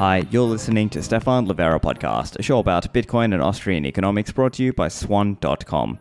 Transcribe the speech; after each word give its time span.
Hi, 0.00 0.26
you're 0.30 0.48
listening 0.48 0.88
to 0.88 1.02
Stephan 1.02 1.46
Livera 1.46 1.78
podcast, 1.78 2.38
a 2.38 2.42
show 2.42 2.58
about 2.58 2.90
Bitcoin 2.94 3.34
and 3.34 3.42
Austrian 3.42 3.84
economics 3.84 4.32
brought 4.32 4.54
to 4.54 4.62
you 4.62 4.72
by 4.72 4.88
swan.com. 4.88 5.98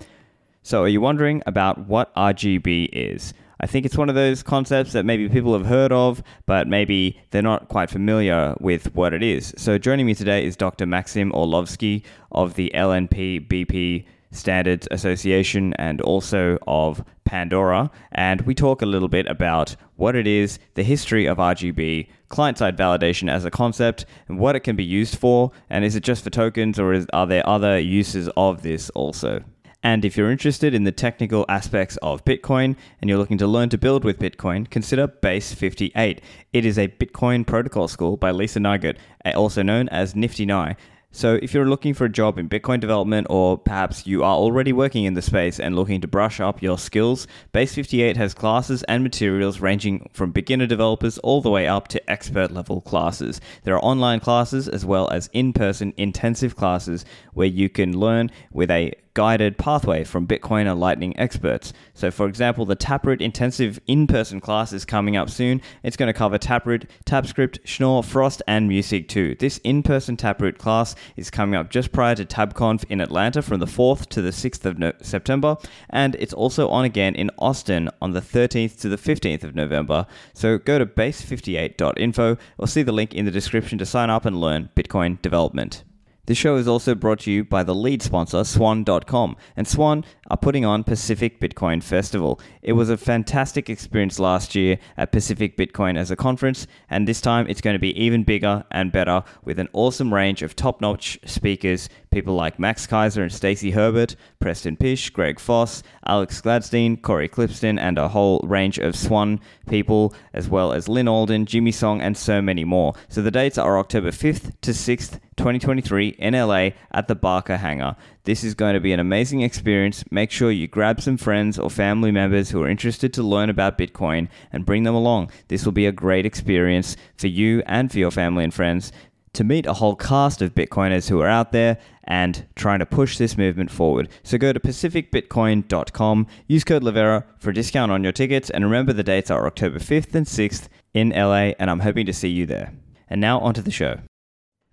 So, 0.63 0.83
are 0.83 0.87
you 0.87 1.01
wondering 1.01 1.43
about 1.45 1.85
what 1.85 2.15
RGB 2.15 2.91
is? 2.93 3.33
I 3.59 3.67
think 3.67 3.85
it's 3.85 3.97
one 3.97 4.07
of 4.07 4.15
those 4.15 4.41
concepts 4.41 4.93
that 4.93 5.03
maybe 5.03 5.27
people 5.27 5.51
have 5.51 5.65
heard 5.65 5.91
of, 5.91 6.23
but 6.45 6.65
maybe 6.65 7.19
they're 7.31 7.41
not 7.41 7.67
quite 7.67 7.89
familiar 7.89 8.55
with 8.61 8.95
what 8.95 9.13
it 9.13 9.21
is. 9.21 9.53
So, 9.57 9.77
joining 9.77 10.05
me 10.05 10.15
today 10.15 10.45
is 10.45 10.55
Dr. 10.55 10.85
Maxim 10.85 11.33
Orlovsky 11.33 12.05
of 12.31 12.53
the 12.53 12.71
LNP 12.73 13.49
BP 13.49 14.05
Standards 14.31 14.87
Association 14.91 15.73
and 15.75 16.01
also 16.01 16.57
of 16.67 17.03
Pandora. 17.25 17.91
And 18.11 18.41
we 18.41 18.55
talk 18.55 18.81
a 18.81 18.85
little 18.85 19.07
bit 19.07 19.27
about 19.27 19.75
what 19.95 20.15
it 20.15 20.27
is, 20.27 20.59
the 20.75 20.83
history 20.83 21.25
of 21.25 21.37
RGB, 21.37 22.07
client 22.29 22.57
side 22.57 22.77
validation 22.77 23.29
as 23.29 23.45
a 23.45 23.51
concept, 23.51 24.05
and 24.27 24.39
what 24.39 24.55
it 24.55 24.61
can 24.61 24.75
be 24.75 24.83
used 24.83 25.17
for. 25.17 25.51
And 25.69 25.83
is 25.83 25.95
it 25.95 26.03
just 26.03 26.23
for 26.23 26.29
tokens 26.29 26.79
or 26.79 26.93
is, 26.93 27.05
are 27.13 27.27
there 27.27 27.47
other 27.47 27.79
uses 27.79 28.29
of 28.37 28.61
this 28.61 28.89
also? 28.91 29.43
And 29.81 30.03
if 30.03 30.17
you're 30.17 30.31
interested 30.31 30.73
in 30.73 30.83
the 30.83 30.91
technical 30.91 31.45
aspects 31.47 31.95
of 31.97 32.25
Bitcoin 32.25 32.75
and 32.99 33.09
you're 33.09 33.17
looking 33.17 33.37
to 33.37 33.47
learn 33.47 33.69
to 33.69 33.77
build 33.77 34.03
with 34.03 34.19
Bitcoin, 34.19 34.69
consider 34.69 35.07
Base 35.07 35.53
58. 35.53 36.21
It 36.51 36.65
is 36.65 36.77
a 36.77 36.89
Bitcoin 36.89 37.47
protocol 37.47 37.87
school 37.87 38.17
by 38.17 38.31
Lisa 38.31 38.59
Neigut, 38.59 38.97
also 39.35 39.63
known 39.63 39.87
as 39.89 40.15
niftynei. 40.15 40.75
So, 41.11 41.39
if 41.41 41.55
you're 41.55 41.67
looking 41.67 41.95
for 41.95 42.05
a 42.05 42.09
job 42.09 42.37
in 42.37 42.47
Bitcoin 42.47 42.79
development, 42.79 43.25
or 43.31 43.57
perhaps 43.57 44.05
you 44.05 44.23
are 44.23 44.35
already 44.35 44.71
working 44.71 45.05
in 45.05 45.15
the 45.15 45.23
space 45.23 45.59
and 45.59 45.75
looking 45.75 46.01
to 46.01 46.07
brush 46.07 46.39
up 46.39 46.61
your 46.61 46.77
skills, 46.77 47.25
Base 47.51 47.73
58 47.73 48.15
has 48.15 48.35
classes 48.35 48.83
and 48.83 49.01
materials 49.01 49.59
ranging 49.59 50.07
from 50.13 50.31
beginner 50.31 50.67
developers 50.67 51.17
all 51.17 51.41
the 51.41 51.49
way 51.49 51.67
up 51.67 51.87
to 51.87 52.09
expert 52.09 52.51
level 52.51 52.79
classes. 52.81 53.41
There 53.63 53.73
are 53.73 53.83
online 53.83 54.19
classes 54.19 54.67
as 54.67 54.85
well 54.85 55.09
as 55.09 55.31
in 55.33 55.51
person 55.51 55.95
intensive 55.97 56.55
classes 56.55 57.05
where 57.33 57.47
you 57.47 57.69
can 57.69 57.99
learn 57.99 58.29
with 58.51 58.69
a 58.69 58.93
guided 59.13 59.57
pathway 59.57 60.03
from 60.03 60.27
Bitcoin 60.27 60.69
and 60.69 60.79
Lightning 60.79 61.17
experts. 61.19 61.73
So, 61.93 62.11
for 62.11 62.27
example, 62.27 62.65
the 62.65 62.75
Taproot 62.75 63.21
intensive 63.21 63.79
in 63.87 64.07
person 64.07 64.39
class 64.39 64.71
is 64.73 64.85
coming 64.85 65.17
up 65.17 65.29
soon. 65.29 65.61
It's 65.83 65.97
going 65.97 66.07
to 66.07 66.13
cover 66.13 66.37
Taproot, 66.37 66.89
TapScript, 67.05 67.59
Schnorr, 67.63 68.03
Frost, 68.03 68.41
and 68.47 68.69
MuSig2. 68.69 69.39
This 69.39 69.57
in 69.59 69.83
person 69.83 70.17
Taproot 70.17 70.57
class 70.57 70.95
is 71.15 71.29
coming 71.29 71.55
up 71.55 71.69
just 71.69 71.91
prior 71.91 72.15
to 72.15 72.25
TabConf 72.25 72.85
in 72.89 73.01
Atlanta 73.01 73.41
from 73.41 73.59
the 73.59 73.65
4th 73.65 74.07
to 74.07 74.21
the 74.21 74.31
6th 74.31 74.65
of 74.65 74.79
no- 74.79 74.93
September, 75.01 75.57
and 75.89 76.15
it's 76.15 76.33
also 76.33 76.69
on 76.69 76.85
again 76.85 77.15
in 77.15 77.31
Austin 77.37 77.89
on 78.01 78.11
the 78.11 78.21
13th 78.21 78.79
to 78.81 78.89
the 78.89 78.97
15th 78.97 79.43
of 79.43 79.55
November. 79.55 80.05
So, 80.33 80.57
go 80.57 80.79
to 80.79 80.85
base58.info 80.85 82.37
or 82.57 82.67
see 82.67 82.83
the 82.83 82.91
link 82.91 83.13
in 83.13 83.25
the 83.25 83.31
description 83.31 83.77
to 83.79 83.85
sign 83.85 84.09
up 84.09 84.25
and 84.25 84.39
learn 84.39 84.69
Bitcoin 84.75 85.21
development. 85.21 85.83
The 86.29 86.35
show 86.35 86.57
is 86.57 86.67
also 86.67 86.93
brought 86.93 87.21
to 87.21 87.31
you 87.31 87.43
by 87.43 87.63
the 87.63 87.73
lead 87.73 88.03
sponsor, 88.03 88.43
Swan.com. 88.43 89.35
And 89.57 89.67
Swan 89.67 90.05
are 90.29 90.37
putting 90.37 90.63
on 90.63 90.83
Pacific 90.83 91.41
Bitcoin 91.41 91.81
Festival. 91.81 92.39
It 92.61 92.73
was 92.73 92.91
a 92.91 92.97
fantastic 92.97 93.67
experience 93.67 94.19
last 94.19 94.53
year 94.53 94.77
at 94.95 95.11
Pacific 95.11 95.57
Bitcoin 95.57 95.97
as 95.97 96.11
a 96.11 96.15
conference, 96.15 96.67
and 96.87 97.07
this 97.07 97.19
time 97.19 97.47
it's 97.49 97.61
going 97.61 97.73
to 97.73 97.79
be 97.79 97.99
even 97.99 98.23
bigger 98.23 98.63
and 98.69 98.91
better 98.91 99.23
with 99.43 99.57
an 99.57 99.69
awesome 99.73 100.13
range 100.13 100.43
of 100.43 100.55
top 100.55 100.81
notch 100.81 101.17
speakers. 101.25 101.89
People 102.11 102.35
like 102.35 102.59
Max 102.59 102.85
Keiser 102.85 103.23
and 103.23 103.33
Stacy 103.33 103.71
Herbert, 103.71 104.15
Preston 104.39 104.77
Pysh, 104.77 105.09
Greg 105.09 105.39
Foss, 105.39 105.81
Alex 106.05 106.41
Gladstein, 106.41 107.01
Corey 107.01 107.27
Klippsten, 107.27 107.79
and 107.79 107.97
a 107.97 108.09
whole 108.09 108.39
range 108.43 108.77
of 108.77 108.95
Swan 108.95 109.39
people, 109.67 110.13
as 110.33 110.47
well 110.47 110.73
as 110.73 110.87
Lyn 110.87 111.07
Alden, 111.07 111.47
Jimmy 111.47 111.71
Song, 111.71 112.01
and 112.01 112.15
so 112.15 112.39
many 112.39 112.63
more. 112.63 112.93
So 113.07 113.23
the 113.23 113.31
dates 113.31 113.57
are 113.57 113.79
October 113.79 114.11
5th 114.11 114.53
to 114.61 114.71
6th, 114.71 115.19
2023 115.39 116.09
in 116.19 116.33
LA 116.33 116.71
at 116.91 117.07
the 117.07 117.15
Barker 117.15 117.55
Hangar. 117.55 117.95
This 118.25 118.43
is 118.43 118.53
going 118.53 118.73
to 118.73 118.81
be 118.81 118.91
an 118.91 118.99
amazing 118.99 119.41
experience. 119.41 120.03
Make 120.11 120.31
sure 120.31 120.51
you 120.51 120.67
grab 120.67 120.99
some 120.99 121.15
friends 121.15 121.57
or 121.57 121.69
family 121.69 122.11
members 122.11 122.49
who 122.49 122.61
are 122.61 122.69
interested 122.69 123.13
to 123.13 123.23
learn 123.23 123.49
about 123.49 123.77
Bitcoin 123.77 124.27
and 124.51 124.65
bring 124.65 124.83
them 124.83 124.95
along. 124.95 125.31
This 125.47 125.63
will 125.63 125.71
be 125.71 125.85
a 125.85 125.93
great 125.93 126.25
experience 126.25 126.97
for 127.17 127.27
you 127.27 127.63
and 127.65 127.89
for 127.89 127.99
your 127.99 128.11
family 128.11 128.43
and 128.43 128.53
friends 128.53 128.91
to 129.31 129.45
meet 129.45 129.65
a 129.65 129.73
whole 129.73 129.95
cast 129.95 130.41
of 130.41 130.53
Bitcoiners 130.53 131.09
who 131.09 131.21
are 131.21 131.27
out 131.27 131.53
there 131.53 131.77
and 132.03 132.45
trying 132.55 132.79
to 132.79 132.85
push 132.85 133.17
this 133.17 133.37
movement 133.37 133.71
forward. 133.71 134.09
So 134.23 134.37
go 134.37 134.51
to 134.51 134.59
pacificbitcoin.com, 134.59 136.27
use 136.47 136.63
code 136.65 136.83
Livera 136.83 137.23
for 137.37 137.51
a 137.51 137.53
discount 137.53 137.93
on 137.93 138.03
your 138.03 138.11
tickets, 138.11 138.49
and 138.49 138.65
remember 138.65 138.91
the 138.91 139.03
dates 139.03 139.31
are 139.31 139.47
October 139.47 139.79
5th 139.79 140.13
and 140.15 140.25
6th 140.25 140.67
in 140.93 141.11
LA, 141.11 141.53
and 141.59 141.69
I'm 141.69 141.79
hoping 141.79 142.05
to 142.07 142.13
see 142.13 142.29
you 142.29 142.45
there. 142.45 142.73
And 143.09 143.21
now 143.21 143.39
onto 143.39 143.61
the 143.61 143.71
show. 143.71 143.99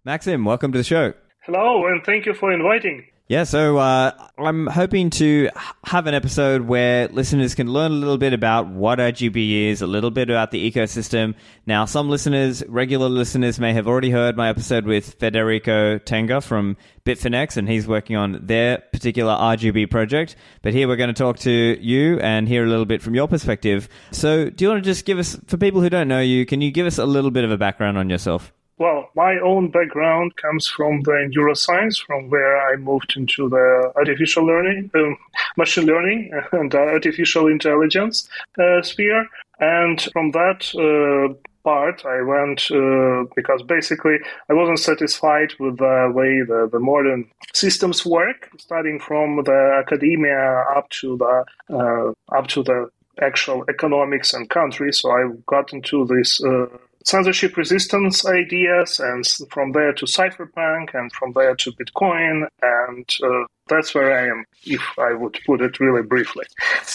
Maxim, 0.06 0.44
welcome 0.44 0.70
to 0.70 0.78
the 0.78 0.84
show. 0.84 1.14
Hello, 1.46 1.84
and 1.88 2.00
thank 2.04 2.26
you 2.26 2.32
for 2.32 2.52
inviting. 2.52 3.04
Yeah, 3.26 3.42
so 3.42 3.78
uh, 3.78 4.12
I'm 4.38 4.68
hoping 4.68 5.10
to 5.10 5.50
have 5.82 6.06
an 6.06 6.14
episode 6.14 6.62
where 6.62 7.08
listeners 7.08 7.56
can 7.56 7.72
learn 7.72 7.90
a 7.90 7.96
little 7.96 8.16
bit 8.16 8.32
about 8.32 8.68
what 8.68 9.00
RGB 9.00 9.64
is, 9.64 9.82
a 9.82 9.86
little 9.88 10.12
bit 10.12 10.30
about 10.30 10.52
the 10.52 10.70
ecosystem. 10.70 11.34
Now, 11.66 11.86
some 11.86 12.08
listeners, 12.08 12.62
regular 12.68 13.08
listeners, 13.08 13.58
may 13.58 13.72
have 13.72 13.88
already 13.88 14.10
heard 14.10 14.36
my 14.36 14.48
episode 14.48 14.84
with 14.84 15.14
Federico 15.14 15.98
Tenga 15.98 16.40
from 16.40 16.76
Bitfinex, 17.04 17.56
and 17.56 17.68
he's 17.68 17.88
working 17.88 18.14
on 18.14 18.46
their 18.46 18.78
particular 18.92 19.34
RGB 19.34 19.90
project. 19.90 20.36
But 20.62 20.72
here 20.72 20.86
we're 20.86 20.94
going 20.94 21.12
to 21.12 21.20
talk 21.20 21.40
to 21.40 21.50
you 21.50 22.20
and 22.20 22.46
hear 22.46 22.64
a 22.64 22.68
little 22.68 22.86
bit 22.86 23.02
from 23.02 23.16
your 23.16 23.26
perspective. 23.26 23.88
So, 24.12 24.50
do 24.50 24.64
you 24.64 24.70
want 24.70 24.84
to 24.84 24.88
just 24.88 25.04
give 25.04 25.18
us, 25.18 25.36
for 25.48 25.56
people 25.56 25.80
who 25.80 25.90
don't 25.90 26.06
know 26.06 26.20
you, 26.20 26.46
can 26.46 26.60
you 26.60 26.70
give 26.70 26.86
us 26.86 26.98
a 26.98 27.06
little 27.06 27.32
bit 27.32 27.42
of 27.42 27.50
a 27.50 27.58
background 27.58 27.98
on 27.98 28.08
yourself? 28.08 28.52
Well, 28.78 29.08
my 29.14 29.38
own 29.38 29.70
background 29.70 30.36
comes 30.36 30.66
from 30.66 31.00
the 31.02 31.32
neuroscience, 31.34 31.98
from 31.98 32.28
where 32.28 32.58
I 32.68 32.76
moved 32.76 33.14
into 33.16 33.48
the 33.48 33.92
artificial 33.96 34.44
learning, 34.44 34.90
um, 34.94 35.16
machine 35.56 35.86
learning, 35.86 36.30
and 36.52 36.74
artificial 36.74 37.46
intelligence 37.46 38.28
uh, 38.58 38.82
sphere. 38.82 39.26
And 39.60 40.00
from 40.12 40.32
that 40.32 40.60
uh, 40.76 41.32
part, 41.64 42.04
I 42.04 42.20
went 42.20 42.70
uh, 42.70 43.24
because 43.34 43.62
basically 43.62 44.16
I 44.50 44.52
wasn't 44.52 44.78
satisfied 44.78 45.54
with 45.58 45.78
the 45.78 46.12
way 46.14 46.42
the, 46.46 46.68
the 46.70 46.78
modern 46.78 47.30
systems 47.54 48.04
work, 48.04 48.50
starting 48.58 49.00
from 49.00 49.42
the 49.44 49.82
academia 49.82 50.64
up 50.76 50.90
to 51.00 51.16
the 51.16 51.44
uh, 51.70 52.36
up 52.38 52.46
to 52.48 52.62
the 52.62 52.90
actual 53.22 53.64
economics 53.70 54.34
and 54.34 54.50
country. 54.50 54.92
So 54.92 55.10
I 55.10 55.30
got 55.46 55.72
into 55.72 56.06
this 56.06 56.44
uh, 56.44 56.66
censorship 57.06 57.56
resistance 57.56 58.26
ideas, 58.26 59.00
and 59.00 59.24
from 59.50 59.72
there 59.72 59.92
to 59.94 60.06
cypherpunk, 60.06 60.94
and 60.94 61.10
from 61.12 61.32
there 61.32 61.54
to 61.54 61.72
Bitcoin, 61.72 62.46
and 62.62 63.08
uh, 63.22 63.44
that's 63.68 63.94
where 63.94 64.18
I 64.18 64.28
am, 64.28 64.44
if 64.64 64.82
I 64.98 65.14
would 65.14 65.38
put 65.46 65.60
it 65.60 65.80
really 65.80 66.02
briefly. 66.02 66.44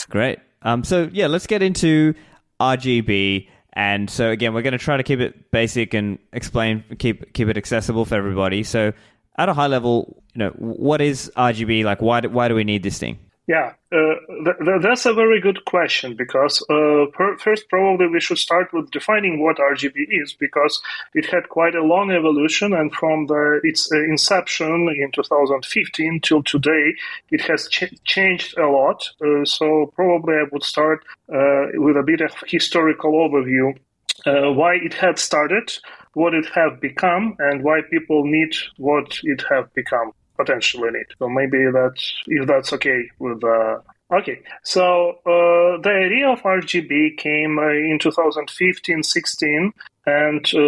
Great. 0.09 0.39
Um, 0.63 0.83
so 0.83 1.09
yeah, 1.11 1.27
let's 1.27 1.47
get 1.47 1.63
into 1.63 2.13
RGB. 2.59 3.47
And 3.73 4.09
so 4.09 4.29
again, 4.29 4.53
we're 4.53 4.61
going 4.61 4.73
to 4.73 4.77
try 4.77 4.97
to 4.97 5.03
keep 5.03 5.19
it 5.19 5.49
basic 5.51 5.93
and 5.93 6.19
explain, 6.33 6.83
keep 6.99 7.33
keep 7.33 7.47
it 7.47 7.57
accessible 7.57 8.05
for 8.05 8.15
everybody. 8.15 8.63
So 8.63 8.91
at 9.37 9.47
a 9.49 9.53
high 9.53 9.67
level, 9.67 10.21
you 10.33 10.39
know, 10.39 10.49
what 10.57 11.01
is 11.01 11.31
RGB? 11.37 11.85
Like, 11.85 12.01
why 12.01 12.21
do, 12.21 12.29
why 12.29 12.49
do 12.49 12.55
we 12.55 12.65
need 12.65 12.83
this 12.83 12.99
thing? 12.99 13.17
Yeah, 13.51 13.73
uh, 13.91 14.15
th- 14.45 14.59
th- 14.63 14.81
that's 14.81 15.05
a 15.05 15.13
very 15.13 15.41
good 15.41 15.65
question 15.65 16.15
because 16.15 16.63
uh, 16.69 17.07
first, 17.37 17.67
probably 17.67 18.07
we 18.07 18.21
should 18.21 18.37
start 18.37 18.71
with 18.71 18.91
defining 18.91 19.43
what 19.43 19.57
RGB 19.57 19.97
is 20.23 20.31
because 20.31 20.81
it 21.13 21.25
had 21.25 21.49
quite 21.49 21.75
a 21.75 21.83
long 21.83 22.11
evolution, 22.11 22.71
and 22.71 22.93
from 22.93 23.27
the, 23.27 23.59
its 23.65 23.91
uh, 23.91 23.97
inception 24.05 24.87
in 24.97 25.11
2015 25.11 26.21
till 26.21 26.43
today, 26.43 26.93
it 27.29 27.41
has 27.41 27.67
ch- 27.67 28.01
changed 28.05 28.57
a 28.57 28.67
lot. 28.67 29.03
Uh, 29.21 29.43
so, 29.43 29.91
probably 29.97 30.35
I 30.35 30.45
would 30.49 30.63
start 30.63 31.03
uh, 31.27 31.65
with 31.73 31.97
a 31.97 32.03
bit 32.05 32.21
of 32.21 32.31
historical 32.47 33.11
overview 33.11 33.77
uh, 34.25 34.53
why 34.53 34.75
it 34.75 34.93
had 34.93 35.19
started, 35.19 35.73
what 36.13 36.33
it 36.33 36.45
have 36.55 36.79
become, 36.79 37.35
and 37.39 37.65
why 37.65 37.81
people 37.91 38.23
need 38.23 38.55
what 38.77 39.19
it 39.23 39.43
have 39.49 39.73
become 39.73 40.13
potentially 40.41 40.89
it. 41.01 41.07
So 41.19 41.29
maybe 41.29 41.59
that's 41.73 42.03
if 42.27 42.47
that's 42.47 42.73
okay 42.73 43.01
with. 43.19 43.43
Uh, 43.43 43.79
okay, 44.11 44.41
so 44.63 45.19
uh, 45.25 45.81
the 45.81 46.03
idea 46.05 46.29
of 46.29 46.41
RGB 46.41 47.17
came 47.17 47.59
uh, 47.59 47.69
in 47.69 47.99
2015-16, 47.99 49.71
and 50.05 50.45
uh, 50.45 50.59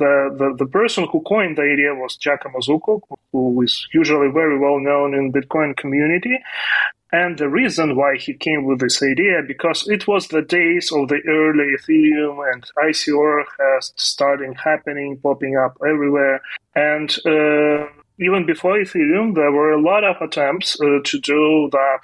the, 0.00 0.14
the 0.38 0.54
the 0.58 0.66
person 0.66 1.06
who 1.10 1.20
coined 1.22 1.58
the 1.58 1.62
idea 1.62 1.94
was 1.94 2.16
Giacomo 2.16 2.60
Zucco, 2.60 3.00
who 3.32 3.62
is 3.62 3.86
usually 3.92 4.30
very 4.30 4.58
well 4.58 4.80
known 4.80 5.14
in 5.14 5.32
Bitcoin 5.32 5.76
community. 5.76 6.38
And 7.10 7.38
the 7.38 7.48
reason 7.48 7.96
why 7.96 8.16
he 8.18 8.34
came 8.34 8.66
with 8.66 8.80
this 8.80 9.02
idea, 9.02 9.40
because 9.46 9.88
it 9.88 10.06
was 10.06 10.28
the 10.28 10.42
days 10.42 10.92
of 10.92 11.08
the 11.08 11.20
early 11.26 11.74
Ethereum 11.78 12.36
and 12.52 12.62
ICO 12.84 13.44
has 13.58 13.92
started 13.96 14.54
happening, 14.62 15.18
popping 15.22 15.56
up 15.56 15.78
everywhere. 15.86 16.42
And 16.74 17.10
uh, 17.24 17.86
even 18.18 18.46
before 18.46 18.78
Ethereum, 18.78 19.34
there 19.34 19.52
were 19.52 19.72
a 19.72 19.80
lot 19.80 20.04
of 20.04 20.16
attempts 20.20 20.80
uh, 20.80 20.98
to 21.04 21.20
do 21.20 21.70
the, 21.72 21.98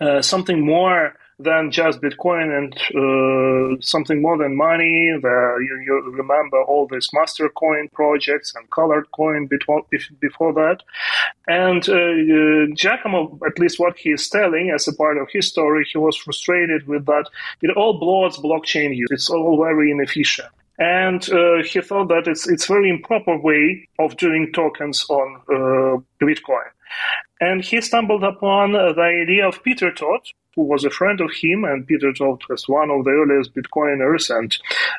uh, 0.00 0.22
something 0.22 0.64
more 0.64 1.14
than 1.38 1.70
just 1.70 2.00
Bitcoin 2.02 2.48
and 2.56 2.74
uh, 2.94 3.80
something 3.80 4.20
more 4.20 4.36
than 4.36 4.56
money. 4.56 5.10
The, 5.22 5.56
you, 5.66 5.82
you, 5.86 6.12
remember 6.12 6.62
all 6.62 6.86
these 6.86 7.08
Mastercoin 7.14 7.90
projects 7.92 8.54
and 8.54 8.70
colored 8.70 9.10
coin 9.12 9.46
before, 9.46 9.82
before 10.20 10.52
that. 10.52 10.82
And 11.46 11.88
uh, 11.88 11.94
uh, 11.94 12.74
Giacomo, 12.74 13.38
at 13.46 13.58
least 13.58 13.80
what 13.80 13.98
he 13.98 14.10
is 14.10 14.28
telling 14.28 14.70
as 14.74 14.86
a 14.86 14.94
part 14.94 15.16
of 15.16 15.28
his 15.32 15.48
story, 15.48 15.86
he 15.90 15.98
was 15.98 16.16
frustrated 16.16 16.86
with 16.86 17.06
that. 17.06 17.24
It 17.62 17.74
all 17.76 17.98
blows 17.98 18.36
blockchain 18.36 18.94
use. 18.94 19.08
It's 19.10 19.30
all 19.30 19.62
very 19.62 19.90
inefficient. 19.90 20.50
And 20.80 21.22
uh, 21.30 21.62
he 21.62 21.80
thought 21.82 22.08
that 22.08 22.26
it's 22.26 22.48
it's 22.48 22.66
very 22.66 22.88
improper 22.88 23.36
way 23.38 23.86
of 23.98 24.16
doing 24.16 24.50
tokens 24.52 25.06
on 25.10 25.36
uh, 25.48 26.24
Bitcoin. 26.24 26.68
And 27.40 27.62
he 27.62 27.80
stumbled 27.82 28.24
upon 28.24 28.72
the 28.72 29.22
idea 29.22 29.46
of 29.46 29.62
Peter 29.62 29.92
Todd, 29.92 30.22
who 30.54 30.62
was 30.62 30.84
a 30.84 30.90
friend 30.90 31.20
of 31.20 31.30
him, 31.32 31.64
and 31.64 31.86
Peter 31.86 32.12
Todd 32.12 32.42
was 32.48 32.68
one 32.68 32.90
of 32.90 33.04
the 33.04 33.10
earliest 33.10 33.54
Bitcoiners 33.54 34.30
and 34.36 34.56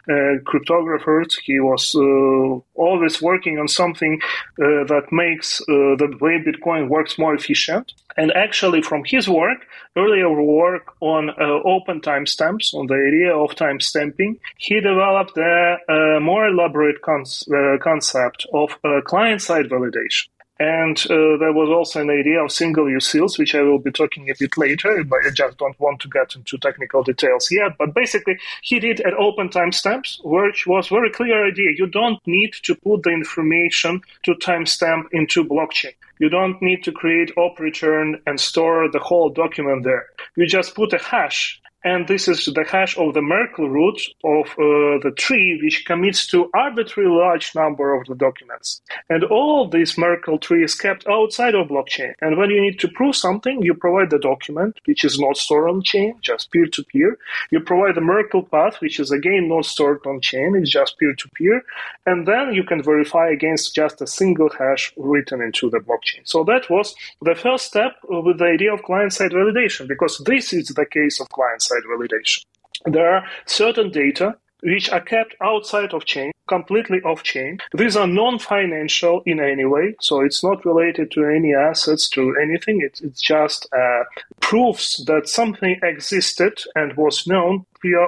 uh, 0.09 0.42
cryptographers. 0.44 1.38
He 1.44 1.59
was 1.59 1.94
uh, 1.95 2.59
always 2.80 3.21
working 3.21 3.59
on 3.59 3.68
something 3.68 4.21
uh, 4.59 4.86
that 4.86 5.07
makes 5.12 5.62
uh, 5.62 5.95
the 5.98 6.18
way 6.21 6.39
Bitcoin 6.39 6.88
works 6.88 7.18
more 7.18 7.36
efficient. 7.36 7.94
And 8.18 8.31
actually, 8.33 8.81
from 8.81 9.03
his 9.06 9.27
work, 9.27 9.59
earlier 9.95 10.30
work 10.30 10.94
on 11.01 11.30
uh, 11.30 11.33
OpenTimestamps, 11.65 12.74
on 12.74 12.88
the 12.88 12.95
idea 12.95 13.36
of 13.36 13.51
timestamping, 13.51 14.39
he 14.57 14.75
developed 14.81 15.38
a, 15.38 15.77
a 15.89 16.19
more 16.19 16.47
elaborate 16.47 16.97
uh, 17.07 17.77
concept 17.81 18.45
of 18.54 18.69
client-side 19.06 19.69
validation. 19.69 20.27
And 20.61 20.95
uh, 21.09 21.37
there 21.39 21.53
was 21.53 21.69
also 21.69 22.01
an 22.01 22.11
idea 22.11 22.43
of 22.43 22.51
single 22.51 22.87
use 22.87 23.07
seals, 23.07 23.39
which 23.39 23.55
I 23.55 23.63
will 23.63 23.79
be 23.79 23.91
talking 23.91 24.29
a 24.29 24.35
bit 24.37 24.55
later, 24.59 25.03
but 25.03 25.25
I 25.25 25.31
just 25.31 25.57
don't 25.57 25.79
want 25.79 26.01
to 26.01 26.07
get 26.07 26.35
into 26.35 26.59
technical 26.59 27.01
details 27.01 27.49
yet. 27.49 27.79
But 27.79 27.95
basically, 27.95 28.37
he 28.61 28.79
did 28.79 29.01
at 29.01 29.15
OpenTimestamps, 29.15 30.23
which 30.23 30.67
was 30.67 30.89
very 30.89 31.09
clear 31.09 31.47
idea. 31.47 31.71
You 31.75 31.87
don't 31.87 32.19
need 32.27 32.53
to 32.61 32.75
put 32.75 33.01
the 33.01 33.09
information 33.09 34.01
to 34.21 34.35
timestamp 34.35 35.05
into 35.11 35.43
blockchain. 35.43 35.95
You 36.19 36.29
don't 36.29 36.61
need 36.61 36.83
to 36.83 36.91
create 36.91 37.31
op 37.37 37.59
return 37.59 38.21
and 38.27 38.39
store 38.39 38.87
the 38.87 38.99
whole 38.99 39.31
document 39.31 39.83
there. 39.83 40.05
You 40.35 40.45
just 40.45 40.75
put 40.75 40.93
a 40.93 40.99
hash 40.99 41.60
and 41.83 42.07
this 42.07 42.28
is 42.28 42.45
the 42.45 42.63
hash 42.63 42.98
of 42.98 43.13
the 43.13 43.22
Merkle 43.22 43.69
root 43.69 44.00
of 44.24 44.48
uh, 44.51 45.01
the 45.01 45.13
tree, 45.18 45.60
which 45.63 45.86
commits 45.86 46.28
to 46.28 46.50
arbitrary 46.54 47.10
large 47.10 47.56
number 47.56 47.94
of 47.95 48.06
the 48.07 48.16
documents. 48.16 48.81
And 49.10 49.24
all 49.24 49.68
this 49.68 49.98
Merkle 49.98 50.38
tree 50.38 50.63
is 50.63 50.75
kept 50.75 51.07
outside 51.07 51.56
of 51.56 51.69
blockchain. 51.69 52.13
And 52.22 52.38
when 52.38 52.51
you 52.51 52.62
need 52.62 52.80
to 52.81 52.88
prove 52.88 53.16
something, 53.16 53.63
you 53.63 53.74
provide 53.74 54.12
the 54.12 54.19
document, 54.19 54.80
which 54.86 55.04
is 55.04 55.19
not 55.19 55.38
stored 55.38 55.69
on 55.69 55.81
chain, 55.81 56.16
just 56.22 56.51
peer 56.51 56.68
to 56.68 56.83
peer. 56.83 57.18
You 57.50 57.60
provide 57.60 57.95
the 57.95 58.01
Merkle 58.01 58.44
path, 58.44 58.80
which 58.80 59.00
is 59.00 59.12
again 59.12 59.50
not 59.50 59.66
stored 59.66 60.06
on 60.06 60.22
chain, 60.22 60.56
it's 60.56 60.69
just 60.69 61.00
peer 61.00 61.16
to 61.16 61.30
peer. 61.30 61.63
And 62.06 62.28
then 62.28 62.54
you 62.54 62.63
can 62.63 62.83
verify 62.83 63.30
against 63.30 63.74
just 63.74 64.01
a 64.01 64.07
single 64.07 64.50
hash 64.50 64.94
written 64.98 65.42
into 65.42 65.69
the 65.69 65.80
blockchain. 65.80 66.22
So 66.25 66.44
that 66.44 66.69
was 66.69 66.94
the 67.22 67.36
first 67.36 67.66
step 67.66 67.94
with 68.04 68.38
the 68.38 68.45
idea 68.45 68.74
of 68.74 68.83
client 68.83 69.13
side 69.13 69.31
validation, 69.31 69.88
because 69.88 70.19
this 70.25 70.54
is 70.54 70.68
the 70.68 70.86
case 70.86 71.19
of 71.19 71.30
client 71.30 71.62
side 71.62 71.70
validation. 71.89 72.45
There 72.85 73.15
are 73.15 73.25
certain 73.45 73.91
data 73.91 74.35
which 74.63 74.89
are 74.91 75.01
kept 75.01 75.35
outside 75.41 75.94
of 75.94 76.06
chain, 76.06 76.31
completely 76.47 77.01
off 77.01 77.23
chain. 77.23 77.57
These 77.73 77.95
are 77.95 78.07
non-financial 78.07 79.23
in 79.25 79.39
any 79.39 79.65
way, 79.65 79.95
so 80.00 80.21
it's 80.21 80.44
not 80.44 80.65
related 80.65 81.12
to 81.12 81.25
any 81.25 81.53
assets, 81.53 82.07
to 82.09 82.35
anything. 82.41 82.81
It's, 82.81 83.01
it's 83.01 83.21
just 83.21 83.68
uh, 83.75 84.03
proofs 84.39 85.03
that 85.06 85.27
something 85.27 85.79
existed 85.81 86.62
and 86.75 86.95
was 86.95 87.25
known 87.27 87.65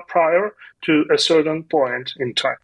prior 0.07 0.53
to 0.83 1.05
a 1.11 1.17
certain 1.17 1.63
point 1.63 2.13
in 2.19 2.33
time. 2.35 2.57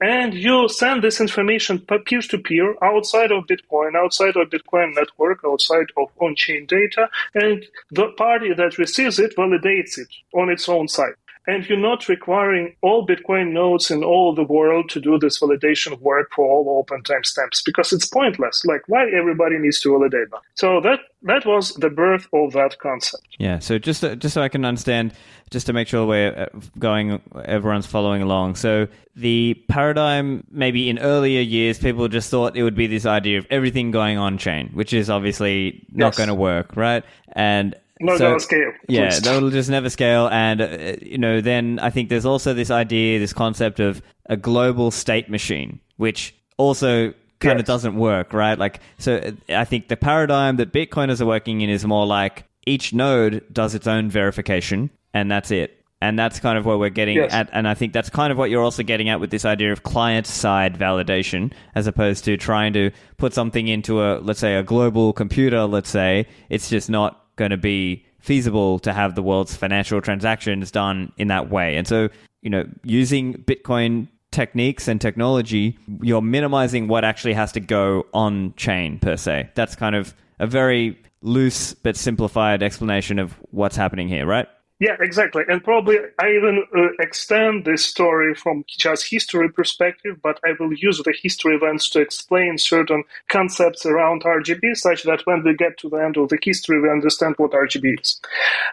And 0.00 0.34
you 0.34 0.68
send 0.68 1.02
this 1.02 1.20
information 1.20 1.80
peer 1.80 2.28
to 2.28 2.38
peer 2.38 2.74
outside 2.82 3.32
of 3.32 3.46
Bitcoin, 3.46 3.94
outside 3.94 4.36
of 4.36 4.50
Bitcoin 4.50 4.94
network, 4.94 5.40
outside 5.44 5.86
of 5.96 6.08
on 6.20 6.34
chain 6.36 6.66
data, 6.66 7.08
and 7.34 7.64
the 7.90 8.08
party 8.16 8.52
that 8.54 8.78
receives 8.78 9.18
it 9.18 9.36
validates 9.36 9.98
it 9.98 10.08
on 10.32 10.50
its 10.50 10.68
own 10.68 10.88
side 10.88 11.14
and 11.48 11.66
you're 11.66 11.78
not 11.78 12.08
requiring 12.08 12.76
all 12.82 13.06
Bitcoin 13.06 13.52
nodes 13.52 13.90
in 13.90 14.04
all 14.04 14.34
the 14.34 14.44
world 14.44 14.90
to 14.90 15.00
do 15.00 15.18
this 15.18 15.40
validation 15.40 15.98
work 16.00 16.28
for 16.36 16.44
all 16.46 16.84
OpenTimestamps 16.84 17.64
because 17.64 17.90
it's 17.90 18.06
pointless. 18.06 18.66
Like, 18.66 18.82
why 18.86 19.08
everybody 19.10 19.56
needs 19.58 19.80
to 19.80 19.90
validate 19.90 20.30
them? 20.30 20.40
So 20.54 20.80
that 20.82 21.00
that 21.22 21.46
was 21.46 21.72
the 21.74 21.88
birth 21.88 22.28
of 22.34 22.52
that 22.52 22.78
concept. 22.78 23.26
Yeah. 23.38 23.58
So 23.60 23.78
just 23.78 24.02
to, 24.02 24.14
just 24.14 24.34
so 24.34 24.42
I 24.42 24.50
can 24.50 24.66
understand, 24.66 25.14
just 25.50 25.66
to 25.66 25.72
make 25.72 25.88
sure 25.88 26.06
we're 26.06 26.38
uh, 26.38 26.60
going, 26.78 27.20
everyone's 27.46 27.86
following 27.86 28.20
along. 28.20 28.56
So 28.56 28.86
the 29.16 29.54
paradigm, 29.68 30.44
maybe 30.50 30.90
in 30.90 30.98
earlier 30.98 31.40
years, 31.40 31.78
people 31.78 32.06
just 32.08 32.30
thought 32.30 32.56
it 32.56 32.62
would 32.62 32.76
be 32.76 32.86
this 32.86 33.06
idea 33.06 33.38
of 33.38 33.46
everything 33.48 33.90
going 33.90 34.18
on 34.18 34.36
chain, 34.36 34.68
which 34.74 34.92
is 34.92 35.08
obviously 35.08 35.84
not 35.92 36.08
yes. 36.08 36.16
going 36.18 36.28
to 36.28 36.34
work, 36.34 36.76
right? 36.76 37.02
And 37.32 37.74
no, 38.00 38.16
so, 38.16 38.24
that'll 38.24 38.40
scale. 38.40 38.72
Yeah, 38.88 39.18
that'll 39.18 39.50
just 39.50 39.70
never 39.70 39.90
scale. 39.90 40.28
And, 40.28 40.60
uh, 40.60 40.96
you 41.00 41.18
know, 41.18 41.40
then 41.40 41.78
I 41.80 41.90
think 41.90 42.08
there's 42.08 42.26
also 42.26 42.54
this 42.54 42.70
idea, 42.70 43.18
this 43.18 43.32
concept 43.32 43.80
of 43.80 44.02
a 44.26 44.36
global 44.36 44.90
state 44.90 45.28
machine, 45.28 45.80
which 45.96 46.34
also 46.56 47.12
kind 47.40 47.58
yes. 47.58 47.60
of 47.60 47.66
doesn't 47.66 47.96
work, 47.96 48.32
right? 48.32 48.58
Like, 48.58 48.80
so 48.98 49.16
uh, 49.16 49.32
I 49.54 49.64
think 49.64 49.88
the 49.88 49.96
paradigm 49.96 50.56
that 50.56 50.72
Bitcoiners 50.72 51.20
are 51.20 51.26
working 51.26 51.60
in 51.60 51.70
is 51.70 51.84
more 51.84 52.06
like 52.06 52.44
each 52.66 52.92
node 52.92 53.44
does 53.52 53.74
its 53.74 53.86
own 53.86 54.10
verification, 54.10 54.90
and 55.14 55.30
that's 55.30 55.50
it. 55.50 55.74
And 56.00 56.16
that's 56.16 56.38
kind 56.38 56.56
of 56.56 56.64
where 56.64 56.78
we're 56.78 56.90
getting 56.90 57.16
yes. 57.16 57.32
at. 57.32 57.50
And 57.52 57.66
I 57.66 57.74
think 57.74 57.92
that's 57.92 58.08
kind 58.08 58.30
of 58.30 58.38
what 58.38 58.50
you're 58.50 58.62
also 58.62 58.84
getting 58.84 59.08
at 59.08 59.18
with 59.18 59.30
this 59.30 59.44
idea 59.44 59.72
of 59.72 59.82
client 59.82 60.28
side 60.28 60.78
validation, 60.78 61.52
as 61.74 61.88
opposed 61.88 62.24
to 62.26 62.36
trying 62.36 62.72
to 62.74 62.92
put 63.16 63.34
something 63.34 63.66
into 63.66 64.00
a, 64.00 64.20
let's 64.20 64.38
say, 64.38 64.54
a 64.54 64.62
global 64.62 65.12
computer, 65.12 65.64
let's 65.64 65.90
say. 65.90 66.28
It's 66.50 66.70
just 66.70 66.88
not 66.88 67.26
going 67.38 67.52
to 67.52 67.56
be 67.56 68.04
feasible 68.20 68.78
to 68.80 68.92
have 68.92 69.14
the 69.14 69.22
world's 69.22 69.56
financial 69.56 70.02
transactions 70.02 70.70
done 70.70 71.12
in 71.16 71.28
that 71.28 71.48
way. 71.48 71.76
And 71.76 71.86
so, 71.86 72.10
you 72.42 72.50
know, 72.50 72.64
using 72.84 73.34
Bitcoin 73.34 74.08
techniques 74.30 74.88
and 74.88 75.00
technology, 75.00 75.78
you're 76.02 76.20
minimizing 76.20 76.88
what 76.88 77.04
actually 77.04 77.32
has 77.32 77.52
to 77.52 77.60
go 77.60 78.06
on 78.12 78.52
chain 78.56 78.98
per 78.98 79.16
se. 79.16 79.48
That's 79.54 79.74
kind 79.74 79.96
of 79.96 80.14
a 80.38 80.46
very 80.46 81.00
loose 81.22 81.74
but 81.74 81.96
simplified 81.96 82.62
explanation 82.62 83.18
of 83.18 83.32
what's 83.50 83.76
happening 83.76 84.08
here, 84.08 84.26
right? 84.26 84.48
Yeah, 84.80 84.96
exactly. 85.00 85.42
And 85.48 85.62
probably 85.64 85.98
I 86.20 86.28
even 86.30 86.64
uh, 86.76 86.90
extend 87.00 87.64
this 87.64 87.84
story 87.84 88.34
from 88.34 88.64
just 88.68 89.10
history 89.10 89.50
perspective, 89.50 90.18
but 90.22 90.38
I 90.44 90.50
will 90.58 90.72
use 90.72 90.98
the 90.98 91.14
history 91.20 91.56
events 91.56 91.90
to 91.90 92.00
explain 92.00 92.58
certain 92.58 93.02
concepts 93.28 93.84
around 93.84 94.22
RGB 94.22 94.76
such 94.76 95.02
that 95.02 95.22
when 95.24 95.42
we 95.44 95.54
get 95.56 95.78
to 95.78 95.88
the 95.88 95.96
end 95.96 96.16
of 96.16 96.28
the 96.28 96.38
history, 96.40 96.80
we 96.80 96.90
understand 96.90 97.34
what 97.38 97.52
RGB 97.52 98.00
is. 98.00 98.20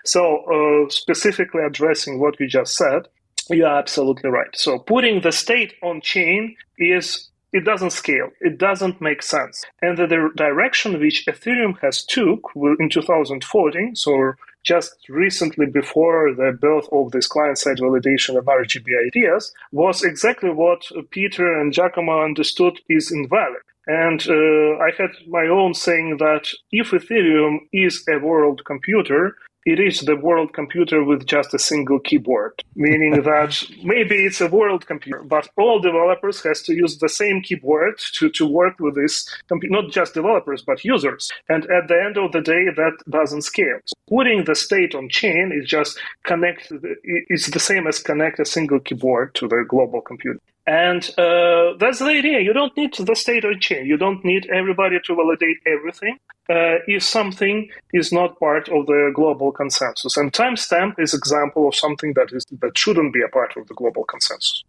So, 0.06 0.44
uh, 0.86 0.90
specifically 0.90 1.64
addressing 1.64 2.20
what 2.20 2.40
you 2.40 2.48
just 2.48 2.76
said, 2.76 3.08
you're 3.50 3.68
absolutely 3.68 4.30
right. 4.30 4.56
So 4.56 4.80
putting 4.80 5.22
the 5.22 5.32
state 5.32 5.74
on 5.82 6.02
chain 6.02 6.56
is 6.78 7.30
it 7.52 7.64
doesn't 7.64 7.92
scale. 7.92 8.30
It 8.42 8.58
doesn't 8.58 9.02
make 9.02 9.24
sense. 9.24 9.64
And 9.82 9.98
the 9.98 10.30
direction 10.36 11.00
which 11.00 11.26
Ethereum 11.26 11.80
has 11.82 12.04
took 12.04 12.42
in 12.80 12.90
2014, 12.90 13.96
so 13.96 14.34
just 14.66 14.96
recently 15.08 15.68
before 15.68 16.34
the 16.34 16.58
birth 16.60 16.88
of 16.92 17.12
this 17.12 17.28
client-side 17.28 17.78
validation 17.78 18.38
of 18.38 18.46
RGB 18.46 18.88
ideas, 19.08 19.54
was 19.72 20.04
exactly 20.04 20.50
what 20.50 20.84
Peter 21.12 21.60
and 21.60 21.72
Giacomo 21.72 22.24
understood 22.24 22.80
is 22.90 23.12
invalid. 23.12 23.62
And 23.88 24.20
uh, 24.28 24.78
I 24.84 24.90
had 24.98 25.12
my 25.28 25.46
own 25.46 25.76
saying 25.76 26.18
that 26.18 26.48
if 26.72 26.90
Ethereum 26.90 27.60
is 27.72 28.04
a 28.10 28.18
world 28.18 28.64
computer, 28.66 29.36
it 29.66 29.80
is 29.80 30.02
the 30.02 30.16
world 30.16 30.54
computer 30.54 31.04
with 31.04 31.26
just 31.26 31.54
a 31.54 31.60
single 31.60 32.00
keyboard, 32.00 32.64
meaning 32.76 33.22
that 33.24 33.64
maybe 33.84 34.26
it's 34.26 34.40
a 34.40 34.48
world 34.48 34.86
computer, 34.86 35.24
but 35.24 35.50
all 35.58 35.80
developers 35.80 36.44
has 36.44 36.62
to 36.64 36.74
use 36.74 37.00
the 37.00 37.10
same 37.10 37.42
keyboard 37.42 38.00
to, 38.14 38.30
to 38.30 38.46
work 38.46 38.80
with 38.80 38.96
this, 38.96 39.28
computer, 39.48 39.82
not 39.82 39.92
just 39.92 40.14
developers, 40.14 40.62
but 40.62 40.86
users. 40.86 41.32
And 41.50 41.64
at 41.72 41.88
the 41.88 42.02
end 42.02 42.18
of 42.18 42.32
the 42.32 42.42
day, 42.42 42.66
that 42.76 42.98
doesn't 43.10 43.42
scale. 43.42 43.80
So 43.86 43.96
putting 44.08 44.46
the 44.46 44.56
state 44.56 44.94
on 44.94 45.10
chain 45.10 45.52
is 45.52 45.68
just 45.68 46.00
connect, 46.24 46.72
it's 47.04 47.50
the 47.50 47.60
same 47.60 47.88
as 47.88 48.00
connect 48.00 48.40
a 48.40 48.46
single 48.46 48.80
keyboard 48.80 49.34
to 49.36 49.48
the 49.48 49.66
global 49.68 50.02
computer. 50.02 50.40
And 50.68 51.04
uh, 51.18 51.78
that's 51.80 52.00
the 52.00 52.06
idea. 52.06 52.40
You 52.40 52.54
don't 52.54 52.76
need 52.76 52.94
the 52.96 53.16
state 53.16 53.46
on 53.46 53.60
chain. 53.60 53.86
You 53.86 53.98
don't 53.98 54.26
need 54.26 54.48
everybody 54.52 54.98
to 55.06 55.16
validate 55.16 55.58
everything 55.68 56.18
uh, 56.50 56.82
if 56.88 57.04
something 57.04 57.70
is 57.94 58.12
not 58.12 58.40
part 58.40 58.68
of 58.70 58.88
the 58.88 59.12
global 59.14 59.52
consensus. 59.52 60.18
And 60.18 60.34
timestamp 60.34 60.96
is 60.98 61.14
example 61.14 61.68
of 61.68 61.76
something 61.76 62.14
that 62.16 62.30
is 62.32 62.46
that 62.62 62.78
shouldn't 62.78 63.14
be 63.14 63.22
a 63.22 63.30
part 63.30 63.56
of 63.58 63.68
the 63.68 63.76
global 63.76 64.06
consensus. 64.06 64.64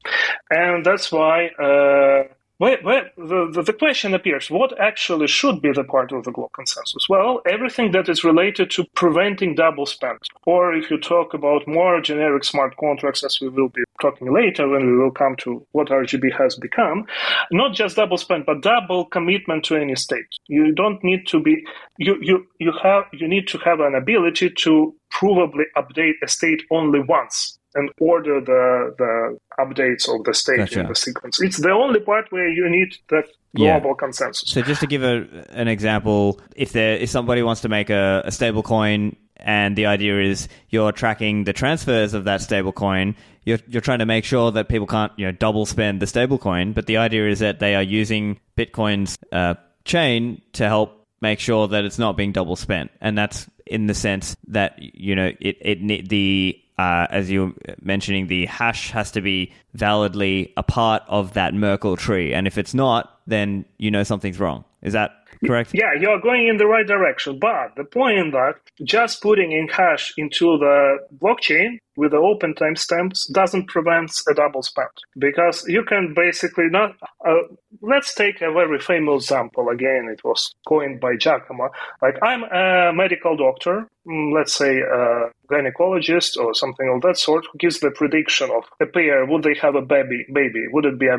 And 0.50 0.84
that's 0.84 1.10
why 1.10 1.46
uh, 1.58 2.24
where, 2.58 2.78
where 2.82 3.10
the, 3.16 3.50
the, 3.52 3.62
the, 3.62 3.72
question 3.72 4.14
appears 4.14 4.50
what 4.50 4.78
actually 4.80 5.26
should 5.26 5.60
be 5.60 5.72
the 5.72 5.84
part 5.84 6.10
of 6.12 6.24
the 6.24 6.32
global 6.32 6.50
consensus? 6.54 7.06
Well, 7.08 7.42
everything 7.46 7.92
that 7.92 8.08
is 8.08 8.24
related 8.24 8.70
to 8.72 8.84
preventing 8.94 9.54
double 9.54 9.84
spend. 9.84 10.18
Or 10.46 10.72
if 10.74 10.90
you 10.90 10.98
talk 10.98 11.34
about 11.34 11.68
more 11.68 12.00
generic 12.00 12.44
smart 12.44 12.76
contracts, 12.78 13.22
as 13.24 13.38
we 13.40 13.48
will 13.48 13.68
be 13.68 13.82
talking 14.00 14.32
later 14.32 14.68
when 14.68 14.86
we 14.86 14.96
will 14.96 15.10
come 15.10 15.36
to 15.40 15.66
what 15.72 15.88
RGB 15.88 16.32
has 16.38 16.56
become, 16.56 17.06
not 17.50 17.74
just 17.74 17.96
double 17.96 18.16
spend, 18.16 18.46
but 18.46 18.62
double 18.62 19.04
commitment 19.04 19.64
to 19.66 19.76
any 19.76 19.96
state. 19.96 20.26
You 20.46 20.72
don't 20.72 21.02
need 21.04 21.26
to 21.28 21.40
be, 21.40 21.62
you, 21.98 22.16
you, 22.22 22.46
you 22.58 22.72
have, 22.82 23.04
you 23.12 23.28
need 23.28 23.48
to 23.48 23.58
have 23.58 23.80
an 23.80 23.94
ability 23.94 24.50
to 24.50 24.94
provably 25.12 25.64
update 25.76 26.14
a 26.22 26.28
state 26.28 26.62
only 26.70 27.00
once 27.00 27.55
and 27.76 27.90
order 28.00 28.40
the 28.40 28.94
the 28.98 29.38
updates 29.60 30.12
of 30.12 30.24
the 30.24 30.34
state 30.34 30.56
gotcha. 30.56 30.80
in 30.80 30.88
the 30.88 30.94
sequence. 30.94 31.40
It's 31.40 31.58
the 31.58 31.70
only 31.70 32.00
part 32.00 32.26
where 32.30 32.48
you 32.48 32.68
need 32.68 32.96
that 33.10 33.26
global 33.54 33.90
yeah. 33.90 33.94
consensus. 33.98 34.50
So 34.50 34.62
just 34.62 34.80
to 34.80 34.86
give 34.86 35.02
a, 35.02 35.26
an 35.50 35.68
example, 35.68 36.40
if 36.56 36.72
there 36.72 36.96
if 36.96 37.10
somebody 37.10 37.42
wants 37.42 37.60
to 37.62 37.68
make 37.68 37.90
a, 37.90 38.22
a 38.24 38.32
stable 38.32 38.62
coin 38.62 39.16
and 39.36 39.76
the 39.76 39.86
idea 39.86 40.20
is 40.20 40.48
you're 40.70 40.92
tracking 40.92 41.44
the 41.44 41.52
transfers 41.52 42.14
of 42.14 42.24
that 42.24 42.40
stable 42.40 42.72
coin, 42.72 43.14
you're, 43.44 43.58
you're 43.68 43.82
trying 43.82 44.00
to 44.00 44.06
make 44.06 44.24
sure 44.24 44.50
that 44.50 44.68
people 44.68 44.86
can't 44.86 45.12
you 45.16 45.26
know 45.26 45.32
double 45.32 45.66
spend 45.66 46.00
the 46.00 46.06
stable 46.06 46.38
coin, 46.38 46.72
but 46.72 46.86
the 46.86 46.96
idea 46.96 47.28
is 47.28 47.40
that 47.40 47.60
they 47.60 47.74
are 47.74 47.82
using 47.82 48.40
Bitcoin's 48.56 49.16
uh, 49.32 49.54
chain 49.84 50.42
to 50.54 50.66
help 50.66 51.06
make 51.20 51.40
sure 51.40 51.68
that 51.68 51.84
it's 51.84 51.98
not 51.98 52.16
being 52.16 52.32
double 52.32 52.56
spent, 52.56 52.90
and 53.00 53.16
that's 53.16 53.46
in 53.66 53.86
the 53.86 53.94
sense 53.94 54.36
that 54.48 54.74
you 54.78 55.14
know 55.14 55.32
it 55.40 55.56
it 55.60 56.08
the 56.08 56.60
uh, 56.78 57.06
as 57.10 57.30
you 57.30 57.46
were 57.46 57.74
mentioning, 57.80 58.26
the 58.26 58.46
hash 58.46 58.90
has 58.90 59.10
to 59.12 59.20
be 59.20 59.52
validly 59.74 60.52
a 60.56 60.62
part 60.62 61.02
of 61.08 61.32
that 61.34 61.54
Merkle 61.54 61.96
tree. 61.96 62.34
And 62.34 62.46
if 62.46 62.58
it's 62.58 62.74
not, 62.74 63.20
then 63.26 63.64
you 63.78 63.90
know 63.90 64.02
something's 64.02 64.38
wrong. 64.38 64.64
Is 64.82 64.92
that 64.92 65.25
correct? 65.44 65.70
Yeah, 65.74 65.92
you're 65.98 66.20
going 66.20 66.48
in 66.48 66.56
the 66.56 66.66
right 66.66 66.86
direction. 66.86 67.38
But 67.38 67.74
the 67.76 67.84
point 67.84 68.18
in 68.18 68.30
that 68.32 68.54
just 68.84 69.22
putting 69.22 69.52
in 69.52 69.68
hash 69.68 70.12
into 70.16 70.58
the 70.58 70.98
blockchain 71.18 71.78
with 71.96 72.10
the 72.10 72.18
OpenTimestamps 72.18 73.32
doesn't 73.32 73.68
prevent 73.68 74.12
a 74.30 74.34
double 74.34 74.62
spend 74.62 74.88
because 75.18 75.66
you 75.66 75.84
can 75.84 76.14
basically 76.14 76.68
not. 76.70 76.94
Uh, 77.26 77.34
let's 77.80 78.14
take 78.14 78.40
a 78.40 78.52
very 78.52 78.78
famous 78.78 79.24
example. 79.24 79.68
Again, 79.68 80.08
it 80.12 80.22
was 80.24 80.54
coined 80.68 81.00
by 81.00 81.16
Giacomo. 81.16 81.70
Like 82.02 82.16
I'm 82.22 82.44
a 82.44 82.92
medical 82.92 83.36
doctor, 83.36 83.88
mm, 84.06 84.34
let's 84.34 84.52
say 84.52 84.78
a 84.78 85.30
gynecologist 85.50 86.36
or 86.36 86.54
something 86.54 86.88
of 86.94 87.02
that 87.02 87.16
sort, 87.18 87.46
who 87.50 87.58
gives 87.58 87.80
the 87.80 87.90
prediction 87.90 88.50
of 88.50 88.64
a 88.80 88.86
pair. 88.86 89.24
Would 89.24 89.42
they 89.42 89.54
have 89.60 89.74
a 89.74 89.82
baby? 89.82 90.26
Baby? 90.32 90.66
Would 90.72 90.84
it 90.84 90.98
be 90.98 91.06
a 91.06 91.18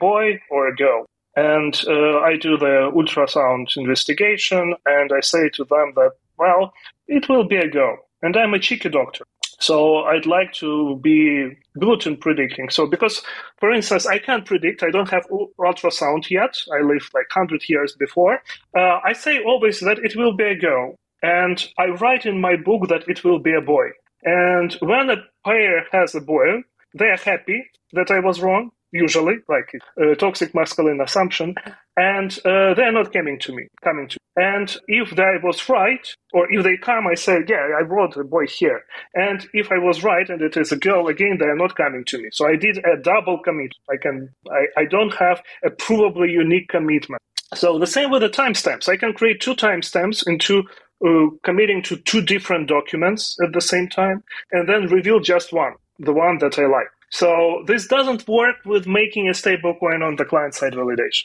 boy 0.00 0.40
or 0.50 0.68
a 0.68 0.76
girl? 0.76 1.06
And 1.36 1.78
uh, 1.86 2.20
I 2.20 2.36
do 2.36 2.56
the 2.56 2.90
ultrasound 2.94 3.76
investigation 3.76 4.74
and 4.86 5.12
I 5.12 5.20
say 5.20 5.50
to 5.50 5.64
them 5.64 5.92
that, 5.96 6.12
well, 6.38 6.72
it 7.06 7.28
will 7.28 7.44
be 7.44 7.56
a 7.56 7.68
go. 7.68 7.96
And 8.22 8.36
I'm 8.36 8.54
a 8.54 8.58
cheeky 8.58 8.88
doctor. 8.88 9.24
So 9.58 9.98
I'd 10.04 10.26
like 10.26 10.52
to 10.54 10.98
be 11.02 11.56
good 11.78 12.06
in 12.06 12.16
predicting. 12.16 12.70
So 12.70 12.86
because, 12.86 13.22
for 13.58 13.70
instance, 13.72 14.06
I 14.06 14.18
can't 14.18 14.44
predict. 14.44 14.82
I 14.82 14.90
don't 14.90 15.10
have 15.10 15.26
ultrasound 15.58 16.28
yet. 16.30 16.56
I 16.72 16.82
live 16.82 17.08
like 17.14 17.34
100 17.34 17.68
years 17.68 17.94
before. 17.98 18.40
Uh, 18.76 19.00
I 19.04 19.12
say 19.12 19.42
always 19.42 19.80
that 19.80 19.98
it 19.98 20.16
will 20.16 20.34
be 20.34 20.44
a 20.44 20.58
girl. 20.58 20.96
And 21.22 21.66
I 21.78 21.86
write 21.86 22.26
in 22.26 22.40
my 22.40 22.56
book 22.56 22.88
that 22.88 23.08
it 23.08 23.24
will 23.24 23.38
be 23.38 23.54
a 23.54 23.60
boy. 23.60 23.88
And 24.22 24.72
when 24.80 25.10
a 25.10 25.22
player 25.44 25.84
has 25.92 26.14
a 26.14 26.20
boy, 26.20 26.62
they 26.94 27.06
are 27.06 27.16
happy 27.16 27.64
that 27.92 28.10
I 28.10 28.20
was 28.20 28.40
wrong 28.40 28.70
usually, 28.92 29.36
like 29.48 29.70
a 29.98 30.14
toxic 30.16 30.54
masculine 30.54 31.00
assumption, 31.00 31.54
and 31.96 32.38
uh, 32.44 32.74
they're 32.74 32.92
not 32.92 33.12
coming 33.12 33.38
to 33.40 33.54
me, 33.54 33.68
coming 33.82 34.08
to. 34.08 34.14
Me. 34.14 34.44
And 34.44 34.76
if 34.86 35.18
I 35.18 35.38
was 35.42 35.68
right, 35.68 36.06
or 36.34 36.46
if 36.52 36.62
they 36.62 36.76
come, 36.76 37.06
I 37.06 37.14
say, 37.14 37.38
yeah, 37.48 37.68
I 37.80 37.84
brought 37.84 38.16
a 38.16 38.24
boy 38.24 38.46
here. 38.46 38.82
And 39.14 39.46
if 39.54 39.72
I 39.72 39.78
was 39.78 40.04
right 40.04 40.28
and 40.28 40.42
it 40.42 40.58
is 40.58 40.72
a 40.72 40.76
girl, 40.76 41.08
again, 41.08 41.38
they 41.40 41.46
are 41.46 41.56
not 41.56 41.74
coming 41.74 42.04
to 42.06 42.18
me. 42.18 42.28
So 42.32 42.46
I 42.46 42.56
did 42.56 42.78
a 42.78 43.00
double 43.02 43.38
commit. 43.42 43.72
I 43.90 43.96
can, 43.96 44.28
I, 44.50 44.82
I 44.82 44.84
don't 44.84 45.14
have 45.14 45.40
a 45.64 45.70
provably 45.70 46.30
unique 46.30 46.68
commitment. 46.68 47.22
So 47.54 47.78
the 47.78 47.86
same 47.86 48.10
with 48.10 48.22
the 48.22 48.28
timestamps. 48.28 48.90
I 48.90 48.96
can 48.98 49.14
create 49.14 49.40
two 49.40 49.54
timestamps 49.54 50.26
into 50.26 50.64
uh, 51.06 51.30
committing 51.42 51.82
to 51.84 51.96
two 51.96 52.20
different 52.20 52.68
documents 52.68 53.36
at 53.42 53.52
the 53.54 53.60
same 53.60 53.88
time, 53.88 54.22
and 54.52 54.68
then 54.68 54.86
reveal 54.88 55.20
just 55.20 55.52
one, 55.52 55.74
the 55.98 56.12
one 56.12 56.38
that 56.38 56.58
I 56.58 56.66
like. 56.66 56.88
So 57.10 57.62
this 57.66 57.86
doesn't 57.86 58.26
work 58.28 58.56
with 58.64 58.86
making 58.86 59.28
a 59.28 59.32
stablecoin 59.32 60.06
on 60.06 60.16
the 60.16 60.24
client 60.24 60.54
side 60.54 60.72
validation. 60.72 61.24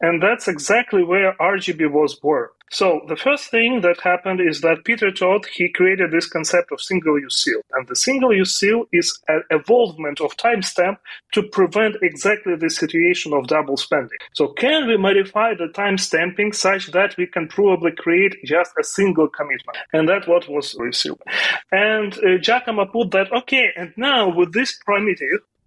And 0.00 0.22
that's 0.22 0.48
exactly 0.48 1.02
where 1.02 1.34
RGB 1.40 1.90
was 1.90 2.14
born. 2.14 2.48
So 2.70 3.02
the 3.06 3.16
first 3.16 3.50
thing 3.50 3.82
that 3.82 4.00
happened 4.00 4.40
is 4.40 4.60
that 4.62 4.84
Peter 4.84 5.12
Todd, 5.12 5.46
he 5.54 5.68
created 5.70 6.10
this 6.10 6.26
concept 6.26 6.72
of 6.72 6.80
single-use 6.80 7.36
seal. 7.44 7.60
And 7.72 7.86
the 7.86 7.94
single-use 7.94 8.58
seal 8.58 8.86
is 8.92 9.16
an 9.28 9.44
evolvement 9.50 10.20
of 10.20 10.36
timestamp 10.36 10.96
to 11.34 11.42
prevent 11.44 11.96
exactly 12.02 12.56
the 12.56 12.70
situation 12.70 13.32
of 13.32 13.46
double 13.46 13.76
spending. 13.76 14.18
So 14.32 14.48
can 14.48 14.88
we 14.88 14.96
modify 14.96 15.54
the 15.54 15.68
timestamping 15.68 16.52
such 16.52 16.90
that 16.92 17.16
we 17.16 17.26
can 17.26 17.46
probably 17.46 17.92
create 17.92 18.34
just 18.44 18.72
a 18.76 18.82
single 18.82 19.28
commitment? 19.28 19.78
And 19.92 20.08
that's 20.08 20.26
what 20.26 20.48
was 20.48 20.74
received. 20.76 21.22
And 21.70 22.14
uh, 22.18 22.38
Giacomo 22.40 22.86
put 22.86 23.12
that, 23.12 23.32
okay, 23.32 23.68
and 23.76 23.92
now 23.96 24.34
with 24.34 24.52
this 24.52 24.76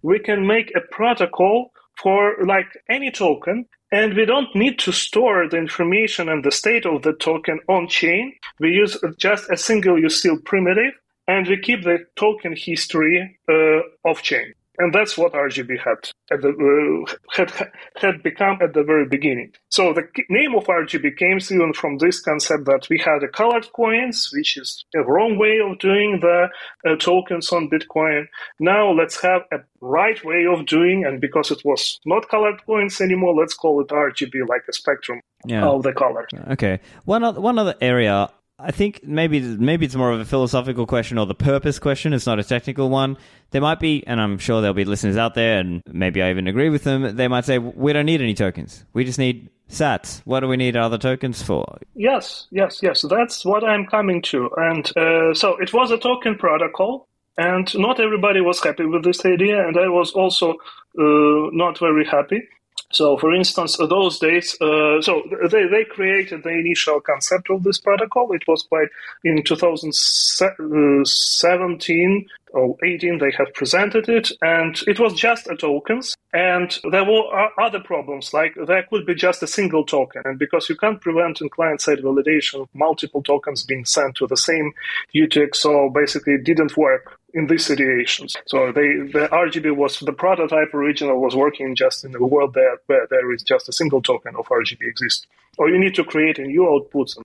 we 0.02 0.18
can 0.18 0.46
make 0.46 0.72
a 0.74 0.80
protocol 0.80 1.72
for 2.00 2.36
like 2.44 2.68
any 2.88 3.10
token 3.10 3.66
and 3.90 4.14
we 4.14 4.24
don't 4.24 4.54
need 4.54 4.78
to 4.78 4.92
store 4.92 5.48
the 5.48 5.56
information 5.56 6.28
and 6.28 6.44
the 6.44 6.52
state 6.52 6.86
of 6.86 7.02
the 7.02 7.14
token 7.14 7.58
on 7.68 7.88
chain. 7.88 8.34
We 8.60 8.70
use 8.70 8.96
just 9.16 9.50
a 9.50 9.56
single 9.56 9.98
use 9.98 10.24
primitive 10.44 10.92
and 11.26 11.46
we 11.48 11.58
keep 11.58 11.84
the 11.84 12.06
token 12.16 12.54
history 12.56 13.38
uh, 13.48 14.08
off 14.08 14.22
chain 14.22 14.54
and 14.78 14.92
that's 14.92 15.18
what 15.18 15.32
RGB 15.32 15.78
had 15.78 16.10
at 16.30 16.42
the, 16.42 16.50
uh, 16.50 17.14
had 17.32 17.50
had 17.96 18.22
become 18.22 18.58
at 18.62 18.74
the 18.74 18.82
very 18.82 19.06
beginning. 19.06 19.52
So 19.70 19.92
the 19.92 20.06
name 20.28 20.54
of 20.54 20.64
RGB 20.64 21.16
came 21.16 21.38
even 21.50 21.72
from 21.72 21.98
this 21.98 22.20
concept 22.20 22.64
that 22.66 22.86
we 22.88 22.98
had 22.98 23.22
a 23.22 23.28
colored 23.28 23.66
coins, 23.72 24.30
which 24.32 24.56
is 24.56 24.84
a 24.94 25.02
wrong 25.02 25.38
way 25.38 25.58
of 25.58 25.78
doing 25.78 26.20
the 26.20 26.48
uh, 26.86 26.96
tokens 26.96 27.52
on 27.52 27.70
Bitcoin. 27.70 28.26
Now 28.60 28.92
let's 28.92 29.20
have 29.20 29.42
a 29.52 29.58
right 29.80 30.22
way 30.24 30.46
of 30.46 30.66
doing, 30.66 31.04
and 31.04 31.20
because 31.20 31.50
it 31.50 31.64
was 31.64 31.98
not 32.06 32.28
colored 32.28 32.64
coins 32.66 33.00
anymore, 33.00 33.34
let's 33.34 33.54
call 33.54 33.80
it 33.80 33.88
RGB, 33.88 34.48
like 34.48 34.62
a 34.68 34.72
spectrum 34.72 35.20
yeah. 35.44 35.66
of 35.66 35.82
the 35.82 35.92
colors. 35.92 36.30
Okay. 36.50 36.80
One 37.04 37.24
other, 37.24 37.40
one 37.40 37.58
other 37.58 37.74
area 37.80 38.30
I 38.60 38.72
think 38.72 39.04
maybe 39.04 39.40
maybe 39.40 39.86
it's 39.86 39.94
more 39.94 40.10
of 40.10 40.18
a 40.18 40.24
philosophical 40.24 40.84
question 40.84 41.16
or 41.16 41.26
the 41.26 41.34
purpose 41.34 41.78
question. 41.78 42.12
It's 42.12 42.26
not 42.26 42.40
a 42.40 42.44
technical 42.44 42.90
one. 42.90 43.16
There 43.50 43.60
might 43.60 43.78
be, 43.78 44.04
and 44.06 44.20
I'm 44.20 44.36
sure 44.38 44.60
there'll 44.60 44.74
be 44.74 44.84
listeners 44.84 45.16
out 45.16 45.34
there, 45.34 45.58
and 45.60 45.80
maybe 45.86 46.22
I 46.22 46.30
even 46.30 46.48
agree 46.48 46.68
with 46.68 46.82
them. 46.82 47.14
They 47.16 47.28
might 47.28 47.44
say 47.44 47.58
we 47.58 47.92
don't 47.92 48.06
need 48.06 48.20
any 48.20 48.34
tokens. 48.34 48.84
We 48.94 49.04
just 49.04 49.18
need 49.18 49.48
Sats. 49.70 50.22
What 50.24 50.40
do 50.40 50.48
we 50.48 50.56
need 50.56 50.76
other 50.76 50.98
tokens 50.98 51.40
for? 51.40 51.78
Yes, 51.94 52.48
yes, 52.50 52.80
yes. 52.82 53.02
That's 53.02 53.44
what 53.44 53.62
I'm 53.62 53.86
coming 53.86 54.22
to. 54.22 54.50
And 54.56 54.96
uh, 54.96 55.34
so 55.34 55.56
it 55.58 55.72
was 55.72 55.92
a 55.92 55.98
token 55.98 56.36
protocol, 56.36 57.06
and 57.36 57.72
not 57.78 58.00
everybody 58.00 58.40
was 58.40 58.60
happy 58.60 58.86
with 58.86 59.04
this 59.04 59.24
idea, 59.24 59.66
and 59.68 59.78
I 59.78 59.88
was 59.88 60.10
also 60.12 60.52
uh, 60.98 61.50
not 61.52 61.78
very 61.78 62.04
happy. 62.04 62.42
So, 62.90 63.18
for 63.18 63.34
instance, 63.34 63.76
those 63.76 64.18
days, 64.18 64.56
uh, 64.62 65.02
so 65.02 65.22
they, 65.50 65.66
they 65.66 65.84
created 65.84 66.42
the 66.42 66.48
initial 66.50 67.00
concept 67.00 67.50
of 67.50 67.62
this 67.62 67.78
protocol. 67.78 68.32
It 68.32 68.48
was 68.48 68.62
quite 68.62 68.88
in 69.24 69.42
2017 69.42 72.26
or 72.54 72.76
18 72.82 73.18
they 73.18 73.30
have 73.36 73.52
presented 73.52 74.08
it, 74.08 74.32
and 74.40 74.80
it 74.86 74.98
was 74.98 75.12
just 75.12 75.48
a 75.48 75.56
tokens. 75.56 76.16
And 76.32 76.74
there 76.90 77.04
were 77.04 77.50
other 77.60 77.80
problems, 77.80 78.32
like 78.32 78.54
there 78.66 78.86
could 78.88 79.04
be 79.04 79.14
just 79.14 79.42
a 79.42 79.46
single 79.46 79.84
token, 79.84 80.22
and 80.24 80.38
because 80.38 80.70
you 80.70 80.76
can't 80.76 81.00
prevent 81.00 81.42
in 81.42 81.50
client-side 81.50 81.98
validation 81.98 82.66
multiple 82.72 83.22
tokens 83.22 83.64
being 83.64 83.84
sent 83.84 84.14
to 84.16 84.26
the 84.26 84.36
same 84.36 84.72
UTXO, 85.14 85.92
basically 85.92 86.32
it 86.34 86.44
didn't 86.44 86.76
work 86.76 87.17
in 87.34 87.46
these 87.46 87.66
situations. 87.66 88.34
So 88.46 88.72
they, 88.72 88.88
the 89.12 89.28
RGB 89.30 89.76
was 89.76 89.98
the 90.00 90.12
prototype 90.12 90.72
original 90.72 91.20
was 91.20 91.36
working 91.36 91.74
just 91.74 92.04
in 92.04 92.14
a 92.14 92.26
world 92.26 92.54
there 92.54 92.78
where 92.86 93.06
there 93.10 93.32
is 93.32 93.42
just 93.42 93.68
a 93.68 93.72
single 93.72 94.00
token 94.00 94.34
of 94.36 94.46
RGB 94.46 94.82
exists. 94.82 95.26
Or 95.58 95.68
you 95.68 95.78
need 95.78 95.94
to 95.96 96.04
create 96.04 96.38
a 96.38 96.42
new 96.42 96.62
outputs. 96.62 97.18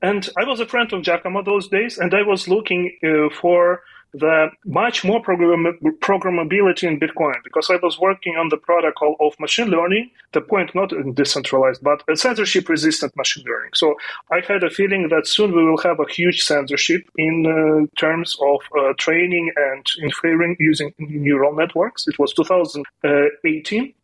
And 0.00 0.28
I 0.38 0.44
was 0.44 0.60
a 0.60 0.66
friend 0.66 0.92
of 0.92 1.02
Giacomo 1.02 1.42
those 1.42 1.68
days, 1.68 1.98
and 1.98 2.14
I 2.14 2.22
was 2.22 2.48
looking 2.48 2.96
uh, 3.02 3.34
for 3.34 3.82
the 4.14 4.50
much 4.64 5.04
more 5.04 5.22
program- 5.22 5.78
programmability 6.00 6.84
in 6.84 7.00
Bitcoin 7.00 7.36
because 7.44 7.70
I 7.70 7.76
was 7.82 7.98
working 7.98 8.36
on 8.36 8.48
the 8.50 8.56
protocol 8.56 9.16
of 9.20 9.38
machine 9.40 9.68
learning, 9.68 10.10
the 10.32 10.40
point 10.40 10.74
not 10.74 10.92
decentralized, 11.14 11.82
but 11.82 12.02
censorship 12.18 12.68
resistant 12.68 13.16
machine 13.16 13.44
learning. 13.46 13.70
So 13.74 13.94
I 14.30 14.40
had 14.46 14.64
a 14.64 14.70
feeling 14.70 15.08
that 15.08 15.26
soon 15.26 15.54
we 15.54 15.64
will 15.64 15.78
have 15.78 15.98
a 16.00 16.10
huge 16.10 16.42
censorship 16.42 17.02
in 17.16 17.46
uh, 17.46 17.86
terms 17.98 18.36
of 18.40 18.60
uh, 18.78 18.92
training 18.98 19.52
and 19.56 19.86
inferring 19.98 20.56
using 20.58 20.92
neural 20.98 21.54
networks. 21.54 22.06
It 22.06 22.18
was 22.18 22.34
2018. 22.34 23.94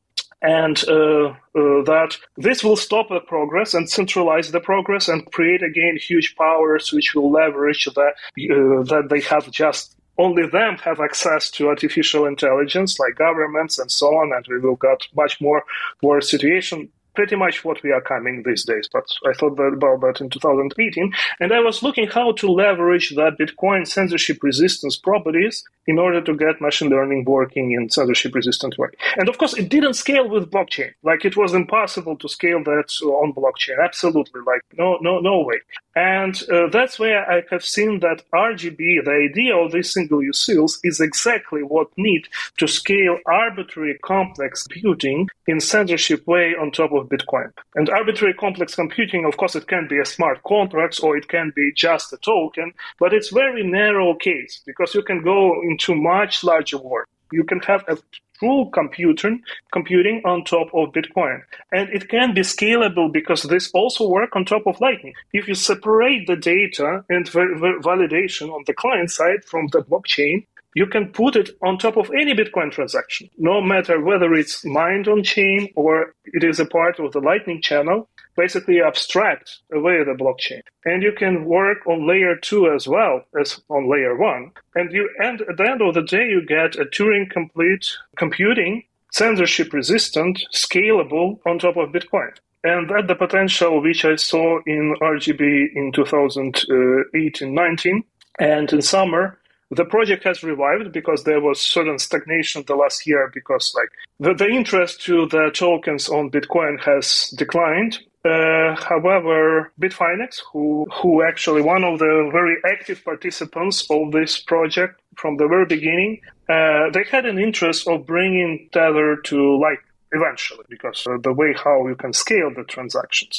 and 0.41 0.85
uh, 0.89 1.31
uh, 1.31 1.35
that 1.55 2.17
this 2.37 2.63
will 2.63 2.77
stop 2.77 3.09
the 3.09 3.21
progress 3.21 3.75
and 3.75 3.91
centralize 3.91 4.53
the 4.53 4.61
progress 4.61 5.09
and 5.09 5.31
create 5.33 5.63
again 5.65 5.99
huge 6.01 6.37
powers 6.37 6.93
which 6.93 7.13
will 7.15 7.31
leverage 7.31 7.87
that 7.87 8.13
uh, 8.13 8.83
that 8.85 9.09
they 9.11 9.21
have 9.21 9.51
just 9.51 9.98
only 10.19 10.47
them 10.47 10.77
have 10.79 11.01
access 11.01 11.51
to 11.53 11.69
artificial 11.69 12.27
intelligence 12.27 12.99
like 12.99 13.15
governments 13.15 13.79
and 13.79 13.91
so 13.91 14.07
on 14.07 14.33
and 14.35 14.47
we 14.49 14.59
will 14.59 14.77
get 14.77 15.01
much 15.15 15.41
more 15.41 15.63
worse 16.03 16.31
situation 16.31 16.89
pretty 17.19 17.35
much 17.35 17.65
what 17.65 17.83
we 17.83 17.91
are 17.91 18.01
coming 18.01 18.45
these 18.47 18.65
days. 18.65 18.89
But 18.93 19.07
I 19.29 19.33
thought 19.33 19.59
about 19.59 20.01
that 20.03 20.21
in 20.21 20.31
2018, 20.31 21.13
and 21.41 21.53
I 21.53 21.59
was 21.59 21.83
looking 21.83 22.07
how 22.07 22.31
to 22.41 22.47
leverage 22.47 23.11
that 23.17 23.37
Bitcoin 23.41 23.89
censorship 23.89 24.39
resistance 24.41 24.97
properties 24.97 25.65
in 25.89 25.99
order 25.99 26.21
to 26.21 26.37
get 26.37 26.61
machine 26.61 26.91
learning 26.91 27.25
working 27.25 27.73
in 27.73 27.91
censorship 27.91 28.37
resistant 28.37 28.79
way. 28.79 28.91
And 29.17 29.29
of 29.29 29.37
course, 29.37 29.55
it 29.55 29.69
didn't 29.69 29.95
scale 29.95 30.29
with 30.29 30.49
blockchain. 30.49 30.93
Like 31.03 31.25
it 31.25 31.37
was 31.37 31.55
impossible 31.55 32.17
to 32.19 32.29
scale 32.29 32.63
that 32.63 32.89
on 33.03 33.33
blockchain. 33.33 33.83
Absolutely, 33.83 34.41
like 34.47 34.63
no, 34.75 34.99
no, 35.01 35.19
no 35.19 35.41
way. 35.41 35.59
And 35.99 36.41
uh, 36.49 36.69
that's 36.69 37.01
where 37.01 37.29
I 37.29 37.43
have 37.51 37.65
seen 37.65 37.99
that 38.01 38.23
RGB, 38.33 39.05
the 39.05 39.29
idea 39.29 39.57
of 39.57 39.73
these 39.73 39.93
single 39.93 40.23
use 40.23 40.39
seals, 40.39 40.79
is 40.85 41.01
exactly 41.01 41.65
what 41.65 41.89
need 41.97 42.29
to 42.59 42.69
scale 42.69 43.19
arbitrary 43.27 43.99
complex 44.05 44.63
computing 44.63 45.29
in 45.49 45.59
censorship 45.59 46.25
way 46.25 46.55
on 46.55 46.71
top 46.71 46.93
of 46.93 47.09
Bitcoin. 47.09 47.51
And 47.75 47.91
arbitrary 47.91 48.35
complex 48.35 48.77
computing, 48.77 49.25
of 49.25 49.39
course, 49.39 49.57
it 49.57 49.67
can 49.67 49.89
be 49.89 49.99
a 49.99 50.05
smart 50.05 50.41
contract 50.45 51.01
or 51.03 51.17
it 51.17 51.27
can 51.27 51.53
be 51.57 51.73
just 51.75 52.13
a 52.13 52.17
token, 52.19 52.75
but 53.01 53.13
it's 53.13 53.31
very 53.31 53.65
narrow 53.65 54.15
case 54.15 54.63
because 54.65 54.95
you 54.95 55.03
can 55.03 55.25
go 55.25 55.61
into 55.63 55.97
much 55.97 56.45
larger 56.45 56.79
work. 56.79 57.09
You 57.33 57.45
can 57.45 57.61
have 57.61 57.85
a 57.89 57.99
true 58.39 58.71
computing 58.73 59.43
computing 59.73 60.23
on 60.25 60.45
top 60.45 60.69
of 60.75 60.93
Bitcoin. 60.93 61.41
And 61.73 61.89
it 61.91 62.09
can 62.09 62.35
be 62.35 62.43
scalable 62.43 63.13
because 63.13 63.43
this 63.43 63.71
also 63.73 64.09
work 64.09 64.37
on 64.37 64.45
top 64.45 64.67
of 64.67 64.81
Lightning. 64.81 65.15
If 65.33 65.49
you 65.49 65.55
separate 65.55 66.27
the 66.27 66.37
data 66.37 67.05
and 67.09 67.27
validation 67.29 68.51
on 68.51 68.65
the 68.67 68.75
client 68.75 69.11
side 69.11 69.45
from 69.45 69.69
the 69.73 69.83
blockchain, 69.83 70.47
you 70.75 70.87
can 70.87 71.09
put 71.09 71.35
it 71.35 71.51
on 71.63 71.79
top 71.79 71.97
of 71.97 72.11
any 72.11 72.35
Bitcoin 72.35 72.71
transaction, 72.71 73.29
no 73.39 73.61
matter 73.61 74.01
whether 74.01 74.35
it's 74.35 74.65
mined 74.65 75.09
on 75.09 75.23
chain 75.25 75.73
or 75.75 76.15
it 76.27 76.45
is 76.45 76.61
a 76.61 76.67
part 76.67 77.01
of 77.01 77.13
the 77.13 77.21
Lightning 77.21 77.61
channel 77.61 78.09
basically 78.39 78.81
abstract 78.81 79.59
away 79.73 79.99
the 80.05 80.13
blockchain. 80.13 80.63
And 80.85 81.03
you 81.03 81.13
can 81.13 81.45
work 81.45 81.79
on 81.87 82.09
layer 82.09 82.37
two 82.37 82.71
as 82.71 82.87
well 82.87 83.23
as 83.39 83.61
on 83.69 83.91
layer 83.91 84.17
one. 84.17 84.53
And 84.77 84.93
you 84.93 85.11
and 85.19 85.43
at 85.43 85.57
the 85.59 85.69
end 85.69 85.83
of 85.83 85.95
the 85.95 86.03
day 86.03 86.27
you 86.29 86.41
get 86.47 86.77
a 86.77 86.85
Turing 86.85 87.29
complete 87.29 87.87
computing, 88.17 88.85
censorship 89.13 89.73
resistant, 89.73 90.39
scalable 90.55 91.41
on 91.45 91.59
top 91.59 91.77
of 91.77 91.91
Bitcoin. 91.91 92.31
And 92.63 92.89
that 92.91 93.09
the 93.09 93.17
potential 93.17 93.83
which 93.83 94.05
I 94.05 94.17
saw 94.17 94.61
in 94.67 94.95
RGB 95.03 95.75
in 95.75 95.93
2018 95.93 97.55
19. 97.55 98.05
And 98.41 98.73
in 98.73 98.83
summer, 98.83 99.39
the 99.71 99.85
project 99.85 100.25
has 100.25 100.43
revived 100.43 100.93
because 100.93 101.25
there 101.25 101.41
was 101.41 101.61
certain 101.61 101.99
stagnation 101.99 102.65
the 102.67 102.77
last 102.77 103.07
year 103.07 103.31
because 103.35 103.75
like 103.75 103.91
the, 104.21 104.33
the 104.33 104.49
interest 104.49 105.03
to 105.03 105.27
the 105.27 105.51
tokens 105.53 106.09
on 106.09 106.31
Bitcoin 106.31 106.81
has 106.81 107.35
declined 107.37 107.99
uh, 108.29 108.77
however, 108.77 109.73
Bitfinex, 109.81 110.41
who 110.53 110.87
who 110.93 111.23
actually 111.23 111.63
one 111.63 111.85
of 111.85 111.99
the 111.99 112.29
very 112.33 112.57
active 112.73 113.05
participants 113.05 113.87
of 113.91 114.13
this 114.13 114.39
project 114.39 115.01
from 115.17 115.37
the 115.37 115.49
very 115.49 115.67
beginning, 115.67 116.21
uh, 116.49 116.91
they 116.91 117.05
had 117.11 117.27
an 117.27 117.39
interest 117.39 117.89
of 117.89 118.07
bringing 118.07 118.69
Tether 118.73 119.17
to 119.17 119.59
light 119.59 119.79
eventually 120.13 120.65
because 120.69 121.07
uh, 121.07 121.19
the 121.23 121.33
way 121.33 121.55
how 121.65 121.87
you 121.87 121.95
can 121.95 122.13
scale 122.13 122.51
the 122.55 122.65
transactions. 122.65 123.39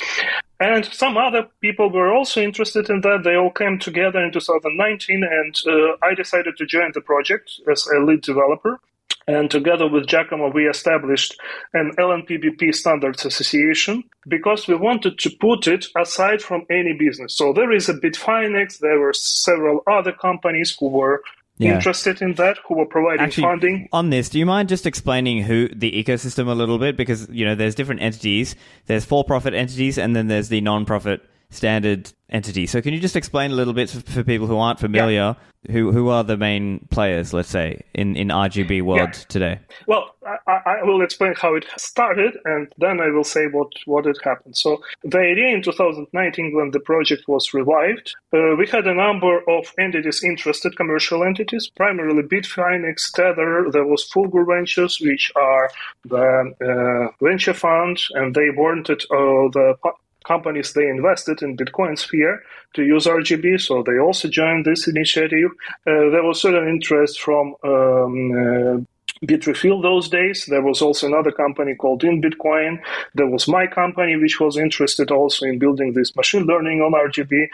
And 0.60 0.86
some 0.86 1.18
other 1.18 1.48
people 1.62 1.90
were 1.90 2.14
also 2.14 2.42
interested 2.42 2.90
in 2.90 3.02
that. 3.02 3.22
They 3.24 3.36
all 3.36 3.52
came 3.52 3.80
together 3.80 4.20
in 4.20 4.32
2019, 4.32 5.24
and 5.24 5.56
uh, 5.66 5.96
I 6.04 6.14
decided 6.14 6.58
to 6.58 6.66
join 6.66 6.92
the 6.94 7.02
project 7.02 7.62
as 7.72 7.88
a 7.88 8.00
lead 8.00 8.22
developer. 8.22 8.80
And 9.30 9.52
together 9.52 9.88
with 9.88 10.08
Giacomo, 10.08 10.52
we 10.52 10.68
established 10.68 11.40
an 11.74 11.92
LNPBP 12.00 12.74
Standards 12.74 13.26
Association 13.26 14.04
because 14.28 14.68
we 14.68 14.76
wanted 14.76 15.20
to 15.20 15.30
put 15.40 15.68
it 15.68 15.86
aside 15.96 16.42
from 16.42 16.66
any 16.70 16.94
business. 16.98 17.38
So 17.38 17.54
there 17.54 17.72
is 17.72 17.90
a 17.90 17.94
Bitfinex, 17.94 18.80
there 18.80 19.00
were 19.00 19.14
several 19.14 19.82
other 19.86 20.12
companies 20.12 20.76
who 20.80 20.90
were 20.90 21.22
yeah. 21.60 21.76
interested 21.76 22.24
in 22.24 22.34
that, 22.36 22.58
who 22.68 22.78
were 22.78 22.88
providing 22.88 23.26
Actually, 23.26 23.44
funding. 23.44 23.90
On 23.92 24.10
this, 24.10 24.30
do 24.30 24.40
you 24.40 24.46
mind 24.48 24.68
just 24.68 24.88
explaining 24.88 25.44
who 25.44 25.68
the 25.68 25.92
ecosystem 25.92 26.48
a 26.48 26.54
little 26.54 26.80
bit? 26.80 26.98
Because, 26.98 27.30
you 27.30 27.46
know, 27.46 27.54
there's 27.54 27.76
different 27.76 28.02
entities. 28.02 28.56
There's 28.88 29.06
for-profit 29.06 29.54
entities 29.54 30.00
and 30.00 30.16
then 30.16 30.28
there's 30.28 30.50
the 30.50 30.62
non-profit 30.62 31.22
standard 31.52 32.12
entity. 32.30 32.68
So 32.68 32.82
can 32.82 32.94
you 32.94 33.00
just 33.00 33.16
explain 33.16 33.52
a 33.52 33.56
little 33.56 33.74
bit 33.74 33.90
for 33.90 34.24
people 34.24 34.48
who 34.48 34.58
aren't 34.58 34.80
familiar, 34.80 35.36
yeah. 35.68 35.72
who 35.74 35.92
who 35.92 36.10
are 36.10 36.24
the 36.24 36.38
main 36.38 36.88
players, 36.90 37.34
let's 37.34 37.50
say, 37.50 37.82
in, 37.94 38.16
in 38.16 38.30
RGB 38.30 38.82
world 38.82 39.10
yeah. 39.14 39.24
today? 39.28 39.60
Well, 39.88 40.16
I, 40.48 40.62
I, 40.66 40.84
will 40.84 41.02
explain 41.02 41.34
how 41.36 41.56
it 41.56 41.66
started, 41.78 42.38
and 42.46 42.72
then 42.78 43.00
I 43.00 43.10
will 43.10 43.24
say 43.24 43.48
what, 43.48 43.72
what 43.86 44.06
had 44.06 44.18
happened. 44.24 44.58
So 44.58 44.82
the 45.04 45.20
idea 45.20 45.48
in 45.48 45.62
2019, 45.62 46.56
when 46.56 46.72
the 46.72 46.80
project 46.80 47.24
was 47.28 47.54
revived, 47.54 48.16
uh, 48.34 48.56
we 48.58 48.68
had 48.68 48.86
a 48.88 48.94
number 48.94 49.40
of 49.50 49.74
entities 49.80 50.24
interested, 50.24 50.76
commercial 50.76 51.24
entities, 51.24 51.70
primarily 51.76 52.24
Bitfinex, 52.24 53.12
Tether, 53.12 53.70
there 53.72 53.86
was 53.86 54.08
Fulgur 54.10 54.46
Ventures, 54.46 55.00
which 55.02 55.32
are 55.36 55.70
the 56.06 56.54
uh, 56.62 57.26
venture 57.26 57.54
fund, 57.54 58.00
and 58.14 58.36
they 58.36 58.50
wanted 58.50 59.02
uh, 59.12 59.50
the 59.54 59.76
companies 60.26 60.74
they 60.74 60.88
invested 60.88 61.42
in 61.42 61.58
Bitcoin 61.58 61.98
sphere 61.98 62.44
to 62.74 62.84
use 62.84 63.06
RGB, 63.06 63.60
so 63.60 63.84
they 63.84 63.98
also 64.00 64.28
joined 64.28 64.66
this 64.66 64.88
initiative. 64.88 65.52
Uh, 65.88 66.10
there 66.12 66.24
was 66.24 66.42
certain 66.42 66.68
interest 66.68 67.20
from 67.20 67.56
um, 67.64 68.32
uh, 68.32 68.78
Bitrefill 69.26 69.82
those 69.82 70.10
days. 70.10 70.46
There 70.46 70.62
was 70.62 70.82
also 70.82 71.08
another 71.08 71.32
company 71.32 71.76
called 71.76 72.04
In 72.04 72.22
Bitcoin. 72.22 72.80
There 73.16 73.28
was 73.28 73.48
my 73.48 73.68
company, 73.68 74.16
which 74.16 74.40
was 74.40 74.58
interested 74.58 75.12
also 75.12 75.46
in 75.46 75.60
building 75.60 75.94
this 75.94 76.16
machine 76.16 76.44
learning 76.44 76.82
on 76.82 76.94
RGB. 76.94 77.48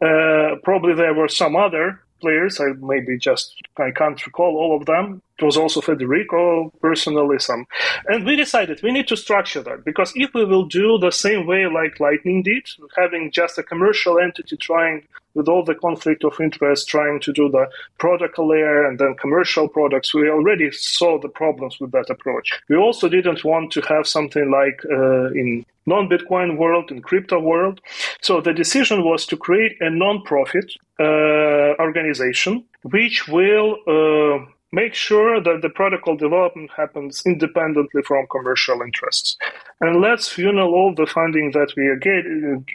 Uh, 0.00 0.56
probably 0.64 0.94
there 0.94 1.14
were 1.14 1.28
some 1.28 1.54
other 1.54 2.00
players. 2.20 2.60
I 2.60 2.72
maybe 2.80 3.18
just 3.18 3.54
I 3.76 3.90
can't 3.90 4.24
recall 4.26 4.56
all 4.56 4.76
of 4.76 4.86
them. 4.86 5.22
It 5.38 5.44
was 5.44 5.56
also 5.56 5.80
Federico 5.80 6.72
personally 6.80 7.38
some, 7.38 7.66
and 8.06 8.24
we 8.24 8.36
decided 8.36 8.82
we 8.82 8.92
need 8.92 9.08
to 9.08 9.16
structure 9.16 9.62
that 9.62 9.84
because 9.84 10.12
if 10.14 10.32
we 10.34 10.44
will 10.44 10.64
do 10.64 10.98
the 10.98 11.10
same 11.10 11.46
way 11.46 11.66
like 11.66 12.00
Lightning 12.00 12.42
did, 12.42 12.68
having 12.96 13.30
just 13.32 13.58
a 13.58 13.62
commercial 13.62 14.18
entity 14.18 14.56
trying 14.56 15.06
with 15.34 15.48
all 15.48 15.64
the 15.64 15.74
conflict 15.74 16.24
of 16.24 16.38
interest, 16.40 16.88
trying 16.88 17.20
to 17.20 17.32
do 17.32 17.48
the 17.48 17.66
product 17.98 18.38
layer 18.38 18.86
and 18.86 18.98
then 18.98 19.14
commercial 19.14 19.68
products, 19.68 20.14
we 20.14 20.28
already 20.28 20.70
saw 20.70 21.18
the 21.18 21.28
problems 21.28 21.80
with 21.80 21.90
that 21.92 22.10
approach. 22.10 22.60
We 22.68 22.76
also 22.76 23.08
didn't 23.08 23.44
want 23.44 23.72
to 23.72 23.80
have 23.82 24.06
something 24.06 24.50
like 24.50 24.80
uh, 24.90 25.32
in 25.32 25.64
non-Bitcoin 25.86 26.58
world, 26.58 26.90
in 26.90 27.02
crypto 27.02 27.40
world. 27.40 27.80
So 28.20 28.40
the 28.40 28.52
decision 28.52 29.04
was 29.04 29.26
to 29.26 29.36
create 29.36 29.76
a 29.80 29.90
non-profit 29.90 30.72
uh, 31.00 31.74
organization 31.80 32.64
which 32.82 33.28
will 33.28 33.78
uh, 33.86 34.44
make 34.72 34.94
sure 34.94 35.40
that 35.40 35.60
the 35.62 35.68
protocol 35.68 36.16
development 36.16 36.70
happens 36.76 37.22
independently 37.26 38.02
from 38.02 38.26
commercial 38.30 38.80
interests. 38.80 39.36
And 39.80 40.00
let's 40.00 40.28
funnel 40.28 40.74
all 40.74 40.94
the 40.94 41.06
funding 41.06 41.52
that 41.52 41.72
we 41.76 41.86
are 41.86 41.96
get, 41.96 42.24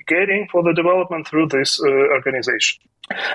getting 0.07 0.47
for 0.51 0.63
the 0.63 0.73
development 0.73 1.27
through 1.27 1.47
this 1.47 1.81
uh, 1.81 1.87
organization. 1.87 2.83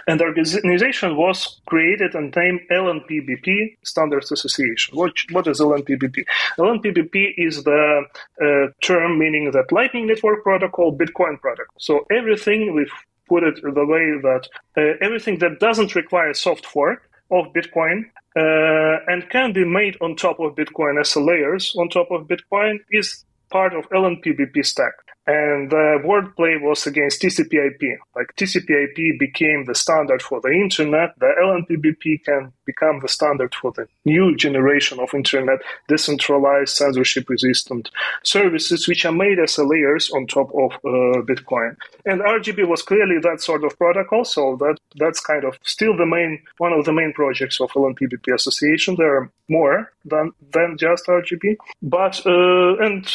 And 0.07 0.20
the 0.20 0.25
organization 0.25 1.16
was 1.16 1.61
created 1.66 2.14
and 2.14 2.35
named 2.37 2.61
LNPBP 2.70 3.79
Standards 3.83 4.31
Association. 4.31 4.96
What, 4.96 5.12
what 5.31 5.46
is 5.46 5.61
LNPBP? 5.61 6.25
LNPBP 6.59 7.35
is 7.38 7.64
the 7.64 8.03
uh, 8.42 8.70
term 8.83 9.18
meaning 9.18 9.51
that 9.53 9.72
Lightning 9.72 10.07
Network 10.07 10.42
Protocol, 10.42 10.96
Bitcoin 10.96 11.40
protocol. 11.40 11.75
So 11.79 12.05
everything 12.11 12.75
we've 12.75 12.92
put 13.29 13.44
it 13.44 13.62
the 13.62 13.87
way 13.87 14.12
that 14.20 14.46
uh, 14.77 14.96
everything 15.01 15.38
that 15.38 15.59
doesn't 15.59 15.94
require 15.94 16.35
soft 16.35 16.66
fork 16.66 17.09
of 17.31 17.46
Bitcoin 17.55 18.05
uh, 18.37 18.99
and 19.09 19.29
can 19.31 19.53
be 19.53 19.64
made 19.64 19.97
on 20.01 20.16
top 20.16 20.40
of 20.40 20.55
Bitcoin 20.55 21.01
as 21.01 21.14
a 21.16 21.21
layers 21.21 21.75
on 21.79 21.88
top 21.88 22.11
of 22.11 22.27
Bitcoin 22.29 22.79
is 22.90 23.25
part 23.51 23.75
of 23.75 23.88
LNPBP 23.90 24.64
stack. 24.64 24.95
And 25.26 25.70
the 25.70 26.00
wordplay 26.04 26.61
was 26.61 26.87
against 26.87 27.22
TCP/IP. 27.22 27.98
Like 28.16 28.35
TCP/IP 28.37 29.18
became 29.18 29.64
the 29.66 29.74
standard 29.74 30.20
for 30.20 30.40
the 30.40 30.50
internet. 30.50 31.14
The 31.18 31.32
LNPBP 31.40 32.24
can 32.24 32.52
become 32.64 32.98
the 33.00 33.08
standard 33.08 33.54
for 33.54 33.72
the 33.72 33.87
new 34.04 34.37
generation 34.37 34.98
of 34.98 35.14
internet, 35.14 35.61
decentralized, 35.88 36.74
censorship-resistant 36.76 37.90
services, 38.24 38.88
which 38.88 39.04
are 39.04 39.12
made 39.12 39.38
as 39.38 39.58
layers 39.58 40.11
on 40.11 40.26
top 40.26 40.50
of 40.54 40.72
uh, 40.72 41.22
Bitcoin. 41.22 41.76
And 42.04 42.20
RGB 42.20 42.66
was 42.66 42.82
clearly 42.82 43.18
that 43.22 43.40
sort 43.40 43.62
of 43.64 43.78
protocol. 43.78 44.24
So 44.24 44.56
that 44.56 44.78
that's 44.96 45.20
kind 45.20 45.44
of 45.44 45.56
still 45.62 45.96
the 45.96 46.06
main 46.06 46.42
one 46.58 46.72
of 46.72 46.85
the 46.85 46.92
main 46.92 47.12
projects 47.12 47.61
of 47.61 47.70
LNPBP 47.70 48.35
Association. 48.35 48.96
There 48.96 49.16
are 49.18 49.30
more 49.48 49.92
than 50.04 50.32
than 50.52 50.76
just 50.78 51.06
RGB, 51.06 51.56
but 51.80 52.26
uh, 52.26 52.76
and 52.85 53.06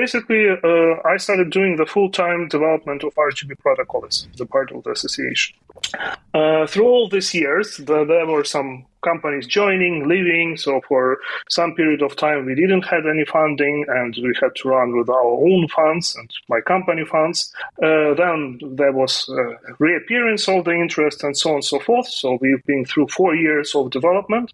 basically, 0.00 0.44
uh, 0.48 0.92
I 1.12 1.16
started 1.18 1.50
doing 1.50 1.76
the 1.76 1.86
full-time 1.94 2.48
development 2.48 3.04
of 3.04 3.14
RGB 3.14 3.58
protocol 3.58 4.04
as 4.08 4.26
the 4.38 4.46
part 4.46 4.72
of 4.72 4.82
the 4.84 4.92
association. 4.92 5.56
Uh, 6.32 6.66
through 6.66 6.86
all 6.86 7.08
these 7.08 7.34
years, 7.34 7.76
the, 7.88 8.04
there 8.04 8.26
were 8.26 8.44
some 8.44 8.86
companies 9.02 9.46
joining, 9.46 10.08
leaving. 10.08 10.56
So 10.56 10.80
for 10.88 11.18
some 11.48 11.74
period 11.74 12.02
of 12.02 12.16
time, 12.16 12.46
we 12.46 12.54
didn't 12.54 12.86
have 12.94 13.04
any 13.06 13.24
funding, 13.24 13.84
and 13.88 14.14
we 14.22 14.32
had 14.40 14.54
to 14.56 14.68
run 14.68 14.96
with 14.96 15.08
our 15.08 15.30
own 15.48 15.68
funds 15.68 16.16
and 16.16 16.30
my 16.48 16.60
company 16.60 17.04
funds. 17.04 17.52
Uh, 17.82 18.14
then 18.14 18.58
there 18.80 18.92
was 18.92 19.28
uh, 19.28 19.74
reappearance 19.78 20.48
of 20.48 20.64
the 20.64 20.72
interest 20.72 21.24
and 21.24 21.36
so 21.36 21.50
on 21.50 21.56
and 21.56 21.64
so 21.64 21.78
forth. 21.80 22.08
So 22.08 22.38
we've 22.40 22.64
been 22.64 22.84
through 22.84 23.08
four 23.08 23.34
years 23.34 23.74
of 23.74 23.90
development. 23.90 24.52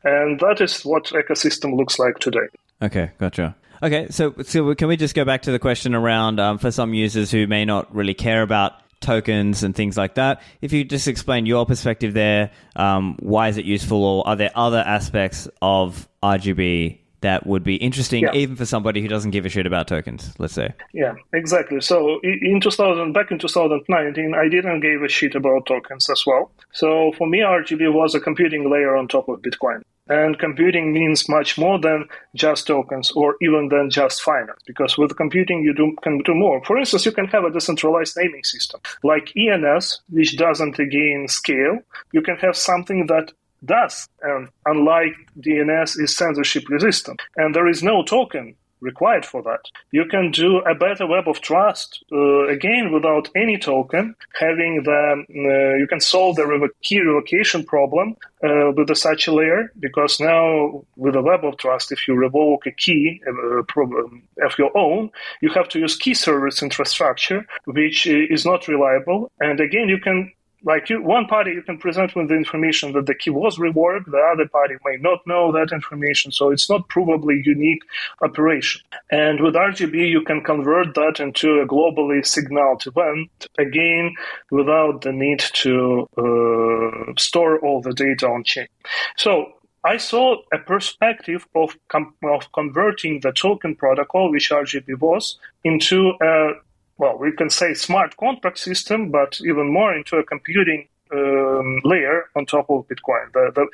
and 0.04 0.40
that 0.40 0.60
is 0.60 0.84
what 0.84 1.04
ecosystem 1.06 1.76
looks 1.76 1.98
like 1.98 2.18
today. 2.18 2.46
Okay, 2.80 3.10
gotcha. 3.18 3.56
Okay, 3.82 4.06
so 4.10 4.34
so 4.42 4.74
can 4.74 4.88
we 4.88 4.96
just 4.96 5.14
go 5.14 5.24
back 5.24 5.42
to 5.42 5.52
the 5.52 5.58
question 5.58 5.94
around 5.94 6.38
um, 6.38 6.58
for 6.58 6.70
some 6.70 6.94
users 6.94 7.30
who 7.30 7.46
may 7.46 7.64
not 7.64 7.92
really 7.94 8.14
care 8.14 8.42
about 8.42 8.74
tokens 9.02 9.62
and 9.62 9.74
things 9.74 9.96
like 9.96 10.14
that. 10.14 10.40
If 10.62 10.72
you 10.72 10.84
just 10.84 11.08
explain 11.08 11.44
your 11.44 11.66
perspective 11.66 12.14
there, 12.14 12.52
um, 12.76 13.16
why 13.18 13.48
is 13.48 13.58
it 13.58 13.64
useful, 13.64 14.02
or 14.02 14.26
are 14.26 14.36
there 14.36 14.52
other 14.54 14.78
aspects 14.78 15.48
of 15.60 16.08
RGB 16.22 17.00
that 17.22 17.46
would 17.46 17.64
be 17.64 17.76
interesting 17.76 18.22
yeah. 18.22 18.34
even 18.34 18.56
for 18.56 18.66
somebody 18.66 19.00
who 19.00 19.08
doesn't 19.08 19.30
give 19.30 19.46
a 19.46 19.48
shit 19.48 19.66
about 19.66 19.88
tokens 19.88 20.32
let's 20.38 20.54
say. 20.54 20.72
Yeah 20.92 21.14
exactly. 21.32 21.80
So 21.80 22.20
in 22.22 22.60
2000 22.60 23.12
back 23.12 23.30
in 23.30 23.38
2019 23.38 24.34
i 24.34 24.48
didn't 24.48 24.80
give 24.80 25.02
a 25.02 25.08
shit 25.08 25.34
about 25.34 25.66
tokens 25.66 26.08
as 26.10 26.24
well. 26.26 26.50
So 26.72 27.12
for 27.18 27.26
me 27.26 27.40
rgb 27.40 27.92
was 27.92 28.14
a 28.14 28.20
computing 28.20 28.70
layer 28.70 28.96
on 28.96 29.08
top 29.08 29.28
of 29.28 29.40
bitcoin. 29.40 29.82
And 30.08 30.38
computing 30.38 30.92
means 30.92 31.28
much 31.28 31.56
more 31.56 31.78
than 31.78 32.08
just 32.34 32.66
tokens 32.66 33.12
or 33.12 33.36
even 33.40 33.68
than 33.68 33.88
just 33.88 34.20
finance 34.20 34.60
because 34.66 34.98
with 34.98 35.16
computing 35.16 35.62
you 35.62 35.72
do, 35.72 35.96
can 36.02 36.18
do 36.18 36.34
more. 36.34 36.62
For 36.64 36.76
instance 36.76 37.06
you 37.06 37.12
can 37.12 37.26
have 37.26 37.44
a 37.44 37.50
decentralized 37.50 38.16
naming 38.16 38.44
system 38.44 38.80
like 39.02 39.32
ens 39.36 40.00
which 40.10 40.36
doesn't 40.36 40.78
again 40.78 41.28
scale. 41.28 41.78
You 42.12 42.22
can 42.22 42.36
have 42.36 42.56
something 42.56 43.06
that 43.06 43.32
does. 43.64 44.08
And 44.22 44.48
unlike 44.66 45.14
DNS, 45.40 46.00
is 46.00 46.16
censorship 46.16 46.68
resistant. 46.68 47.20
And 47.36 47.54
there 47.54 47.68
is 47.68 47.82
no 47.82 48.02
token 48.02 48.56
required 48.82 49.24
for 49.24 49.42
that. 49.42 49.60
You 49.92 50.04
can 50.04 50.30
do 50.32 50.58
a 50.58 50.74
better 50.74 51.06
web 51.06 51.28
of 51.28 51.40
trust 51.40 52.04
uh, 52.12 52.48
again 52.48 52.92
without 52.92 53.28
any 53.34 53.56
token. 53.56 54.14
Having 54.34 54.82
the 54.82 55.24
uh, 55.30 55.76
you 55.76 55.86
can 55.86 56.00
solve 56.00 56.36
the 56.36 56.42
revo- 56.42 56.68
key 56.82 57.00
revocation 57.00 57.64
problem 57.64 58.16
uh, 58.44 58.72
with 58.76 58.94
such 58.96 59.28
a 59.28 59.32
layer 59.32 59.72
because 59.78 60.20
now 60.20 60.84
with 60.96 61.14
a 61.14 61.22
web 61.22 61.44
of 61.44 61.56
trust, 61.56 61.92
if 61.92 62.06
you 62.06 62.14
revoke 62.14 62.66
a 62.66 62.72
key 62.72 63.22
uh, 63.26 63.62
problem 63.62 64.22
of 64.44 64.58
your 64.58 64.76
own, 64.76 65.10
you 65.40 65.50
have 65.50 65.68
to 65.70 65.78
use 65.78 65.96
key 65.96 66.14
service 66.14 66.62
infrastructure, 66.62 67.46
which 67.66 68.06
is 68.06 68.44
not 68.44 68.68
reliable. 68.68 69.30
And 69.40 69.60
again, 69.60 69.88
you 69.88 69.98
can 69.98 70.32
like 70.64 70.88
you, 70.88 71.02
one 71.02 71.26
party 71.26 71.52
you 71.52 71.62
can 71.62 71.78
present 71.78 72.14
with 72.14 72.28
the 72.28 72.34
information 72.34 72.92
that 72.92 73.06
the 73.06 73.14
key 73.14 73.30
was 73.30 73.58
reworked, 73.58 74.10
the 74.10 74.30
other 74.32 74.48
party 74.48 74.74
may 74.84 74.96
not 74.96 75.26
know 75.26 75.52
that 75.52 75.72
information, 75.72 76.30
so 76.30 76.50
it's 76.50 76.70
not 76.70 76.88
provably 76.88 77.44
unique 77.44 77.82
operation. 78.22 78.80
And 79.10 79.40
with 79.40 79.54
RGB, 79.54 80.08
you 80.08 80.22
can 80.22 80.42
convert 80.42 80.94
that 80.94 81.20
into 81.20 81.60
a 81.60 81.66
globally 81.66 82.24
signaled 82.24 82.86
event 82.86 83.30
again 83.58 84.14
without 84.50 85.02
the 85.02 85.12
need 85.12 85.40
to 85.54 86.08
uh, 86.16 87.12
store 87.18 87.58
all 87.60 87.80
the 87.80 87.92
data 87.92 88.26
on 88.28 88.44
chain. 88.44 88.68
So 89.16 89.52
I 89.84 89.96
saw 89.96 90.36
a 90.52 90.58
perspective 90.58 91.46
of, 91.56 91.76
com- 91.88 92.14
of 92.22 92.52
converting 92.52 93.20
the 93.20 93.32
token 93.32 93.74
protocol, 93.74 94.30
which 94.30 94.50
RGB 94.50 95.00
was, 95.00 95.38
into 95.64 96.12
a 96.22 96.52
well, 96.98 97.18
we 97.18 97.32
can 97.32 97.50
say 97.50 97.74
smart 97.74 98.16
contract 98.16 98.58
system, 98.58 99.10
but 99.10 99.40
even 99.42 99.72
more 99.72 99.94
into 99.94 100.16
a 100.16 100.24
computing 100.24 100.88
um, 101.12 101.80
layer 101.84 102.24
on 102.36 102.46
top 102.46 102.70
of 102.70 102.86
Bitcoin. 102.88 103.32
The, 103.32 103.52
the, 103.54 103.66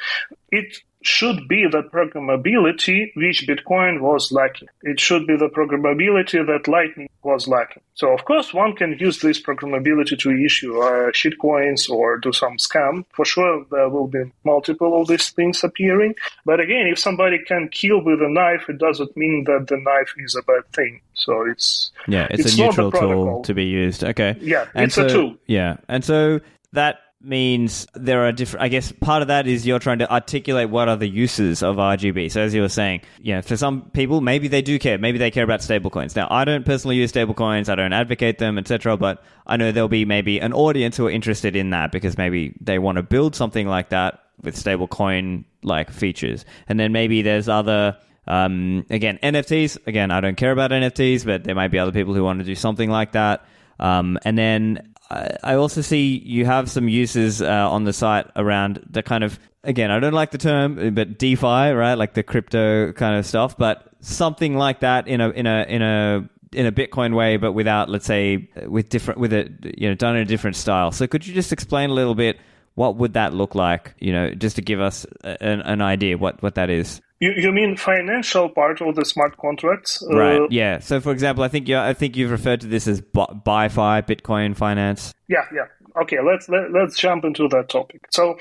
it 0.51 0.79
should 1.03 1.47
be 1.49 1.67
the 1.71 1.83
programmability 1.83 3.15
which 3.15 3.47
Bitcoin 3.47 4.01
was 4.01 4.33
lacking. 4.33 4.69
It 4.83 4.99
should 4.99 5.27
be 5.27 5.37
the 5.37 5.49
programmability 5.49 6.45
that 6.47 6.67
Lightning 6.67 7.09
was 7.23 7.47
lacking. 7.47 7.83
So, 7.95 8.13
of 8.13 8.25
course, 8.25 8.53
one 8.53 8.75
can 8.75 8.97
use 8.99 9.21
this 9.21 9.41
programmability 9.41 10.19
to 10.19 10.45
issue 10.45 10.81
uh, 10.81 11.11
shitcoins 11.13 11.89
or 11.89 12.19
do 12.19 12.33
some 12.33 12.57
scam. 12.57 13.05
For 13.13 13.25
sure, 13.25 13.65
there 13.71 13.89
will 13.89 14.09
be 14.09 14.25
multiple 14.45 15.01
of 15.01 15.09
these 15.09 15.31
things 15.31 15.63
appearing. 15.63 16.15
But 16.45 16.61
again, 16.61 16.87
if 16.87 16.99
somebody 16.99 17.39
can 17.47 17.69
kill 17.69 18.03
with 18.03 18.21
a 18.21 18.29
knife, 18.29 18.69
it 18.69 18.79
doesn't 18.79 19.17
mean 19.17 19.45
that 19.45 19.67
the 19.69 19.77
knife 19.77 20.15
is 20.19 20.35
a 20.35 20.43
bad 20.43 20.71
thing. 20.73 21.01
So 21.15 21.45
it's 21.49 21.91
yeah, 22.07 22.29
it's, 22.31 22.47
it's 22.47 22.59
a 22.59 22.63
neutral 22.63 22.93
tool 22.93 23.43
to 23.43 23.55
be 23.55 23.65
used. 23.65 24.05
Okay, 24.05 24.37
yeah, 24.41 24.67
and 24.75 24.87
it's 24.87 24.95
so, 24.95 25.07
a 25.07 25.09
tool. 25.09 25.37
Yeah, 25.47 25.79
and 25.89 26.05
so 26.05 26.41
that 26.73 27.01
means 27.21 27.87
there 27.95 28.25
are 28.25 28.31
different 28.31 28.63
i 28.63 28.69
guess 28.69 28.93
part 28.93 29.23
of 29.23 29.29
that 29.29 29.49
is 29.49 29.67
you're 29.67 29.81
trying 29.81 29.99
to 29.99 30.09
articulate 30.13 30.71
what 30.71 30.89
are 30.89 30.97
the 30.97 31.09
uses 31.09 31.65
of 31.65 31.75
rgb 31.75 32.31
so 32.31 32.41
as 32.41 32.55
you 32.55 32.61
were 32.61 32.69
saying 32.69 33.01
you 33.21 33.35
know 33.35 33.43
for 33.43 33.57
some 33.57 33.83
people 33.91 34.21
maybe 34.21 34.47
they 34.47 34.63
do 34.63 34.79
care. 34.79 34.99
Maybe 34.99 35.19
they 35.19 35.31
care 35.31 35.43
about 35.43 35.61
stablecoins. 35.61 36.15
Now 36.15 36.29
i 36.31 36.45
don't 36.45 36.65
personally 36.65 36.97
use 36.97 37.13
stablecoins. 37.13 37.69
I 37.69 37.75
don't 37.75 37.93
advocate 37.93 38.39
them 38.39 38.57
etc 38.57 38.97
but 38.97 39.23
i 39.47 39.57
know 39.57 39.73
there'll 39.73 39.89
be 39.89 40.05
maybe 40.05 40.39
an 40.39 40.53
audience 40.53 40.97
who 40.97 41.07
are 41.07 41.11
interested 41.11 41.57
in 41.57 41.71
that 41.71 41.91
because 41.91 42.17
maybe 42.17 42.55
they 42.61 42.79
want 42.79 42.97
to 42.97 43.03
build 43.03 43.35
something 43.35 43.67
like 43.67 43.89
that 43.89 44.23
with 44.43 44.55
stablecoin 44.57 45.45
like 45.63 45.91
features. 45.91 46.45
And 46.69 46.79
then 46.79 46.93
maybe 46.93 47.23
there's 47.23 47.49
other 47.49 47.97
um, 48.27 48.85
again 48.91 49.19
nfts 49.23 49.79
again 49.87 50.11
i 50.11 50.21
don't 50.21 50.37
care 50.37 50.53
about 50.53 50.71
nfts 50.71 51.25
but 51.25 51.45
there 51.45 51.55
might 51.55 51.69
be 51.69 51.79
other 51.79 51.93
people 51.93 52.13
who 52.13 52.23
want 52.23 52.39
to 52.39 52.45
do 52.45 52.55
something 52.55 52.91
like 52.91 53.13
that. 53.13 53.45
Um, 53.81 54.19
and 54.25 54.37
then 54.37 54.95
I 55.11 55.55
also 55.55 55.81
see 55.81 56.19
you 56.19 56.45
have 56.45 56.71
some 56.71 56.89
uses 56.89 57.41
uh, 57.41 57.47
on 57.71 57.85
the 57.85 57.93
site 57.93 58.27
around 58.37 58.85
the 58.91 59.03
kind 59.03 59.25
of 59.25 59.39
again 59.65 59.91
I 59.91 60.01
don't 60.01 60.13
like 60.13 60.31
the 60.33 60.39
term 60.39 60.95
but 60.95 61.19
DeFi 61.19 61.47
right? 61.73 61.95
Like 61.95 62.15
the 62.15 62.23
crypto 62.23 62.93
kind 62.93 63.19
of 63.19 63.25
stuff 63.25 63.57
but 63.57 63.89
something 64.01 64.57
like 64.57 64.81
that 64.81 65.09
in 65.09 65.21
a 65.21 65.31
in 65.31 65.47
a 65.47 65.65
in 65.69 65.83
a 65.83 66.29
in 66.53 66.67
a 66.67 66.73
Bitcoin 66.73 67.15
way 67.15 67.37
but 67.37 67.53
without 67.53 67.89
let's 67.89 68.07
say 68.07 68.51
with 68.67 68.91
different 68.91 69.19
with 69.19 69.33
it 69.33 69.51
you 69.79 69.89
know 69.89 69.95
done 69.95 70.17
in 70.17 70.23
a 70.23 70.27
different 70.27 70.57
style. 70.57 70.93
So 70.93 71.07
could 71.07 71.27
you 71.27 71.35
just 71.35 71.53
explain 71.53 71.91
a 71.91 71.95
little 71.95 72.15
bit 72.15 72.39
what 72.75 72.97
would 72.97 73.15
that 73.15 73.33
look 73.33 73.55
like 73.55 73.95
you 73.99 74.13
know 74.13 74.35
just 74.35 74.57
to 74.57 74.63
give 74.63 74.81
us 74.81 75.07
an, 75.25 75.63
an 75.63 75.81
idea 75.81 76.19
what 76.19 76.43
what 76.43 76.55
that 76.57 76.69
is 76.69 77.01
you, 77.21 77.33
you 77.37 77.53
mean 77.53 77.77
financial 77.77 78.49
part 78.49 78.81
of 78.81 78.95
the 78.95 79.05
smart 79.05 79.37
contracts? 79.37 80.03
Right. 80.11 80.41
Uh, 80.41 80.47
yeah. 80.51 80.79
So, 80.79 81.01
for 81.01 81.13
example, 81.13 81.45
I 81.45 81.49
think 81.49 81.69
you 81.69 81.77
I 81.77 81.95
think 81.95 82.17
you've 82.17 82.31
referred 82.31 82.61
to 82.63 82.67
this 82.67 82.87
as 82.87 83.01
BiFi, 83.01 84.07
Bitcoin 84.07 84.57
finance. 84.57 85.13
Yeah. 85.29 85.45
Yeah. 85.55 85.67
Okay. 86.03 86.19
Let's 86.21 86.49
let, 86.49 86.73
let's 86.73 86.97
jump 86.97 87.25
into 87.25 87.49
that 87.49 87.69
topic. 87.69 88.07
So, 88.11 88.39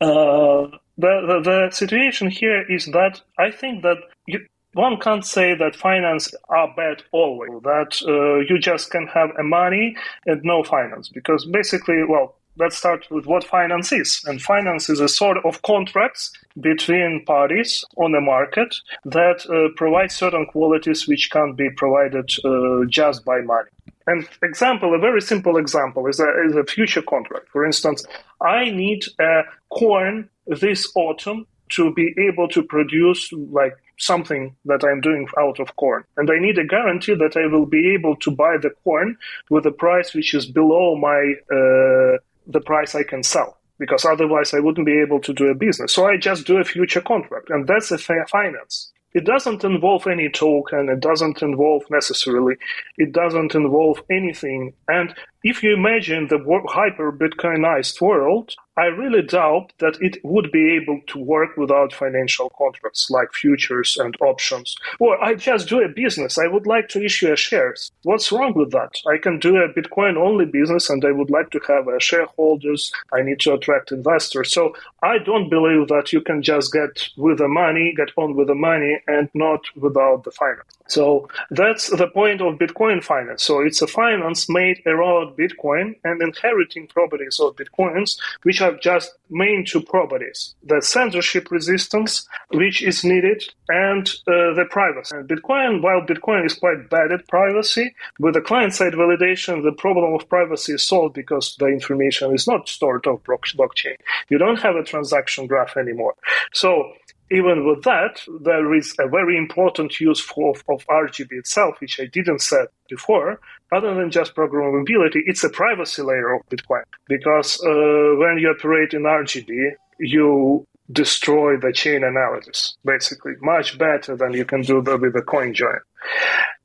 uh, 0.00 0.68
the, 0.96 1.20
the, 1.26 1.40
the 1.44 1.70
situation 1.70 2.30
here 2.30 2.62
is 2.70 2.86
that 2.86 3.20
I 3.38 3.50
think 3.50 3.82
that 3.82 3.96
you, 4.26 4.46
one 4.74 4.98
can't 4.98 5.24
say 5.24 5.54
that 5.54 5.76
finance 5.76 6.34
are 6.48 6.72
bad 6.74 7.02
always, 7.12 7.50
that 7.62 8.00
uh, 8.08 8.40
you 8.48 8.58
just 8.58 8.90
can 8.90 9.06
have 9.08 9.30
a 9.38 9.42
money 9.42 9.96
and 10.26 10.42
no 10.42 10.64
finance. 10.64 11.08
Because 11.08 11.44
basically, 11.44 12.02
well, 12.08 12.36
let's 12.56 12.76
start 12.76 13.06
with 13.10 13.26
what 13.26 13.44
finance 13.44 13.92
is. 13.92 14.22
And 14.26 14.40
finance 14.40 14.88
is 14.88 15.00
a 15.00 15.08
sort 15.08 15.38
of 15.44 15.62
contracts 15.62 16.32
between 16.60 17.24
parties 17.24 17.84
on 17.96 18.12
the 18.12 18.20
market 18.20 18.74
that 19.04 19.44
uh, 19.48 19.74
provide 19.76 20.12
certain 20.12 20.46
qualities 20.46 21.08
which 21.08 21.30
can't 21.30 21.56
be 21.56 21.70
provided 21.70 22.30
uh, 22.44 22.84
just 22.88 23.24
by 23.24 23.40
money. 23.40 23.70
And 24.06 24.28
example, 24.42 24.94
a 24.94 24.98
very 24.98 25.22
simple 25.22 25.56
example 25.56 26.06
is 26.06 26.20
a, 26.20 26.28
is 26.46 26.54
a 26.54 26.64
future 26.64 27.02
contract. 27.02 27.48
For 27.50 27.64
instance, 27.64 28.04
I 28.40 28.70
need 28.70 29.04
a 29.18 29.42
corn 29.70 30.28
this 30.46 30.92
autumn 30.94 31.46
to 31.70 31.92
be 31.94 32.14
able 32.18 32.46
to 32.48 32.62
produce 32.62 33.32
like 33.32 33.74
something 33.98 34.54
that 34.66 34.84
I'm 34.84 35.00
doing 35.00 35.26
out 35.38 35.58
of 35.58 35.74
corn. 35.76 36.04
And 36.16 36.30
I 36.30 36.38
need 36.38 36.58
a 36.58 36.66
guarantee 36.66 37.14
that 37.14 37.36
I 37.36 37.46
will 37.46 37.66
be 37.66 37.94
able 37.94 38.16
to 38.16 38.30
buy 38.30 38.56
the 38.60 38.70
corn 38.84 39.16
with 39.50 39.64
a 39.66 39.72
price 39.72 40.14
which 40.14 40.34
is 40.34 40.46
below 40.46 40.96
my 40.96 41.34
uh, 41.50 42.18
the 42.46 42.60
price 42.60 42.94
I 42.94 43.02
can 43.02 43.22
sell. 43.22 43.58
Because 43.78 44.04
otherwise 44.04 44.54
I 44.54 44.60
wouldn't 44.60 44.86
be 44.86 45.00
able 45.00 45.20
to 45.20 45.32
do 45.32 45.46
a 45.48 45.54
business. 45.54 45.92
So 45.92 46.06
I 46.06 46.16
just 46.16 46.46
do 46.46 46.58
a 46.58 46.64
future 46.64 47.00
contract. 47.00 47.50
And 47.50 47.66
that's 47.66 47.90
a 47.90 47.98
fair 47.98 48.26
finance. 48.26 48.92
It 49.14 49.24
doesn't 49.24 49.64
involve 49.64 50.06
any 50.06 50.28
token. 50.28 50.88
It 50.88 51.00
doesn't 51.00 51.42
involve 51.42 51.84
necessarily. 51.90 52.56
It 52.98 53.12
doesn't 53.12 53.54
involve 53.54 54.02
anything. 54.10 54.74
And 54.88 55.14
if 55.44 55.62
you 55.62 55.74
imagine 55.74 56.28
the 56.28 56.38
hyper 56.68 57.12
Bitcoinized 57.12 58.00
world, 58.00 58.54
I 58.76 58.86
really 58.86 59.22
doubt 59.22 59.72
that 59.78 59.98
it 60.00 60.18
would 60.24 60.50
be 60.50 60.74
able 60.74 61.00
to 61.08 61.18
work 61.18 61.56
without 61.56 61.92
financial 61.92 62.50
contracts 62.58 63.08
like 63.08 63.32
futures 63.32 63.96
and 63.96 64.16
options. 64.20 64.74
Or 64.98 65.22
I 65.22 65.34
just 65.34 65.68
do 65.68 65.80
a 65.80 65.88
business. 65.88 66.38
I 66.38 66.48
would 66.48 66.66
like 66.66 66.88
to 66.88 67.04
issue 67.04 67.32
a 67.32 67.36
shares. 67.36 67.92
What's 68.02 68.32
wrong 68.32 68.54
with 68.54 68.72
that? 68.72 68.90
I 69.06 69.18
can 69.18 69.38
do 69.38 69.58
a 69.58 69.72
Bitcoin 69.72 70.16
only 70.16 70.46
business 70.46 70.90
and 70.90 71.04
I 71.04 71.12
would 71.12 71.30
like 71.30 71.50
to 71.50 71.60
have 71.68 71.86
shareholders. 72.00 72.90
I 73.12 73.22
need 73.22 73.38
to 73.40 73.54
attract 73.54 73.92
investors. 73.92 74.52
So 74.52 74.74
I 75.02 75.18
don't 75.18 75.48
believe 75.50 75.86
that 75.88 76.12
you 76.12 76.20
can 76.20 76.42
just 76.42 76.72
get 76.72 77.08
with 77.16 77.38
the 77.38 77.48
money, 77.48 77.94
get 77.96 78.10
on 78.16 78.34
with 78.34 78.48
the 78.48 78.56
money 78.56 78.98
and 79.06 79.28
not 79.34 79.60
without 79.76 80.24
the 80.24 80.32
finance. 80.32 80.66
So 80.88 81.28
that's 81.50 81.88
the 81.90 82.08
point 82.08 82.40
of 82.40 82.58
Bitcoin 82.58 83.02
finance. 83.02 83.42
So 83.42 83.60
it's 83.60 83.82
a 83.82 83.86
finance 83.86 84.48
made 84.48 84.82
around 84.84 85.33
Bitcoin 85.36 85.94
and 86.04 86.22
inheriting 86.22 86.86
properties 86.86 87.38
of 87.40 87.56
Bitcoins, 87.56 88.18
which 88.42 88.60
are 88.60 88.76
just 88.76 89.12
main 89.30 89.64
two 89.64 89.82
properties 89.82 90.54
the 90.62 90.80
censorship 90.80 91.50
resistance, 91.50 92.26
which 92.50 92.82
is 92.82 93.04
needed, 93.04 93.42
and 93.68 94.08
uh, 94.26 94.54
the 94.54 94.64
privacy. 94.70 95.16
And 95.16 95.28
Bitcoin, 95.28 95.82
while 95.82 96.00
Bitcoin 96.00 96.46
is 96.46 96.54
quite 96.54 96.88
bad 96.90 97.12
at 97.12 97.26
privacy, 97.28 97.94
with 98.18 98.34
the 98.34 98.40
client 98.40 98.74
side 98.74 98.94
validation, 98.94 99.62
the 99.62 99.72
problem 99.72 100.14
of 100.14 100.28
privacy 100.28 100.74
is 100.74 100.86
solved 100.86 101.14
because 101.14 101.56
the 101.58 101.66
information 101.66 102.34
is 102.34 102.46
not 102.46 102.68
stored 102.68 103.06
on 103.06 103.18
blockchain. 103.18 103.96
You 104.28 104.38
don't 104.38 104.60
have 104.60 104.76
a 104.76 104.82
transaction 104.84 105.46
graph 105.46 105.76
anymore. 105.76 106.14
So 106.52 106.92
even 107.30 107.66
with 107.66 107.82
that, 107.84 108.20
there 108.42 108.74
is 108.74 108.94
a 108.98 109.08
very 109.08 109.36
important 109.36 109.98
use 109.98 110.20
for, 110.20 110.54
of 110.68 110.86
RGB 110.86 111.32
itself, 111.32 111.80
which 111.80 111.98
I 111.98 112.06
didn't 112.06 112.40
say 112.40 112.66
before. 112.88 113.40
Other 113.72 113.94
than 113.94 114.10
just 114.10 114.34
programmability, 114.34 115.20
it's 115.26 115.42
a 115.42 115.50
privacy 115.50 116.02
layer 116.02 116.34
of 116.34 116.42
Bitcoin 116.48 116.82
because 117.08 117.60
uh, 117.64 118.16
when 118.18 118.38
you 118.38 118.54
operate 118.56 118.92
in 118.92 119.02
RGB, 119.02 119.72
you 119.98 120.66
destroy 120.92 121.56
the 121.56 121.72
chain 121.72 122.04
analysis, 122.04 122.76
basically, 122.84 123.32
much 123.40 123.78
better 123.78 124.16
than 124.16 124.32
you 124.32 124.44
can 124.44 124.62
do 124.62 124.80
with 124.80 125.16
a 125.16 125.22
coin 125.22 125.54
join. 125.54 125.78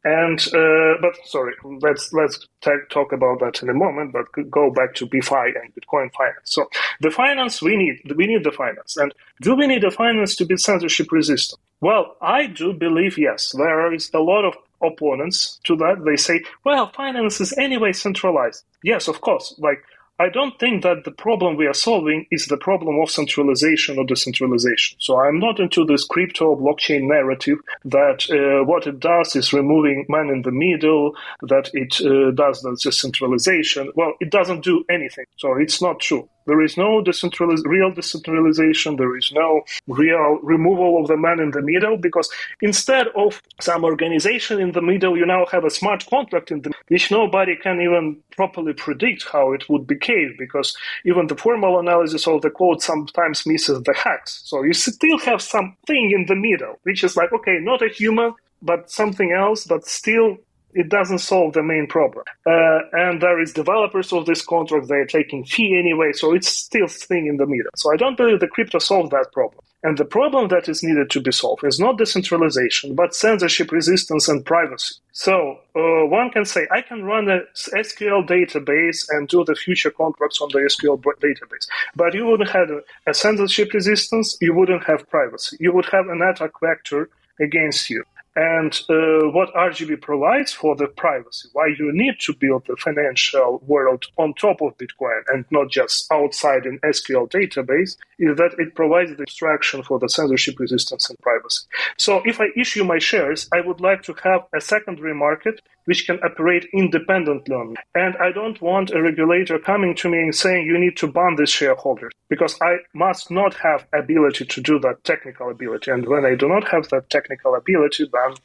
And 0.03 0.39
uh, 0.53 0.95
but 1.01 1.13
sorry, 1.25 1.53
let's 1.81 2.13
let's 2.13 2.47
t- 2.61 2.71
talk 2.89 3.11
about 3.11 3.39
that 3.41 3.61
in 3.61 3.69
a 3.69 3.73
moment. 3.73 4.13
But 4.13 4.25
go 4.49 4.71
back 4.71 4.95
to 4.95 5.07
BiFi 5.07 5.51
and 5.61 5.73
Bitcoin 5.75 6.09
finance. 6.13 6.45
So 6.45 6.69
the 7.01 7.11
finance 7.11 7.61
we 7.61 7.75
need, 7.75 8.15
we 8.15 8.25
need 8.25 8.45
the 8.45 8.51
finance. 8.51 8.95
And 8.95 9.13
do 9.41 9.55
we 9.55 9.67
need 9.67 9.83
the 9.83 9.91
finance 9.91 10.37
to 10.37 10.45
be 10.45 10.55
censorship 10.55 11.11
resistant? 11.11 11.59
Well, 11.81 12.15
I 12.21 12.45
do 12.47 12.71
believe 12.71 13.17
yes. 13.17 13.51
There 13.51 13.93
is 13.93 14.09
a 14.13 14.19
lot 14.19 14.45
of 14.45 14.53
opponents 14.83 15.59
to 15.65 15.75
that. 15.77 16.03
They 16.05 16.15
say, 16.15 16.43
well, 16.63 16.91
finance 16.91 17.41
is 17.41 17.57
anyway 17.57 17.93
centralized. 17.93 18.63
Yes, 18.83 19.07
of 19.07 19.21
course. 19.21 19.55
Like 19.57 19.83
I 20.21 20.27
don't 20.27 20.59
think 20.59 20.83
that 20.83 21.05
the 21.05 21.11
problem 21.11 21.55
we 21.55 21.65
are 21.65 21.73
solving 21.73 22.25
is 22.29 22.47
the 22.47 22.57
problem 22.57 22.99
of 22.99 23.09
centralization 23.09 23.97
or 23.97 24.05
decentralization. 24.05 24.97
So 24.99 25.17
I'm 25.17 25.39
not 25.39 25.61
into 25.61 25.85
this 25.85 26.03
crypto 26.03 26.57
blockchain 26.57 27.03
narrative 27.03 27.59
that 27.85 28.29
uh, 28.29 28.65
what 28.65 28.85
it 28.85 28.99
does 28.99 29.37
is 29.37 29.53
removing 29.53 30.05
man 30.09 30.29
in 30.29 30.41
the 30.41 30.51
middle, 30.51 31.15
that 31.43 31.69
it 31.73 32.01
uh, 32.01 32.31
does 32.31 32.61
the 32.61 32.77
decentralization. 32.83 33.93
Well, 33.95 34.13
it 34.19 34.29
doesn't 34.29 34.61
do 34.61 34.83
anything. 34.89 35.23
So 35.37 35.55
it's 35.55 35.81
not 35.81 36.01
true. 36.01 36.27
There 36.49 36.63
is 36.63 36.77
no 36.77 37.03
decentraliz- 37.03 37.65
real 37.75 37.91
decentralization. 37.91 38.95
There 38.95 39.15
is 39.15 39.31
no 39.31 39.61
real 39.87 40.39
removal 40.41 40.99
of 40.99 41.07
the 41.07 41.15
man 41.15 41.39
in 41.39 41.51
the 41.51 41.61
middle 41.61 41.95
because 41.95 42.27
instead 42.59 43.05
of 43.15 43.41
some 43.61 43.83
organization 43.83 44.59
in 44.59 44.71
the 44.71 44.81
middle, 44.81 45.15
you 45.15 45.27
now 45.27 45.45
have 45.51 45.63
a 45.63 45.69
smart 45.69 46.01
contract 46.09 46.49
in 46.49 46.61
the 46.63 46.71
which 46.87 47.11
nobody 47.11 47.55
can 47.55 47.79
even 47.79 48.17
properly 48.31 48.73
predict 48.73 49.27
how 49.31 49.53
it 49.53 49.69
would 49.69 49.85
behave 49.85 50.29
because 50.39 50.75
even 51.05 51.27
the 51.27 51.35
formal 51.35 51.79
analysis 51.79 52.27
of 52.27 52.41
the 52.41 52.49
code 52.49 52.81
sometimes 52.81 53.45
misses 53.45 53.81
the 53.83 53.93
hacks. 53.93 54.41
So 54.45 54.63
you 54.63 54.73
still 54.73 55.19
have 55.19 55.41
something 55.41 56.11
in 56.17 56.25
the 56.25 56.35
middle, 56.35 56.79
which 56.83 57.03
is 57.03 57.15
like, 57.15 57.31
okay, 57.31 57.59
not 57.61 57.83
a 57.83 57.89
human, 57.89 58.33
but 58.61 58.89
something 58.89 59.31
else, 59.31 59.65
but 59.65 59.85
still 59.85 60.37
it 60.73 60.89
doesn't 60.89 61.19
solve 61.19 61.53
the 61.53 61.63
main 61.63 61.87
problem. 61.87 62.23
Uh, 62.45 62.79
and 62.93 63.21
there 63.21 63.41
is 63.41 63.53
developers 63.53 64.13
of 64.13 64.25
this 64.25 64.41
contract, 64.41 64.87
they 64.87 64.95
are 64.95 65.05
taking 65.05 65.43
fee 65.43 65.77
anyway, 65.77 66.11
so 66.13 66.33
it's 66.33 66.47
still 66.47 66.87
thing 66.87 67.27
in 67.27 67.37
the 67.37 67.45
middle. 67.45 67.71
So 67.75 67.91
I 67.93 67.97
don't 67.97 68.17
believe 68.17 68.39
the 68.39 68.47
crypto 68.47 68.79
solved 68.79 69.11
that 69.11 69.31
problem. 69.31 69.63
And 69.81 69.97
the 69.97 70.05
problem 70.05 70.49
that 70.49 70.67
is 70.67 70.83
needed 70.83 71.09
to 71.11 71.21
be 71.21 71.31
solved 71.31 71.63
is 71.63 71.79
not 71.79 71.97
decentralization, 71.97 72.95
but 72.95 73.15
censorship 73.15 73.71
resistance 73.71 74.27
and 74.27 74.45
privacy. 74.45 74.95
So 75.13 75.59
uh, 75.73 76.05
one 76.05 76.31
can 76.31 76.43
say, 76.43 76.67
I 76.69 76.81
can 76.81 77.03
run 77.03 77.29
a 77.29 77.41
SQL 77.55 78.27
database 78.27 79.05
and 79.09 79.29
do 79.29 79.45
the 79.45 79.55
future 79.55 79.89
contracts 79.89 80.41
on 80.41 80.49
the 80.51 80.59
SQL 80.59 81.01
database, 81.01 81.67
but 81.95 82.13
you 82.13 82.25
wouldn't 82.25 82.49
have 82.49 82.69
a 83.07 83.13
censorship 83.13 83.73
resistance, 83.73 84.37
you 84.41 84.53
wouldn't 84.53 84.83
have 84.83 85.09
privacy. 85.09 85.55
You 85.61 85.71
would 85.73 85.85
have 85.85 86.09
an 86.09 86.21
attack 86.21 86.51
vector 86.61 87.09
against 87.39 87.89
you 87.89 88.03
and 88.39 88.73
uh, 88.89 89.27
what 89.31 89.53
RGB 89.53 90.01
provides 90.01 90.53
for 90.53 90.73
the 90.73 90.87
privacy, 90.87 91.49
why 91.51 91.67
you 91.77 91.91
need 91.91 92.15
to 92.21 92.33
build 92.33 92.63
the 92.67 92.77
financial 92.77 93.61
world 93.67 94.05
on 94.17 94.33
top 94.33 94.61
of 94.61 94.77
Bitcoin 94.77 95.23
and 95.27 95.43
not 95.51 95.69
just 95.69 96.09
outside 96.09 96.65
an 96.65 96.79
SQL 96.85 97.29
database, 97.29 97.97
is 98.17 98.37
that 98.37 98.55
it 98.57 98.75
provides 98.75 99.13
the 99.17 99.23
abstraction 99.23 99.83
for 99.83 99.99
the 99.99 100.07
censorship 100.07 100.57
resistance 100.57 101.09
and 101.09 101.19
privacy. 101.19 101.65
So 101.97 102.21
if 102.23 102.39
I 102.39 102.45
issue 102.55 102.85
my 102.85 102.97
shares, 102.97 103.49
I 103.53 103.59
would 103.59 103.81
like 103.81 104.03
to 104.03 104.15
have 104.23 104.45
a 104.55 104.61
secondary 104.61 105.13
market 105.13 105.59
which 105.89 106.05
can 106.05 106.19
operate 106.23 106.67
independently 106.71 107.55
on 107.55 107.69
me. 107.69 107.75
And 107.95 108.15
I 108.17 108.31
don't 108.31 108.61
want 108.61 108.91
a 108.91 109.01
regulator 109.01 109.57
coming 109.57 109.95
to 109.95 110.07
me 110.07 110.19
and 110.19 110.35
saying 110.35 110.67
you 110.67 110.77
need 110.77 110.95
to 110.97 111.07
ban 111.11 111.35
these 111.35 111.49
shareholders 111.49 112.11
because 112.29 112.55
I 112.61 112.77
must 112.93 113.31
not 113.31 113.55
have 113.55 113.87
ability 113.91 114.45
to 114.45 114.61
do 114.61 114.77
that 114.81 115.03
technical 115.03 115.49
ability. 115.49 115.89
And 115.89 116.05
when 116.05 116.25
I 116.25 116.35
do 116.35 116.47
not 116.47 116.67
have 116.67 116.89
that 116.89 117.09
technical 117.09 117.55
ability, 117.55 118.07
then 118.13 118.35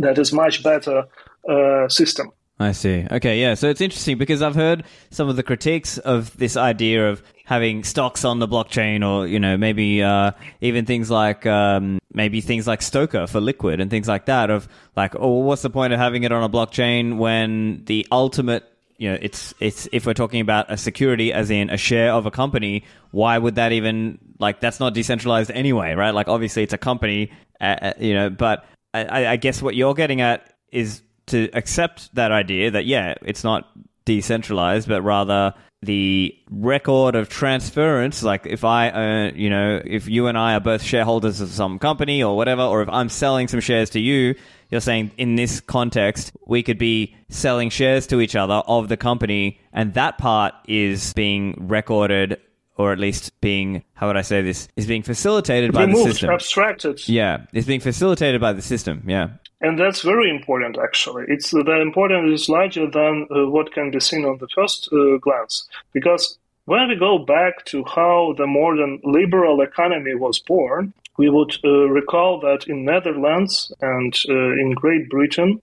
that 0.00 0.18
is 0.18 0.34
much 0.34 0.62
better 0.62 1.04
uh, 1.48 1.88
system. 1.88 2.30
I 2.58 2.72
see. 2.72 3.06
Okay, 3.10 3.40
yeah. 3.40 3.54
So 3.54 3.68
it's 3.68 3.80
interesting 3.80 4.18
because 4.18 4.40
I've 4.42 4.54
heard 4.54 4.84
some 5.10 5.28
of 5.28 5.36
the 5.36 5.42
critiques 5.42 5.98
of 5.98 6.36
this 6.36 6.56
idea 6.56 7.08
of 7.08 7.22
having 7.44 7.82
stocks 7.82 8.24
on 8.24 8.38
the 8.38 8.46
blockchain, 8.46 9.06
or 9.06 9.26
you 9.26 9.40
know, 9.40 9.56
maybe 9.56 10.02
uh, 10.02 10.32
even 10.60 10.84
things 10.86 11.10
like 11.10 11.44
um, 11.44 11.98
maybe 12.12 12.40
things 12.40 12.66
like 12.66 12.80
STOKR 12.80 13.28
for 13.28 13.40
Liquid 13.40 13.80
and 13.80 13.90
things 13.90 14.06
like 14.06 14.26
that. 14.26 14.50
Of 14.50 14.68
like, 14.96 15.14
oh, 15.18 15.38
what's 15.38 15.62
the 15.62 15.70
point 15.70 15.92
of 15.92 15.98
having 15.98 16.22
it 16.22 16.30
on 16.30 16.42
a 16.42 16.48
blockchain 16.48 17.18
when 17.18 17.84
the 17.86 18.06
ultimate 18.12 18.68
you 19.02 19.10
know, 19.10 19.18
it's 19.20 19.52
it's 19.58 19.88
if 19.90 20.06
we're 20.06 20.14
talking 20.14 20.40
about 20.40 20.70
a 20.70 20.76
security, 20.76 21.32
as 21.32 21.50
in 21.50 21.70
a 21.70 21.76
share 21.76 22.12
of 22.12 22.24
a 22.24 22.30
company, 22.30 22.84
why 23.10 23.36
would 23.36 23.56
that 23.56 23.72
even 23.72 24.18
like 24.38 24.60
that's 24.60 24.78
not 24.78 24.94
decentralized 24.94 25.50
anyway, 25.50 25.94
right? 25.94 26.14
Like, 26.14 26.28
obviously, 26.28 26.62
it's 26.62 26.72
a 26.72 26.78
company, 26.78 27.32
uh, 27.60 27.76
uh 27.82 27.92
you 27.98 28.14
know. 28.14 28.30
But 28.30 28.64
I, 28.94 29.26
I 29.26 29.36
guess 29.36 29.60
what 29.60 29.74
you're 29.74 29.94
getting 29.94 30.20
at 30.20 30.54
is 30.70 31.02
to 31.26 31.48
accept 31.52 32.14
that 32.14 32.32
idea 32.32 32.70
that 32.70 32.86
yeah, 32.86 33.14
it's 33.22 33.44
not 33.44 33.70
decentralized, 34.04 34.88
but 34.88 35.02
rather 35.02 35.54
the 35.82 36.36
record 36.50 37.16
of 37.16 37.28
transference, 37.28 38.22
like 38.22 38.46
if 38.46 38.64
I, 38.64 38.90
uh, 38.90 39.32
you 39.34 39.50
know, 39.50 39.82
if 39.84 40.08
you 40.08 40.28
and 40.28 40.38
I 40.38 40.54
are 40.54 40.60
both 40.60 40.82
shareholders 40.82 41.40
of 41.40 41.48
some 41.48 41.78
company 41.78 42.22
or 42.22 42.36
whatever, 42.36 42.62
or 42.62 42.82
if 42.82 42.88
I'm 42.88 43.08
selling 43.08 43.48
some 43.48 43.60
shares 43.60 43.90
to 43.90 44.00
you, 44.00 44.36
you're 44.70 44.80
saying 44.80 45.10
in 45.18 45.34
this 45.34 45.60
context, 45.60 46.32
we 46.46 46.62
could 46.62 46.78
be 46.78 47.16
selling 47.28 47.68
shares 47.68 48.06
to 48.08 48.20
each 48.20 48.36
other 48.36 48.54
of 48.54 48.88
the 48.88 48.96
company, 48.96 49.60
and 49.72 49.94
that 49.94 50.18
part 50.18 50.54
is 50.68 51.12
being 51.14 51.66
recorded 51.68 52.38
or 52.82 52.92
at 52.92 52.98
least 52.98 53.38
being, 53.40 53.84
how 53.94 54.08
would 54.08 54.16
I 54.16 54.22
say 54.22 54.42
this, 54.42 54.68
is 54.76 54.86
being 54.86 55.02
facilitated 55.02 55.72
by 55.72 55.84
Removed, 55.84 56.08
the 56.08 56.12
system. 56.12 56.30
abstracted. 56.30 57.08
Yeah, 57.08 57.46
it's 57.52 57.66
being 57.66 57.80
facilitated 57.80 58.40
by 58.40 58.52
the 58.52 58.62
system. 58.62 59.02
Yeah. 59.06 59.28
And 59.60 59.78
that's 59.78 60.02
very 60.02 60.28
important, 60.28 60.76
actually. 60.82 61.24
It's 61.28 61.50
the 61.52 61.80
importance 61.80 62.40
is 62.40 62.48
larger 62.48 62.90
than 62.90 63.28
uh, 63.30 63.48
what 63.48 63.72
can 63.72 63.92
be 63.92 64.00
seen 64.00 64.24
on 64.24 64.38
the 64.38 64.48
first 64.48 64.88
uh, 64.92 65.18
glance. 65.18 65.68
Because 65.92 66.38
when 66.64 66.88
we 66.88 66.96
go 66.96 67.18
back 67.18 67.64
to 67.66 67.84
how 67.84 68.34
the 68.36 68.46
modern 68.46 69.00
liberal 69.04 69.60
economy 69.60 70.14
was 70.16 70.40
born, 70.40 70.92
we 71.18 71.28
would 71.28 71.54
uh, 71.64 71.68
recall 72.00 72.40
that 72.40 72.66
in 72.66 72.84
Netherlands 72.84 73.72
and 73.80 74.14
uh, 74.28 74.32
in 74.32 74.72
Great 74.74 75.08
Britain, 75.10 75.60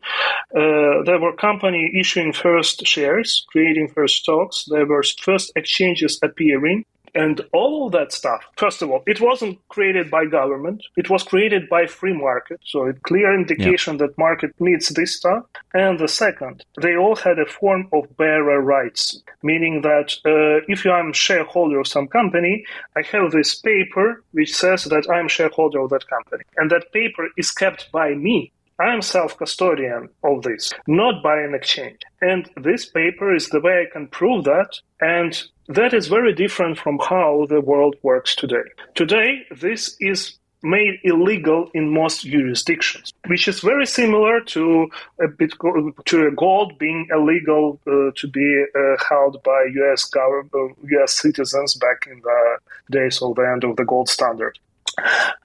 uh, 0.55 1.03
there 1.05 1.19
were 1.19 1.36
companies 1.36 1.91
issuing 1.99 2.32
first 2.34 2.86
shares, 2.86 3.45
creating 3.51 3.88
first 3.89 4.15
stocks. 4.17 4.65
There 4.69 4.86
were 4.86 5.03
first 5.21 5.51
exchanges 5.55 6.19
appearing. 6.21 6.86
And 7.15 7.41
all 7.54 7.86
of 7.86 7.91
that 7.93 8.12
stuff, 8.12 8.43
first 8.58 8.82
of 8.82 8.89
all, 8.89 9.04
it 9.08 9.22
wasn't 9.22 9.60
created 9.69 10.10
by 10.10 10.26
government. 10.26 10.84
It 10.95 11.10
was 11.10 11.24
created 11.24 11.69
by 11.69 11.86
free 11.86 12.13
market. 12.13 12.60
So 12.63 12.88
a 12.88 12.93
clear 12.93 13.34
indication 13.34 13.95
yeah. 13.95 14.08
that 14.08 14.17
market 14.17 14.54
needs 14.60 14.89
this 14.89 15.15
stuff. 15.15 15.43
And 15.74 16.00
the 16.00 16.08
second, 16.08 16.65
they 16.82 16.95
all 16.95 17.15
had 17.15 17.39
a 17.39 17.45
form 17.45 17.88
of 17.93 18.15
bearer 18.17 18.62
rights, 18.62 19.22
meaning 19.43 19.82
that 19.82 20.13
uh, 20.26 20.65
if 20.67 20.86
I'm 20.86 21.13
shareholder 21.13 21.80
of 21.80 21.88
some 21.88 22.08
company, 22.08 22.63
I 22.95 23.02
have 23.12 23.32
this 23.32 23.56
paper 23.56 24.24
which 24.32 24.56
says 24.56 24.86
that 24.86 25.10
I'm 25.10 25.28
shareholder 25.28 25.82
of 25.82 25.89
that 25.89 26.08
company. 26.08 26.43
And 26.58 26.69
that 26.72 26.91
paper 26.91 27.30
is 27.38 27.52
kept 27.52 27.91
by 27.91 28.13
me 28.13 28.52
I 28.80 28.93
am 28.93 29.02
self-custodian 29.02 30.08
of 30.24 30.43
this, 30.43 30.72
not 30.88 31.22
by 31.22 31.41
an 31.41 31.54
exchange. 31.54 32.00
And 32.22 32.50
this 32.56 32.86
paper 32.86 33.36
is 33.36 33.50
the 33.50 33.60
way 33.60 33.86
I 33.86 33.91
can 33.91 34.08
prove 34.08 34.45
that. 34.45 34.80
And 35.02 35.41
that 35.69 35.93
is 35.93 36.08
very 36.08 36.34
different 36.34 36.77
from 36.77 36.99
how 36.99 37.45
the 37.47 37.62
world 37.62 37.95
works 38.01 38.36
today. 38.36 38.67
Today, 38.95 39.45
this 39.51 39.95
is 39.99 40.36
made 40.62 40.99
illegal 41.03 41.69
in 41.73 41.93
most 41.93 42.23
jurisdictions, 42.23 43.13
which 43.27 43.47
is 43.47 43.62
very 43.62 43.86
similar 43.86 44.41
to 44.41 44.89
a 45.21 45.27
bit 45.27 45.53
to 46.05 46.32
gold 46.32 46.77
being 46.77 47.08
illegal 47.12 47.79
uh, 47.88 48.12
to 48.15 48.27
be 48.27 48.65
uh, 48.75 48.95
held 49.08 49.41
by 49.43 49.67
U.S. 49.75 50.03
government, 50.05 50.51
uh, 50.53 50.73
U.S. 50.97 51.13
citizens 51.13 51.75
back 51.75 52.08
in 52.12 52.19
the 52.21 52.58
days 52.91 53.21
of 53.21 53.36
the 53.36 53.49
end 53.49 53.63
of 53.63 53.77
the 53.77 53.86
gold 53.86 54.10
standard. 54.10 54.60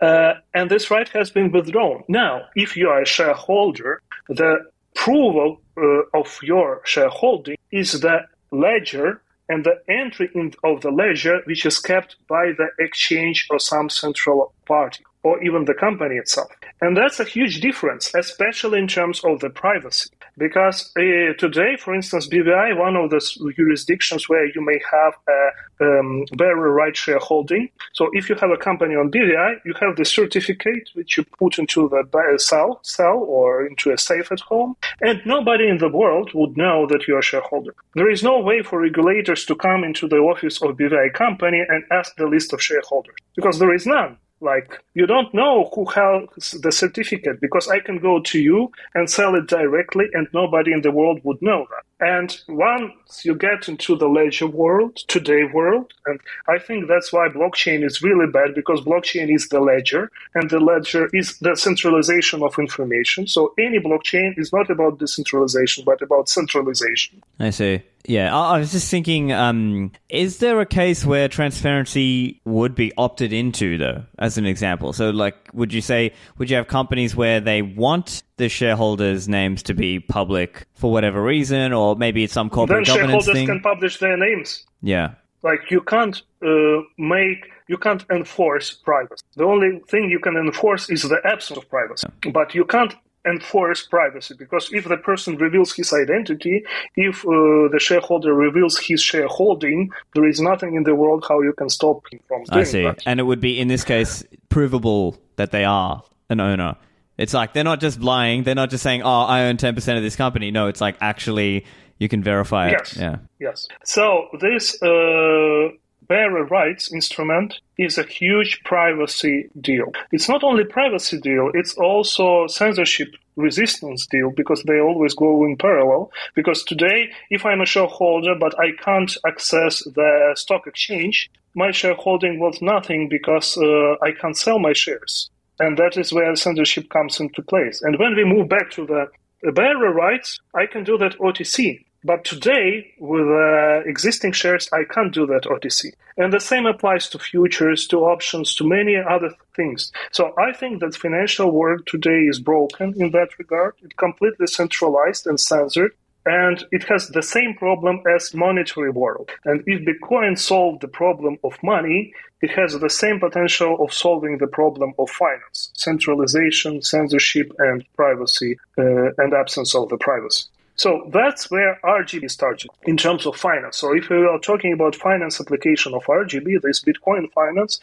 Uh, 0.01 0.35
and 0.53 0.71
this 0.71 0.91
right 0.91 1.09
has 1.11 1.31
been 1.31 1.53
withdrawn. 1.53 2.03
Now, 2.09 2.47
if 2.57 2.77
you 2.77 2.89
are 2.89 3.03
a 3.03 3.07
shareholder, 3.07 4.03
the 4.29 4.67
of, 5.07 5.59
uh, 5.77 6.19
of 6.19 6.39
your 6.43 6.81
shareholding 6.85 7.57
is 7.71 8.01
the 8.01 8.21
ledger 8.51 9.21
and 9.49 9.65
the 9.65 9.79
entry 9.89 10.31
of 10.63 10.81
the 10.81 10.91
ledger 10.91 11.41
which 11.45 11.67
is 11.67 11.79
kept 11.79 12.17
by 12.29 12.53
the 12.57 12.69
exchange 12.79 13.47
or 13.51 13.59
some 13.59 13.91
central 13.91 14.53
party 14.67 15.05
or 15.23 15.43
even 15.43 15.65
the 15.65 15.75
company 15.75 16.17
itself. 16.17 16.51
And 16.81 16.97
that's 16.97 17.19
a 17.19 17.25
huge 17.25 17.61
difference, 17.61 18.15
especially 18.15 18.79
in 18.79 18.89
terms 18.89 19.23
of 19.25 19.41
the 19.41 19.51
privacy. 19.51 20.11
Because 20.37 20.93
uh, 20.97 21.35
today, 21.39 21.77
for 21.77 21.95
instance, 21.95 22.29
BVI, 22.29 22.77
one 22.77 22.97
of 22.97 23.11
the 23.11 23.21
jurisdictions 23.57 24.29
where 24.29 24.47
you 24.47 24.65
may 24.65 24.81
have 24.91 25.15
a 25.29 25.51
um, 25.81 26.25
bearer 26.37 26.73
right 26.73 26.97
shareholding. 26.97 27.69
So 27.93 28.09
if 28.13 28.29
you 28.29 28.35
have 28.37 28.51
a 28.51 28.57
company 28.57 28.95
on 28.95 29.11
BVI, 29.11 29.61
you 29.65 29.75
have 29.81 29.97
the 29.97 30.05
certificate 30.05 30.91
which 30.95 31.17
you 31.17 31.25
put 31.39 31.59
into 31.59 31.89
the 31.89 32.39
cell, 32.39 32.81
cell 32.83 33.19
or 33.27 33.67
into 33.67 33.93
a 33.93 33.99
safe 33.99 34.31
at 34.33 34.41
home, 34.41 34.77
and 35.01 35.21
nobody 35.25 35.69
in 35.69 35.79
the 35.79 35.89
world 35.89 36.31
would 36.35 36.57
know 36.57 36.87
that 36.89 37.07
you're 37.07 37.19
a 37.19 37.23
shareholder. 37.23 37.75
There 37.95 38.11
is 38.11 38.23
no 38.23 38.39
way 38.41 38.63
for 38.63 38.81
regulators 38.81 39.45
to 39.47 39.55
come 39.55 39.85
into 39.85 40.09
the 40.09 40.17
office 40.17 40.61
of 40.63 40.77
BVI 40.77 41.13
company 41.13 41.63
and 41.69 41.85
ask 41.91 42.17
the 42.17 42.27
list 42.27 42.53
of 42.53 42.63
shareholders 42.63 43.17
because 43.37 43.59
there 43.59 43.75
is 43.75 43.87
none. 43.87 44.17
Like, 44.41 44.83
you 44.95 45.07
don't 45.07 45.33
know 45.33 45.71
who 45.75 45.87
has 45.87 46.51
the 46.61 46.73
certificate 46.73 47.41
because 47.41 47.69
I 47.69 47.81
can 47.81 47.99
go 47.99 48.21
to 48.21 48.39
you 48.39 48.71
and 48.95 49.09
sell 49.09 49.35
it 49.35 49.47
directly 49.47 50.07
and 50.13 50.29
nobody 50.33 50.73
in 50.73 50.83
the 50.83 50.91
world 50.91 51.21
would 51.25 51.41
know 51.41 51.67
that. 51.71 51.85
And 52.07 52.39
once 52.49 53.25
you 53.25 53.35
get 53.35 53.69
into 53.69 53.97
the 53.97 54.09
ledger 54.09 54.47
world, 54.47 54.97
today 55.09 55.45
world, 55.45 55.93
and 56.07 56.21
I 56.49 56.59
think 56.59 56.89
that's 56.89 57.13
why 57.13 57.29
blockchain 57.29 57.85
is 57.85 58.03
really 58.03 58.31
bad 58.31 58.55
because 58.55 58.81
blockchain 58.83 59.35
is 59.35 59.49
the 59.49 59.61
ledger 59.61 60.11
and 60.35 60.51
the 60.51 60.61
ledger 60.61 61.09
is 61.15 61.39
the 61.39 61.57
centralization 61.57 62.43
of 62.43 62.59
information. 62.59 63.27
So 63.27 63.55
any 63.59 63.79
blockchain 63.79 64.39
is 64.39 64.53
not 64.53 64.69
about 64.69 64.99
decentralization, 64.99 65.85
but 65.85 66.03
about 66.03 66.29
centralization. 66.29 67.23
I 67.39 67.51
see. 67.51 67.83
Yeah, 68.07 68.37
I 68.37 68.59
was 68.59 68.73
just 68.73 68.91
thinking, 68.91 69.33
um, 69.33 69.91
is 70.11 70.39
there 70.39 70.61
a 70.61 70.67
case 70.67 71.07
where 71.07 71.27
transparency 71.27 72.41
would 72.45 72.75
be 72.75 72.93
opted 72.99 73.33
into, 73.33 73.79
though, 73.79 74.05
as 74.19 74.37
an 74.37 74.45
example? 74.45 74.93
So, 74.93 75.09
like, 75.09 75.49
would 75.55 75.73
you 75.73 75.81
say, 75.81 76.13
would 76.37 76.51
you 76.51 76.57
have 76.57 76.69
companies 76.69 77.17
where 77.17 77.41
they 77.41 77.63
want 77.63 78.23
the 78.37 78.51
shareholders' 78.51 79.27
names 79.27 79.63
to 79.65 79.75
be 79.75 80.01
public 80.01 80.67
for 80.75 80.93
whatever 80.93 81.23
reason, 81.23 81.73
or 81.73 81.97
maybe 81.97 82.25
it's 82.25 82.35
some 82.35 82.51
corporate 82.51 82.85
then 82.85 82.95
governance 82.95 83.25
shareholders 83.25 83.35
thing. 83.35 83.47
can 83.47 83.61
publish 83.61 83.99
their 83.99 84.19
names. 84.19 84.67
Yeah. 84.83 85.15
Like 85.43 85.71
you 85.71 85.81
can't 85.81 86.21
uh, 86.45 86.83
make, 86.99 87.47
you 87.69 87.79
can't 87.79 88.05
enforce 88.11 88.73
privacy. 88.73 89.23
The 89.37 89.45
only 89.45 89.81
thing 89.89 90.11
you 90.11 90.19
can 90.19 90.37
enforce 90.37 90.91
is 90.91 91.03
the 91.03 91.21
absence 91.25 91.59
of 91.59 91.69
privacy. 91.71 92.07
Yeah. 92.25 92.33
But 92.33 92.55
you 92.55 92.65
can't 92.65 92.95
enforce 93.27 93.87
privacy 93.87 94.35
because 94.39 94.69
if 94.73 94.85
the 94.85 94.97
person 94.97 95.37
reveals 95.37 95.73
his 95.73 95.93
identity, 95.93 96.65
if 96.97 97.25
uh, 97.25 97.69
the 97.73 97.79
shareholder 97.79 98.35
reveals 98.35 98.79
his 98.79 99.03
shareholding, 99.03 99.91
there 100.15 100.29
is 100.29 100.41
nothing 100.41 100.75
in 100.75 100.83
the 100.83 100.95
world 100.95 101.25
how 101.29 101.41
you 101.41 101.53
can 101.53 101.69
stop 101.69 102.03
him 102.11 102.21
from 102.29 102.45
doing 102.45 102.61
I 102.61 102.65
see. 102.65 102.83
that. 102.83 103.03
And 103.07 103.21
it 103.21 103.25
would 103.25 103.41
be 103.41 103.59
in 103.59 103.69
this 103.69 103.85
case 103.85 104.25
provable 104.49 105.17
that 105.37 105.51
they 105.51 105.65
are 105.65 106.03
an 106.29 106.41
owner. 106.41 106.77
It's 107.17 107.33
like 107.33 107.53
they're 107.53 107.65
not 107.65 107.81
just 107.81 108.01
lying. 108.01 108.43
They're 108.43 108.57
not 108.57 108.71
just 108.71 108.83
saying, 108.83 109.03
"Oh, 109.03 109.21
I 109.21 109.45
own 109.45 109.57
ten 109.57 109.75
percent 109.75 109.99
of 109.99 110.03
this 110.03 110.17
company." 110.17 110.51
No, 110.51 110.67
it's 110.67 110.81
like 110.81 110.97
actually 111.01 111.65
you 111.99 112.09
can 112.09 112.23
verify 112.23 112.69
it. 112.69 112.73
Yes. 112.73 112.97
Yeah. 112.97 113.17
Yes. 113.39 113.69
So 113.85 114.29
this 114.41 114.83
uh, 114.83 115.69
bearer 116.09 116.45
rights 116.45 116.93
instrument 116.93 117.61
is 117.79 117.99
a 117.99 118.05
huge 118.05 118.63
privacy 118.65 119.49
deal. 119.61 119.93
It's 120.13 120.29
not 120.29 120.45
only 120.45 120.65
privacy 120.65 121.19
deal; 121.21 121.51
it's 121.55 121.75
also 121.75 122.47
censorship 122.47 123.09
resistance 123.37 124.07
deal 124.07 124.31
because 124.31 124.63
they 124.63 124.81
always 124.81 125.15
go 125.15 125.45
in 125.45 125.57
parallel. 125.57 126.11
Because 126.35 126.63
today, 126.65 127.11
if 127.31 127.45
I'm 127.45 127.61
a 127.61 127.67
shareholder 127.67 128.35
but 128.39 128.59
I 128.59 128.73
can't 128.83 129.17
access 129.27 129.83
the 129.85 130.33
stock 130.37 130.67
exchange, 130.67 131.31
my 131.55 131.71
shareholding 131.71 132.39
was 132.39 132.61
nothing 132.61 133.09
because 133.09 133.57
uh, 133.57 133.95
I 134.03 134.13
can't 134.21 134.37
sell 134.37 134.59
my 134.59 134.73
shares. 134.73 135.31
And 135.61 135.79
that 135.79 135.97
is 135.97 136.13
where 136.13 136.35
censorship 136.35 136.91
comes 136.91 137.21
into 137.21 137.43
place. 137.43 137.81
And 137.83 137.99
when 137.99 138.17
we 138.17 138.25
move 138.25 138.49
back 138.49 138.71
to 138.73 138.87
the 138.87 139.07
bearer 139.53 139.93
rights, 139.93 140.39
I 140.55 140.67
can 140.67 140.85
do 140.85 140.99
that 140.99 141.19
OTC. 141.19 141.85
But 142.05 142.25
today, 142.25 142.93
with 142.99 143.27
uh, 143.27 143.81
existing 143.87 144.33
shares, 144.33 144.69
I 144.73 144.85
can't 144.85 145.13
do 145.13 145.27
that 145.27 145.45
OTC. 145.45 145.93
And 146.19 146.33
the 146.33 146.41
same 146.41 146.67
applies 146.67 147.09
to 147.11 147.19
futures, 147.19 147.87
to 147.89 148.01
options, 148.01 148.55
to 148.57 148.69
many 148.69 148.97
other 148.97 149.31
things. 149.57 149.91
So 150.13 150.35
I 150.39 150.53
think 150.53 150.81
that 150.81 150.95
financial 150.95 151.51
world 151.51 151.87
today 151.87 152.21
is 152.25 152.39
broken 152.39 152.95
in 153.01 153.11
that 153.13 153.31
regard. 153.39 153.75
It's 153.83 153.95
completely 153.95 154.47
centralized 154.47 155.27
and 155.27 155.41
censored 155.41 155.93
and 156.27 156.65
it 156.73 156.85
has 156.85 157.09
the 157.09 157.23
same 157.23 157.55
problem 157.55 158.03
as 158.15 158.33
monetary 158.35 158.91
world. 158.91 159.31
And 159.45 159.63
if 159.67 159.87
Bitcoin 159.87 160.39
solved 160.39 160.81
the 160.81 160.89
problem 160.89 161.37
of 161.45 161.63
money, 161.63 162.15
it 162.41 162.51
has 162.53 162.79
the 162.79 162.91
same 162.91 163.21
potential 163.21 163.77
of 163.83 163.93
solving 163.93 164.39
the 164.39 164.47
problem 164.47 164.95
of 164.99 165.11
finance, 165.11 165.71
centralization, 165.75 166.83
censorship, 166.83 167.53
and 167.59 167.85
privacy, 167.95 168.57
uh, 168.79 169.13
and 169.19 169.35
absence 169.35 169.75
of 169.75 169.89
the 169.91 169.99
privacy. 169.99 170.45
So 170.77 171.09
that's 171.13 171.51
where 171.51 171.79
RGB 171.85 172.31
started 172.31 172.71
in 172.85 172.97
terms 172.97 173.27
of 173.27 173.37
finance. 173.37 173.77
So 173.77 173.95
if 173.95 174.09
we 174.09 174.17
are 174.17 174.39
talking 174.39 174.73
about 174.73 174.97
finance 174.97 175.41
application 175.41 175.95
of 175.95 176.05
RGB, 176.05 176.63
this 176.63 176.83
Bitcoin 176.83 177.31
finance, 177.33 177.81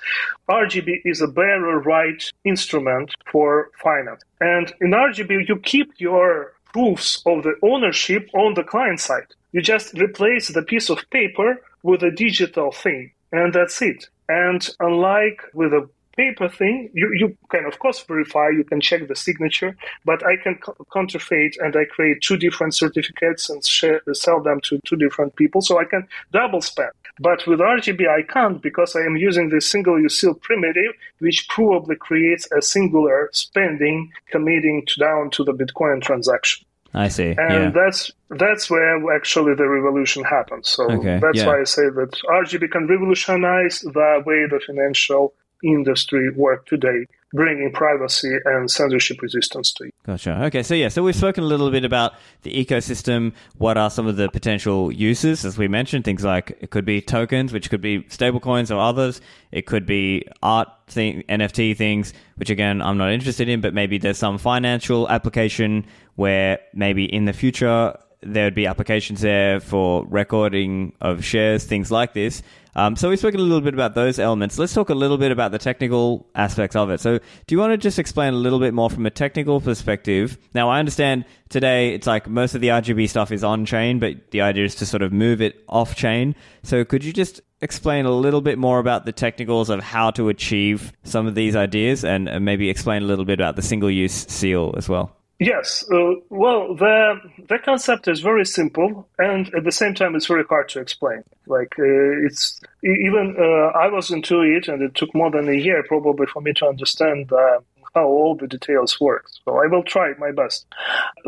RGB 0.50 1.02
is 1.06 1.22
a 1.22 1.28
bearer 1.28 1.80
right 1.80 2.22
instrument 2.44 3.14
for 3.32 3.72
finance. 3.82 4.22
And 4.42 4.74
in 4.82 4.92
RGB, 4.92 5.48
you 5.48 5.58
keep 5.58 5.94
your 5.98 6.54
proofs 6.74 7.22
of 7.26 7.44
the 7.44 7.56
ownership 7.62 8.30
on 8.34 8.54
the 8.56 8.64
client 8.64 9.00
side. 9.00 9.28
You 9.52 9.62
just 9.62 9.94
replace 9.94 10.50
the 10.50 10.62
piece 10.62 10.90
of 10.90 11.10
paper 11.10 11.62
with 11.84 12.04
a 12.04 12.12
digital 12.12 12.72
thing, 12.72 13.12
and 13.32 13.54
that's 13.54 13.82
it. 13.82 14.08
And 14.30 14.68
unlike 14.80 15.42
with 15.54 15.74
a 15.74 15.90
paper 16.16 16.50
thing, 16.50 16.90
you, 16.94 17.12
you 17.18 17.38
can, 17.50 17.66
of 17.66 17.80
course, 17.80 18.04
verify, 18.04 18.50
you 18.50 18.64
can 18.64 18.82
check 18.82 19.08
the 19.08 19.16
signature, 19.16 19.76
but 20.06 20.26
I 20.26 20.36
can 20.38 20.56
co- 20.56 20.76
counterfeit 20.94 21.58
and 21.60 21.76
I 21.76 21.86
create 21.86 22.22
two 22.22 22.38
different 22.38 22.74
certificates 22.74 23.50
and 23.50 23.66
share, 23.66 24.02
sell 24.14 24.42
them 24.42 24.60
to 24.66 24.80
two 24.86 24.96
different 24.96 25.36
people. 25.36 25.62
So 25.62 25.80
I 25.80 25.86
can 25.86 26.08
double 26.32 26.62
spend. 26.62 26.92
But 27.20 27.46
with 27.46 27.60
RGB, 27.60 28.08
I 28.10 28.24
can't 28.24 28.62
because 28.62 28.96
I 28.96 29.02
am 29.02 29.16
using 29.16 29.50
the 29.50 29.62
single 29.62 30.00
use 30.00 30.20
seal 30.20 30.34
primitive, 30.34 30.94
which 31.20 31.48
probably 31.50 31.96
creates 31.96 32.48
a 32.52 32.62
singular 32.62 33.30
spending 33.32 34.12
committing 34.32 34.84
to 34.88 35.00
down 35.00 35.30
to 35.32 35.44
the 35.44 35.54
Bitcoin 35.54 36.02
transaction. 36.02 36.66
I 36.94 37.08
see. 37.08 37.36
and 37.38 37.38
yeah. 37.38 37.72
that's 37.74 38.12
that's 38.32 38.70
where 38.70 39.16
actually 39.16 39.56
the 39.56 39.68
revolution 39.68 40.24
happens. 40.24 40.68
So 40.68 40.92
Okay, 40.92 41.20
that's 41.22 41.38
yeah. 41.38 41.48
why 41.48 41.62
I 41.62 41.64
say 41.64 41.84
that 41.84 42.12
RGB 42.28 42.70
can 42.72 42.88
revolutionize 42.88 43.80
the 43.80 44.24
way 44.26 44.46
the 44.50 44.60
financial 44.66 45.34
industry 45.64 46.32
work 46.32 46.66
today, 46.66 47.06
bringing 47.34 47.72
privacy 47.72 48.38
and 48.46 48.70
censorship 48.70 49.22
resistance 49.22 49.72
to 49.74 49.86
it. 49.86 49.94
Gotcha. 50.06 50.44
Okay, 50.46 50.64
so 50.64 50.74
yeah, 50.74 50.90
so 50.90 51.04
we've 51.04 51.16
spoken 51.16 51.44
a 51.44 51.48
little 51.48 51.72
bit 51.72 51.86
about 51.86 52.14
the 52.42 52.54
ecosystem. 52.54 53.34
What 53.58 53.78
are 53.78 53.90
some 53.90 54.08
of 54.08 54.18
the 54.18 54.30
potential 54.30 54.92
uses? 54.92 55.46
As 55.46 55.58
we 55.58 55.68
mentioned, 55.68 56.04
things 56.04 56.24
like 56.24 56.58
it 56.60 56.72
could 56.72 56.86
be 56.86 57.02
tokens, 57.02 57.54
which 57.54 57.70
could 57.70 57.82
be 57.82 58.02
stablecoins 58.04 58.76
or 58.76 58.80
others. 58.80 59.22
It 59.52 59.66
could 59.66 59.86
be 59.86 60.28
art 60.44 60.68
thing, 60.88 61.24
NFT 61.30 61.78
things, 61.78 62.14
which 62.36 62.50
again 62.50 62.82
I'm 62.82 62.98
not 62.98 63.12
interested 63.12 63.48
in, 63.48 63.62
but 63.62 63.74
maybe 63.74 63.98
there's 63.98 64.18
some 64.18 64.38
financial 64.38 65.10
application 65.10 65.86
where 66.16 66.60
maybe 66.74 67.06
in 67.06 67.26
the 67.26 67.34
future 67.34 67.96
there 68.24 68.46
would 68.46 68.56
be 68.56 68.68
applications 68.68 69.22
there 69.22 69.60
for 69.60 70.06
recording 70.06 70.94
of 71.02 71.24
shares, 71.24 71.64
things 71.64 71.92
like 71.92 72.14
this. 72.14 72.44
Um, 72.76 72.96
so 72.96 73.10
we've 73.10 73.20
spoken 73.20 73.40
a 73.40 73.44
little 73.44 73.62
bit 73.62 73.74
about 73.74 73.96
those 73.96 74.20
elements. 74.20 74.58
Let's 74.58 74.74
talk 74.74 74.90
a 74.90 74.96
little 74.96 75.18
bit 75.18 75.32
about 75.32 75.52
the 75.52 75.60
technical 75.60 76.30
aspects 76.36 76.76
of 76.76 76.90
it. 76.90 77.00
So 77.00 77.18
do 77.18 77.56
you 77.56 77.60
want 77.60 77.74
to 77.74 77.78
just 77.78 78.00
explain 78.00 78.34
a 78.34 78.38
little 78.38 78.60
bit 78.60 78.74
more 78.74 78.90
from 78.90 79.06
a 79.06 79.10
technical 79.10 79.60
perspective? 79.60 80.38
Now, 80.54 80.70
I 80.70 80.80
understand 80.80 81.26
today 81.50 81.94
it's 81.94 82.08
like 82.08 82.28
most 82.28 82.56
of 82.56 82.62
the 82.62 82.70
RGB 82.70 83.10
stuff 83.10 83.32
is 83.32 83.44
on 83.44 83.66
chain, 83.66 84.00
but 84.00 84.32
the 84.32 84.42
idea 84.42 84.66
is 84.66 84.76
to 84.76 84.86
sort 84.86 85.02
of 85.02 85.12
move 85.12 85.42
it 85.42 85.64
off 85.68 85.96
chain. 85.96 86.36
So 86.64 86.86
could 86.86 87.04
you 87.04 87.14
just 87.14 87.42
explain 87.62 88.06
a 88.06 88.12
little 88.12 88.42
bit 88.42 88.58
more 88.58 88.80
about 88.80 89.06
the 89.06 89.12
technicals 89.12 89.70
of 89.70 89.84
how 89.84 90.12
to 90.12 90.30
achieve 90.30 90.94
some 91.04 91.28
of 91.28 91.36
these 91.36 91.56
ideas 91.56 92.04
and, 92.04 92.30
maybe 92.42 92.70
explain 92.70 93.04
a 93.04 93.06
little 93.06 93.26
bit 93.26 93.40
about 93.40 93.56
the 93.56 93.62
single 93.62 93.92
use 93.92 94.26
seal 94.28 94.74
as 94.78 94.90
well? 94.90 95.16
Yes, 95.42 95.84
uh, 95.92 96.14
well, 96.30 96.76
the 96.76 97.20
the 97.50 97.58
concept 97.58 98.08
is 98.08 98.20
very 98.20 98.46
simple, 98.46 99.08
and 99.18 99.52
at 99.56 99.64
the 99.64 99.72
same 99.72 99.96
time, 99.96 100.16
it's 100.16 100.28
very 100.28 100.44
hard 100.44 100.70
to 100.70 100.80
explain. 100.80 101.24
Like 101.48 101.74
uh, 101.80 102.28
it's 102.28 102.62
even 102.84 103.36
uh, 103.40 103.76
I 103.76 103.88
was 103.88 104.12
into 104.12 104.42
it, 104.42 104.68
and 104.68 104.84
it 104.84 104.94
took 104.94 105.16
more 105.16 105.32
than 105.32 105.50
a 105.50 105.54
year 105.54 105.82
probably 105.88 106.28
for 106.28 106.44
me 106.44 106.54
to 106.58 106.68
understand 106.68 107.34
uh, 107.34 107.58
how 107.96 108.06
all 108.06 108.36
the 108.36 108.46
details 108.46 109.02
work. 109.02 109.26
So 109.44 109.56
I 109.64 109.66
will 109.66 109.82
try 109.82 110.14
my 110.20 110.32
best. 110.32 110.68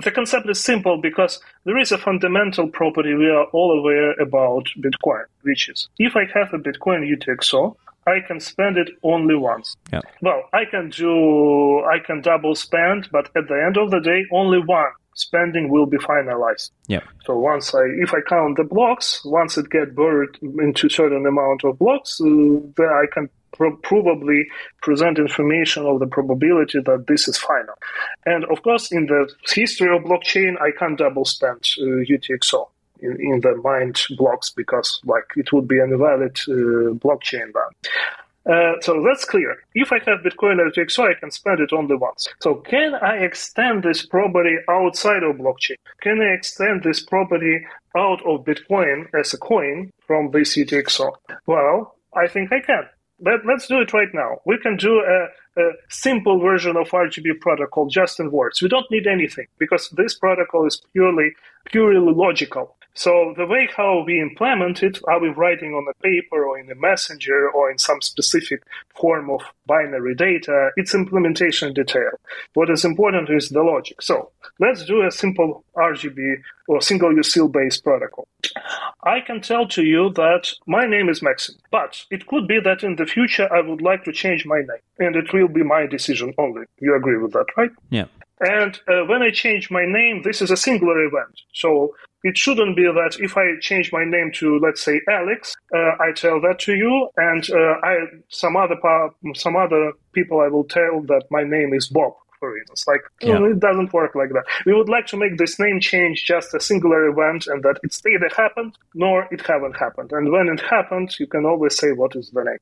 The 0.03 0.11
concept 0.11 0.47
is 0.47 0.59
simple 0.59 0.97
because 1.01 1.41
there 1.65 1.79
is 1.79 1.91
a 1.91 1.97
fundamental 1.97 2.67
property 2.67 3.15
we 3.15 3.31
are 3.31 3.45
all 3.45 3.79
aware 3.79 4.11
about 4.21 4.67
Bitcoin, 4.77 5.25
which 5.41 5.69
is 5.69 5.89
if 5.97 6.15
I 6.15 6.25
have 6.37 6.53
a 6.53 6.59
Bitcoin 6.59 7.01
UTXO, 7.01 7.75
I 8.05 8.19
can 8.27 8.39
spend 8.39 8.77
it 8.77 8.89
only 9.03 9.35
once. 9.35 9.75
Yeah. 9.91 10.01
Well, 10.21 10.43
I 10.53 10.65
can 10.65 10.89
do, 10.89 11.83
I 11.85 11.99
can 12.05 12.21
double 12.21 12.55
spend, 12.55 13.09
but 13.11 13.25
at 13.35 13.47
the 13.47 13.63
end 13.65 13.77
of 13.77 13.91
the 13.91 13.99
day, 13.99 14.25
only 14.31 14.59
one 14.59 14.91
spending 15.15 15.69
will 15.69 15.85
be 15.85 15.97
finalized. 15.97 16.71
Yeah. 16.87 17.01
So 17.25 17.37
once 17.37 17.73
I, 17.73 17.83
if 18.01 18.13
I 18.13 18.21
count 18.27 18.57
the 18.57 18.63
blocks, 18.63 19.21
once 19.25 19.57
it 19.57 19.69
get 19.69 19.95
buried 19.95 20.29
into 20.41 20.89
certain 20.89 21.25
amount 21.25 21.63
of 21.63 21.77
blocks, 21.79 22.19
uh, 22.19 22.25
then 22.25 22.89
I 22.89 23.05
can 23.13 23.29
pro- 23.53 23.77
probably 23.77 24.45
present 24.81 25.19
information 25.19 25.85
of 25.85 25.99
the 25.99 26.07
probability 26.07 26.79
that 26.85 27.05
this 27.07 27.27
is 27.27 27.37
final. 27.37 27.75
And 28.25 28.43
of 28.45 28.61
course, 28.63 28.91
in 28.91 29.05
the 29.05 29.31
history 29.53 29.95
of 29.95 30.03
blockchain, 30.03 30.59
I 30.61 30.71
can't 30.77 30.97
double 30.97 31.25
spend 31.25 31.59
uh, 31.79 32.03
UTXO. 32.09 32.67
In, 33.03 33.17
in 33.19 33.41
the 33.41 33.55
mined 33.63 34.01
blocks 34.17 34.49
because 34.49 35.01
like 35.05 35.29
it 35.35 35.51
would 35.51 35.67
be 35.67 35.79
an 35.79 35.91
invalid 35.91 36.39
uh, 36.47 36.95
blockchain 37.03 37.51
then. 37.53 37.71
Uh, 38.45 38.73
so 38.81 39.01
that's 39.07 39.25
clear. 39.25 39.55
If 39.73 39.91
I 39.91 39.99
have 39.99 40.19
Bitcoin 40.19 40.59
UTXO, 40.59 41.09
I 41.09 41.19
can 41.19 41.31
spend 41.31 41.59
it 41.59 41.71
only 41.71 41.95
once. 41.95 42.27
So 42.41 42.55
can 42.55 42.95
I 42.95 43.17
extend 43.17 43.83
this 43.83 44.05
property 44.05 44.57
outside 44.69 45.23
of 45.23 45.37
blockchain? 45.37 45.75
Can 46.01 46.21
I 46.21 46.33
extend 46.33 46.83
this 46.83 47.01
property 47.01 47.65
out 47.95 48.21
of 48.25 48.43
Bitcoin 48.43 49.07
as 49.17 49.33
a 49.33 49.37
coin 49.37 49.91
from 50.05 50.31
this? 50.31 50.57
Well, 51.45 51.95
I 52.15 52.27
think 52.27 52.51
I 52.51 52.59
can. 52.59 52.83
Let, 53.19 53.45
let's 53.45 53.67
do 53.67 53.79
it 53.79 53.93
right 53.93 54.13
now. 54.13 54.39
We 54.45 54.57
can 54.57 54.75
do 54.75 54.99
a, 54.99 55.61
a 55.61 55.71
simple 55.89 56.39
version 56.39 56.75
of 56.75 56.89
RGB 56.89 57.39
protocol 57.39 57.87
just 57.87 58.19
in 58.19 58.31
words. 58.31 58.61
We 58.61 58.67
don't 58.67 58.89
need 58.91 59.07
anything 59.07 59.47
because 59.57 59.89
this 59.91 60.17
protocol 60.17 60.67
is 60.67 60.81
purely 60.91 61.31
purely 61.65 62.13
logical. 62.13 62.75
So 62.95 63.33
the 63.35 63.45
way 63.45 63.67
how 63.75 64.03
we 64.05 64.21
implement 64.21 64.83
it, 64.83 64.99
are 65.07 65.19
we 65.19 65.29
writing 65.29 65.73
on 65.73 65.87
a 65.89 66.03
paper 66.03 66.45
or 66.45 66.59
in 66.59 66.69
a 66.71 66.75
messenger 66.75 67.49
or 67.49 67.71
in 67.71 67.77
some 67.77 68.01
specific 68.01 68.63
form 68.99 69.29
of 69.29 69.41
binary 69.65 70.15
data? 70.15 70.69
It's 70.77 70.93
implementation 70.93 71.73
detail. 71.73 72.11
What 72.53 72.69
is 72.69 72.85
important 72.85 73.29
is 73.29 73.49
the 73.49 73.63
logic. 73.63 74.01
So 74.01 74.31
let's 74.59 74.85
do 74.85 75.05
a 75.05 75.11
simple 75.11 75.63
RGB 75.75 76.35
or 76.67 76.81
single 76.81 77.15
use 77.15 77.33
seal 77.33 77.47
based 77.47 77.83
protocol. 77.83 78.27
I 79.03 79.19
can 79.21 79.41
tell 79.41 79.67
to 79.69 79.83
you 79.83 80.11
that 80.11 80.51
my 80.67 80.85
name 80.85 81.09
is 81.09 81.21
Maxim, 81.21 81.55
but 81.71 82.05
it 82.11 82.27
could 82.27 82.47
be 82.47 82.59
that 82.59 82.83
in 82.83 82.95
the 82.95 83.05
future 83.05 83.51
I 83.51 83.61
would 83.61 83.81
like 83.81 84.03
to 84.03 84.11
change 84.11 84.45
my 84.45 84.57
name 84.59 84.83
and 84.99 85.15
it 85.15 85.33
will 85.33 85.47
be 85.47 85.63
my 85.63 85.87
decision 85.87 86.33
only. 86.37 86.65
You 86.79 86.95
agree 86.95 87.17
with 87.17 87.33
that, 87.33 87.47
right? 87.57 87.71
Yeah. 87.89 88.05
And 88.43 88.79
uh, 88.87 89.05
when 89.05 89.21
I 89.21 89.31
change 89.31 89.71
my 89.71 89.85
name, 89.85 90.21
this 90.23 90.41
is 90.41 90.51
a 90.51 90.57
singular 90.57 91.05
event. 91.05 91.39
So 91.53 91.93
it 92.23 92.37
shouldn't 92.37 92.75
be 92.75 92.83
that 92.83 93.17
if 93.19 93.37
I 93.37 93.45
change 93.61 93.91
my 93.91 94.05
name 94.05 94.31
to, 94.35 94.59
let's 94.59 94.81
say, 94.83 94.99
Alex, 95.09 95.53
uh, 95.75 95.91
I 95.99 96.11
tell 96.15 96.39
that 96.41 96.59
to 96.59 96.73
you, 96.73 97.09
and 97.17 97.49
uh, 97.51 97.75
I 97.83 97.95
some 98.29 98.55
other 98.55 98.75
pa- 98.81 99.09
some 99.35 99.55
other 99.55 99.93
people 100.13 100.39
I 100.39 100.47
will 100.47 100.63
tell 100.63 101.01
that 101.07 101.23
my 101.31 101.43
name 101.43 101.73
is 101.73 101.87
Bob. 101.87 102.13
For 102.39 102.57
instance, 102.57 102.83
like 102.87 103.01
Yeah. 103.21 103.41
it 103.45 103.59
doesn't 103.61 103.93
work 103.93 104.15
like 104.15 104.31
that. 104.33 104.43
We 104.65 104.73
would 104.73 104.89
like 104.89 105.05
to 105.07 105.17
make 105.17 105.37
this 105.37 105.59
name 105.59 105.79
change 105.79 106.25
just 106.25 106.53
a 106.53 106.59
singular 106.59 107.07
event, 107.07 107.47
and 107.47 107.63
that 107.63 107.77
it's 107.83 108.01
either 108.05 108.29
happened 108.35 108.77
nor 108.93 109.27
it 109.31 109.45
haven't 109.47 109.77
happened. 109.77 110.11
And 110.11 110.29
when 110.29 110.49
it 110.49 110.59
happened, 110.59 111.17
you 111.19 111.27
can 111.27 111.45
always 111.45 111.77
say 111.77 111.93
what 111.93 112.15
is 112.17 112.31
the 112.31 112.43
name. 112.43 112.57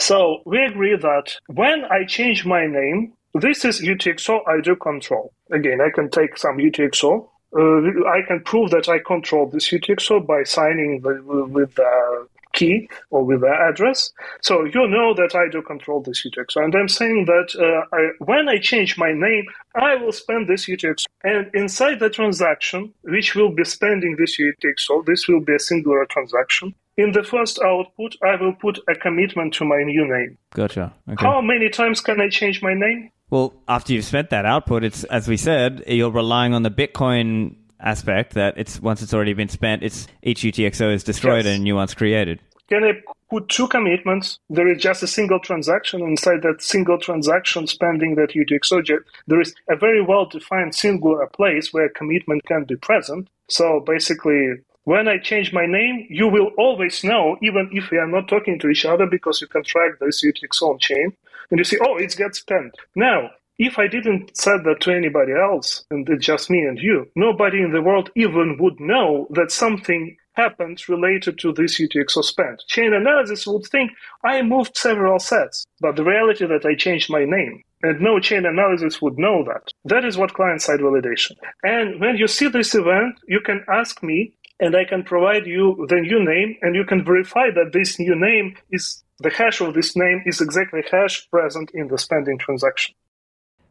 So 0.00 0.40
we 0.46 0.64
agree 0.64 0.96
that 0.96 1.36
when 1.48 1.84
I 1.84 2.04
change 2.06 2.46
my 2.46 2.66
name, 2.66 3.12
this 3.34 3.64
is 3.64 3.80
UTXO 3.80 4.40
I 4.46 4.60
do 4.60 4.76
control. 4.76 5.32
Again, 5.50 5.80
I 5.80 5.90
can 5.90 6.10
take 6.10 6.36
some 6.36 6.58
UTXO. 6.58 7.28
Uh, 7.54 8.08
I 8.08 8.22
can 8.26 8.42
prove 8.44 8.70
that 8.70 8.88
I 8.88 8.98
control 8.98 9.48
this 9.48 9.70
UTXO 9.70 10.26
by 10.26 10.42
signing 10.42 11.00
the, 11.02 11.22
with 11.50 11.74
the 11.74 12.28
key 12.52 12.88
or 13.10 13.24
with 13.24 13.40
the 13.40 13.54
address. 13.68 14.10
So 14.40 14.64
you 14.64 14.86
know 14.88 15.14
that 15.14 15.34
I 15.34 15.50
do 15.50 15.62
control 15.62 16.02
this 16.02 16.24
UTXO. 16.26 16.64
And 16.64 16.74
I'm 16.74 16.88
saying 16.88 17.26
that 17.26 17.48
uh, 17.58 17.96
I, 17.96 18.10
when 18.24 18.48
I 18.48 18.58
change 18.58 18.98
my 18.98 19.12
name, 19.12 19.44
I 19.74 19.96
will 19.96 20.12
spend 20.12 20.48
this 20.48 20.66
UTXO. 20.66 21.06
And 21.24 21.50
inside 21.54 22.00
the 22.00 22.10
transaction, 22.10 22.92
which 23.02 23.34
will 23.34 23.54
be 23.54 23.64
spending 23.64 24.16
this 24.18 24.38
UTXO, 24.38 25.06
this 25.06 25.26
will 25.28 25.40
be 25.40 25.54
a 25.54 25.58
singular 25.58 26.06
transaction. 26.06 26.74
In 26.98 27.12
the 27.12 27.22
first 27.22 27.58
output, 27.64 28.16
I 28.22 28.36
will 28.36 28.52
put 28.52 28.78
a 28.88 28.94
commitment 28.94 29.54
to 29.54 29.64
my 29.64 29.82
new 29.82 30.06
name. 30.06 30.36
Gotcha. 30.54 30.92
Okay. 31.08 31.24
How 31.24 31.40
many 31.40 31.70
times 31.70 32.02
can 32.02 32.20
I 32.20 32.28
change 32.28 32.62
my 32.62 32.74
name? 32.74 33.10
Well, 33.32 33.54
after 33.66 33.94
you've 33.94 34.04
spent 34.04 34.28
that 34.28 34.44
output, 34.44 34.84
it's 34.84 35.04
as 35.04 35.26
we 35.26 35.38
said, 35.38 35.84
you're 35.86 36.10
relying 36.10 36.52
on 36.52 36.64
the 36.64 36.70
Bitcoin 36.70 37.56
aspect 37.80 38.34
that 38.34 38.58
it's 38.58 38.78
once 38.78 39.00
it's 39.00 39.14
already 39.14 39.32
been 39.32 39.48
spent, 39.48 39.82
it's 39.82 40.06
each 40.22 40.42
UTXO 40.42 40.92
is 40.92 41.02
destroyed 41.02 41.46
Yes. 41.46 41.54
and 41.54 41.64
new 41.64 41.74
one's 41.74 41.94
created. 41.94 42.40
Can 42.68 42.84
I 42.84 42.92
put 43.30 43.48
two 43.48 43.68
commitments? 43.68 44.38
There 44.50 44.68
is 44.68 44.82
just 44.82 45.02
a 45.02 45.06
single 45.06 45.40
transaction. 45.40 46.02
Inside 46.02 46.42
that 46.42 46.60
single 46.60 46.98
transaction 46.98 47.66
spending 47.66 48.16
that 48.16 48.34
UTXO, 48.34 48.84
jet, 48.84 48.98
there 49.26 49.40
is 49.40 49.54
a 49.70 49.76
very 49.76 50.02
well 50.02 50.26
defined 50.26 50.74
singular 50.74 51.26
place 51.28 51.72
where 51.72 51.88
commitment 51.88 52.44
can 52.44 52.64
be 52.64 52.76
present. 52.76 53.28
So 53.48 53.80
basically, 53.80 54.56
when 54.84 55.08
I 55.08 55.16
change 55.16 55.54
my 55.54 55.64
name, 55.64 56.06
you 56.10 56.28
will 56.28 56.50
always 56.58 57.02
know, 57.02 57.38
even 57.40 57.70
if 57.72 57.90
we 57.90 57.96
are 57.96 58.06
not 58.06 58.28
talking 58.28 58.58
to 58.58 58.68
each 58.68 58.84
other, 58.84 59.06
because 59.06 59.40
you 59.40 59.46
can 59.46 59.64
track 59.64 59.92
this 60.00 60.22
UTXO 60.22 60.72
on 60.72 60.78
chain, 60.78 61.12
and 61.52 61.58
you 61.58 61.64
see, 61.64 61.76
oh, 61.86 61.98
it 61.98 62.16
gets 62.16 62.40
spent. 62.40 62.74
Now, 62.96 63.30
if 63.58 63.78
I 63.78 63.86
didn't 63.86 64.34
said 64.36 64.64
that 64.64 64.80
to 64.80 64.90
anybody 64.90 65.32
else, 65.32 65.84
and 65.90 66.08
it's 66.08 66.24
just 66.24 66.48
me 66.50 66.60
and 66.60 66.78
you, 66.78 67.06
nobody 67.14 67.62
in 67.62 67.72
the 67.72 67.82
world 67.82 68.10
even 68.16 68.56
would 68.58 68.80
know 68.80 69.26
that 69.30 69.52
something 69.52 70.16
happened 70.32 70.82
related 70.88 71.38
to 71.40 71.52
this 71.52 71.78
UTXO 71.78 72.24
spend. 72.24 72.58
Chain 72.68 72.94
analysis 72.94 73.46
would 73.46 73.66
think 73.66 73.92
I 74.24 74.40
moved 74.40 74.78
several 74.78 75.18
sats, 75.18 75.66
but 75.78 75.96
the 75.96 76.04
reality 76.04 76.46
that 76.46 76.64
I 76.64 76.74
changed 76.74 77.10
my 77.10 77.26
name. 77.26 77.62
And 77.82 78.00
no 78.00 78.18
chain 78.18 78.46
analysis 78.46 79.02
would 79.02 79.18
know 79.18 79.44
that. 79.44 79.68
That 79.84 80.06
is 80.06 80.16
what 80.16 80.32
client 80.32 80.62
side 80.62 80.80
validation. 80.80 81.32
And 81.62 82.00
when 82.00 82.16
you 82.16 82.28
see 82.28 82.48
this 82.48 82.74
event, 82.74 83.16
you 83.28 83.40
can 83.40 83.62
ask 83.68 84.02
me 84.02 84.34
and 84.58 84.74
I 84.76 84.84
can 84.84 85.02
provide 85.02 85.46
you 85.46 85.86
the 85.88 86.00
new 86.00 86.24
name 86.24 86.56
and 86.62 86.74
you 86.74 86.84
can 86.84 87.04
verify 87.04 87.50
that 87.50 87.72
this 87.72 87.98
new 87.98 88.14
name 88.14 88.56
is 88.70 89.01
the 89.18 89.30
hash 89.30 89.60
of 89.60 89.74
this 89.74 89.96
name 89.96 90.22
is 90.26 90.40
exactly 90.40 90.82
hash 90.90 91.28
present 91.30 91.70
in 91.74 91.88
the 91.88 91.98
spending 91.98 92.38
transaction. 92.38 92.94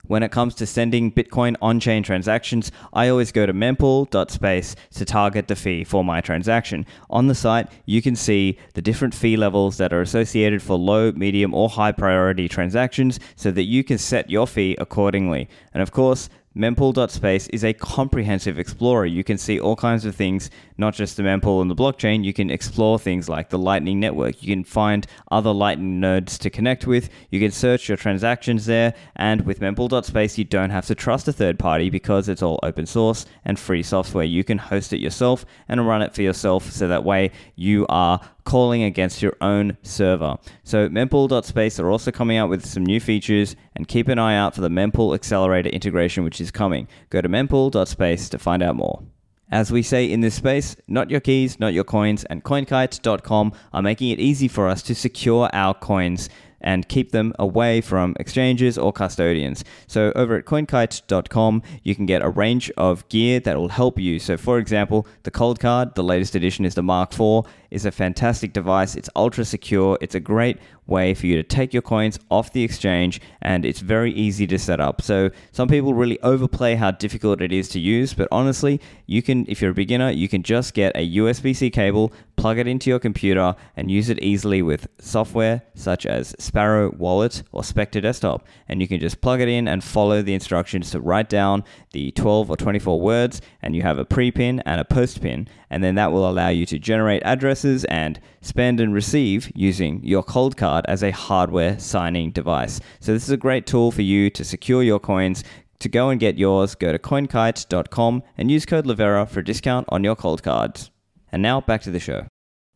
When 0.07 0.23
it 0.23 0.31
comes 0.31 0.55
to 0.55 0.65
sending 0.65 1.11
Bitcoin 1.11 1.55
on 1.61 1.79
chain 1.79 2.03
transactions, 2.03 2.71
I 2.91 3.07
always 3.07 3.31
go 3.31 3.45
to 3.45 3.53
mempool.space 3.53 4.75
to 4.95 5.05
target 5.05 5.47
the 5.47 5.55
fee 5.55 5.83
for 5.83 6.03
my 6.03 6.21
transaction. 6.21 6.85
On 7.09 7.27
the 7.27 7.35
site, 7.35 7.67
you 7.85 8.01
can 8.01 8.15
see 8.15 8.57
the 8.73 8.81
different 8.81 9.13
fee 9.13 9.37
levels 9.37 9.77
that 9.77 9.93
are 9.93 10.01
associated 10.01 10.63
for 10.63 10.77
low, 10.77 11.11
medium, 11.11 11.53
or 11.53 11.69
high 11.69 11.91
priority 11.91 12.49
transactions 12.49 13.19
so 13.35 13.51
that 13.51 13.63
you 13.63 13.83
can 13.83 13.99
set 13.99 14.29
your 14.29 14.47
fee 14.47 14.75
accordingly. 14.79 15.47
And 15.73 15.83
of 15.83 15.91
course, 15.91 16.29
mempool.space 16.55 17.47
is 17.47 17.63
a 17.63 17.73
comprehensive 17.73 18.59
explorer. 18.59 19.05
You 19.05 19.23
can 19.23 19.37
see 19.37 19.59
all 19.59 19.75
kinds 19.75 20.05
of 20.05 20.15
things, 20.15 20.49
not 20.77 20.93
just 20.93 21.15
the 21.15 21.23
mempool 21.23 21.61
and 21.61 21.71
the 21.71 21.75
blockchain. 21.75 22.23
You 22.23 22.33
can 22.33 22.49
explore 22.49 22.99
things 22.99 23.29
like 23.29 23.49
the 23.49 23.57
Lightning 23.57 23.99
Network. 23.99 24.43
You 24.43 24.53
can 24.53 24.63
find 24.63 25.07
other 25.31 25.53
Lightning 25.53 25.99
nodes 25.99 26.37
to 26.39 26.49
connect 26.49 26.85
with. 26.85 27.09
You 27.29 27.39
can 27.39 27.51
search 27.51 27.87
your 27.87 27.97
transactions 27.97 28.65
there. 28.65 28.93
And 29.15 29.45
with 29.45 29.61
mempool.space, 29.61 30.37
you 30.37 30.43
don't 30.43 30.71
have 30.71 30.87
to 30.87 30.95
trust 30.95 31.27
a 31.27 31.33
third 31.33 31.57
party 31.57 31.89
because 31.89 32.27
it's 32.27 32.41
all 32.41 32.59
open 32.63 32.85
source 32.85 33.25
and 33.45 33.57
free 33.57 33.83
software. 33.83 34.25
You 34.25 34.43
can 34.43 34.57
host 34.57 34.91
it 34.91 34.99
yourself 34.99 35.45
and 35.69 35.87
run 35.87 36.01
it 36.01 36.13
for 36.13 36.21
yourself 36.21 36.69
so 36.71 36.87
that 36.89 37.05
way 37.05 37.31
you 37.55 37.85
are 37.87 38.19
calling 38.51 38.83
against 38.83 39.21
your 39.21 39.37
own 39.39 39.77
server. 39.81 40.35
So 40.65 40.89
mempool.space 40.89 41.79
are 41.79 41.89
also 41.89 42.11
coming 42.11 42.35
out 42.35 42.49
with 42.49 42.65
some 42.65 42.85
new 42.85 42.99
features 42.99 43.55
and 43.77 43.87
keep 43.87 44.09
an 44.09 44.19
eye 44.19 44.35
out 44.35 44.53
for 44.53 44.59
the 44.59 44.67
mempool 44.67 45.15
accelerator 45.15 45.69
integration 45.69 46.25
which 46.25 46.41
is 46.41 46.51
coming. 46.51 46.89
Go 47.09 47.21
to 47.21 47.29
mempool.space 47.29 48.27
to 48.27 48.37
find 48.37 48.61
out 48.61 48.75
more. 48.75 49.03
As 49.51 49.71
we 49.71 49.81
say 49.81 50.11
in 50.11 50.19
this 50.19 50.35
space, 50.35 50.75
not 50.89 51.09
your 51.09 51.21
keys, 51.21 51.61
not 51.61 51.71
your 51.71 51.85
coins, 51.85 52.25
and 52.25 52.43
coinkite.com 52.43 53.53
are 53.71 53.81
making 53.81 54.09
it 54.09 54.19
easy 54.19 54.49
for 54.49 54.67
us 54.67 54.83
to 54.83 54.95
secure 54.95 55.49
our 55.53 55.73
coins 55.73 56.27
and 56.63 56.87
keep 56.87 57.11
them 57.11 57.33
away 57.39 57.81
from 57.81 58.15
exchanges 58.19 58.77
or 58.77 58.93
custodians. 58.93 59.63
So 59.87 60.11
over 60.15 60.35
at 60.35 60.45
coinkite.com, 60.45 61.63
you 61.83 61.95
can 61.95 62.05
get 62.05 62.21
a 62.21 62.29
range 62.29 62.71
of 62.77 63.07
gear 63.09 63.39
that 63.41 63.57
will 63.57 63.69
help 63.69 63.99
you. 63.99 64.19
So 64.19 64.37
for 64.37 64.57
example, 64.57 65.07
the 65.23 65.31
Coldcard, 65.31 65.95
the 65.95 66.03
latest 66.03 66.35
edition 66.35 66.65
is 66.65 66.75
the 66.75 66.83
Mark 66.83 67.13
IV, 67.13 67.45
is 67.69 67.85
a 67.85 67.91
fantastic 67.91 68.53
device. 68.53 68.95
It's 68.95 69.09
ultra 69.15 69.45
secure. 69.45 69.97
It's 70.01 70.15
a 70.15 70.19
great 70.19 70.57
way 70.91 71.15
for 71.15 71.25
you 71.25 71.35
to 71.37 71.43
take 71.43 71.73
your 71.73 71.81
coins 71.81 72.19
off 72.29 72.53
the 72.53 72.63
exchange 72.63 73.19
and 73.41 73.65
it's 73.65 73.79
very 73.79 74.11
easy 74.13 74.45
to 74.45 74.59
set 74.59 74.79
up. 74.79 75.01
So 75.01 75.31
some 75.51 75.67
people 75.67 75.95
really 75.95 76.19
overplay 76.21 76.75
how 76.75 76.91
difficult 76.91 77.41
it 77.41 77.51
is 77.51 77.67
to 77.69 77.79
use, 77.79 78.13
but 78.13 78.27
honestly, 78.31 78.79
you 79.07 79.23
can 79.23 79.45
if 79.47 79.61
you're 79.61 79.71
a 79.71 79.73
beginner, 79.73 80.11
you 80.11 80.27
can 80.27 80.43
just 80.43 80.75
get 80.75 80.95
a 80.95 81.17
USB-C 81.17 81.71
cable, 81.71 82.13
plug 82.35 82.59
it 82.59 82.67
into 82.67 82.89
your 82.89 82.99
computer 82.99 83.55
and 83.75 83.89
use 83.89 84.09
it 84.09 84.19
easily 84.19 84.61
with 84.61 84.87
software 84.99 85.63
such 85.73 86.05
as 86.05 86.35
Sparrow 86.37 86.91
Wallet 86.91 87.43
or 87.51 87.63
Specter 87.63 88.01
Desktop. 88.01 88.45
And 88.67 88.81
you 88.81 88.87
can 88.87 88.99
just 88.99 89.21
plug 89.21 89.41
it 89.41 89.47
in 89.47 89.67
and 89.67 89.83
follow 89.83 90.21
the 90.21 90.33
instructions 90.33 90.91
to 90.91 90.99
write 90.99 91.29
down 91.29 91.63
the 91.93 92.11
12 92.11 92.49
or 92.49 92.57
24 92.57 92.99
words 92.99 93.41
and 93.61 93.75
you 93.75 93.81
have 93.81 93.97
a 93.97 94.05
pre-pin 94.05 94.59
and 94.65 94.81
a 94.81 94.85
post-pin 94.85 95.47
and 95.71 95.83
then 95.83 95.95
that 95.95 96.11
will 96.11 96.29
allow 96.29 96.49
you 96.49 96.67
to 96.67 96.77
generate 96.77 97.23
addresses 97.23 97.85
and 97.85 98.19
spend 98.41 98.79
and 98.79 98.93
receive 98.93 99.51
using 99.55 100.03
your 100.03 100.21
Coldcard 100.21 100.83
as 100.85 101.01
a 101.01 101.11
hardware 101.11 101.79
signing 101.79 102.29
device. 102.29 102.79
So 102.99 103.13
this 103.13 103.23
is 103.23 103.31
a 103.31 103.37
great 103.37 103.65
tool 103.65 103.91
for 103.91 104.01
you 104.03 104.29
to 104.31 104.43
secure 104.43 104.83
your 104.83 104.99
coins. 104.99 105.43
To 105.79 105.89
go 105.89 106.09
and 106.09 106.19
get 106.19 106.37
yours, 106.37 106.75
go 106.75 106.91
to 106.91 106.99
coinkite.com 106.99 108.21
and 108.37 108.51
use 108.51 108.67
code 108.67 108.85
Livera 108.85 109.27
for 109.27 109.39
a 109.39 109.43
discount 109.43 109.87
on 109.89 110.03
your 110.03 110.15
Coldcards. 110.15 110.91
And 111.31 111.41
now 111.41 111.61
back 111.61 111.81
to 111.83 111.91
the 111.91 111.99
show. 111.99 112.27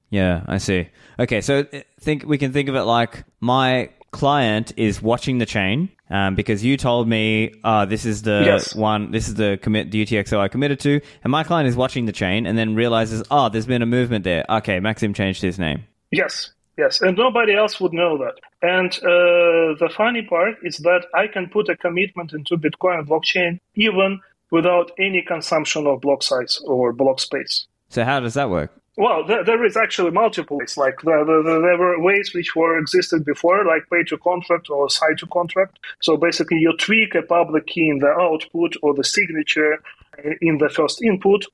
Yeah, 0.09 0.43
I 0.47 0.57
see. 0.57 0.87
Okay, 1.19 1.41
so 1.41 1.65
uh, 1.71 1.81
think 1.99 2.23
we 2.25 2.37
can 2.37 2.53
think 2.53 2.69
of 2.69 2.75
it 2.75 2.83
like 2.83 3.25
my 3.41 3.89
client 4.11 4.71
is 4.77 5.01
watching 5.01 5.39
the 5.39 5.45
chain 5.45 5.89
um, 6.09 6.35
because 6.35 6.63
you 6.63 6.77
told 6.77 7.07
me 7.07 7.53
uh, 7.63 7.85
this 7.85 8.05
is 8.05 8.21
the 8.21 8.43
Yes. 8.45 8.75
one, 8.75 9.11
this 9.11 9.27
is 9.27 9.35
the 9.35 9.57
commit 9.61 9.91
the 9.91 10.05
UTXO 10.05 10.39
I 10.39 10.47
committed 10.47 10.79
to, 10.81 11.01
and 11.23 11.31
my 11.31 11.43
client 11.43 11.67
is 11.67 11.75
watching 11.75 12.05
the 12.05 12.11
chain 12.11 12.45
and 12.45 12.57
then 12.57 12.75
realizes, 12.75 13.23
oh, 13.31 13.49
there's 13.49 13.65
been 13.65 13.81
a 13.81 13.85
movement 13.87 14.23
there. 14.23 14.45
Okay, 14.49 14.79
Maxim 14.79 15.13
changed 15.13 15.41
his 15.41 15.57
name. 15.57 15.83
Yes, 16.11 16.51
yes, 16.77 17.01
and 17.01 17.17
nobody 17.17 17.55
else 17.55 17.79
would 17.81 17.93
know 17.93 18.17
that. 18.19 18.35
And 18.61 18.91
uh, 18.97 19.77
the 19.79 19.91
funny 19.95 20.21
part 20.23 20.55
is 20.63 20.77
that 20.79 21.05
I 21.13 21.27
can 21.27 21.49
put 21.49 21.69
a 21.69 21.75
commitment 21.75 22.33
into 22.33 22.57
Bitcoin 22.57 23.05
blockchain 23.07 23.59
even 23.75 24.19
without 24.51 24.91
any 24.99 25.21
consumption 25.21 25.87
of 25.87 26.01
block 26.01 26.23
size 26.23 26.61
or 26.65 26.93
block 26.93 27.19
space. 27.19 27.67
So 27.89 28.03
how 28.03 28.19
does 28.19 28.35
that 28.35 28.49
work? 28.49 28.71
Well, 28.97 29.25
there, 29.25 29.43
there 29.43 29.65
is 29.65 29.75
actually 29.75 30.11
multiple 30.11 30.57
ways. 30.57 30.77
Like 30.77 31.01
the, 31.01 31.23
the, 31.25 31.43
the, 31.43 31.59
there 31.61 31.77
were 31.77 32.01
ways 32.01 32.33
which 32.33 32.55
were 32.55 32.77
existed 32.77 33.25
before, 33.25 33.65
like 33.65 33.89
pay 33.89 34.03
to 34.03 34.17
contract 34.17 34.69
or 34.69 34.89
sign 34.89 35.17
to 35.17 35.27
contract. 35.27 35.79
So 36.01 36.15
basically, 36.15 36.59
you 36.59 36.75
tweak 36.77 37.13
a 37.13 37.21
public 37.21 37.67
key 37.67 37.89
in 37.89 37.99
the 37.99 38.07
output 38.07 38.75
or 38.81 38.93
the 38.93 39.03
signature 39.03 39.79
in 40.41 40.57
the 40.59 40.69
first 40.69 41.01
input, 41.01 41.45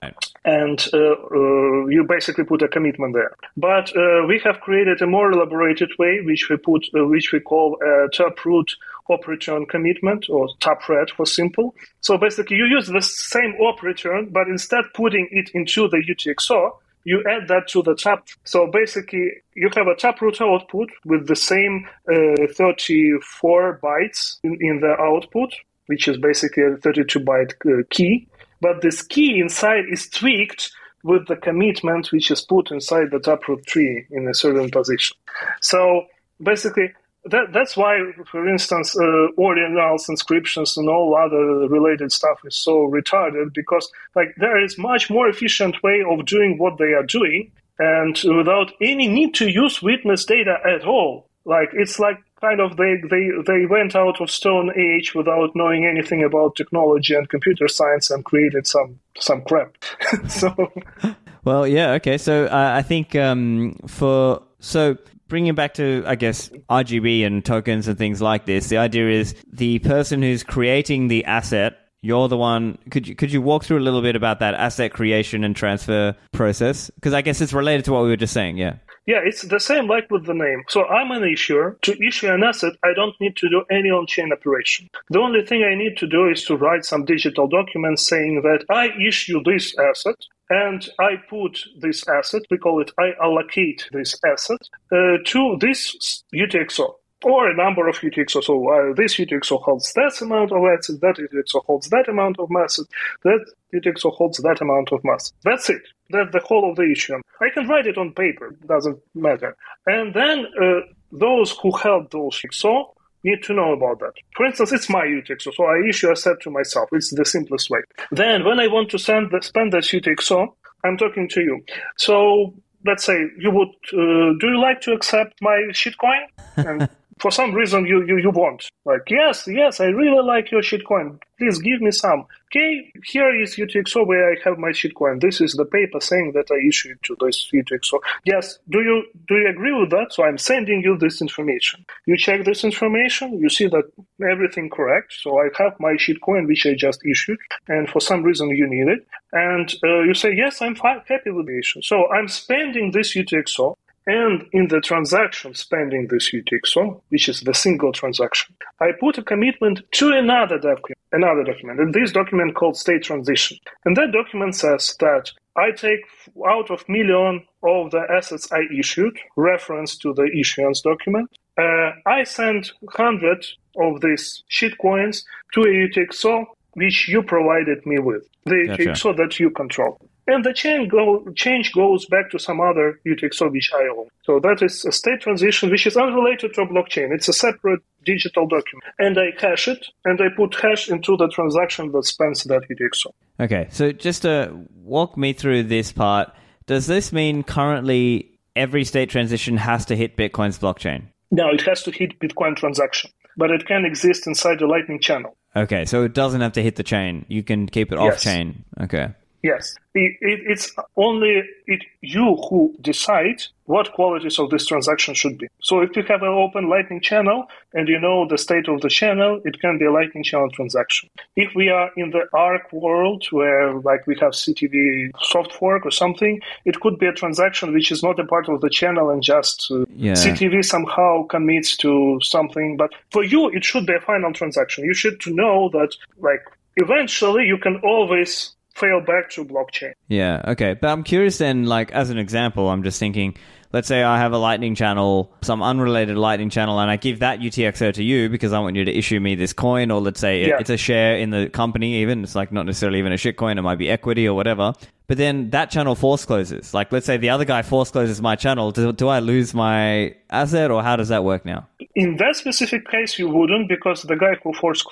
and 0.45 0.87
uh, 0.93 0.97
uh, 0.97 1.85
you 1.87 2.05
basically 2.07 2.43
put 2.43 2.61
a 2.61 2.67
commitment 2.67 3.13
there. 3.13 3.35
But 3.57 3.95
uh, 3.95 4.25
we 4.27 4.39
have 4.43 4.59
created 4.61 5.01
a 5.01 5.07
more 5.07 5.31
elaborated 5.31 5.91
way, 5.97 6.21
which 6.21 6.47
we 6.49 6.57
put, 6.57 6.85
uh, 6.95 7.05
which 7.05 7.31
we 7.31 7.39
call 7.39 7.77
a 7.81 8.07
taproot 8.09 8.75
op 9.09 9.27
return 9.27 9.65
commitment 9.65 10.29
or 10.29 10.47
tapret 10.59 11.09
for 11.09 11.25
simple. 11.25 11.75
So 12.01 12.17
basically, 12.17 12.57
you 12.57 12.65
use 12.65 12.87
the 12.87 13.01
same 13.01 13.55
op 13.55 13.81
return, 13.81 14.29
but 14.31 14.47
instead 14.47 14.85
putting 14.93 15.27
it 15.31 15.49
into 15.53 15.87
the 15.87 15.97
UTXO, 15.97 16.73
you 17.03 17.23
add 17.29 17.47
that 17.47 17.67
to 17.69 17.81
the 17.81 17.95
tap. 17.95 18.27
So 18.43 18.67
basically, 18.67 19.31
you 19.55 19.69
have 19.75 19.87
a 19.87 19.95
taproot 19.95 20.41
output 20.41 20.89
with 21.05 21.27
the 21.27 21.35
same 21.35 21.87
uh, 22.11 22.47
34 22.53 23.79
bytes 23.81 24.37
in, 24.43 24.57
in 24.61 24.79
the 24.81 24.95
output, 24.99 25.53
which 25.87 26.07
is 26.07 26.17
basically 26.17 26.63
a 26.63 26.77
32 26.77 27.19
byte 27.19 27.53
uh, 27.65 27.83
key. 27.89 28.27
But 28.61 28.81
this 28.81 29.01
key 29.01 29.39
inside 29.39 29.85
is 29.91 30.07
tweaked 30.09 30.71
with 31.03 31.27
the 31.27 31.35
commitment 31.35 32.11
which 32.11 32.29
is 32.29 32.41
put 32.41 32.69
inside 32.71 33.09
the 33.11 33.19
taproot 33.19 33.65
tree 33.65 34.05
in 34.11 34.27
a 34.27 34.33
certain 34.33 34.69
position. 34.69 35.17
So 35.61 36.05
basically, 36.41 36.93
that, 37.25 37.53
that's 37.53 37.77
why, 37.77 37.99
for 38.29 38.47
instance, 38.47 38.95
uh, 38.97 39.27
ordinals, 39.37 40.09
inscriptions, 40.09 40.77
and 40.77 40.89
all 40.89 41.15
other 41.15 41.67
related 41.67 42.11
stuff 42.11 42.39
is 42.45 42.55
so 42.55 42.89
retarded 42.89 43.53
because, 43.53 43.89
like, 44.15 44.33
there 44.37 44.61
is 44.63 44.77
much 44.77 45.09
more 45.09 45.27
efficient 45.27 45.81
way 45.83 46.03
of 46.09 46.25
doing 46.25 46.57
what 46.57 46.77
they 46.77 46.93
are 46.93 47.03
doing, 47.03 47.51
and 47.79 48.19
without 48.35 48.71
any 48.81 49.07
need 49.07 49.33
to 49.35 49.49
use 49.49 49.81
witness 49.81 50.25
data 50.25 50.57
at 50.65 50.85
all. 50.85 51.27
Like, 51.45 51.69
it's 51.73 51.99
like 51.99 52.17
kind 52.39 52.59
of 52.59 52.77
they 52.77 52.95
they 53.09 53.29
they 53.47 53.65
went 53.65 53.95
out 53.95 54.19
of 54.19 54.29
Stone 54.29 54.71
Age 54.77 55.13
without 55.15 55.55
knowing 55.55 55.85
anything 55.85 56.23
about 56.23 56.55
technology 56.55 57.13
and 57.15 57.29
computer 57.29 57.67
science 57.67 58.09
and 58.09 58.25
created 58.25 58.67
some 58.67 58.99
some 59.17 59.43
crap. 59.43 59.75
so 60.27 60.71
Well, 61.43 61.67
yeah, 61.67 61.93
okay. 61.93 62.17
So 62.17 62.45
uh, 62.45 62.73
I 62.75 62.81
think 62.83 63.15
um, 63.15 63.75
for 63.87 64.43
so 64.59 64.97
bringing 65.31 65.55
back 65.55 65.73
to 65.75 66.03
I 66.05 66.15
guess 66.15 66.49
RGB 66.69 67.25
and 67.25 67.43
tokens 67.43 67.87
and 67.87 67.97
things 67.97 68.21
like 68.21 68.45
this, 68.45 68.67
the 68.67 68.77
idea 68.77 69.09
is 69.09 69.33
the 69.51 69.79
person 69.79 70.21
who's 70.21 70.43
creating 70.43 71.07
the 71.07 71.23
asset. 71.25 71.77
You're 72.03 72.27
the 72.27 72.37
one. 72.37 72.77
Could 72.89 73.07
you 73.07 73.15
could 73.15 73.31
you 73.31 73.41
walk 73.41 73.63
through 73.63 73.79
a 73.79 73.85
little 73.87 74.01
bit 74.01 74.15
about 74.15 74.39
that 74.39 74.55
asset 74.55 74.91
creation 74.91 75.43
and 75.43 75.55
transfer 75.55 76.15
process? 76.33 76.89
Because 76.91 77.13
I 77.13 77.21
guess 77.21 77.39
it's 77.39 77.53
related 77.53 77.85
to 77.85 77.93
what 77.93 78.03
we 78.03 78.09
were 78.09 78.17
just 78.17 78.33
saying. 78.33 78.57
Yeah. 78.57 78.75
Yeah, 79.07 79.19
it's 79.23 79.41
the 79.41 79.59
same 79.59 79.87
like 79.87 80.11
with 80.11 80.25
the 80.25 80.33
name. 80.33 80.63
So 80.69 80.85
I'm 80.85 81.11
an 81.11 81.23
issuer. 81.23 81.77
To 81.81 82.05
issue 82.05 82.27
an 82.27 82.43
asset, 82.43 82.73
I 82.83 82.93
don't 82.95 83.19
need 83.19 83.35
to 83.37 83.49
do 83.49 83.63
any 83.71 83.89
on-chain 83.89 84.31
operation. 84.31 84.89
The 85.09 85.19
only 85.19 85.43
thing 85.43 85.63
I 85.63 85.75
need 85.75 85.97
to 85.97 86.07
do 86.07 86.29
is 86.29 86.43
to 86.45 86.55
write 86.55 86.85
some 86.85 87.05
digital 87.05 87.47
document 87.47 87.99
saying 87.99 88.41
that 88.43 88.63
I 88.69 88.89
issue 89.07 89.41
this 89.43 89.75
asset 89.79 90.17
and 90.49 90.87
I 90.99 91.15
put 91.29 91.59
this 91.79 92.07
asset, 92.07 92.43
we 92.51 92.57
call 92.57 92.81
it 92.81 92.91
I 92.99 93.13
allocate 93.21 93.87
this 93.91 94.19
asset 94.25 94.61
uh, 94.91 95.17
to 95.25 95.57
this 95.59 96.23
UTXO 96.35 96.93
or 97.23 97.49
a 97.49 97.55
number 97.55 97.87
of 97.87 97.95
UTXO. 97.97 98.43
So 98.43 98.69
uh, 98.69 98.93
this 98.95 99.17
UTXO 99.17 99.61
holds 99.61 99.93
that 99.93 100.21
amount 100.21 100.51
of 100.51 100.63
assets, 100.63 100.99
that 100.99 101.15
UTXO 101.17 101.63
holds 101.65 101.89
that 101.89 102.07
amount 102.09 102.39
of 102.39 102.49
mass, 102.49 102.79
that 103.23 103.45
UTXO 103.73 104.13
holds 104.13 104.37
that 104.39 104.61
amount 104.61 104.91
of 104.91 105.03
mass. 105.03 105.31
That's 105.43 105.69
it. 105.69 105.81
That's 106.09 106.31
the 106.31 106.39
whole 106.39 106.69
of 106.69 106.75
the 106.77 106.89
issue. 106.91 107.15
I 107.39 107.49
can 107.53 107.67
write 107.67 107.87
it 107.87 107.97
on 107.97 108.13
paper, 108.13 108.55
doesn't 108.67 108.99
matter. 109.15 109.55
And 109.85 110.13
then 110.13 110.45
uh, 110.61 110.81
those 111.11 111.51
who 111.61 111.71
held 111.77 112.11
those 112.11 112.41
UTXO 112.41 112.85
need 113.23 113.43
to 113.43 113.53
know 113.53 113.73
about 113.73 113.99
that. 113.99 114.13
For 114.35 114.45
instance, 114.45 114.71
it's 114.71 114.89
my 114.89 115.05
UTXO, 115.05 115.53
so 115.53 115.65
I 115.65 115.87
issue 115.87 116.11
a 116.11 116.15
set 116.15 116.41
to 116.41 116.49
myself. 116.49 116.89
It's 116.91 117.13
the 117.13 117.25
simplest 117.25 117.69
way. 117.69 117.81
Then 118.11 118.43
when 118.43 118.59
I 118.59 118.67
want 118.67 118.89
to 118.91 118.97
send 118.97 119.31
the, 119.31 119.41
spend 119.41 119.73
this 119.73 119.91
UTXO, 119.91 120.47
I'm 120.83 120.97
talking 120.97 121.29
to 121.29 121.41
you. 121.41 121.63
So 121.97 122.55
let's 122.85 123.03
say 123.05 123.27
you 123.37 123.51
would, 123.51 123.69
uh, 123.93 124.33
do 124.39 124.47
you 124.47 124.59
like 124.59 124.81
to 124.81 124.93
accept 124.93 125.35
my 125.41 125.67
shitcoin? 125.71 126.25
And 126.57 126.89
for 127.21 127.31
some 127.31 127.53
reason 127.53 127.85
you, 127.85 128.03
you, 128.05 128.17
you 128.17 128.31
won't. 128.31 128.67
Like, 128.83 129.03
yes, 129.09 129.47
yes, 129.47 129.79
I 129.79 129.85
really 129.85 130.23
like 130.23 130.51
your 130.51 130.61
shitcoin. 130.61 131.19
Please 131.37 131.59
give 131.59 131.79
me 131.79 131.91
some. 131.91 132.25
Okay, 132.47 132.91
here 133.05 133.39
is 133.41 133.55
UTXO 133.55 134.05
where 134.05 134.31
I 134.31 134.35
have 134.43 134.57
my 134.57 134.69
shitcoin. 134.69 135.21
This 135.21 135.39
is 135.39 135.53
the 135.53 135.65
paper 135.65 136.01
saying 136.01 136.33
that 136.33 136.51
I 136.51 136.67
issued 136.67 136.97
to 137.03 137.15
this 137.21 137.49
UTXO. 137.53 137.99
Yes, 138.25 138.59
do 138.69 138.79
you 138.81 139.05
do 139.27 139.35
you 139.35 139.49
agree 139.49 139.73
with 139.79 139.91
that? 139.91 140.11
So 140.11 140.23
I'm 140.23 140.37
sending 140.37 140.81
you 140.81 140.97
this 140.97 141.21
information. 141.21 141.85
You 142.07 142.17
check 142.17 142.43
this 142.43 142.63
information, 142.63 143.39
you 143.39 143.49
see 143.49 143.67
that 143.67 143.85
everything 144.29 144.69
correct. 144.69 145.13
So 145.13 145.39
I 145.39 145.49
have 145.59 145.79
my 145.79 145.93
shitcoin 145.93 146.47
which 146.47 146.65
I 146.65 146.73
just 146.73 147.05
issued, 147.05 147.39
and 147.67 147.89
for 147.89 148.01
some 148.01 148.23
reason 148.23 148.49
you 148.49 148.67
need 148.67 148.87
it, 148.91 149.07
and 149.31 149.73
uh, 149.83 150.01
you 150.01 150.13
say 150.13 150.33
yes, 150.35 150.61
I'm 150.61 150.75
happy 150.75 151.31
with 151.31 151.45
the 151.45 151.57
issue. 151.57 151.81
So 151.83 152.11
I'm 152.11 152.27
spending 152.27 152.91
this 152.91 153.15
UTXO 153.15 153.77
And 154.07 154.47
in 154.51 154.67
the 154.67 154.81
transaction 154.81 155.53
spending 155.53 156.07
this 156.07 156.31
UTXO, 156.33 157.01
which 157.09 157.29
is 157.29 157.41
the 157.41 157.53
single 157.53 157.91
transaction, 157.91 158.55
I 158.79 158.91
put 158.99 159.17
a 159.17 159.23
commitment 159.23 159.81
to 159.91 160.11
another 160.11 160.57
document, 160.57 160.97
another 161.11 161.43
document, 161.43 161.79
and 161.79 161.93
this 161.93 162.11
document 162.11 162.55
called 162.55 162.77
state 162.77 163.03
transition. 163.03 163.57
And 163.85 163.95
that 163.97 164.11
document 164.11 164.55
says 164.55 164.95
that 164.99 165.31
I 165.55 165.71
take 165.71 166.01
out 166.47 166.71
of 166.71 166.87
million 166.89 167.45
of 167.63 167.91
the 167.91 168.03
assets 168.09 168.51
I 168.51 168.61
issued, 168.75 169.19
reference 169.37 169.97
to 169.97 170.13
the 170.13 170.29
issuance 170.35 170.81
document. 170.81 171.29
Uh, 171.57 171.91
I 172.07 172.23
send 172.23 172.71
100 172.79 173.45
of 173.77 174.01
these 174.01 174.43
shit 174.47 174.77
coins 174.79 175.23
to 175.53 175.61
a 175.61 175.65
UTXO 175.65 176.45
which 176.73 177.07
you 177.07 177.21
provided 177.21 177.85
me 177.85 177.99
with, 177.99 178.27
the 178.45 178.65
gotcha. 178.67 178.83
UTXO 178.83 179.17
that 179.17 179.39
you 179.39 179.49
control. 179.49 179.99
And 180.27 180.45
the 180.45 180.53
change, 180.53 180.89
go, 180.91 181.25
change 181.35 181.73
goes 181.73 182.05
back 182.05 182.29
to 182.31 182.39
some 182.39 182.61
other 182.61 182.99
UTXO 183.05 183.51
which 183.51 183.71
I 183.73 183.87
own. 183.97 184.07
So 184.23 184.39
that 184.39 184.61
is 184.61 184.85
a 184.85 184.91
state 184.91 185.21
transition 185.21 185.69
which 185.69 185.87
is 185.87 185.97
unrelated 185.97 186.53
to 186.53 186.61
a 186.61 186.67
blockchain. 186.67 187.11
It's 187.11 187.27
a 187.27 187.33
separate 187.33 187.81
digital 188.05 188.47
document. 188.47 188.83
And 188.99 189.17
I 189.17 189.31
hash 189.39 189.67
it 189.67 189.85
and 190.05 190.21
I 190.21 190.27
put 190.35 190.55
hash 190.55 190.89
into 190.89 191.17
the 191.17 191.27
transaction 191.27 191.91
that 191.91 192.05
spends 192.05 192.43
that 192.43 192.61
UTXO. 192.69 193.11
Okay, 193.39 193.67
so 193.71 193.91
just 193.91 194.21
to 194.21 194.65
walk 194.75 195.17
me 195.17 195.33
through 195.33 195.63
this 195.63 195.91
part, 195.91 196.31
does 196.67 196.87
this 196.87 197.11
mean 197.11 197.43
currently 197.43 198.39
every 198.55 198.85
state 198.85 199.09
transition 199.09 199.57
has 199.57 199.85
to 199.85 199.95
hit 199.95 200.17
Bitcoin's 200.17 200.59
blockchain? 200.59 201.03
No, 201.31 201.49
it 201.49 201.61
has 201.61 201.81
to 201.83 201.91
hit 201.91 202.19
Bitcoin 202.19 202.55
transaction, 202.55 203.09
but 203.37 203.49
it 203.49 203.65
can 203.65 203.85
exist 203.85 204.27
inside 204.27 204.59
the 204.59 204.67
Lightning 204.67 204.99
channel. 204.99 205.35
Okay, 205.55 205.85
so 205.85 206.03
it 206.03 206.13
doesn't 206.13 206.41
have 206.41 206.53
to 206.53 206.61
hit 206.61 206.75
the 206.75 206.83
chain. 206.83 207.25
You 207.27 207.43
can 207.43 207.67
keep 207.67 207.91
it 207.91 207.99
yes. 207.99 208.13
off 208.13 208.21
chain. 208.21 208.63
Okay. 208.79 209.13
Yes, 209.43 209.75
it, 209.95 210.17
it, 210.21 210.39
it's 210.45 210.71
only 210.97 211.43
it, 211.65 211.83
you 212.01 212.37
who 212.49 212.75
decide 212.81 213.41
what 213.65 213.91
qualities 213.93 214.37
of 214.37 214.49
this 214.49 214.65
transaction 214.65 215.13
should 215.13 215.37
be. 215.37 215.47
So 215.61 215.81
if 215.81 215.95
you 215.95 216.03
have 216.03 216.21
an 216.21 216.27
open 216.27 216.69
Lightning 216.69 217.01
channel 217.01 217.45
and 217.73 217.87
you 217.87 217.99
know 217.99 218.27
the 218.27 218.37
state 218.37 218.67
of 218.67 218.81
the 218.81 218.89
channel, 218.89 219.41
it 219.43 219.59
can 219.59 219.79
be 219.79 219.85
a 219.85 219.91
Lightning 219.91 220.23
channel 220.23 220.49
transaction. 220.51 221.09
If 221.35 221.55
we 221.55 221.69
are 221.69 221.89
in 221.97 222.11
the 222.11 222.27
Arc 222.33 222.71
world 222.71 223.25
where 223.31 223.73
like 223.73 224.05
we 224.05 224.15
have 224.19 224.33
CTV 224.33 225.11
soft 225.21 225.53
fork 225.53 225.85
or 225.85 225.91
something, 225.91 226.39
it 226.65 226.79
could 226.79 226.99
be 226.99 227.07
a 227.07 227.13
transaction 227.13 227.73
which 227.73 227.91
is 227.91 228.03
not 228.03 228.19
a 228.19 228.25
part 228.25 228.47
of 228.47 228.61
the 228.61 228.69
channel 228.69 229.09
and 229.09 229.23
just 229.23 229.69
uh, 229.71 229.85
yeah. 229.95 230.13
CTV 230.13 230.63
somehow 230.63 231.23
commits 231.27 231.75
to 231.77 232.19
something. 232.21 232.77
But 232.77 232.91
for 233.09 233.23
you, 233.23 233.49
it 233.49 233.63
should 233.63 233.87
be 233.87 233.95
a 233.95 234.01
final 234.01 234.33
transaction. 234.33 234.85
You 234.85 234.93
should 234.93 235.19
know 235.25 235.69
that 235.69 235.95
like 236.19 236.43
eventually 236.75 237.45
you 237.45 237.57
can 237.57 237.77
always 237.77 238.55
fail 238.75 239.01
back 239.01 239.29
to 239.31 239.45
blockchain. 239.45 239.93
Yeah, 240.07 240.41
okay. 240.49 240.75
But 240.79 240.89
I'm 240.89 241.03
curious 241.03 241.37
then, 241.37 241.65
like, 241.65 241.91
as 241.91 242.09
an 242.09 242.17
example, 242.17 242.69
I'm 242.69 242.83
just 242.83 242.99
thinking, 242.99 243.35
let's 243.73 243.87
say 243.87 244.03
I 244.03 244.17
have 244.17 244.33
a 244.33 244.37
Lightning 244.37 244.75
channel, 244.75 245.33
some 245.41 245.61
unrelated 245.61 246.17
Lightning 246.17 246.49
channel, 246.49 246.79
and 246.79 246.89
I 246.89 246.97
give 246.97 247.19
that 247.19 247.39
UTXO 247.39 247.93
to 247.93 248.03
you 248.03 248.29
because 248.29 248.53
I 248.53 248.59
want 248.59 248.75
you 248.75 248.85
to 248.85 248.91
issue 248.91 249.19
me 249.19 249.35
this 249.35 249.53
coin, 249.53 249.91
or 249.91 250.01
let's 250.01 250.19
say 250.19 250.47
yeah. 250.47 250.57
it's 250.59 250.69
a 250.69 250.77
share 250.77 251.17
in 251.17 251.29
the 251.29 251.49
company, 251.49 252.01
even. 252.01 252.23
It's 252.23 252.35
like 252.35 252.51
not 252.51 252.65
necessarily 252.65 252.99
even 252.99 253.11
a 253.11 253.15
shitcoin, 253.15 253.57
it 253.57 253.61
might 253.61 253.77
be 253.77 253.89
equity 253.89 254.27
or 254.27 254.33
whatever. 254.33 254.73
But 255.07 255.17
then 255.17 255.49
that 255.49 255.69
channel 255.69 255.95
force 255.95 256.23
closes. 256.23 256.73
Like, 256.73 256.91
let's 256.93 257.05
say 257.05 257.17
the 257.17 257.31
other 257.31 257.43
guy 257.43 257.63
force 257.63 257.91
closes 257.91 258.21
my 258.21 258.37
channel. 258.37 258.71
Do, 258.71 258.93
do 258.93 259.09
I 259.09 259.19
lose 259.19 259.53
my 259.53 260.15
asset, 260.29 260.71
or 260.71 260.81
how 260.81 260.95
does 260.95 261.09
that 261.09 261.25
work 261.25 261.43
now? 261.43 261.67
In 261.95 262.15
that 262.15 262.37
specific 262.37 262.89
case, 262.89 263.19
you 263.19 263.27
wouldn't, 263.27 263.67
because 263.67 264.03
the 264.03 264.15
guy 264.15 264.35
who 264.41 264.53
force 264.53 264.85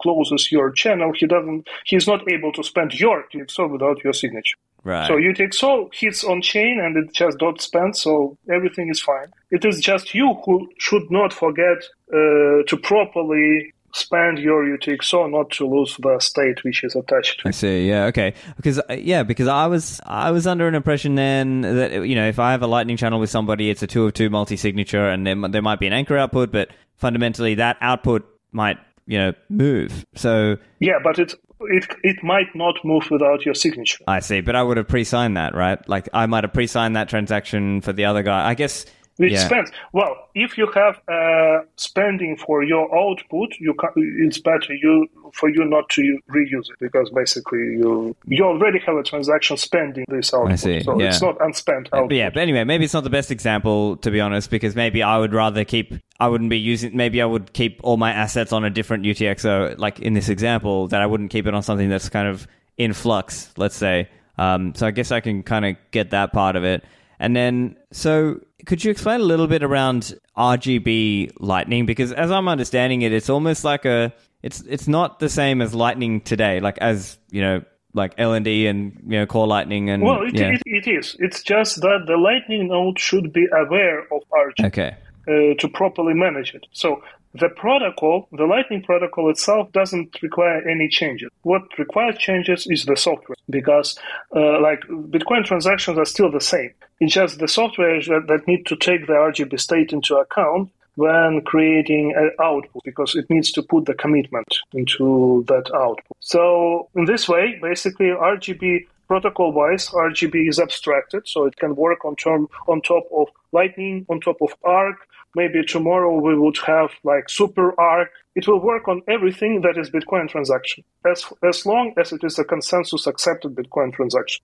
closes 0.00 0.52
your 0.52 0.70
channel, 0.70 1.12
he 1.16 1.26
doesn't, 1.26 1.68
he's 1.86 2.06
not 2.06 2.20
able 2.30 2.52
to 2.52 2.62
spend 2.62 2.94
your 2.94 3.24
UTXO 3.34 3.68
without 3.68 4.04
your 4.04 4.12
signature. 4.12 4.56
Right. 4.84 5.08
So 5.08 5.14
UTXO 5.14 5.94
hits 5.94 6.24
on 6.24 6.42
chain 6.42 6.78
and 6.78 6.96
it 6.96 7.12
just 7.12 7.38
dot 7.38 7.60
spend, 7.60 7.96
so 7.96 8.36
everything 8.50 8.90
is 8.90 9.00
fine. 9.00 9.32
It 9.50 9.64
is 9.64 9.80
just 9.80 10.14
you 10.14 10.34
who 10.44 10.68
should 10.78 11.10
not 11.10 11.32
forget 11.32 11.78
uh, 12.12 12.62
to 12.66 12.78
properly 12.82 13.72
spend 13.94 14.38
your 14.38 14.64
UTXO 14.64 15.30
not 15.30 15.50
to 15.52 15.66
lose 15.66 15.96
the 15.98 16.18
state 16.18 16.64
which 16.64 16.82
is 16.84 16.96
attached 16.96 17.40
to 17.40 17.48
it. 17.48 17.50
I 17.50 17.52
see. 17.52 17.88
Yeah. 17.88 18.06
Okay. 18.06 18.34
Because 18.56 18.78
uh, 18.78 18.96
yeah, 18.98 19.22
because 19.22 19.48
I 19.48 19.66
was 19.68 20.00
I 20.04 20.32
was 20.32 20.46
under 20.46 20.68
an 20.68 20.74
impression 20.74 21.14
then 21.14 21.62
that 21.62 22.06
you 22.06 22.14
know 22.14 22.28
if 22.28 22.38
I 22.38 22.50
have 22.52 22.62
a 22.62 22.66
Lightning 22.66 22.96
channel 22.96 23.20
with 23.20 23.30
somebody, 23.30 23.70
it's 23.70 23.82
a 23.82 23.86
two 23.86 24.04
of 24.04 24.12
two 24.12 24.28
multi 24.28 24.56
signature, 24.56 25.08
and 25.08 25.26
there 25.26 25.36
there 25.48 25.62
might 25.62 25.80
be 25.80 25.86
an 25.86 25.92
anchor 25.94 26.18
output, 26.18 26.52
but 26.52 26.68
fundamentally 26.96 27.54
that 27.54 27.78
output 27.80 28.28
might 28.52 28.78
you 29.06 29.18
know 29.18 29.32
move. 29.48 30.04
So 30.14 30.58
yeah, 30.80 30.98
but 31.02 31.18
it 31.18 31.34
it 31.60 31.86
it 32.02 32.22
might 32.22 32.54
not 32.54 32.76
move 32.84 33.10
without 33.10 33.44
your 33.44 33.54
signature. 33.54 34.04
I 34.06 34.20
see, 34.20 34.40
but 34.40 34.56
I 34.56 34.62
would 34.62 34.76
have 34.76 34.88
pre-signed 34.88 35.36
that, 35.36 35.54
right? 35.54 35.86
Like 35.88 36.08
I 36.12 36.26
might 36.26 36.44
have 36.44 36.52
pre-signed 36.52 36.96
that 36.96 37.08
transaction 37.08 37.80
for 37.80 37.92
the 37.92 38.04
other 38.04 38.22
guy. 38.22 38.48
I 38.48 38.54
guess 38.54 38.86
which 39.16 39.32
yeah. 39.32 39.46
spends 39.46 39.70
well. 39.92 40.16
If 40.34 40.58
you 40.58 40.70
have 40.74 41.00
uh, 41.08 41.64
spending 41.76 42.36
for 42.36 42.64
your 42.64 42.92
output, 42.96 43.54
you 43.60 43.74
can, 43.74 43.90
it's 43.96 44.38
better 44.38 44.74
you 44.74 45.06
for 45.32 45.48
you 45.48 45.64
not 45.64 45.88
to 45.90 46.18
reuse 46.30 46.70
it 46.70 46.76
because 46.80 47.10
basically 47.10 47.58
you 47.58 48.16
you 48.26 48.44
already 48.44 48.80
have 48.80 48.96
a 48.96 49.02
transaction 49.02 49.56
spending 49.56 50.04
this 50.08 50.34
output. 50.34 50.52
I 50.52 50.56
see. 50.56 50.82
So 50.82 51.00
yeah. 51.00 51.08
it's 51.08 51.22
not 51.22 51.40
unspent 51.40 51.88
output. 51.92 52.10
But 52.10 52.16
yeah, 52.16 52.30
but 52.30 52.40
anyway, 52.40 52.64
maybe 52.64 52.84
it's 52.84 52.94
not 52.94 53.04
the 53.04 53.10
best 53.10 53.30
example 53.30 53.96
to 53.98 54.10
be 54.10 54.20
honest 54.20 54.50
because 54.50 54.74
maybe 54.74 55.02
I 55.02 55.18
would 55.18 55.32
rather 55.32 55.64
keep. 55.64 55.94
I 56.18 56.28
wouldn't 56.28 56.50
be 56.50 56.58
using. 56.58 56.96
Maybe 56.96 57.22
I 57.22 57.26
would 57.26 57.52
keep 57.52 57.80
all 57.82 57.96
my 57.96 58.12
assets 58.12 58.52
on 58.52 58.64
a 58.64 58.70
different 58.70 59.04
UTXO, 59.04 59.78
like 59.78 60.00
in 60.00 60.14
this 60.14 60.28
example, 60.28 60.88
that 60.88 61.02
I 61.02 61.06
wouldn't 61.06 61.30
keep 61.30 61.46
it 61.46 61.54
on 61.54 61.62
something 61.62 61.88
that's 61.88 62.08
kind 62.08 62.28
of 62.28 62.46
in 62.76 62.92
flux. 62.92 63.52
Let's 63.56 63.76
say. 63.76 64.08
Um, 64.36 64.74
so 64.74 64.86
I 64.86 64.90
guess 64.90 65.12
I 65.12 65.20
can 65.20 65.42
kind 65.44 65.64
of 65.64 65.76
get 65.92 66.10
that 66.10 66.32
part 66.32 66.56
of 66.56 66.64
it. 66.64 66.84
And 67.18 67.34
then, 67.34 67.76
so 67.92 68.40
could 68.66 68.84
you 68.84 68.90
explain 68.90 69.20
a 69.20 69.24
little 69.24 69.46
bit 69.46 69.62
around 69.62 70.18
RGB 70.36 71.32
Lightning? 71.38 71.86
Because 71.86 72.12
as 72.12 72.30
I'm 72.30 72.48
understanding 72.48 73.02
it, 73.02 73.12
it's 73.12 73.30
almost 73.30 73.64
like 73.64 73.84
a 73.84 74.12
it's 74.42 74.60
it's 74.62 74.86
not 74.86 75.20
the 75.20 75.28
same 75.28 75.62
as 75.62 75.74
Lightning 75.74 76.20
today, 76.20 76.60
like 76.60 76.78
as 76.78 77.18
you 77.30 77.40
know, 77.40 77.62
like 77.94 78.16
LND 78.16 78.68
and 78.68 79.00
you 79.06 79.18
know 79.18 79.26
Core 79.26 79.46
Lightning 79.46 79.90
and 79.90 80.02
well, 80.02 80.22
it, 80.22 80.34
yeah. 80.34 80.50
it, 80.50 80.62
it 80.66 80.86
is. 80.86 81.16
It's 81.18 81.42
just 81.42 81.80
that 81.80 82.04
the 82.06 82.16
Lightning 82.16 82.68
node 82.68 82.98
should 82.98 83.32
be 83.32 83.46
aware 83.52 84.00
of 84.00 84.22
RGB. 84.32 84.66
Okay. 84.66 84.96
Uh, 85.26 85.54
to 85.58 85.68
properly 85.72 86.12
manage 86.12 86.54
it. 86.54 86.66
So 86.72 87.02
the 87.34 87.48
protocol, 87.48 88.28
the 88.32 88.44
Lightning 88.44 88.82
protocol 88.82 89.28
itself 89.28 89.70
doesn't 89.72 90.22
require 90.22 90.66
any 90.68 90.88
changes. 90.88 91.30
What 91.42 91.62
requires 91.78 92.16
changes 92.16 92.66
is 92.68 92.84
the 92.84 92.96
software 92.96 93.36
because 93.50 93.98
uh, 94.34 94.60
like 94.60 94.80
Bitcoin 94.82 95.44
transactions 95.44 95.98
are 95.98 96.04
still 96.04 96.30
the 96.30 96.40
same. 96.40 96.72
It's 97.00 97.12
just 97.12 97.40
the 97.40 97.48
software 97.48 98.00
that, 98.00 98.26
that 98.28 98.46
need 98.46 98.66
to 98.66 98.76
take 98.76 99.06
the 99.06 99.14
RGB 99.14 99.58
state 99.58 99.92
into 99.92 100.14
account 100.14 100.70
when 100.94 101.42
creating 101.42 102.14
an 102.16 102.30
output 102.40 102.82
because 102.84 103.16
it 103.16 103.28
needs 103.28 103.50
to 103.50 103.62
put 103.62 103.86
the 103.86 103.94
commitment 103.94 104.46
into 104.72 105.44
that 105.48 105.68
output. 105.74 106.16
So 106.20 106.88
in 106.94 107.04
this 107.06 107.28
way, 107.28 107.58
basically 107.60 108.06
RGB 108.06 108.86
protocol 109.08 109.52
wise, 109.52 109.88
RGB 109.88 110.48
is 110.48 110.60
abstracted, 110.60 111.26
so 111.26 111.46
it 111.46 111.56
can 111.56 111.74
work 111.74 112.04
on 112.04 112.14
term 112.16 112.48
on 112.68 112.80
top 112.80 113.04
of 113.14 113.28
Lightning, 113.52 114.06
on 114.08 114.20
top 114.20 114.40
of 114.40 114.54
Arc, 114.64 114.96
maybe 115.34 115.64
tomorrow 115.64 116.14
we 116.18 116.38
would 116.38 116.58
have 116.66 116.90
like 117.02 117.28
super 117.28 117.78
arc. 117.80 118.10
It 118.34 118.48
will 118.48 118.60
work 118.60 118.88
on 118.88 119.02
everything 119.08 119.60
that 119.62 119.78
is 119.78 119.90
bitcoin 119.90 120.28
transaction 120.28 120.84
as 121.06 121.24
as 121.42 121.66
long 121.66 121.94
as 121.96 122.12
it 122.12 122.24
is 122.24 122.38
a 122.38 122.44
consensus 122.44 123.06
accepted 123.06 123.54
bitcoin 123.54 123.92
transaction. 123.92 124.42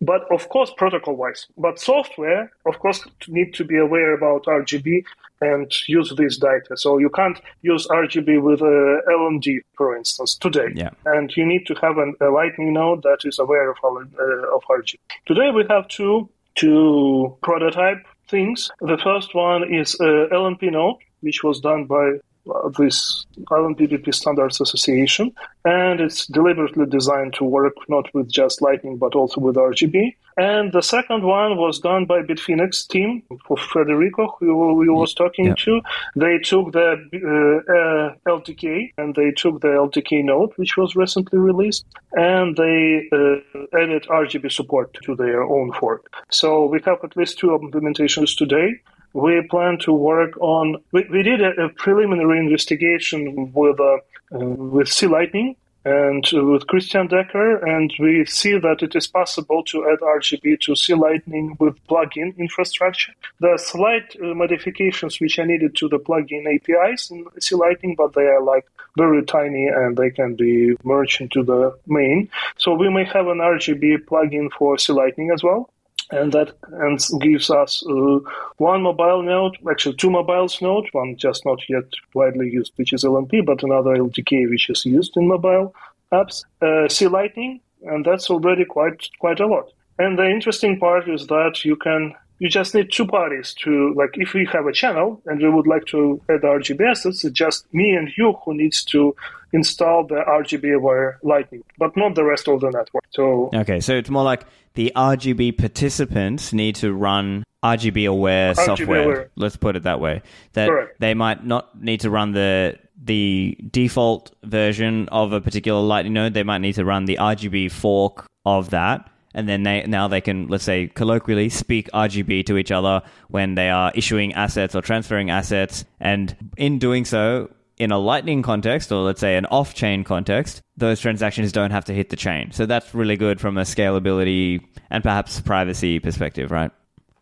But 0.00 0.30
of 0.30 0.48
course 0.48 0.70
protocol 0.76 1.16
wise 1.16 1.46
but 1.56 1.78
software 1.80 2.50
of 2.66 2.78
course 2.78 3.00
need 3.28 3.54
to 3.54 3.64
be 3.64 3.78
aware 3.78 4.12
about 4.14 4.44
rgb 4.44 5.02
and 5.40 5.70
use 5.86 6.12
this 6.16 6.38
data. 6.38 6.76
So 6.76 6.98
you 6.98 7.10
can't 7.10 7.40
use 7.62 7.86
rgb 7.88 8.42
with 8.42 8.60
a 8.60 9.00
lnd 9.08 9.60
for 9.76 9.96
instance 9.96 10.34
today. 10.34 10.68
Yeah. 10.74 10.90
and 11.06 11.34
you 11.36 11.46
need 11.46 11.66
to 11.66 11.74
have 11.74 11.96
an, 11.98 12.14
a 12.20 12.28
lightning 12.28 12.72
node 12.74 13.02
that 13.02 13.20
is 13.24 13.38
aware 13.38 13.70
of, 13.70 13.76
uh, 13.84 14.54
of 14.56 14.62
rgb 14.68 14.98
today 15.26 15.50
we 15.50 15.64
have 15.70 15.88
two 15.88 16.28
two 16.56 17.36
prototype 17.42 18.02
things. 18.28 18.70
The 18.80 18.98
first 18.98 19.34
one 19.34 19.72
is 19.72 19.96
uh, 20.00 20.28
LNP 20.32 20.72
node, 20.72 20.96
which 21.20 21.42
was 21.42 21.60
done 21.60 21.84
by 21.86 22.18
uh, 22.54 22.68
this 22.78 23.26
LNP 23.50 24.14
Standards 24.14 24.60
Association, 24.60 25.32
and 25.64 26.00
it's 26.00 26.26
deliberately 26.26 26.86
designed 26.86 27.34
to 27.34 27.44
work 27.44 27.74
not 27.88 28.12
with 28.14 28.30
just 28.30 28.62
Lightning 28.62 28.96
but 28.98 29.14
also 29.14 29.40
with 29.40 29.56
RGB. 29.56 30.14
And 30.38 30.70
the 30.70 30.82
second 30.82 31.22
one 31.24 31.56
was 31.56 31.78
done 31.78 32.04
by 32.04 32.20
Bitfinex 32.20 32.88
team 32.88 33.22
for 33.46 33.56
Federico, 33.56 34.36
who 34.38 34.74
we 34.74 34.90
was 34.90 35.14
talking 35.14 35.46
yeah. 35.46 35.54
to. 35.60 35.80
They 36.14 36.38
took 36.38 36.72
the 36.72 36.90
uh, 37.14 37.72
uh, 37.72 38.36
LDK 38.38 38.92
and 38.98 39.14
they 39.14 39.30
took 39.30 39.62
the 39.62 39.68
LDK 39.68 40.24
node, 40.24 40.52
which 40.56 40.76
was 40.76 40.94
recently 40.94 41.38
released, 41.38 41.86
and 42.12 42.54
they 42.54 43.08
uh, 43.12 43.80
added 43.80 44.04
RGB 44.10 44.52
support 44.52 44.94
to 45.04 45.16
their 45.16 45.42
own 45.42 45.72
fork. 45.72 46.12
So 46.30 46.66
we 46.66 46.80
have 46.84 46.98
at 47.02 47.16
least 47.16 47.38
two 47.38 47.48
implementations 47.48 48.36
today 48.36 48.80
we 49.16 49.42
plan 49.48 49.78
to 49.78 49.92
work 49.92 50.36
on. 50.40 50.76
We, 50.92 51.06
we 51.10 51.22
did 51.22 51.40
a, 51.40 51.52
a 51.64 51.68
preliminary 51.70 52.38
investigation 52.38 53.52
with 53.52 53.80
uh, 53.80 53.98
uh, 54.34 54.38
with 54.74 54.88
C 54.88 55.06
Lightning, 55.06 55.56
and 55.86 56.26
with 56.32 56.66
Christian 56.66 57.06
Decker, 57.06 57.64
and 57.64 57.92
we 57.98 58.26
see 58.26 58.58
that 58.58 58.82
it 58.82 58.94
is 58.94 59.06
possible 59.06 59.62
to 59.64 59.88
add 59.88 60.00
RGB 60.00 60.60
to 60.62 60.76
C 60.76 60.94
Lightning 60.94 61.56
with 61.58 61.74
plugin 61.86 62.36
infrastructure. 62.36 63.12
There 63.40 63.54
are 63.54 63.58
slight 63.58 64.16
uh, 64.16 64.34
modifications 64.34 65.18
which 65.18 65.38
are 65.38 65.46
needed 65.46 65.76
to 65.76 65.88
the 65.88 65.98
plugin 65.98 66.44
APIs 66.54 67.10
in 67.10 67.24
C 67.40 67.54
Lightning, 67.54 67.94
but 67.96 68.14
they 68.14 68.26
are 68.34 68.42
like 68.42 68.66
very 68.98 69.24
tiny 69.24 69.66
and 69.66 69.96
they 69.96 70.10
can 70.10 70.34
be 70.34 70.76
merged 70.82 71.20
into 71.20 71.42
the 71.42 71.78
main. 71.86 72.28
So 72.58 72.74
we 72.74 72.90
may 72.90 73.04
have 73.04 73.28
an 73.28 73.38
RGB 73.38 74.04
plugin 74.04 74.50
for 74.58 74.76
C 74.76 74.92
Lightning 74.92 75.30
as 75.30 75.42
well 75.42 75.70
and 76.10 76.32
that 76.32 76.54
and 76.72 77.00
gives 77.20 77.50
us 77.50 77.84
uh, 77.88 78.18
one 78.58 78.82
mobile 78.82 79.22
node, 79.22 79.56
actually 79.70 79.96
two 79.96 80.10
mobiles 80.10 80.60
node, 80.62 80.88
one 80.92 81.16
just 81.16 81.44
not 81.44 81.58
yet 81.68 81.84
widely 82.14 82.48
used, 82.48 82.72
which 82.76 82.92
is 82.92 83.04
LNP, 83.04 83.44
but 83.44 83.62
another 83.62 83.96
LDK, 83.96 84.48
which 84.48 84.70
is 84.70 84.84
used 84.86 85.16
in 85.16 85.26
mobile 85.26 85.74
apps, 86.12 86.44
uh, 86.62 86.88
C 86.88 87.08
Lightning, 87.08 87.60
and 87.82 88.04
that's 88.04 88.30
already 88.30 88.64
quite 88.64 89.08
quite 89.18 89.40
a 89.40 89.46
lot. 89.46 89.72
And 89.98 90.18
the 90.18 90.28
interesting 90.28 90.78
part 90.78 91.08
is 91.08 91.26
that 91.26 91.64
you 91.64 91.76
can 91.76 92.14
you 92.38 92.48
just 92.48 92.74
need 92.74 92.92
two 92.92 93.06
parties 93.06 93.54
to 93.64 93.94
like 93.94 94.10
if 94.14 94.34
we 94.34 94.46
have 94.52 94.66
a 94.66 94.72
channel 94.72 95.20
and 95.26 95.40
we 95.40 95.48
would 95.48 95.66
like 95.66 95.86
to 95.86 96.20
add 96.28 96.42
RGB 96.42 96.90
assets, 96.90 97.24
it's 97.24 97.34
just 97.34 97.72
me 97.72 97.94
and 97.94 98.10
you 98.16 98.34
who 98.44 98.54
needs 98.54 98.84
to 98.84 99.16
install 99.52 100.06
the 100.06 100.22
RGB 100.28 100.74
aware 100.74 101.18
lightning, 101.22 101.62
but 101.78 101.96
not 101.96 102.14
the 102.14 102.24
rest 102.24 102.46
of 102.48 102.60
the 102.60 102.70
network. 102.70 103.04
So 103.10 103.50
Okay, 103.54 103.80
so 103.80 103.94
it's 103.94 104.10
more 104.10 104.24
like 104.24 104.44
the 104.76 104.92
RGB 104.94 105.58
participants 105.58 106.52
need 106.52 106.76
to 106.76 106.92
run 106.92 107.42
RGB 107.64 108.08
aware 108.08 108.52
RGB 108.54 108.64
software. 108.64 109.02
aware. 109.04 109.30
Let's 109.34 109.56
put 109.56 109.74
it 109.74 109.82
that 109.82 110.00
way. 110.00 110.22
That 110.52 110.68
Correct. 110.68 111.00
they 111.00 111.14
might 111.14 111.44
not 111.44 111.82
need 111.82 112.00
to 112.00 112.10
run 112.10 112.32
the 112.32 112.78
the 113.02 113.56
default 113.70 114.34
version 114.44 115.08
of 115.10 115.32
a 115.32 115.40
particular 115.40 115.80
Lightning 115.80 116.12
node. 116.12 116.34
They 116.34 116.42
might 116.42 116.58
need 116.58 116.74
to 116.74 116.84
run 116.84 117.06
the 117.06 117.16
RGB 117.20 117.70
fork 117.72 118.26
of 118.44 118.70
that. 118.70 119.10
And 119.34 119.48
then 119.48 119.64
they 119.64 119.84
now 119.86 120.08
they 120.08 120.20
can 120.20 120.48
let's 120.48 120.64
say 120.64 120.88
colloquially 120.88 121.48
speak 121.48 121.90
RGB 121.92 122.46
to 122.46 122.56
each 122.56 122.70
other 122.70 123.02
when 123.28 123.54
they 123.54 123.70
are 123.70 123.92
issuing 123.94 124.32
assets 124.34 124.74
or 124.74 124.82
transferring 124.82 125.30
assets, 125.30 125.84
and 126.00 126.34
in 126.56 126.78
doing 126.78 127.04
so, 127.04 127.50
in 127.78 127.92
a 127.92 127.98
Lightning 127.98 128.42
context, 128.42 128.90
or 128.90 129.02
let's 129.02 129.20
say 129.20 129.36
an 129.36 129.46
off 129.46 129.74
chain 129.74 130.04
context, 130.04 130.62
those 130.76 131.00
transactions 131.00 131.52
don't 131.52 131.70
have 131.70 131.84
to 131.86 131.92
hit 131.92 132.10
the 132.10 132.16
chain. 132.16 132.50
So 132.52 132.66
that's 132.66 132.94
really 132.94 133.16
good 133.16 133.40
from 133.40 133.58
a 133.58 133.62
scalability 133.62 134.64
and 134.90 135.02
perhaps 135.02 135.40
privacy 135.40 135.98
perspective, 135.98 136.50
right? 136.50 136.70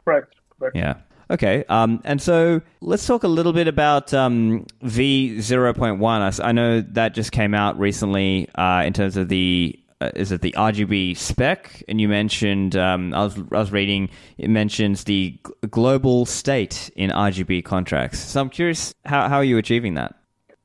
correct, 0.05 0.37
correct. 0.59 0.77
Yeah. 0.77 0.95
Okay. 1.31 1.65
Um, 1.69 2.01
and 2.05 2.21
so 2.21 2.61
let's 2.81 3.07
talk 3.07 3.23
a 3.23 3.29
little 3.29 3.53
bit 3.53 3.67
about 3.67 4.13
um, 4.13 4.67
V0.1. 4.83 6.45
I 6.45 6.53
know 6.53 6.81
that 6.81 7.15
just 7.15 7.33
came 7.33 7.55
out 7.55 7.79
recently 7.79 8.49
uh, 8.55 8.83
in 8.85 8.93
terms 8.93 9.17
of 9.17 9.29
the. 9.29 9.79
Uh, 10.01 10.11
is 10.17 10.33
it 10.33 10.43
the 10.43 10.53
RGB 10.53 11.17
spec? 11.17 11.83
And 11.89 12.01
you 12.01 12.09
mentioned 12.09 12.77
um, 12.77 13.15
I 13.15 13.23
was 13.25 13.39
I 13.39 13.59
was 13.59 13.71
reading 13.73 14.11
it 14.39 14.51
mentions 14.51 15.05
the 15.05 15.39
g- 15.47 15.53
global 15.71 16.27
state 16.27 16.91
in 16.97 17.11
RGB 17.11 17.65
contracts. 17.65 18.19
So 18.19 18.41
I'm 18.41 18.51
curious 18.51 18.93
how 19.05 19.29
how 19.29 19.37
are 19.37 19.45
you 19.45 19.57
achieving 19.57 19.95
that? 19.95 20.15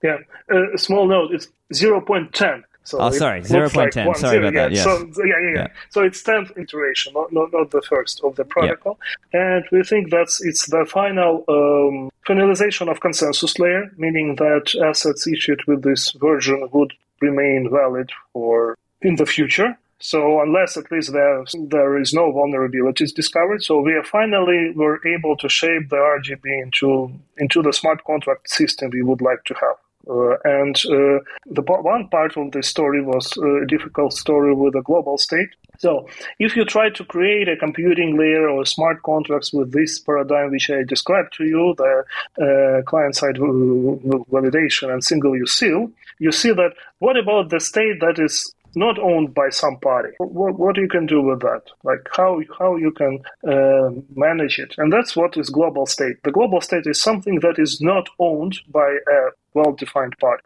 Yeah, 0.04 0.18
uh, 0.52 0.74
a 0.74 0.78
small 0.78 1.08
note. 1.08 1.32
It's 1.34 1.48
zero 1.74 2.02
point 2.02 2.34
ten. 2.34 2.64
So 2.86 2.98
Oh, 3.00 3.12
sorry, 3.12 3.42
looks 3.42 3.76
like 3.76 3.92
0.10. 3.92 4.06
one 4.08 4.16
Sorry 4.16 4.38
zero, 4.38 4.48
about 4.48 4.54
yeah. 4.54 4.62
that, 4.64 4.72
yes. 4.72 4.84
So 4.84 5.24
yeah, 5.24 5.34
yeah, 5.40 5.48
yeah, 5.48 5.54
Yeah. 5.62 5.68
So 5.92 6.02
it's 6.02 6.24
tenth 6.24 6.52
iteration, 6.58 7.14
not, 7.14 7.32
not 7.32 7.54
not 7.54 7.70
the 7.70 7.84
first 7.84 8.20
of 8.24 8.36
the 8.36 8.46
protocol. 8.46 8.98
And 9.32 9.64
we 9.72 9.84
think 9.84 10.10
that's 10.10 10.44
it's 10.44 10.66
the 10.68 10.86
final 10.90 11.44
um, 11.48 12.10
finalization 12.28 12.90
of 12.90 13.00
consensus 13.00 13.60
layer, 13.60 13.92
meaning 13.98 14.38
that 14.38 14.74
assets 14.84 15.28
issued 15.28 15.62
with 15.68 15.84
this 15.84 16.12
version 16.14 16.68
would 16.72 16.94
remain 17.22 17.70
valid 17.72 18.10
for 18.34 18.76
in 19.02 19.18
the 19.18 19.26
future. 19.28 19.78
So 20.00 20.42
unless 20.42 20.76
at 20.78 20.90
least 20.92 21.12
there 21.14 21.44
there 21.68 22.00
is 22.00 22.14
no 22.14 22.32
vulnerabilities 22.32 23.14
discovered, 23.14 23.62
so 23.62 23.82
we 23.82 23.94
are 23.94 24.04
finally 24.04 24.72
were 24.74 25.00
able 25.06 25.36
to 25.38 25.50
shape 25.50 25.90
the 25.90 25.98
RGB 25.98 26.46
into 26.64 27.12
into 27.38 27.62
the 27.62 27.74
smart 27.74 28.04
contract 28.06 28.50
system 28.50 28.90
we 28.92 29.04
would 29.04 29.22
like 29.22 29.44
to 29.44 29.54
have. 29.56 29.76
Uh, 30.10 30.38
and 30.44 30.76
uh, 30.88 31.20
the 31.46 31.62
one 31.62 32.08
part 32.08 32.36
of 32.36 32.52
the 32.52 32.64
story 32.64 33.02
was 33.02 33.32
uh, 33.38 33.62
a 33.62 33.66
difficult 33.68 34.14
story 34.14 34.54
with 34.54 34.76
a 34.76 34.82
global 34.82 35.18
state. 35.18 35.50
So, 35.78 36.08
if 36.40 36.56
you 36.56 36.66
try 36.66 36.90
to 36.90 37.06
create 37.06 37.48
a 37.48 37.56
computing 37.56 38.18
layer 38.18 38.50
or 38.50 38.66
smart 38.66 39.02
contracts 39.04 39.54
with 39.54 39.72
this 39.72 40.00
paradigm 40.00 40.52
which 40.52 40.70
I 40.70 40.84
described 40.84 41.34
to 41.38 41.46
you, 41.46 41.76
the 41.78 42.04
uh, 42.42 42.82
client-side 42.90 43.36
validation 43.36 44.92
and 44.92 45.04
single-use 45.04 45.54
seal, 45.54 45.92
you 46.18 46.32
see 46.32 46.52
that 46.52 46.74
what 47.00 47.16
about 47.16 47.50
the 47.50 47.60
state 47.62 48.02
that 48.02 48.20
is 48.20 48.54
not 48.76 49.00
owned 49.00 49.34
by 49.34 49.50
some 49.50 49.78
party. 49.78 50.10
What, 50.20 50.58
what 50.58 50.78
you 50.78 50.88
can 50.88 51.06
do 51.06 51.22
with 51.22 51.42
that? 51.42 51.64
Like 51.84 52.08
how 52.12 52.42
how 52.58 52.76
you 52.76 52.92
can 52.92 53.20
uh, 53.48 53.90
manage 54.16 54.60
it, 54.60 54.76
and 54.78 54.92
that's 54.92 55.16
what 55.16 55.38
is 55.38 55.50
global 55.50 55.86
state. 55.86 56.18
The 56.24 56.32
global 56.32 56.62
state 56.62 56.86
is 56.86 57.02
something 57.02 57.40
that 57.42 57.58
is 57.58 57.82
not 57.82 58.10
owned 58.20 58.60
by 58.70 58.90
a 58.90 59.20
well-defined 59.54 60.18
party. 60.20 60.44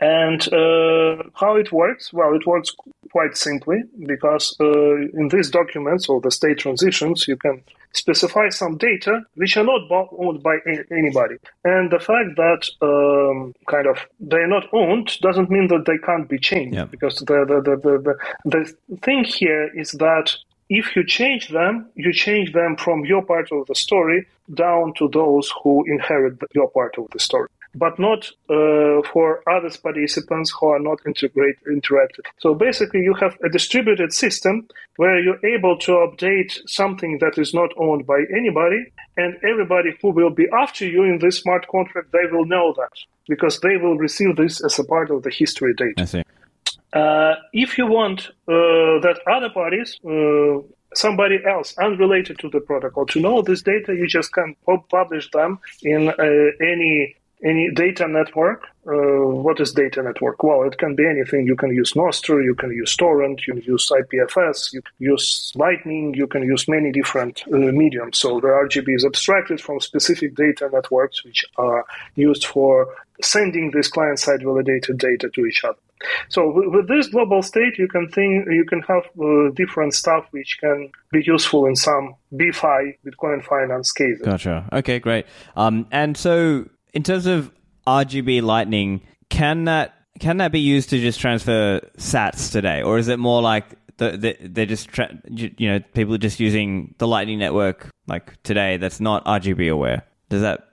And 0.00 0.40
uh, 0.52 1.22
how 1.34 1.56
it 1.56 1.72
works? 1.72 2.12
Well, 2.12 2.34
it 2.34 2.46
works 2.46 2.74
quite 3.12 3.36
simply 3.36 3.82
because 4.06 4.56
uh, 4.60 4.96
in 5.20 5.28
these 5.30 5.50
documents 5.50 6.08
or 6.08 6.20
the 6.20 6.30
state 6.30 6.58
transitions, 6.58 7.26
you 7.28 7.36
can 7.36 7.62
specify 7.92 8.48
some 8.50 8.76
data 8.76 9.22
which 9.36 9.56
are 9.56 9.64
not 9.64 9.80
owned 10.18 10.42
by 10.42 10.56
anybody. 10.90 11.36
And 11.64 11.90
the 11.90 11.98
fact 11.98 12.36
that 12.36 12.68
um, 12.82 13.54
kind 13.68 13.86
of 13.86 13.98
they're 14.20 14.46
not 14.48 14.66
owned 14.72 15.18
doesn't 15.20 15.50
mean 15.50 15.68
that 15.68 15.84
they 15.86 15.98
can't 15.98 16.28
be 16.28 16.38
changed 16.38 16.74
Yeah. 16.74 16.84
because 16.84 17.16
the 17.20 17.44
the, 17.48 17.62
the, 17.62 17.76
the, 17.76 18.14
the 18.50 18.74
the 18.88 18.96
thing 18.98 19.24
here 19.24 19.70
is 19.74 19.92
that 19.92 20.34
if 20.68 20.96
you 20.96 21.06
change 21.06 21.48
them, 21.48 21.88
you 21.94 22.12
change 22.12 22.52
them 22.52 22.76
from 22.76 23.04
your 23.04 23.22
part 23.24 23.50
of 23.52 23.66
the 23.68 23.74
story 23.74 24.26
down 24.54 24.92
to 24.98 25.08
those 25.12 25.52
who 25.62 25.84
inherit 25.86 26.34
your 26.54 26.68
part 26.70 26.98
of 26.98 27.06
the 27.12 27.20
story, 27.20 27.48
but 27.76 27.98
not 27.98 28.26
uh, 28.48 29.02
for 29.12 29.42
other 29.48 29.70
participants 29.82 30.50
who 30.58 30.66
are 30.68 30.78
not 30.78 30.98
integrate 31.06 31.56
interacted. 31.70 32.24
So 32.38 32.54
basically, 32.54 33.00
you 33.00 33.14
have 33.14 33.36
a 33.44 33.48
distributed 33.48 34.12
system 34.12 34.66
where 34.96 35.20
you're 35.20 35.44
able 35.46 35.78
to 35.78 35.92
update 35.92 36.58
something 36.66 37.18
that 37.20 37.38
is 37.38 37.52
not 37.52 37.70
owned 37.76 38.06
by 38.06 38.20
anybody, 38.34 38.92
and 39.16 39.36
everybody 39.44 39.90
who 40.00 40.10
will 40.10 40.30
be 40.30 40.46
after 40.52 40.86
you 40.86 41.04
in 41.04 41.18
this 41.18 41.38
smart 41.38 41.66
contract, 41.68 42.12
they 42.12 42.26
will 42.32 42.46
know 42.46 42.74
that 42.76 42.92
because 43.28 43.60
they 43.60 43.76
will 43.76 43.96
receive 43.96 44.36
this 44.36 44.64
as 44.64 44.78
a 44.78 44.84
part 44.84 45.10
of 45.10 45.22
the 45.22 45.30
history 45.30 45.74
data. 45.74 46.02
I 46.02 46.04
see. 46.04 46.22
Uh, 46.92 47.34
if 47.52 47.76
you 47.76 47.86
want 47.86 48.28
uh, 48.48 49.00
that 49.04 49.20
other 49.30 49.50
parties, 49.50 49.98
uh, 50.06 50.62
somebody 50.94 51.38
else 51.46 51.76
unrelated 51.78 52.38
to 52.38 52.48
the 52.48 52.60
protocol, 52.60 53.04
to 53.06 53.20
know 53.20 53.42
this 53.42 53.60
data, 53.60 53.94
you 53.94 54.06
just 54.06 54.32
can 54.32 54.54
pu- 54.64 54.82
publish 54.88 55.30
them 55.32 55.58
in 55.82 56.08
uh, 56.08 56.14
any 56.60 57.14
any 57.44 57.70
data 57.74 58.08
network. 58.08 58.64
Uh, 58.86 59.26
what 59.42 59.60
is 59.60 59.72
data 59.72 60.02
network? 60.02 60.42
Well, 60.42 60.62
it 60.62 60.78
can 60.78 60.94
be 60.94 61.06
anything. 61.06 61.46
You 61.46 61.56
can 61.56 61.70
use 61.70 61.92
Nostr, 61.94 62.42
you 62.42 62.54
can 62.54 62.70
use 62.70 62.96
Torrent, 62.96 63.46
you 63.46 63.54
can 63.54 63.62
use 63.62 63.90
IPFS, 63.90 64.72
you 64.72 64.80
can 64.80 64.92
use 64.98 65.52
Lightning, 65.56 66.14
you 66.14 66.26
can 66.26 66.44
use 66.44 66.68
many 66.68 66.92
different 66.92 67.42
uh, 67.52 67.56
mediums. 67.56 68.18
So 68.18 68.40
the 68.40 68.46
RGB 68.46 68.94
is 68.94 69.04
abstracted 69.04 69.60
from 69.60 69.80
specific 69.80 70.36
data 70.36 70.70
networks, 70.72 71.24
which 71.24 71.44
are 71.56 71.84
used 72.14 72.46
for 72.46 72.88
sending 73.22 73.70
this 73.72 73.88
client-side 73.88 74.42
validated 74.42 74.98
data 74.98 75.28
to 75.30 75.46
each 75.46 75.64
other. 75.64 75.78
So 76.28 76.52
with, 76.54 76.88
this 76.88 77.08
global 77.08 77.42
state, 77.42 77.78
you 77.78 77.88
can 77.88 78.08
think 78.10 78.46
you 78.50 78.64
can 78.66 78.82
have 78.82 79.04
uh, 79.20 79.50
different 79.54 79.94
stuff 79.94 80.26
which 80.30 80.58
can 80.60 80.90
be 81.10 81.22
useful 81.24 81.66
in 81.66 81.74
some 81.74 82.14
BiFi 82.34 82.98
Bitcoin 83.04 83.42
finance 83.42 83.92
cases. 83.92 84.22
Gotcha. 84.22 84.68
Okay, 84.72 84.98
great. 84.98 85.26
Um, 85.56 85.86
and 85.90 86.16
so 86.16 86.66
in 86.96 87.02
terms 87.02 87.26
of 87.26 87.52
RGB 87.86 88.40
Lightning, 88.42 89.02
can 89.28 89.66
that 89.66 89.94
can 90.18 90.38
that 90.38 90.50
be 90.50 90.60
used 90.60 90.88
to 90.90 90.98
just 90.98 91.20
transfer 91.20 91.80
Sats 91.98 92.50
today, 92.50 92.82
or 92.82 92.96
is 92.96 93.08
it 93.08 93.18
more 93.18 93.42
like 93.42 93.66
the, 93.98 94.16
the, 94.16 94.36
they're 94.40 94.64
just 94.64 94.88
tra- 94.88 95.14
you 95.30 95.68
know 95.68 95.80
people 95.92 96.14
are 96.14 96.18
just 96.18 96.40
using 96.40 96.94
the 96.96 97.06
Lightning 97.06 97.38
network 97.38 97.90
like 98.06 98.42
today 98.44 98.78
that's 98.78 98.98
not 98.98 99.26
RGB 99.26 99.70
aware? 99.70 100.04
Does 100.30 100.40
that 100.40 100.66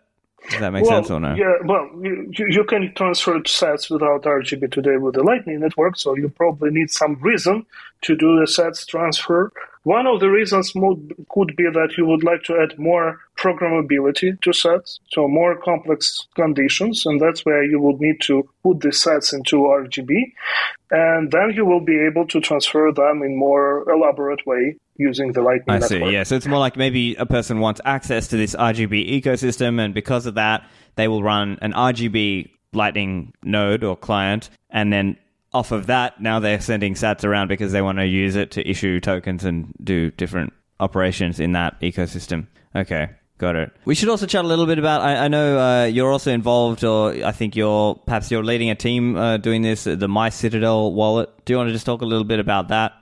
does 0.49 0.61
that 0.61 0.71
make 0.71 0.85
well, 0.85 1.03
sense 1.03 1.11
or 1.11 1.19
no? 1.19 1.35
Yeah, 1.35 1.55
well, 1.65 1.89
you, 2.01 2.31
you 2.37 2.47
you 2.49 2.63
can 2.63 2.93
transfer 2.95 3.37
sats 3.41 3.91
without 3.91 4.23
RGB 4.23 4.71
today 4.71 4.95
with 4.95 5.15
the 5.15 5.23
Lightning 5.23 5.59
Network, 5.59 5.97
so 5.97 6.15
you 6.15 6.29
probably 6.29 6.71
need 6.71 6.89
some 6.89 7.21
reason 7.21 7.65
to 8.03 8.15
do 8.15 8.39
the 8.39 8.45
sats 8.45 8.87
transfer. 8.87 9.51
One 9.83 10.07
of 10.07 10.21
the 10.21 10.29
reasons 10.29 10.71
could 10.71 11.55
be 11.57 11.65
that 11.65 11.95
you 11.97 12.05
would 12.05 12.23
like 12.23 12.43
to 12.43 12.57
add 12.57 12.79
more 12.79 13.19
programmability 13.37 14.39
to 14.41 14.51
sats, 14.51 14.99
so 15.11 15.27
more 15.27 15.57
complex 15.57 16.25
conditions, 16.35 17.05
and 17.05 17.19
that's 17.19 17.45
where 17.45 17.63
you 17.65 17.81
would 17.81 17.99
need 17.99 18.21
to 18.21 18.47
put 18.63 18.79
the 18.79 18.89
sats 18.89 19.33
into 19.33 19.57
RGB, 19.57 20.31
and 20.91 21.31
then 21.31 21.51
you 21.53 21.65
will 21.65 21.81
be 21.81 21.99
able 21.99 22.25
to 22.27 22.39
transfer 22.39 22.93
them 22.93 23.23
in 23.23 23.37
more 23.37 23.83
elaborate 23.91 24.45
way 24.47 24.77
using 24.95 25.33
the 25.33 25.41
Lightning 25.41 25.75
I 25.75 25.79
Network. 25.79 26.03
see. 26.03 26.13
Yeah, 26.13 26.23
so 26.23 26.35
it's 26.35 26.47
more 26.47 26.59
like 26.59 26.77
maybe 26.77 27.15
a 27.15 27.25
person 27.25 27.59
wants 27.59 27.81
access 27.83 28.29
to 28.29 28.37
this 28.37 28.55
RGB 28.55 29.21
ecosystem, 29.21 29.81
and 29.81 29.93
because 29.93 30.25
of 30.25 30.35
that, 30.35 30.65
they 30.95 31.09
will 31.09 31.23
run 31.23 31.57
an 31.61 31.73
RGB 31.73 32.51
Lightning 32.71 33.33
node 33.43 33.83
or 33.83 33.97
client, 33.97 34.49
and 34.69 34.93
then 34.93 35.17
off 35.53 35.71
of 35.71 35.87
that, 35.87 36.21
now 36.21 36.39
they're 36.39 36.61
sending 36.61 36.95
sats 36.95 37.23
around 37.23 37.47
because 37.47 37.71
they 37.71 37.81
want 37.81 37.99
to 37.99 38.05
use 38.05 38.35
it 38.35 38.51
to 38.51 38.67
issue 38.67 38.99
tokens 38.99 39.43
and 39.43 39.73
do 39.83 40.11
different 40.11 40.53
operations 40.79 41.39
in 41.39 41.53
that 41.53 41.79
ecosystem. 41.81 42.47
Okay. 42.75 43.09
Got 43.39 43.55
it. 43.55 43.71
We 43.83 43.95
should 43.95 44.09
also 44.09 44.25
chat 44.25 44.45
a 44.45 44.47
little 44.47 44.67
bit 44.67 44.77
about. 44.77 45.01
I, 45.01 45.25
I 45.25 45.27
know 45.27 45.59
uh, 45.59 45.85
you're 45.85 46.11
also 46.11 46.31
involved, 46.31 46.83
or 46.83 47.11
I 47.25 47.31
think 47.31 47.55
you're 47.55 47.95
perhaps 47.95 48.29
you're 48.29 48.43
leading 48.43 48.69
a 48.69 48.75
team 48.75 49.17
uh, 49.17 49.37
doing 49.37 49.63
this, 49.63 49.85
the 49.85 50.07
My 50.07 50.29
Citadel 50.29 50.93
wallet. 50.93 51.29
Do 51.43 51.51
you 51.51 51.57
want 51.57 51.67
to 51.67 51.73
just 51.73 51.85
talk 51.85 52.01
a 52.01 52.05
little 52.05 52.23
bit 52.23 52.39
about 52.39 52.67
that? 52.69 52.93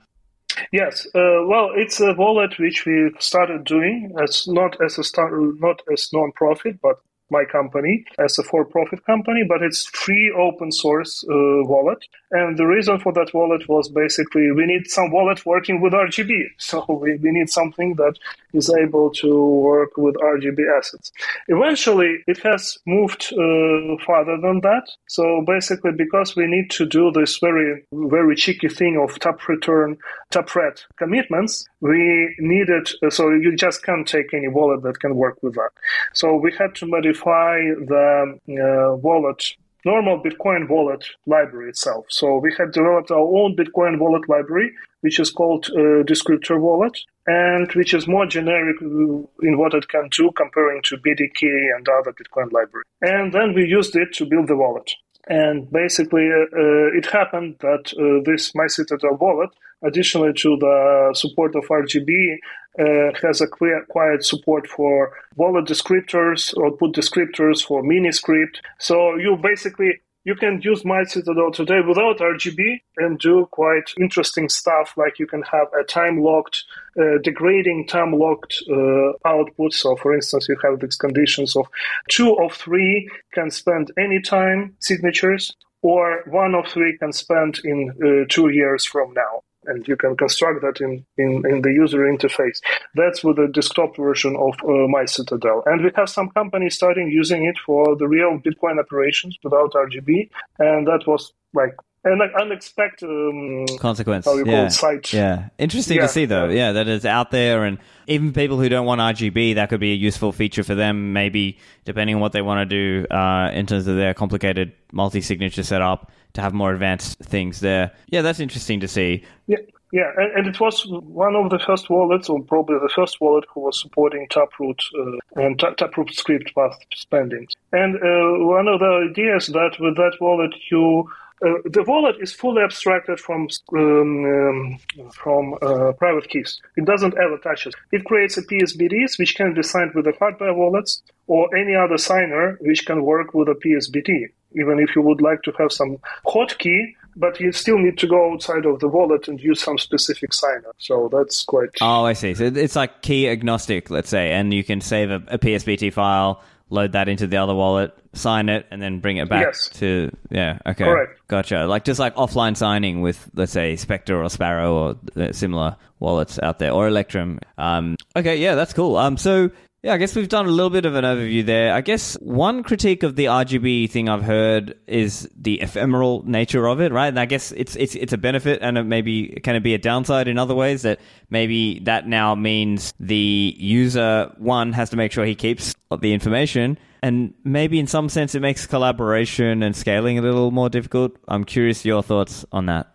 Yes, 0.71 1.05
uh, 1.13 1.45
well, 1.47 1.71
it's 1.75 1.99
a 1.99 2.13
wallet 2.13 2.57
which 2.59 2.85
we 2.85 3.11
started 3.19 3.65
doing 3.65 4.13
as 4.23 4.47
not 4.47 4.81
as 4.83 4.97
a 4.97 5.03
start, 5.03 5.33
not 5.59 5.81
as 5.91 6.09
non-profit, 6.13 6.79
but 6.81 6.95
my 7.31 7.45
company 7.45 8.05
as 8.19 8.37
a 8.37 8.43
for-profit 8.43 9.05
company, 9.05 9.43
but 9.47 9.61
it's 9.61 9.85
free 9.87 10.33
open 10.37 10.71
source 10.71 11.23
uh, 11.29 11.63
wallet. 11.71 12.03
And 12.31 12.57
the 12.57 12.65
reason 12.65 12.99
for 12.99 13.11
that 13.13 13.33
wallet 13.33 13.67
was 13.67 13.89
basically 13.89 14.51
we 14.51 14.65
need 14.65 14.89
some 14.89 15.11
wallet 15.11 15.45
working 15.45 15.81
with 15.81 15.93
RGB. 15.93 16.31
So 16.71 16.85
we, 16.87 17.17
we 17.17 17.31
need 17.31 17.49
something 17.49 17.95
that 17.95 18.15
is 18.53 18.69
able 18.69 19.09
to 19.11 19.45
work 19.45 19.97
with 19.97 20.15
RGB 20.15 20.59
assets. 20.77 21.11
Eventually, 21.47 22.23
it 22.27 22.37
has 22.43 22.77
moved 22.85 23.33
uh, 23.33 23.97
farther 24.05 24.37
than 24.41 24.61
that. 24.61 24.83
So 25.07 25.43
basically, 25.45 25.91
because 25.91 26.35
we 26.35 26.47
need 26.47 26.69
to 26.71 26.85
do 26.85 27.11
this 27.11 27.39
very, 27.39 27.83
very 27.91 28.35
cheeky 28.35 28.69
thing 28.69 28.97
of 28.97 29.19
tap 29.19 29.47
return, 29.47 29.97
tapret 30.31 30.85
commitments, 30.97 31.65
we 31.81 32.33
needed, 32.39 32.89
uh, 33.03 33.09
so 33.09 33.29
you 33.29 33.55
just 33.55 33.83
can't 33.83 34.07
take 34.07 34.33
any 34.33 34.47
wallet 34.47 34.83
that 34.83 34.99
can 34.99 35.15
work 35.15 35.37
with 35.41 35.55
that. 35.55 35.71
So 36.13 36.35
we 36.35 36.53
had 36.57 36.75
to 36.75 36.85
modify 36.85 37.20
the 37.23 38.39
uh, 38.49 38.95
wallet 38.95 39.43
normal 39.85 40.21
Bitcoin 40.21 40.69
wallet 40.69 41.05
library 41.25 41.69
itself. 41.69 42.05
So 42.09 42.37
we 42.37 42.53
had 42.57 42.71
developed 42.71 43.11
our 43.11 43.19
own 43.19 43.55
Bitcoin 43.55 43.99
wallet 43.99 44.27
library, 44.29 44.71
which 45.01 45.19
is 45.19 45.31
called 45.31 45.67
uh, 45.71 46.03
Descriptor 46.03 46.59
Wallet, 46.59 46.97
and 47.27 47.71
which 47.73 47.93
is 47.93 48.07
more 48.07 48.25
generic 48.25 48.79
in 48.81 49.57
what 49.57 49.73
it 49.73 49.87
can 49.89 50.09
do 50.09 50.31
comparing 50.35 50.81
to 50.83 50.97
BDK 50.97 51.75
and 51.75 51.87
other 51.89 52.13
Bitcoin 52.13 52.51
library. 52.51 52.85
And 53.01 53.33
then 53.33 53.53
we 53.53 53.65
used 53.65 53.95
it 53.95 54.13
to 54.13 54.25
build 54.25 54.47
the 54.47 54.55
wallet. 54.55 54.91
And 55.27 55.71
basically, 55.71 56.29
uh, 56.31 56.97
it 56.97 57.05
happened 57.05 57.57
that 57.59 57.93
uh, 57.93 58.23
this 58.25 58.51
MyCitadel 58.53 59.19
wallet, 59.19 59.51
additionally 59.83 60.33
to 60.33 60.57
the 60.57 61.11
support 61.15 61.55
of 61.55 61.65
RGB, 61.65 62.37
uh, 62.79 63.11
has 63.21 63.41
acquired 63.41 64.23
support 64.23 64.67
for 64.67 65.11
wallet 65.35 65.65
descriptors, 65.65 66.53
output 66.65 66.95
descriptors 66.95 67.65
for 67.65 67.83
Miniscript. 67.83 68.57
So 68.79 69.15
you 69.15 69.37
basically 69.41 70.01
you 70.23 70.35
can 70.35 70.61
use 70.61 70.83
MyCitadel 70.83 71.53
today 71.53 71.81
without 71.81 72.19
RGB 72.19 72.81
and 72.97 73.17
do 73.19 73.47
quite 73.51 73.91
interesting 73.99 74.49
stuff 74.49 74.93
like 74.95 75.17
you 75.17 75.25
can 75.25 75.41
have 75.43 75.67
a 75.77 75.83
time 75.83 76.21
locked, 76.21 76.63
uh, 76.99 77.17
degrading 77.23 77.87
time 77.87 78.13
locked 78.13 78.61
uh, 78.71 79.13
output. 79.25 79.73
So, 79.73 79.95
for 79.95 80.13
instance, 80.13 80.47
you 80.47 80.57
have 80.63 80.79
these 80.79 80.95
conditions 80.95 81.55
of 81.55 81.65
two 82.07 82.35
of 82.35 82.53
three 82.53 83.09
can 83.33 83.49
spend 83.49 83.91
any 83.97 84.21
time 84.21 84.75
signatures, 84.79 85.55
or 85.81 86.21
one 86.27 86.53
of 86.53 86.67
three 86.67 86.97
can 86.99 87.11
spend 87.11 87.59
in 87.63 87.89
uh, 88.03 88.25
two 88.29 88.49
years 88.49 88.85
from 88.85 89.13
now 89.13 89.41
and 89.65 89.87
you 89.87 89.95
can 89.95 90.15
construct 90.17 90.61
that 90.61 90.81
in, 90.81 91.05
in, 91.17 91.43
in 91.45 91.61
the 91.61 91.71
user 91.71 91.99
interface. 91.99 92.59
That's 92.95 93.23
with 93.23 93.37
the 93.37 93.47
desktop 93.47 93.95
version 93.95 94.35
of 94.35 94.53
uh, 94.63 94.87
MyCitadel. 94.87 95.63
And 95.65 95.83
we 95.83 95.91
have 95.95 96.09
some 96.09 96.29
companies 96.31 96.75
starting 96.75 97.09
using 97.09 97.45
it 97.45 97.57
for 97.65 97.95
the 97.95 98.07
real 98.07 98.39
Bitcoin 98.39 98.79
operations 98.79 99.37
without 99.43 99.73
RGB. 99.73 100.29
And 100.59 100.87
that 100.87 101.03
was 101.05 101.33
like 101.53 101.75
an 102.03 102.21
unexpected 102.39 103.09
um, 103.09 103.65
consequence. 103.77 104.25
Yeah. 104.25 104.43
call 104.43 104.65
it, 104.65 104.71
site. 104.71 105.13
Yeah, 105.13 105.49
interesting 105.57 105.97
yeah. 105.97 106.03
to 106.03 106.07
see 106.07 106.25
though. 106.25 106.49
Yeah, 106.49 106.71
that 106.73 106.87
is 106.87 107.05
out 107.05 107.31
there, 107.31 107.63
and 107.63 107.77
even 108.07 108.33
people 108.33 108.59
who 108.59 108.69
don't 108.69 108.85
want 108.85 109.01
RGB, 109.01 109.55
that 109.55 109.69
could 109.69 109.79
be 109.79 109.91
a 109.91 109.95
useful 109.95 110.31
feature 110.31 110.63
for 110.63 110.75
them. 110.75 111.13
Maybe 111.13 111.59
depending 111.85 112.15
on 112.15 112.21
what 112.21 112.31
they 112.31 112.41
want 112.41 112.69
to 112.69 113.05
do 113.05 113.07
uh, 113.13 113.51
in 113.53 113.65
terms 113.67 113.87
of 113.87 113.95
their 113.95 114.13
complicated 114.13 114.73
multi-signature 114.91 115.63
setup 115.63 116.11
to 116.33 116.41
have 116.41 116.53
more 116.53 116.73
advanced 116.73 117.19
things 117.19 117.59
there. 117.59 117.91
Yeah, 118.07 118.21
that's 118.21 118.39
interesting 118.39 118.79
to 118.79 118.87
see. 118.87 119.23
Yeah. 119.47 119.57
Yeah, 119.93 120.09
and, 120.15 120.31
and, 120.37 120.47
it 120.47 120.57
was 120.57 120.87
one 120.87 121.35
of 121.35 121.49
the 121.49 121.59
first 121.59 121.89
wallets, 121.89 122.29
or 122.29 122.41
probably 122.41 122.77
the 122.79 122.87
first 122.95 123.19
wallet, 123.19 123.43
who 123.53 123.59
was 123.59 123.77
supporting 123.77 124.25
Taproot 124.29 124.81
uh, 124.97 125.41
and 125.41 125.59
Taproot 125.59 126.13
script 126.13 126.55
path 126.55 126.77
spendings. 126.95 127.51
And 127.73 127.97
uh, 127.97 128.45
one 128.45 128.69
of 128.69 128.79
the 128.79 129.09
ideas 129.11 129.47
that 129.47 129.75
with 129.81 129.97
that 129.97 130.15
wallet 130.21 130.53
you 130.71 131.09
uh, 131.45 131.55
the 131.65 131.83
wallet 131.87 132.15
is 132.21 132.31
fully 132.31 132.61
abstracted 132.61 133.19
from 133.19 133.47
um, 133.73 134.25
um, 134.25 134.79
from 135.11 135.55
uh, 135.61 135.91
private 135.93 136.29
keys. 136.29 136.61
It 136.77 136.85
doesn't 136.85 137.15
ever 137.17 137.37
touch 137.37 137.65
it. 137.67 137.73
It 137.91 138.05
creates 138.05 138.37
a 138.37 138.43
PSBTs 138.43 139.17
which 139.17 139.35
can 139.35 139.53
be 139.53 139.63
signed 139.63 139.93
with 139.95 140.05
the 140.05 140.13
hardware 140.19 140.53
wallets 140.53 141.01
or 141.27 141.53
any 141.55 141.75
other 141.75 141.97
signer 141.97 142.57
which 142.61 142.85
can 142.85 143.03
work 143.03 143.33
with 143.33 143.47
a 143.47 143.55
PSBT. 143.55 144.27
Even 144.53 144.79
if 144.79 144.95
you 144.95 145.01
would 145.01 145.21
like 145.21 145.41
to 145.43 145.53
have 145.57 145.71
some 145.71 145.97
hotkey, 146.25 146.93
but 147.15 147.39
you 147.39 147.51
still 147.51 147.77
need 147.77 147.97
to 147.97 148.07
go 148.07 148.33
outside 148.33 148.65
of 148.65 148.79
the 148.79 148.87
wallet 148.87 149.27
and 149.27 149.39
use 149.39 149.61
some 149.61 149.77
specific 149.77 150.33
signer. 150.33 150.71
So 150.77 151.09
that's 151.11 151.43
quite. 151.43 151.69
Oh, 151.81 152.05
I 152.05 152.13
see. 152.13 152.33
So 152.33 152.45
it's 152.45 152.75
like 152.75 153.01
key 153.01 153.29
agnostic, 153.29 153.89
let's 153.89 154.09
say, 154.09 154.31
and 154.31 154.53
you 154.53 154.63
can 154.63 154.81
save 154.81 155.09
a, 155.09 155.23
a 155.27 155.39
PSBT 155.39 155.93
file 155.93 156.43
load 156.71 156.93
that 156.93 157.07
into 157.07 157.27
the 157.27 157.37
other 157.37 157.53
wallet, 157.53 157.95
sign 158.13 158.49
it, 158.49 158.65
and 158.71 158.81
then 158.81 158.99
bring 158.99 159.17
it 159.17 159.29
back 159.29 159.45
yes. 159.45 159.69
to 159.73 160.11
yeah. 160.31 160.57
Okay, 160.65 160.85
Correct. 160.85 161.19
gotcha. 161.27 161.65
Like 161.65 161.83
just 161.83 161.99
like 161.99 162.15
offline 162.15 162.57
signing 162.57 163.01
with 163.01 163.29
let's 163.35 163.51
say 163.51 163.75
Specter 163.75 164.23
or 164.23 164.29
Sparrow 164.29 164.73
or 164.73 164.95
uh, 165.21 165.31
similar 165.31 165.75
wallets 165.99 166.39
out 166.41 166.57
there 166.57 166.71
or 166.71 166.87
Electrum. 166.87 167.39
Um, 167.57 167.97
okay, 168.15 168.37
yeah, 168.37 168.55
that's 168.55 168.73
cool. 168.73 168.97
Um, 168.97 169.17
so 169.17 169.51
yeah, 169.83 169.93
I 169.93 169.97
guess 169.97 170.15
we've 170.15 170.29
done 170.29 170.45
a 170.45 170.51
little 170.51 170.69
bit 170.69 170.85
of 170.85 170.93
an 170.93 171.03
overview 171.03 171.43
there. 171.43 171.73
I 171.73 171.81
guess 171.81 172.13
one 172.15 172.61
critique 172.61 173.01
of 173.01 173.15
the 173.15 173.25
RGB 173.25 173.89
thing 173.89 174.09
I've 174.09 174.21
heard 174.21 174.77
is 174.85 175.27
the 175.35 175.59
ephemeral 175.59 176.23
nature 176.23 176.67
of 176.67 176.81
it, 176.81 176.91
right? 176.91 177.07
And 177.07 177.19
I 177.19 177.25
guess 177.25 177.51
it's 177.53 177.75
it's 177.75 177.95
it's 177.95 178.13
a 178.13 178.17
benefit 178.17 178.59
and 178.61 178.77
it 178.77 178.83
maybe 178.83 179.39
can 179.43 179.55
it 179.55 179.61
be 179.61 179.73
a 179.73 179.79
downside 179.79 180.27
in 180.27 180.37
other 180.37 180.53
ways 180.53 180.83
that 180.83 180.99
maybe 181.31 181.79
that 181.79 182.07
now 182.07 182.35
means 182.35 182.93
the 182.99 183.55
user 183.57 184.31
one 184.37 184.71
has 184.73 184.91
to 184.91 184.97
make 184.97 185.11
sure 185.11 185.25
he 185.25 185.33
keeps 185.33 185.73
the 185.99 186.13
information 186.13 186.77
and 187.01 187.33
maybe 187.43 187.79
in 187.79 187.87
some 187.87 188.07
sense 188.07 188.35
it 188.35 188.41
makes 188.41 188.67
collaboration 188.67 189.63
and 189.63 189.75
scaling 189.75 190.19
a 190.19 190.21
little 190.21 190.51
more 190.51 190.69
difficult. 190.69 191.17
I'm 191.27 191.43
curious 191.43 191.83
your 191.83 192.03
thoughts 192.03 192.45
on 192.51 192.67
that. 192.67 192.90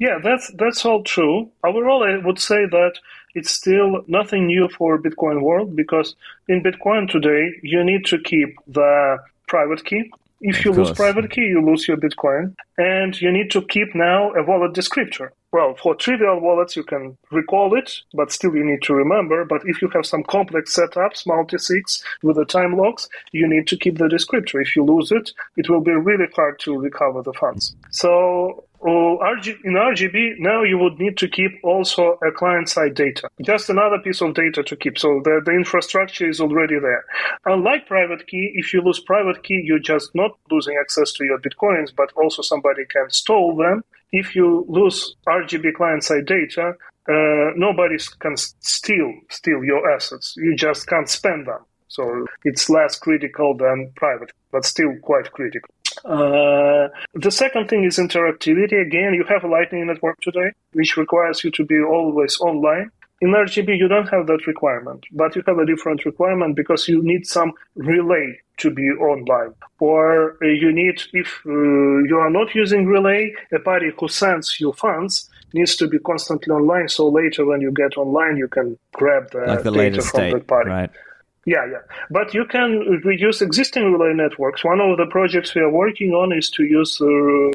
Yeah, 0.00 0.18
that's 0.24 0.50
that's 0.54 0.84
all 0.86 1.02
true. 1.02 1.50
Overall, 1.62 2.02
I 2.02 2.16
would 2.24 2.38
say 2.40 2.64
that 2.64 2.94
it's 3.34 3.50
still 3.50 4.02
nothing 4.08 4.46
new 4.46 4.68
for 4.70 4.98
Bitcoin 4.98 5.42
world 5.42 5.76
because 5.76 6.16
in 6.48 6.62
Bitcoin 6.62 7.08
today 7.08 7.52
you 7.62 7.84
need 7.84 8.06
to 8.06 8.18
keep 8.18 8.56
the 8.66 9.18
private 9.46 9.84
key. 9.84 10.10
If 10.40 10.64
you 10.64 10.72
lose 10.72 10.90
private 10.92 11.30
key, 11.30 11.42
you 11.42 11.60
lose 11.62 11.86
your 11.86 11.98
Bitcoin, 11.98 12.56
and 12.78 13.20
you 13.20 13.30
need 13.30 13.50
to 13.50 13.60
keep 13.60 13.94
now 13.94 14.32
a 14.32 14.42
wallet 14.42 14.72
descriptor. 14.72 15.28
Well, 15.52 15.74
for 15.74 15.94
trivial 15.94 16.40
wallets, 16.40 16.76
you 16.76 16.84
can 16.84 17.18
recall 17.30 17.76
it, 17.76 17.92
but 18.14 18.32
still 18.32 18.54
you 18.54 18.64
need 18.64 18.80
to 18.82 18.94
remember. 18.94 19.44
But 19.44 19.60
if 19.66 19.82
you 19.82 19.88
have 19.88 20.06
some 20.06 20.22
complex 20.22 20.74
setups, 20.74 21.26
multi-sigs 21.26 22.02
with 22.22 22.36
the 22.36 22.46
time 22.46 22.78
locks, 22.78 23.06
you 23.32 23.46
need 23.46 23.66
to 23.66 23.76
keep 23.76 23.98
the 23.98 24.04
descriptor. 24.04 24.62
If 24.62 24.74
you 24.76 24.82
lose 24.82 25.12
it, 25.12 25.32
it 25.58 25.68
will 25.68 25.82
be 25.82 25.92
really 25.92 26.28
hard 26.34 26.58
to 26.60 26.78
recover 26.78 27.20
the 27.22 27.34
funds. 27.34 27.76
So 27.90 28.64
in 28.82 29.74
RGB, 29.74 30.38
now 30.38 30.62
you 30.62 30.78
would 30.78 30.98
need 30.98 31.16
to 31.18 31.28
keep 31.28 31.52
also 31.62 32.18
a 32.26 32.32
client-side 32.32 32.94
data. 32.94 33.28
Just 33.42 33.68
another 33.68 33.98
piece 33.98 34.20
of 34.22 34.34
data 34.34 34.62
to 34.62 34.76
keep. 34.76 34.98
So 34.98 35.20
the, 35.22 35.42
the 35.44 35.52
infrastructure 35.52 36.28
is 36.28 36.40
already 36.40 36.78
there. 36.78 37.04
Unlike 37.44 37.86
private 37.86 38.26
key, 38.26 38.52
if 38.54 38.72
you 38.72 38.82
lose 38.82 39.00
private 39.00 39.42
key, 39.42 39.60
you're 39.64 39.78
just 39.78 40.14
not 40.14 40.32
losing 40.50 40.76
access 40.80 41.12
to 41.12 41.24
your 41.24 41.38
Bitcoins, 41.38 41.94
but 41.94 42.10
also 42.16 42.42
somebody 42.42 42.84
can 42.86 43.10
stole 43.10 43.56
them. 43.56 43.84
If 44.12 44.34
you 44.34 44.64
lose 44.68 45.14
RGB 45.26 45.74
client-side 45.74 46.26
data, 46.26 46.74
uh, 47.08 47.50
nobody 47.56 47.96
can 48.18 48.36
steal 48.36 49.12
steal 49.30 49.64
your 49.64 49.90
assets. 49.90 50.34
You 50.36 50.54
just 50.54 50.86
can't 50.86 51.08
spend 51.08 51.46
them. 51.46 51.64
So 51.88 52.26
it's 52.44 52.70
less 52.70 52.96
critical 52.96 53.56
than 53.56 53.92
private, 53.96 54.30
but 54.52 54.64
still 54.64 54.94
quite 55.02 55.32
critical. 55.32 55.74
Uh, 56.04 56.88
the 57.14 57.30
second 57.30 57.68
thing 57.68 57.84
is 57.84 57.98
interactivity. 57.98 58.80
Again, 58.80 59.14
you 59.14 59.24
have 59.28 59.44
a 59.44 59.48
Lightning 59.48 59.86
Network 59.86 60.20
today, 60.20 60.50
which 60.72 60.96
requires 60.96 61.44
you 61.44 61.50
to 61.52 61.64
be 61.64 61.80
always 61.80 62.38
online. 62.40 62.90
In 63.22 63.30
RGB, 63.30 63.76
you 63.76 63.86
don't 63.86 64.08
have 64.08 64.26
that 64.28 64.46
requirement, 64.46 65.04
but 65.12 65.36
you 65.36 65.42
have 65.46 65.58
a 65.58 65.66
different 65.66 66.06
requirement 66.06 66.56
because 66.56 66.88
you 66.88 67.02
need 67.02 67.26
some 67.26 67.52
relay 67.74 68.38
to 68.58 68.70
be 68.70 68.88
online. 68.98 69.52
Or 69.78 70.38
uh, 70.42 70.46
you 70.46 70.72
need, 70.72 71.02
if 71.12 71.40
uh, 71.44 71.50
you 71.50 72.16
are 72.18 72.30
not 72.30 72.54
using 72.54 72.86
relay, 72.86 73.34
a 73.52 73.58
party 73.58 73.90
who 73.98 74.08
sends 74.08 74.58
you 74.58 74.72
funds 74.72 75.28
needs 75.52 75.76
to 75.76 75.88
be 75.88 75.98
constantly 75.98 76.52
online. 76.52 76.88
So 76.88 77.08
later 77.08 77.44
when 77.44 77.60
you 77.60 77.72
get 77.72 77.98
online, 77.98 78.36
you 78.38 78.48
can 78.48 78.78
grab 78.94 79.30
the, 79.32 79.40
like 79.40 79.62
the 79.64 79.72
data 79.72 80.02
from 80.02 80.30
that 80.30 80.46
party. 80.46 80.70
Right. 80.70 80.90
Yeah, 81.46 81.66
yeah. 81.70 81.78
But 82.10 82.34
you 82.34 82.44
can 82.44 83.00
use 83.04 83.40
existing 83.40 83.92
relay 83.92 84.12
networks. 84.12 84.62
One 84.62 84.80
of 84.80 84.98
the 84.98 85.06
projects 85.06 85.54
we 85.54 85.62
are 85.62 85.70
working 85.70 86.12
on 86.12 86.36
is 86.36 86.50
to 86.50 86.64
use 86.64 87.00
uh, 87.00 87.04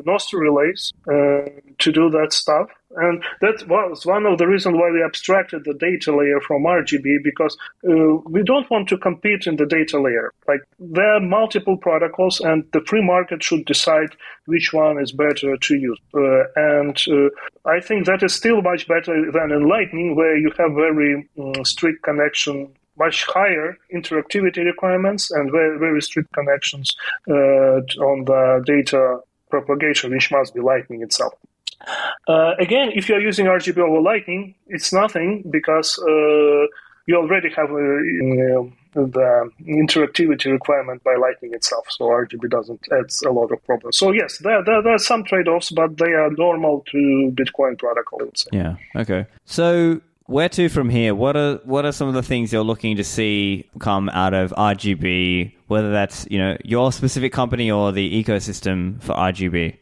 Nostr 0.09 0.39
relays 0.39 0.91
uh, 1.07 1.49
to 1.77 1.91
do 1.91 2.09
that 2.09 2.33
stuff. 2.33 2.67
And 2.97 3.23
that 3.41 3.67
was 3.67 4.05
one 4.05 4.25
of 4.25 4.37
the 4.37 4.47
reasons 4.47 4.75
why 4.77 4.89
we 4.89 5.03
abstracted 5.03 5.65
the 5.65 5.73
data 5.73 6.15
layer 6.15 6.39
from 6.39 6.63
RGB 6.63 7.23
because 7.23 7.57
uh, 7.87 8.15
we 8.25 8.41
don't 8.41 8.69
want 8.71 8.87
to 8.89 8.97
compete 8.97 9.47
in 9.47 9.57
the 9.57 9.65
data 9.65 10.01
layer. 10.01 10.31
Like 10.47 10.61
there 10.79 11.13
are 11.15 11.19
multiple 11.19 11.77
protocols, 11.77 12.39
and 12.39 12.63
the 12.71 12.81
free 12.87 13.05
market 13.05 13.43
should 13.43 13.65
decide 13.65 14.15
which 14.45 14.71
one 14.73 14.99
is 14.99 15.11
better 15.11 15.57
to 15.57 15.75
use. 15.75 15.99
Uh, 16.13 16.43
and 16.55 16.97
uh, 17.11 17.69
I 17.69 17.81
think 17.81 18.05
that 18.05 18.23
is 18.23 18.33
still 18.33 18.61
much 18.61 18.87
better 18.87 19.29
than 19.31 19.51
in 19.51 19.67
Lightning, 19.67 20.15
where 20.15 20.37
you 20.37 20.51
have 20.57 20.71
very 20.73 21.29
um, 21.37 21.65
strict 21.65 22.01
connection 22.03 22.73
much 22.97 23.25
higher 23.25 23.77
interactivity 23.93 24.63
requirements 24.63 25.31
and 25.31 25.51
very, 25.51 25.77
very 25.77 26.01
strict 26.01 26.31
connections 26.33 26.95
uh, 27.29 27.81
on 28.09 28.25
the 28.25 28.63
data 28.65 29.19
propagation, 29.49 30.11
which 30.11 30.31
must 30.31 30.53
be 30.53 30.61
Lightning 30.61 31.01
itself. 31.01 31.33
Uh, 32.27 32.53
again, 32.59 32.91
if 32.93 33.09
you're 33.09 33.21
using 33.21 33.45
RGB 33.45 33.77
over 33.77 34.01
Lightning, 34.01 34.55
it's 34.67 34.91
nothing 34.91 35.43
because 35.49 35.99
uh, 35.99 36.65
you 37.05 37.15
already 37.15 37.49
have 37.49 37.69
uh, 37.69 38.69
the 38.95 39.49
interactivity 39.67 40.51
requirement 40.51 41.03
by 41.03 41.15
Lightning 41.15 41.53
itself, 41.53 41.85
so 41.89 42.05
RGB 42.05 42.49
doesn't 42.49 42.87
add 42.91 43.05
a 43.27 43.31
lot 43.31 43.51
of 43.51 43.63
problems. 43.65 43.97
So 43.97 44.11
yes, 44.11 44.39
there, 44.39 44.63
there, 44.63 44.81
there 44.81 44.93
are 44.93 44.99
some 44.99 45.23
trade-offs, 45.23 45.71
but 45.71 45.97
they 45.97 46.13
are 46.13 46.31
normal 46.31 46.83
to 46.91 47.31
Bitcoin 47.35 47.77
protocol. 47.77 48.21
Yeah. 48.51 48.75
Okay. 48.95 49.25
So 49.43 50.01
where 50.27 50.49
to 50.49 50.69
from 50.69 50.89
here? 50.89 51.13
What 51.13 51.35
are 51.35 51.59
what 51.63 51.85
are 51.85 51.91
some 51.91 52.07
of 52.07 52.13
the 52.13 52.23
things 52.23 52.51
you're 52.51 52.63
looking 52.63 52.97
to 52.97 53.03
see 53.03 53.69
come 53.79 54.09
out 54.09 54.33
of 54.33 54.51
RGB? 54.51 55.53
Whether 55.67 55.91
that's 55.91 56.27
you 56.29 56.39
know 56.39 56.57
your 56.63 56.91
specific 56.91 57.33
company 57.33 57.69
or 57.71 57.91
the 57.91 58.23
ecosystem 58.23 59.01
for 59.01 59.13
RGB. 59.13 59.77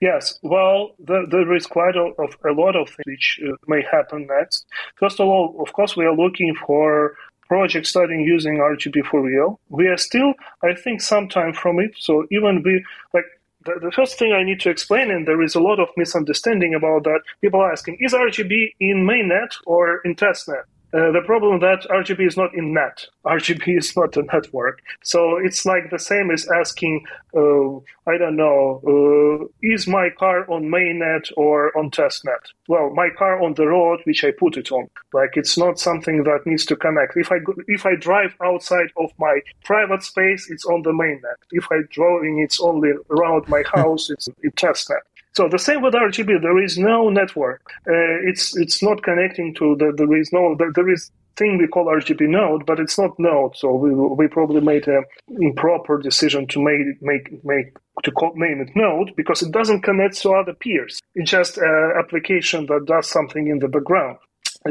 Yes, 0.00 0.38
well, 0.42 0.92
the, 0.98 1.26
there 1.30 1.54
is 1.54 1.66
quite 1.66 1.94
a, 1.94 2.10
of, 2.18 2.36
a 2.48 2.52
lot 2.52 2.74
of 2.74 2.88
things 2.88 3.04
which 3.06 3.40
uh, 3.46 3.52
may 3.66 3.82
happen 3.82 4.26
next. 4.26 4.64
First 4.96 5.20
of 5.20 5.28
all, 5.28 5.56
of 5.60 5.74
course, 5.74 5.94
we 5.94 6.06
are 6.06 6.16
looking 6.16 6.54
for 6.54 7.16
projects 7.48 7.90
starting 7.90 8.20
using 8.20 8.56
RGB 8.56 9.04
for 9.06 9.20
real. 9.22 9.60
We 9.68 9.88
are 9.88 9.96
still, 9.98 10.34
I 10.62 10.74
think, 10.74 11.02
some 11.02 11.28
time 11.28 11.52
from 11.52 11.80
it. 11.80 11.92
So 11.98 12.26
even 12.30 12.62
we 12.64 12.84
like 13.12 13.24
the, 13.68 13.86
the 13.86 13.92
first 13.92 14.18
thing 14.18 14.32
I 14.32 14.42
need 14.42 14.60
to 14.60 14.70
explain, 14.70 15.10
and 15.10 15.26
there 15.26 15.42
is 15.42 15.54
a 15.54 15.60
lot 15.60 15.78
of 15.78 15.88
misunderstanding 15.96 16.74
about 16.74 17.04
that. 17.04 17.20
People 17.40 17.60
are 17.60 17.72
asking, 17.72 17.98
is 18.00 18.12
RGB 18.12 18.74
in 18.80 19.06
mainnet 19.06 19.50
or 19.66 20.00
in 20.04 20.14
testnet? 20.14 20.64
Uh, 20.94 21.12
the 21.12 21.20
problem 21.26 21.60
that 21.60 21.86
RGB 21.90 22.26
is 22.26 22.36
not 22.36 22.54
in 22.54 22.72
net. 22.72 23.04
RGB 23.26 23.78
is 23.78 23.94
not 23.94 24.16
a 24.16 24.22
network. 24.22 24.80
So 25.02 25.36
it's 25.36 25.66
like 25.66 25.90
the 25.90 25.98
same 25.98 26.30
as 26.30 26.48
asking, 26.48 27.04
uh, 27.36 27.76
I 28.10 28.16
don't 28.16 28.36
know, 28.36 28.80
uh, 28.86 29.46
is 29.62 29.86
my 29.86 30.08
car 30.18 30.50
on 30.50 30.64
mainnet 30.64 31.30
or 31.36 31.76
on 31.76 31.90
testnet? 31.90 32.40
Well, 32.68 32.90
my 32.94 33.10
car 33.18 33.42
on 33.42 33.54
the 33.54 33.66
road, 33.66 34.00
which 34.04 34.24
I 34.24 34.30
put 34.30 34.56
it 34.56 34.72
on. 34.72 34.88
Like 35.12 35.32
it's 35.34 35.58
not 35.58 35.78
something 35.78 36.24
that 36.24 36.46
needs 36.46 36.64
to 36.66 36.76
connect. 36.76 37.16
If 37.16 37.30
I 37.32 37.38
go, 37.38 37.54
if 37.66 37.84
I 37.84 37.94
drive 37.94 38.34
outside 38.42 38.90
of 38.96 39.10
my 39.18 39.40
private 39.64 40.02
space, 40.02 40.50
it's 40.50 40.64
on 40.64 40.82
the 40.82 40.92
mainnet. 40.92 41.36
If 41.50 41.66
I 41.70 41.80
driving, 41.90 42.40
it's 42.40 42.60
only 42.60 42.92
around 43.10 43.46
my 43.48 43.62
house, 43.74 44.08
it's 44.08 44.28
in 44.42 44.52
testnet. 44.52 45.04
So 45.38 45.48
the 45.48 45.56
same 45.56 45.82
with 45.82 45.94
RGB. 45.94 46.42
There 46.42 46.60
is 46.60 46.78
no 46.78 47.10
network. 47.10 47.62
Uh, 47.86 48.28
it's 48.28 48.56
it's 48.56 48.82
not 48.82 49.04
connecting 49.04 49.54
to 49.54 49.76
the. 49.76 49.92
There 49.96 50.16
is 50.16 50.32
no. 50.32 50.56
There, 50.58 50.90
is 50.90 51.12
thing 51.36 51.58
we 51.58 51.68
call 51.68 51.84
RGB 51.86 52.22
node, 52.28 52.66
but 52.66 52.80
it's 52.80 52.98
not 52.98 53.16
node. 53.20 53.56
So 53.56 53.72
we 53.72 53.94
we 53.94 54.26
probably 54.26 54.60
made 54.60 54.88
an 54.88 55.04
improper 55.40 56.02
decision 56.02 56.48
to 56.48 56.60
make 56.60 57.00
make 57.00 57.44
make 57.44 57.68
to 58.02 58.10
call, 58.10 58.32
name 58.34 58.60
it 58.62 58.74
node 58.74 59.12
because 59.16 59.40
it 59.40 59.52
doesn't 59.52 59.82
connect 59.82 60.20
to 60.22 60.32
other 60.32 60.54
peers. 60.54 60.98
It's 61.14 61.30
just 61.30 61.56
an 61.56 61.92
application 61.96 62.66
that 62.66 62.86
does 62.86 63.06
something 63.08 63.46
in 63.46 63.60
the 63.60 63.68
background. 63.68 64.18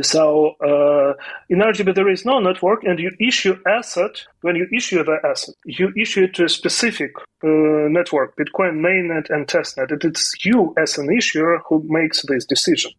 So 0.06 0.56
uh, 0.62 1.14
in 1.50 1.60
RGB 1.60 1.96
there 1.96 2.10
is 2.10 2.26
no 2.26 2.40
network, 2.40 2.84
and 2.84 3.00
you 3.00 3.12
issue 3.20 3.58
asset 3.68 4.24
when 4.42 4.56
you 4.56 4.68
issue 4.76 5.04
the 5.04 5.18
asset. 5.24 5.56
You 5.66 5.92
issue 5.98 6.24
it 6.24 6.36
to 6.36 6.46
a 6.46 6.50
specific 6.50 7.12
uh, 7.44 7.48
network, 7.90 8.36
Bitcoin 8.36 8.80
mainnet 8.80 9.30
and 9.30 9.48
testnet. 9.48 9.92
And 9.92 10.04
it's 10.04 10.34
you 10.46 10.74
as 10.78 10.98
an 10.98 11.16
issuer 11.16 11.62
who 11.68 11.84
makes 11.88 12.24
this 12.24 12.46
decision. 12.46 12.92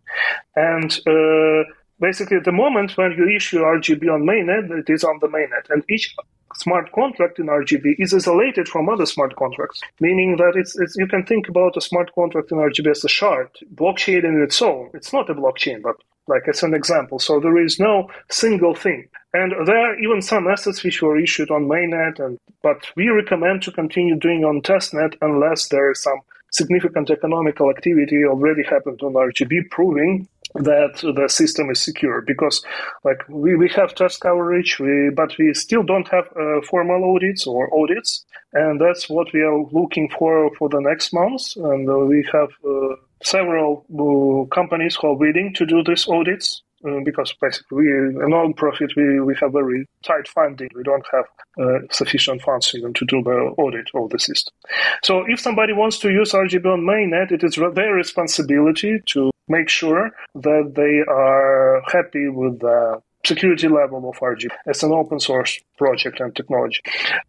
And 0.56 0.92
uh, 1.06 1.64
basically, 2.00 2.38
at 2.38 2.44
the 2.44 2.52
moment 2.52 2.96
when 2.96 3.12
you 3.12 3.28
issue 3.28 3.60
RGB 3.60 4.12
on 4.12 4.22
mainnet, 4.22 4.70
it 4.70 4.90
is 4.90 5.04
on 5.04 5.18
the 5.20 5.28
mainnet, 5.28 5.70
and 5.70 5.84
each 5.90 6.14
smart 6.54 6.90
contract 6.92 7.38
in 7.38 7.46
RGB 7.46 7.96
is 7.98 8.14
isolated 8.14 8.68
from 8.68 8.88
other 8.88 9.06
smart 9.06 9.36
contracts, 9.36 9.80
meaning 10.00 10.36
that 10.36 10.54
it's, 10.56 10.78
it's, 10.78 10.96
you 10.96 11.06
can 11.06 11.24
think 11.24 11.48
about 11.48 11.76
a 11.76 11.80
smart 11.80 12.12
contract 12.14 12.50
in 12.50 12.58
RGB 12.58 12.90
as 12.90 13.04
a 13.04 13.08
shard, 13.08 13.48
blockchain 13.74 14.24
in 14.24 14.42
its 14.42 14.60
own. 14.62 14.90
It's 14.94 15.12
not 15.12 15.30
a 15.30 15.34
blockchain, 15.34 15.82
but 15.82 15.96
like 16.28 16.46
as 16.48 16.62
an 16.62 16.74
example. 16.74 17.18
So 17.18 17.40
there 17.40 17.58
is 17.58 17.80
no 17.80 18.08
single 18.30 18.74
thing. 18.74 19.08
And 19.34 19.52
there 19.66 19.78
are 19.78 19.98
even 19.98 20.22
some 20.22 20.46
assets 20.48 20.82
which 20.82 21.02
were 21.02 21.18
issued 21.18 21.50
on 21.50 21.66
mainnet, 21.66 22.18
and 22.18 22.38
but 22.62 22.86
we 22.96 23.08
recommend 23.08 23.62
to 23.62 23.72
continue 23.72 24.16
doing 24.16 24.44
on 24.44 24.62
testnet 24.62 25.14
unless 25.20 25.68
there 25.68 25.90
is 25.90 26.02
some 26.02 26.20
significant 26.50 27.10
economical 27.10 27.68
activity 27.70 28.24
already 28.24 28.62
happened 28.62 29.00
on 29.02 29.12
RGB, 29.12 29.70
proving 29.70 30.26
that 30.54 30.96
the 31.14 31.28
system 31.28 31.70
is 31.70 31.78
secure. 31.78 32.22
Because 32.22 32.64
like 33.04 33.22
we, 33.28 33.54
we 33.54 33.68
have 33.76 33.94
test 33.94 34.20
coverage, 34.20 34.78
we, 34.78 35.10
but 35.14 35.36
we 35.38 35.52
still 35.52 35.82
don't 35.82 36.08
have 36.08 36.26
uh, 36.34 36.62
formal 36.62 37.14
audits 37.14 37.46
or 37.46 37.68
audits, 37.78 38.24
and 38.54 38.80
that's 38.80 39.10
what 39.10 39.30
we 39.34 39.42
are 39.42 39.62
looking 39.72 40.08
for 40.08 40.50
for 40.56 40.70
the 40.70 40.80
next 40.80 41.12
months. 41.12 41.56
And 41.56 41.88
uh, 41.88 41.98
we 41.98 42.26
have. 42.32 42.50
Uh, 42.66 42.96
several 43.22 43.84
uh, 43.92 44.54
companies 44.54 44.96
who 44.96 45.08
are 45.08 45.16
willing 45.16 45.54
to 45.54 45.66
do 45.66 45.82
these 45.84 46.08
audits 46.08 46.62
uh, 46.86 47.00
because 47.04 47.32
basically 47.40 47.78
we 47.78 47.88
a 48.24 48.28
non-profit 48.28 48.92
we, 48.96 49.20
we 49.20 49.34
have 49.40 49.52
very 49.52 49.84
tight 50.04 50.28
funding. 50.28 50.68
We 50.74 50.84
don't 50.84 51.04
have 51.12 51.24
uh, 51.60 51.78
sufficient 51.90 52.42
funds 52.42 52.72
even 52.74 52.92
to 52.94 53.04
do 53.04 53.22
the 53.22 53.52
audit 53.58 53.88
of 53.94 54.10
the 54.10 54.18
system. 54.18 54.54
So 55.02 55.24
if 55.26 55.40
somebody 55.40 55.72
wants 55.72 55.98
to 56.00 56.10
use 56.10 56.32
rgb 56.32 56.66
on 56.66 56.82
mainnet 56.82 57.32
it 57.32 57.42
is 57.42 57.58
their 57.74 57.94
responsibility 57.94 59.00
to 59.06 59.30
make 59.48 59.68
sure 59.68 60.10
that 60.36 60.72
they 60.76 61.02
are 61.12 61.82
happy 61.86 62.28
with 62.28 62.60
the 62.60 63.00
security 63.26 63.66
level 63.66 64.08
of 64.08 64.16
rgb 64.18 64.50
as 64.68 64.82
an 64.84 64.92
open 64.92 65.18
source 65.18 65.58
project 65.76 66.20
and 66.20 66.34
technology. 66.36 66.80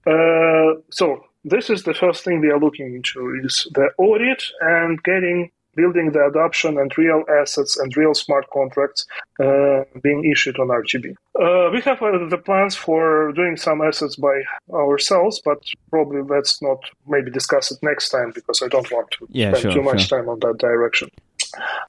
Uh, 0.06 0.80
so 0.92 1.24
this 1.44 1.70
is 1.70 1.84
the 1.84 1.94
first 1.94 2.24
thing 2.24 2.40
we 2.40 2.50
are 2.50 2.60
looking 2.60 2.94
into 2.94 3.42
is 3.44 3.68
the 3.74 3.90
audit 3.98 4.44
and 4.62 5.02
getting 5.04 5.50
building 5.76 6.12
the 6.12 6.26
adoption 6.26 6.78
and 6.78 6.96
real 6.98 7.24
assets 7.42 7.78
and 7.78 7.96
real 7.96 8.14
smart 8.14 8.46
contracts 8.52 9.06
uh, 9.40 9.84
being 10.02 10.30
issued 10.30 10.60
on 10.60 10.68
RGB. 10.68 11.16
Uh, 11.40 11.72
we 11.72 11.82
have 11.82 12.02
uh, 12.02 12.28
the 12.28 12.38
plans 12.38 12.76
for 12.76 13.32
doing 13.34 13.56
some 13.56 13.82
assets 13.82 14.16
by 14.16 14.42
ourselves, 14.74 15.42
but 15.44 15.60
probably 15.90 16.22
let's 16.22 16.62
not 16.62 16.80
maybe 17.08 17.32
discuss 17.32 17.72
it 17.72 17.80
next 17.82 18.10
time 18.10 18.32
because 18.34 18.62
I 18.62 18.68
don't 18.68 18.92
want 18.92 19.10
to 19.12 19.28
yeah, 19.30 19.52
spend 19.52 19.62
sure, 19.62 19.72
too 19.72 19.82
much 19.82 20.08
sure. 20.08 20.20
time 20.20 20.30
on 20.30 20.40
that 20.40 20.58
direction. 20.58 21.10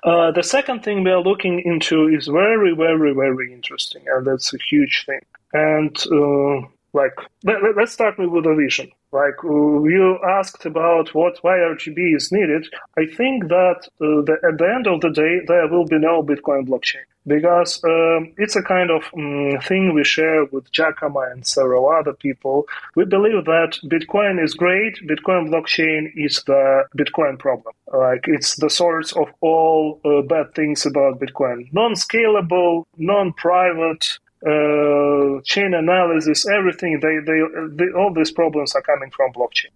Uh, 0.04 0.30
the 0.30 0.42
second 0.42 0.82
thing 0.82 1.04
we 1.04 1.10
are 1.10 1.22
looking 1.22 1.60
into 1.64 2.08
is 2.08 2.26
very, 2.26 2.74
very, 2.74 3.12
very 3.12 3.52
interesting, 3.52 4.02
and 4.08 4.26
that's 4.26 4.54
a 4.54 4.58
huge 4.70 5.04
thing. 5.06 5.20
And 5.52 5.96
uh, 6.10 6.66
like, 6.92 7.12
let, 7.44 7.76
us 7.78 7.92
start 7.92 8.18
with 8.18 8.46
a 8.46 8.54
vision. 8.54 8.90
Like 9.12 9.42
uh, 9.44 9.82
you 9.84 10.18
asked 10.24 10.64
about 10.66 11.14
what 11.14 11.38
why 11.42 11.56
RGB 11.58 12.16
is 12.16 12.30
needed. 12.30 12.66
I 12.96 13.06
think 13.06 13.48
that 13.48 13.88
uh, 14.00 14.22
the, 14.26 14.36
at 14.48 14.58
the 14.58 14.72
end 14.72 14.86
of 14.86 15.00
the 15.00 15.10
day 15.10 15.40
there 15.46 15.66
will 15.68 15.86
be 15.86 15.98
no 15.98 16.22
Bitcoin 16.22 16.68
blockchain 16.68 17.04
because 17.26 17.82
um, 17.84 18.32
it's 18.38 18.56
a 18.56 18.62
kind 18.62 18.90
of 18.90 19.02
um, 19.16 19.58
thing 19.62 19.94
we 19.94 20.04
share 20.04 20.44
with 20.46 20.70
Giacomo 20.72 21.20
and 21.20 21.46
several 21.46 21.90
other 21.90 22.12
people. 22.12 22.66
We 22.94 23.04
believe 23.04 23.44
that 23.46 23.78
Bitcoin 23.84 24.42
is 24.42 24.54
great. 24.54 24.96
Bitcoin 25.06 25.50
blockchain 25.50 26.12
is 26.16 26.42
the 26.44 26.84
Bitcoin 26.96 27.38
problem. 27.38 27.74
Like 27.92 28.26
it's 28.28 28.56
the 28.56 28.70
source 28.70 29.12
of 29.12 29.28
all 29.40 30.00
uh, 30.04 30.22
bad 30.22 30.54
things 30.54 30.86
about 30.86 31.18
Bitcoin: 31.18 31.72
non-scalable, 31.72 32.84
non-private 32.96 34.18
uh, 34.46 35.40
chain 35.44 35.74
analysis, 35.74 36.46
everything, 36.48 37.00
they, 37.00 37.18
they, 37.24 37.40
they, 37.72 37.92
all 37.98 38.12
these 38.12 38.30
problems 38.30 38.74
are 38.74 38.82
coming 38.82 39.10
from 39.10 39.32
blockchain. 39.32 39.70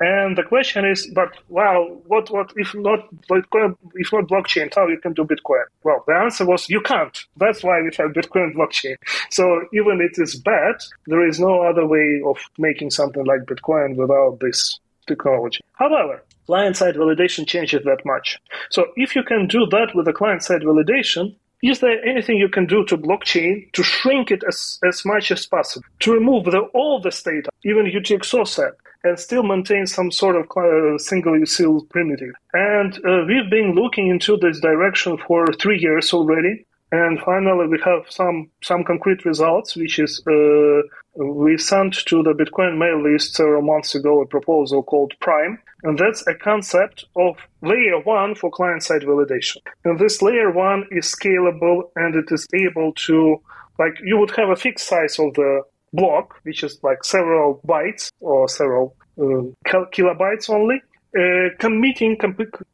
And 0.00 0.36
the 0.36 0.42
question 0.42 0.84
is, 0.84 1.06
but 1.14 1.28
well, 1.48 2.02
what, 2.06 2.28
what 2.30 2.52
if 2.56 2.74
not 2.74 3.08
Bitcoin, 3.30 3.76
if 3.94 4.12
not 4.12 4.24
blockchain, 4.24 4.74
how 4.74 4.88
you 4.88 4.98
can 4.98 5.12
do 5.12 5.22
Bitcoin? 5.22 5.62
Well, 5.84 6.02
the 6.08 6.14
answer 6.14 6.44
was 6.44 6.68
you 6.68 6.80
can't. 6.80 7.16
That's 7.36 7.62
why 7.62 7.80
we 7.80 7.90
have 7.96 8.10
Bitcoin 8.10 8.54
blockchain. 8.54 8.96
So 9.30 9.44
even 9.72 10.00
it 10.00 10.20
is 10.20 10.34
bad, 10.34 10.76
there 11.06 11.26
is 11.26 11.38
no 11.38 11.62
other 11.62 11.86
way 11.86 12.20
of 12.26 12.38
making 12.58 12.90
something 12.90 13.24
like 13.24 13.42
Bitcoin 13.42 13.94
without 13.94 14.40
this 14.40 14.80
technology. 15.06 15.60
However, 15.74 16.22
client-side 16.46 16.96
validation 16.96 17.46
changes 17.46 17.84
that 17.84 18.04
much. 18.04 18.40
So 18.70 18.86
if 18.96 19.14
you 19.14 19.22
can 19.22 19.46
do 19.46 19.66
that 19.70 19.92
with 19.94 20.06
the 20.06 20.12
client-side 20.12 20.62
validation, 20.62 21.36
is 21.70 21.80
there 21.80 22.04
anything 22.04 22.36
you 22.36 22.48
can 22.48 22.66
do 22.66 22.84
to 22.84 22.96
blockchain 22.96 23.72
to 23.72 23.82
shrink 23.82 24.30
it 24.30 24.42
as, 24.46 24.78
as 24.86 25.04
much 25.04 25.30
as 25.30 25.46
possible, 25.46 25.86
to 26.00 26.12
remove 26.12 26.44
the, 26.44 26.60
all 26.74 27.00
the 27.00 27.10
data, 27.10 27.48
even 27.64 27.86
UTXO 27.86 28.46
set, 28.46 28.72
and 29.02 29.18
still 29.18 29.42
maintain 29.42 29.86
some 29.86 30.10
sort 30.10 30.36
of 30.36 30.46
uh, 30.56 30.98
single 30.98 31.38
use 31.38 31.56
seal 31.56 31.82
primitive? 31.90 32.34
And 32.52 32.94
uh, 33.06 33.24
we've 33.26 33.50
been 33.50 33.74
looking 33.74 34.08
into 34.08 34.36
this 34.36 34.60
direction 34.60 35.18
for 35.26 35.46
three 35.54 35.78
years 35.78 36.12
already. 36.12 36.66
And 36.92 37.18
finally, 37.20 37.66
we 37.66 37.80
have 37.84 38.02
some 38.08 38.50
some 38.62 38.84
concrete 38.84 39.24
results, 39.24 39.74
which 39.74 39.98
is 39.98 40.22
uh, 40.28 40.82
we 41.16 41.58
sent 41.58 41.94
to 42.06 42.22
the 42.22 42.34
Bitcoin 42.34 42.78
mail 42.78 43.02
list 43.02 43.34
several 43.34 43.62
months 43.62 43.96
ago 43.96 44.20
a 44.20 44.26
proposal 44.26 44.82
called 44.82 45.12
Prime, 45.20 45.58
and 45.84 45.98
that's 45.98 46.26
a 46.26 46.34
concept 46.34 47.04
of 47.14 47.36
layer 47.62 48.00
one 48.00 48.34
for 48.34 48.50
client-side 48.50 49.02
validation. 49.02 49.58
And 49.84 49.98
this 49.98 50.20
layer 50.20 50.50
one 50.50 50.86
is 50.90 51.06
scalable, 51.06 51.90
and 51.94 52.14
it 52.16 52.28
is 52.30 52.46
able 52.54 52.92
to, 53.06 53.40
like, 53.78 53.94
you 54.02 54.18
would 54.18 54.32
have 54.36 54.48
a 54.48 54.56
fixed 54.56 54.86
size 54.86 55.18
of 55.18 55.34
the 55.34 55.62
block, 55.92 56.40
which 56.42 56.64
is 56.64 56.78
like 56.82 57.04
several 57.04 57.60
bytes 57.66 58.10
or 58.20 58.48
several 58.48 58.96
uh, 59.16 59.46
kilobytes 59.94 60.50
only, 60.50 60.82
uh, 61.16 61.54
committing, 61.60 62.16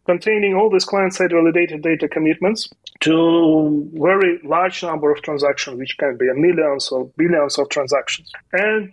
containing 0.06 0.54
all 0.54 0.70
these 0.70 0.86
client-side 0.86 1.30
validated 1.30 1.82
data 1.82 2.08
commitments 2.08 2.70
to 3.00 3.86
very 3.94 4.40
large 4.44 4.82
number 4.82 5.10
of 5.12 5.20
transactions, 5.20 5.78
which 5.78 5.98
can 5.98 6.16
be 6.16 6.26
millions 6.34 6.88
or 6.88 7.10
billions 7.18 7.58
of 7.58 7.68
transactions. 7.68 8.30
And 8.52 8.92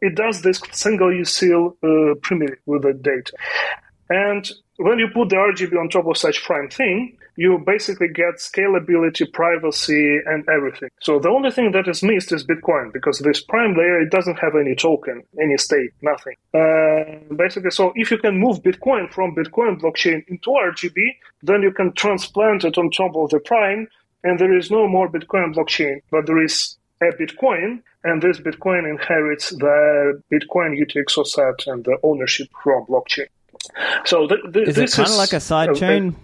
it 0.00 0.14
does 0.14 0.42
this 0.42 0.60
single 0.72 1.14
use 1.14 1.30
seal 1.30 1.76
uh, 1.82 2.14
primitive 2.22 2.58
with 2.66 2.82
the 2.82 2.94
data. 2.94 3.32
And 4.10 4.50
when 4.76 4.98
you 4.98 5.08
put 5.12 5.30
the 5.30 5.36
RGB 5.36 5.78
on 5.78 5.88
top 5.88 6.06
of 6.06 6.16
such 6.16 6.42
prime 6.42 6.68
thing, 6.68 7.16
you 7.36 7.58
basically 7.66 8.08
get 8.08 8.36
scalability, 8.36 9.30
privacy, 9.32 10.18
and 10.26 10.48
everything. 10.48 10.88
So 11.00 11.18
the 11.18 11.28
only 11.28 11.50
thing 11.50 11.72
that 11.72 11.88
is 11.88 12.02
missed 12.02 12.32
is 12.32 12.46
Bitcoin 12.46 12.92
because 12.92 13.18
this 13.18 13.42
prime 13.42 13.76
layer 13.76 14.00
it 14.00 14.10
doesn't 14.10 14.38
have 14.38 14.54
any 14.54 14.74
token, 14.74 15.22
any 15.40 15.56
state, 15.58 15.90
nothing. 16.00 16.36
Uh, 16.52 17.34
basically, 17.34 17.70
so 17.70 17.92
if 17.96 18.10
you 18.10 18.18
can 18.18 18.38
move 18.38 18.62
Bitcoin 18.62 19.12
from 19.12 19.34
Bitcoin 19.34 19.80
blockchain 19.80 20.22
into 20.28 20.50
RGB, 20.50 20.94
then 21.42 21.62
you 21.62 21.72
can 21.72 21.92
transplant 21.94 22.64
it 22.64 22.78
on 22.78 22.90
top 22.90 23.16
of 23.16 23.30
the 23.30 23.40
prime, 23.40 23.88
and 24.22 24.38
there 24.38 24.56
is 24.56 24.70
no 24.70 24.86
more 24.86 25.08
Bitcoin 25.08 25.54
blockchain, 25.54 26.00
but 26.10 26.26
there 26.26 26.42
is 26.42 26.78
a 27.02 27.06
Bitcoin, 27.06 27.82
and 28.04 28.22
this 28.22 28.38
Bitcoin 28.38 28.88
inherits 28.88 29.50
the 29.50 30.22
Bitcoin 30.30 30.78
UTXO 30.78 31.26
set 31.26 31.66
and 31.66 31.84
the 31.84 31.96
ownership 32.02 32.48
from 32.62 32.84
blockchain. 32.86 33.26
So 34.04 34.28
th- 34.28 34.40
th- 34.52 34.68
is 34.68 34.76
this 34.76 34.92
it 34.92 34.96
kind 34.96 35.10
of 35.10 35.16
like 35.16 35.32
a 35.32 35.40
side 35.40 35.74
chain? 35.74 36.14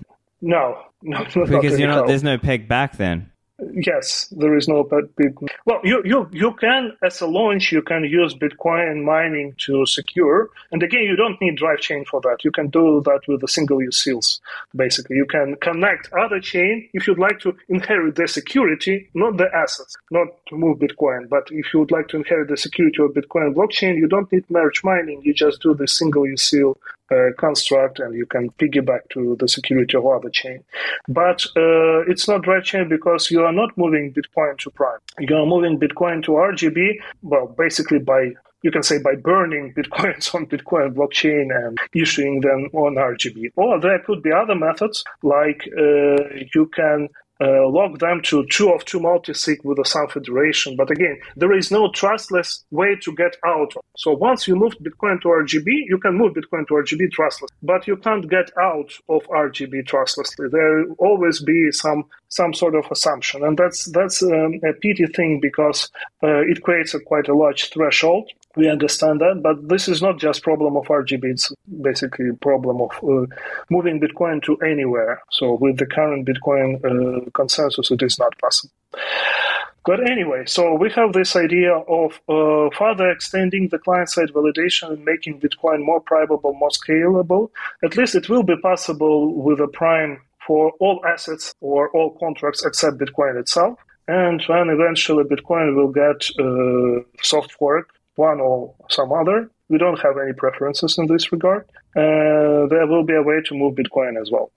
No, 0.40 0.82
no, 1.02 1.24
because 1.34 1.78
you're 1.78 1.88
not. 1.88 2.06
There's 2.06 2.22
no 2.22 2.38
peg 2.38 2.68
back 2.68 2.96
then. 2.96 3.30
Yes, 3.72 4.32
there 4.36 4.56
is 4.56 4.68
no 4.68 4.88
big. 5.16 5.38
Well, 5.66 5.80
you, 5.84 6.02
you 6.04 6.28
you 6.32 6.52
can 6.54 6.96
as 7.02 7.20
a 7.20 7.26
launch 7.26 7.72
you 7.72 7.82
can 7.82 8.04
use 8.04 8.34
Bitcoin 8.34 9.04
mining 9.04 9.54
to 9.58 9.84
secure, 9.84 10.48
and 10.72 10.82
again 10.82 11.02
you 11.02 11.16
don't 11.16 11.40
need 11.40 11.56
drive 11.56 11.80
chain 11.80 12.04
for 12.04 12.20
that. 12.22 12.38
You 12.42 12.50
can 12.50 12.68
do 12.68 13.02
that 13.04 13.20
with 13.28 13.42
a 13.42 13.48
single 13.48 13.82
use 13.82 14.02
seals. 14.02 14.40
Basically, 14.74 15.16
you 15.16 15.26
can 15.26 15.56
connect 15.56 16.10
other 16.12 16.40
chain 16.40 16.88
if 16.94 17.06
you'd 17.06 17.18
like 17.18 17.40
to 17.40 17.54
inherit 17.68 18.16
the 18.16 18.28
security, 18.28 19.10
not 19.14 19.36
the 19.36 19.54
assets, 19.54 19.96
not 20.10 20.28
to 20.50 20.56
move 20.56 20.78
Bitcoin, 20.78 21.28
but 21.28 21.48
if 21.50 21.72
you 21.72 21.80
would 21.80 21.90
like 21.90 22.08
to 22.08 22.16
inherit 22.18 22.48
the 22.48 22.56
security 22.56 23.02
of 23.02 23.12
Bitcoin 23.12 23.54
blockchain, 23.54 23.96
you 23.96 24.06
don't 24.06 24.30
need 24.30 24.44
merge 24.50 24.84
mining. 24.84 25.22
You 25.22 25.32
just 25.32 25.62
do 25.62 25.74
the 25.74 25.88
single 25.88 26.26
seal 26.36 26.76
uh, 27.10 27.30
construct 27.38 27.98
and 27.98 28.14
you 28.14 28.26
can 28.26 28.50
piggyback 28.50 29.08
to 29.10 29.36
the 29.40 29.48
security 29.48 29.96
of 29.96 30.06
other 30.06 30.30
chain. 30.30 30.62
But 31.08 31.44
uh, 31.56 32.00
it's 32.10 32.28
not 32.28 32.46
right 32.46 32.62
chain 32.62 32.88
because 32.88 33.30
you 33.30 33.42
are 33.42 33.52
not 33.52 33.76
moving 33.76 34.12
Bitcoin 34.12 34.58
to 34.58 34.70
Prime. 34.70 34.98
You 35.18 35.34
are 35.36 35.46
moving 35.46 35.78
Bitcoin 35.78 36.22
to 36.24 36.32
RGB, 36.32 37.00
well, 37.22 37.46
basically 37.46 37.98
by 37.98 38.32
you 38.62 38.70
can 38.70 38.82
say 38.82 38.98
by 38.98 39.14
burning 39.14 39.72
bitcoins 39.76 40.34
on 40.34 40.46
Bitcoin 40.46 40.94
blockchain 40.94 41.48
and 41.54 41.78
issuing 41.94 42.40
them 42.42 42.68
on 42.72 42.96
RGB. 42.96 43.52
Or 43.56 43.80
there 43.80 43.98
could 44.00 44.22
be 44.22 44.32
other 44.32 44.54
methods 44.54 45.02
like 45.22 45.68
uh, 45.78 46.24
you 46.54 46.70
can 46.74 47.08
uh, 47.40 47.68
lock 47.68 47.98
them 47.98 48.20
to 48.22 48.44
two 48.46 48.70
of 48.70 48.84
two 48.84 49.00
multisig 49.00 49.64
with 49.64 49.78
a 49.78 49.84
some 49.84 50.08
federation. 50.08 50.76
But 50.76 50.90
again, 50.90 51.18
there 51.36 51.52
is 51.52 51.70
no 51.70 51.90
trustless 51.90 52.64
way 52.70 52.96
to 53.02 53.14
get 53.14 53.36
out. 53.46 53.72
So 53.96 54.12
once 54.12 54.46
you 54.46 54.56
move 54.56 54.74
Bitcoin 54.78 55.20
to 55.22 55.28
RGB, 55.28 55.66
you 55.88 55.98
can 55.98 56.16
move 56.16 56.34
Bitcoin 56.34 56.66
to 56.68 56.74
RGB 56.74 57.12
trustless, 57.12 57.50
but 57.62 57.86
you 57.86 57.96
can't 57.96 58.28
get 58.28 58.50
out 58.58 58.92
of 59.08 59.22
RGB 59.28 59.86
trustlessly. 59.86 60.48
There 60.50 60.84
will 60.86 60.96
always 60.98 61.42
be 61.42 61.70
some 61.72 62.04
some 62.28 62.54
sort 62.54 62.76
of 62.76 62.84
assumption, 62.90 63.44
and 63.44 63.58
that's 63.58 63.90
that's 63.90 64.22
um, 64.22 64.60
a 64.64 64.72
pity 64.74 65.06
thing 65.06 65.40
because 65.40 65.90
uh, 66.22 66.42
it 66.42 66.62
creates 66.62 66.94
a 66.94 67.00
quite 67.00 67.28
a 67.28 67.34
large 67.34 67.70
threshold 67.72 68.30
we 68.56 68.68
understand 68.68 69.20
that, 69.20 69.40
but 69.42 69.68
this 69.68 69.86
is 69.88 70.02
not 70.02 70.18
just 70.18 70.42
problem 70.42 70.76
of 70.76 70.86
RGB. 70.86 71.24
It's 71.24 71.52
basically 71.82 72.30
a 72.30 72.34
problem 72.34 72.80
of 72.80 72.90
uh, 73.02 73.26
moving 73.70 74.00
Bitcoin 74.00 74.42
to 74.42 74.56
anywhere. 74.58 75.22
So 75.30 75.54
with 75.54 75.78
the 75.78 75.86
current 75.86 76.26
Bitcoin 76.26 76.84
uh, 76.84 77.30
consensus, 77.30 77.90
it 77.90 78.02
is 78.02 78.18
not 78.18 78.36
possible. 78.38 78.74
But 79.86 80.10
anyway, 80.10 80.44
so 80.46 80.74
we 80.74 80.90
have 80.90 81.12
this 81.12 81.36
idea 81.36 81.72
of 81.72 82.20
uh, 82.28 82.68
further 82.76 83.10
extending 83.10 83.68
the 83.68 83.78
client-side 83.78 84.28
validation 84.30 84.92
and 84.92 85.04
making 85.04 85.40
Bitcoin 85.40 85.82
more 85.82 86.00
privable, 86.00 86.52
more 86.52 86.70
scalable. 86.70 87.50
At 87.82 87.96
least 87.96 88.14
it 88.14 88.28
will 88.28 88.42
be 88.42 88.56
possible 88.60 89.32
with 89.32 89.60
a 89.60 89.68
prime 89.68 90.20
for 90.46 90.72
all 90.80 91.00
assets 91.06 91.54
or 91.60 91.88
all 91.90 92.10
contracts 92.18 92.64
except 92.64 92.98
Bitcoin 92.98 93.40
itself. 93.40 93.78
And 94.06 94.42
when 94.48 94.68
eventually 94.68 95.24
Bitcoin 95.24 95.76
will 95.76 95.92
get 95.92 96.28
uh, 96.38 97.02
soft 97.22 97.52
fork 97.52 97.90
one 98.28 98.38
or 98.40 98.74
some 98.88 99.10
other. 99.20 99.38
We 99.72 99.78
don't 99.78 100.00
have 100.06 100.16
any 100.24 100.34
preferences 100.42 100.98
in 100.98 101.06
this 101.06 101.32
regard. 101.34 101.62
Uh, 101.96 102.66
there 102.72 102.86
will 102.92 103.06
be 103.12 103.16
a 103.22 103.22
way 103.30 103.38
to 103.46 103.54
move 103.54 103.72
Bitcoin 103.80 104.20
as 104.22 104.28
well. 104.34 104.48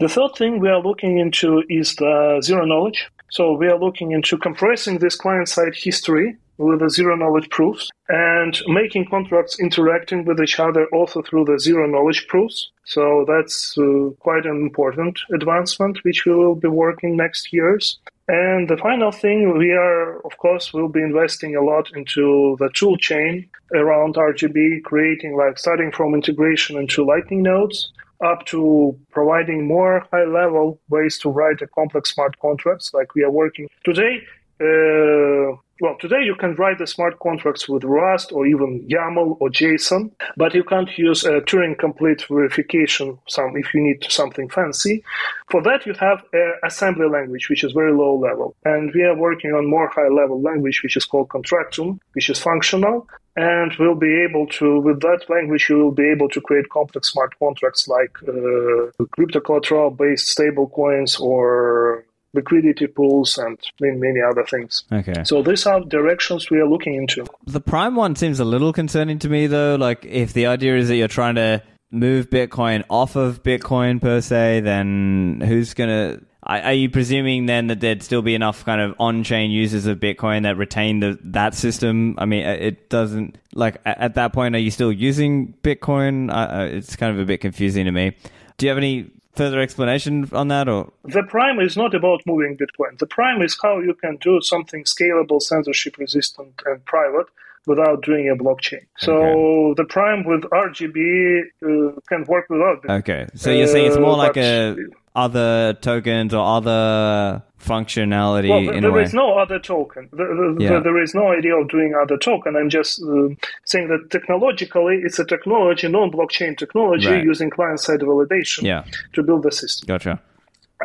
The 0.00 0.08
third 0.08 0.32
thing 0.38 0.60
we 0.60 0.70
are 0.74 0.82
looking 0.88 1.18
into 1.18 1.62
is 1.68 1.94
the 1.96 2.40
zero 2.48 2.64
knowledge. 2.64 3.00
So 3.36 3.42
we 3.62 3.68
are 3.72 3.78
looking 3.78 4.12
into 4.12 4.34
compressing 4.38 4.98
this 4.98 5.16
client-side 5.16 5.74
history 5.88 6.28
with 6.60 6.80
the 6.80 6.90
zero 6.90 7.16
knowledge 7.16 7.48
proofs 7.50 7.88
and 8.08 8.60
making 8.66 9.06
contracts 9.14 9.58
interacting 9.60 10.24
with 10.24 10.38
each 10.40 10.58
other 10.58 10.86
also 10.92 11.22
through 11.22 11.44
the 11.46 11.58
zero 11.58 11.86
knowledge 11.86 12.26
proofs. 12.28 12.70
So 12.84 13.24
that's 13.26 13.76
uh, 13.78 14.10
quite 14.18 14.44
an 14.44 14.56
important 14.68 15.18
advancement, 15.32 16.00
which 16.02 16.24
we 16.26 16.32
will 16.34 16.54
be 16.54 16.68
working 16.68 17.16
next 17.16 17.52
years. 17.52 17.98
And 18.32 18.70
the 18.70 18.76
final 18.76 19.10
thing, 19.10 19.58
we 19.58 19.72
are, 19.72 20.24
of 20.24 20.38
course, 20.38 20.72
will 20.72 20.86
be 20.86 21.02
investing 21.02 21.56
a 21.56 21.64
lot 21.64 21.90
into 21.96 22.56
the 22.60 22.70
tool 22.72 22.96
chain 22.96 23.50
around 23.74 24.14
RGB, 24.14 24.84
creating 24.84 25.36
like 25.36 25.58
starting 25.58 25.90
from 25.90 26.14
integration 26.14 26.76
into 26.76 27.04
Lightning 27.04 27.42
nodes 27.42 27.90
up 28.24 28.46
to 28.46 28.96
providing 29.10 29.66
more 29.66 30.06
high 30.12 30.26
level 30.26 30.78
ways 30.90 31.18
to 31.18 31.28
write 31.28 31.60
a 31.60 31.66
complex 31.66 32.14
smart 32.14 32.38
contracts 32.38 32.94
like 32.94 33.16
we 33.16 33.24
are 33.24 33.32
working 33.32 33.68
today. 33.84 34.22
Uh, 34.60 35.56
well, 35.80 35.96
today 35.98 36.22
you 36.22 36.34
can 36.34 36.54
write 36.56 36.76
the 36.78 36.86
smart 36.86 37.18
contracts 37.20 37.66
with 37.66 37.84
Rust 37.84 38.32
or 38.32 38.46
even 38.46 38.86
YAML 38.86 39.38
or 39.40 39.48
JSON, 39.48 40.10
but 40.36 40.54
you 40.54 40.62
can't 40.62 40.90
use 40.98 41.24
a 41.24 41.40
Turing 41.40 41.78
complete 41.78 42.26
verification 42.28 43.18
some 43.26 43.56
if 43.56 43.72
you 43.72 43.82
need 43.82 44.04
something 44.10 44.50
fancy. 44.50 45.02
For 45.50 45.62
that, 45.62 45.86
you 45.86 45.94
have 45.94 46.22
an 46.34 46.52
assembly 46.64 47.08
language, 47.08 47.48
which 47.48 47.64
is 47.64 47.72
very 47.72 47.92
low 47.92 48.14
level. 48.14 48.54
And 48.66 48.92
we 48.94 49.02
are 49.04 49.16
working 49.16 49.52
on 49.52 49.70
more 49.70 49.88
high 49.88 50.08
level 50.08 50.42
language, 50.42 50.82
which 50.82 50.98
is 50.98 51.06
called 51.06 51.30
Contractum, 51.30 51.98
which 52.12 52.28
is 52.28 52.38
functional. 52.38 53.08
And 53.36 53.72
we'll 53.78 53.94
be 53.94 54.22
able 54.28 54.48
to, 54.58 54.80
with 54.80 55.00
that 55.00 55.24
language, 55.30 55.70
you 55.70 55.78
will 55.78 55.92
be 55.92 56.10
able 56.10 56.28
to 56.28 56.42
create 56.42 56.68
complex 56.68 57.12
smart 57.12 57.38
contracts 57.38 57.88
like 57.88 58.14
uh, 58.28 59.04
crypto 59.12 59.40
collateral 59.40 59.90
based 59.90 60.28
stable 60.28 60.68
coins 60.68 61.16
or 61.16 62.04
liquidity 62.32 62.86
pools, 62.86 63.38
and 63.38 63.58
many, 63.80 63.96
many 63.96 64.20
other 64.20 64.44
things. 64.44 64.84
Okay. 64.92 65.24
So 65.24 65.42
these 65.42 65.66
are 65.66 65.80
directions 65.80 66.50
we 66.50 66.58
are 66.58 66.68
looking 66.68 66.94
into. 66.94 67.24
The 67.46 67.60
prime 67.60 67.96
one 67.96 68.16
seems 68.16 68.40
a 68.40 68.44
little 68.44 68.72
concerning 68.72 69.18
to 69.20 69.28
me, 69.28 69.46
though. 69.46 69.76
Like, 69.76 70.04
if 70.04 70.32
the 70.32 70.46
idea 70.46 70.76
is 70.76 70.88
that 70.88 70.96
you're 70.96 71.08
trying 71.08 71.34
to 71.34 71.62
move 71.90 72.30
Bitcoin 72.30 72.84
off 72.88 73.16
of 73.16 73.42
Bitcoin 73.42 74.00
per 74.00 74.20
se, 74.20 74.60
then 74.60 75.42
who's 75.44 75.74
going 75.74 75.90
to. 75.90 76.24
Are 76.42 76.72
you 76.72 76.88
presuming 76.88 77.46
then 77.46 77.66
that 77.66 77.80
there'd 77.80 78.02
still 78.02 78.22
be 78.22 78.34
enough 78.34 78.64
kind 78.64 78.80
of 78.80 78.94
on-chain 78.98 79.50
users 79.50 79.86
of 79.86 79.98
Bitcoin 79.98 80.44
that 80.44 80.56
retain 80.56 81.00
the, 81.00 81.18
that 81.22 81.54
system? 81.54 82.14
I 82.16 82.24
mean, 82.24 82.44
it 82.44 82.88
doesn't 82.88 83.36
like 83.54 83.76
at 83.84 84.14
that 84.14 84.32
point. 84.32 84.56
Are 84.56 84.58
you 84.58 84.70
still 84.70 84.90
using 84.90 85.54
Bitcoin? 85.62 86.32
Uh, 86.32 86.66
it's 86.74 86.96
kind 86.96 87.14
of 87.14 87.20
a 87.20 87.26
bit 87.26 87.42
confusing 87.42 87.84
to 87.84 87.92
me. 87.92 88.16
Do 88.56 88.66
you 88.66 88.70
have 88.70 88.78
any 88.78 89.10
further 89.34 89.60
explanation 89.60 90.28
on 90.32 90.48
that 90.48 90.68
or 90.68 90.90
the 91.04 91.22
prime 91.22 91.58
is 91.60 91.76
not 91.76 91.94
about 91.94 92.20
moving 92.26 92.56
bitcoin 92.56 92.98
the 92.98 93.06
prime 93.06 93.40
is 93.42 93.56
how 93.62 93.78
you 93.78 93.94
can 93.94 94.16
do 94.16 94.40
something 94.40 94.82
scalable 94.84 95.40
censorship 95.40 95.96
resistant 95.98 96.52
and 96.66 96.84
private 96.84 97.26
without 97.66 98.02
doing 98.02 98.26
a 98.28 98.34
blockchain. 98.42 98.84
So 98.96 99.12
Okay. 99.16 99.82
the 99.82 99.84
Prime 99.84 100.24
with 100.24 100.42
RGB 100.44 101.42
uh, 101.62 102.00
can 102.08 102.24
work 102.24 102.46
without. 102.48 102.78
it. 102.84 102.90
Okay, 102.90 103.26
so 103.34 103.50
you're 103.50 103.66
saying 103.66 103.86
it's 103.88 103.98
more 103.98 104.14
Uh, 104.14 104.16
like 104.26 104.38
a 104.38 104.76
other 105.24 105.74
tokens 105.74 106.32
or 106.34 106.44
other 106.58 107.42
functionality 107.60 108.48
Well, 108.48 108.68
in 108.70 108.78
a 108.78 108.80
there 108.80 108.92
way. 108.92 109.02
is 109.02 109.12
no 109.14 109.28
other 109.42 109.58
token. 109.58 110.08
The- 110.12 110.16
the- 110.40 110.56
Yeah. 110.64 110.70
the- 110.74 110.80
there 110.86 111.02
is 111.02 111.14
no 111.14 111.26
idea 111.38 111.54
of 111.60 111.68
doing 111.68 111.94
other 112.02 112.16
token. 112.16 112.56
I'm 112.56 112.70
just 112.70 113.02
uh, 113.02 113.28
saying 113.64 113.88
that 113.88 114.10
technologically, 114.10 114.96
it's 115.06 115.18
a 115.18 115.26
technology, 115.34 115.86
non-blockchain 115.88 116.56
technology, 116.56 117.08
Right. 117.10 117.24
using 117.32 117.50
client-side 117.50 118.00
validation 118.00 118.62
yeah, 118.62 118.82
to 119.14 119.22
build 119.22 119.42
the 119.42 119.52
system. 119.52 119.86
gotcha. 119.86 120.14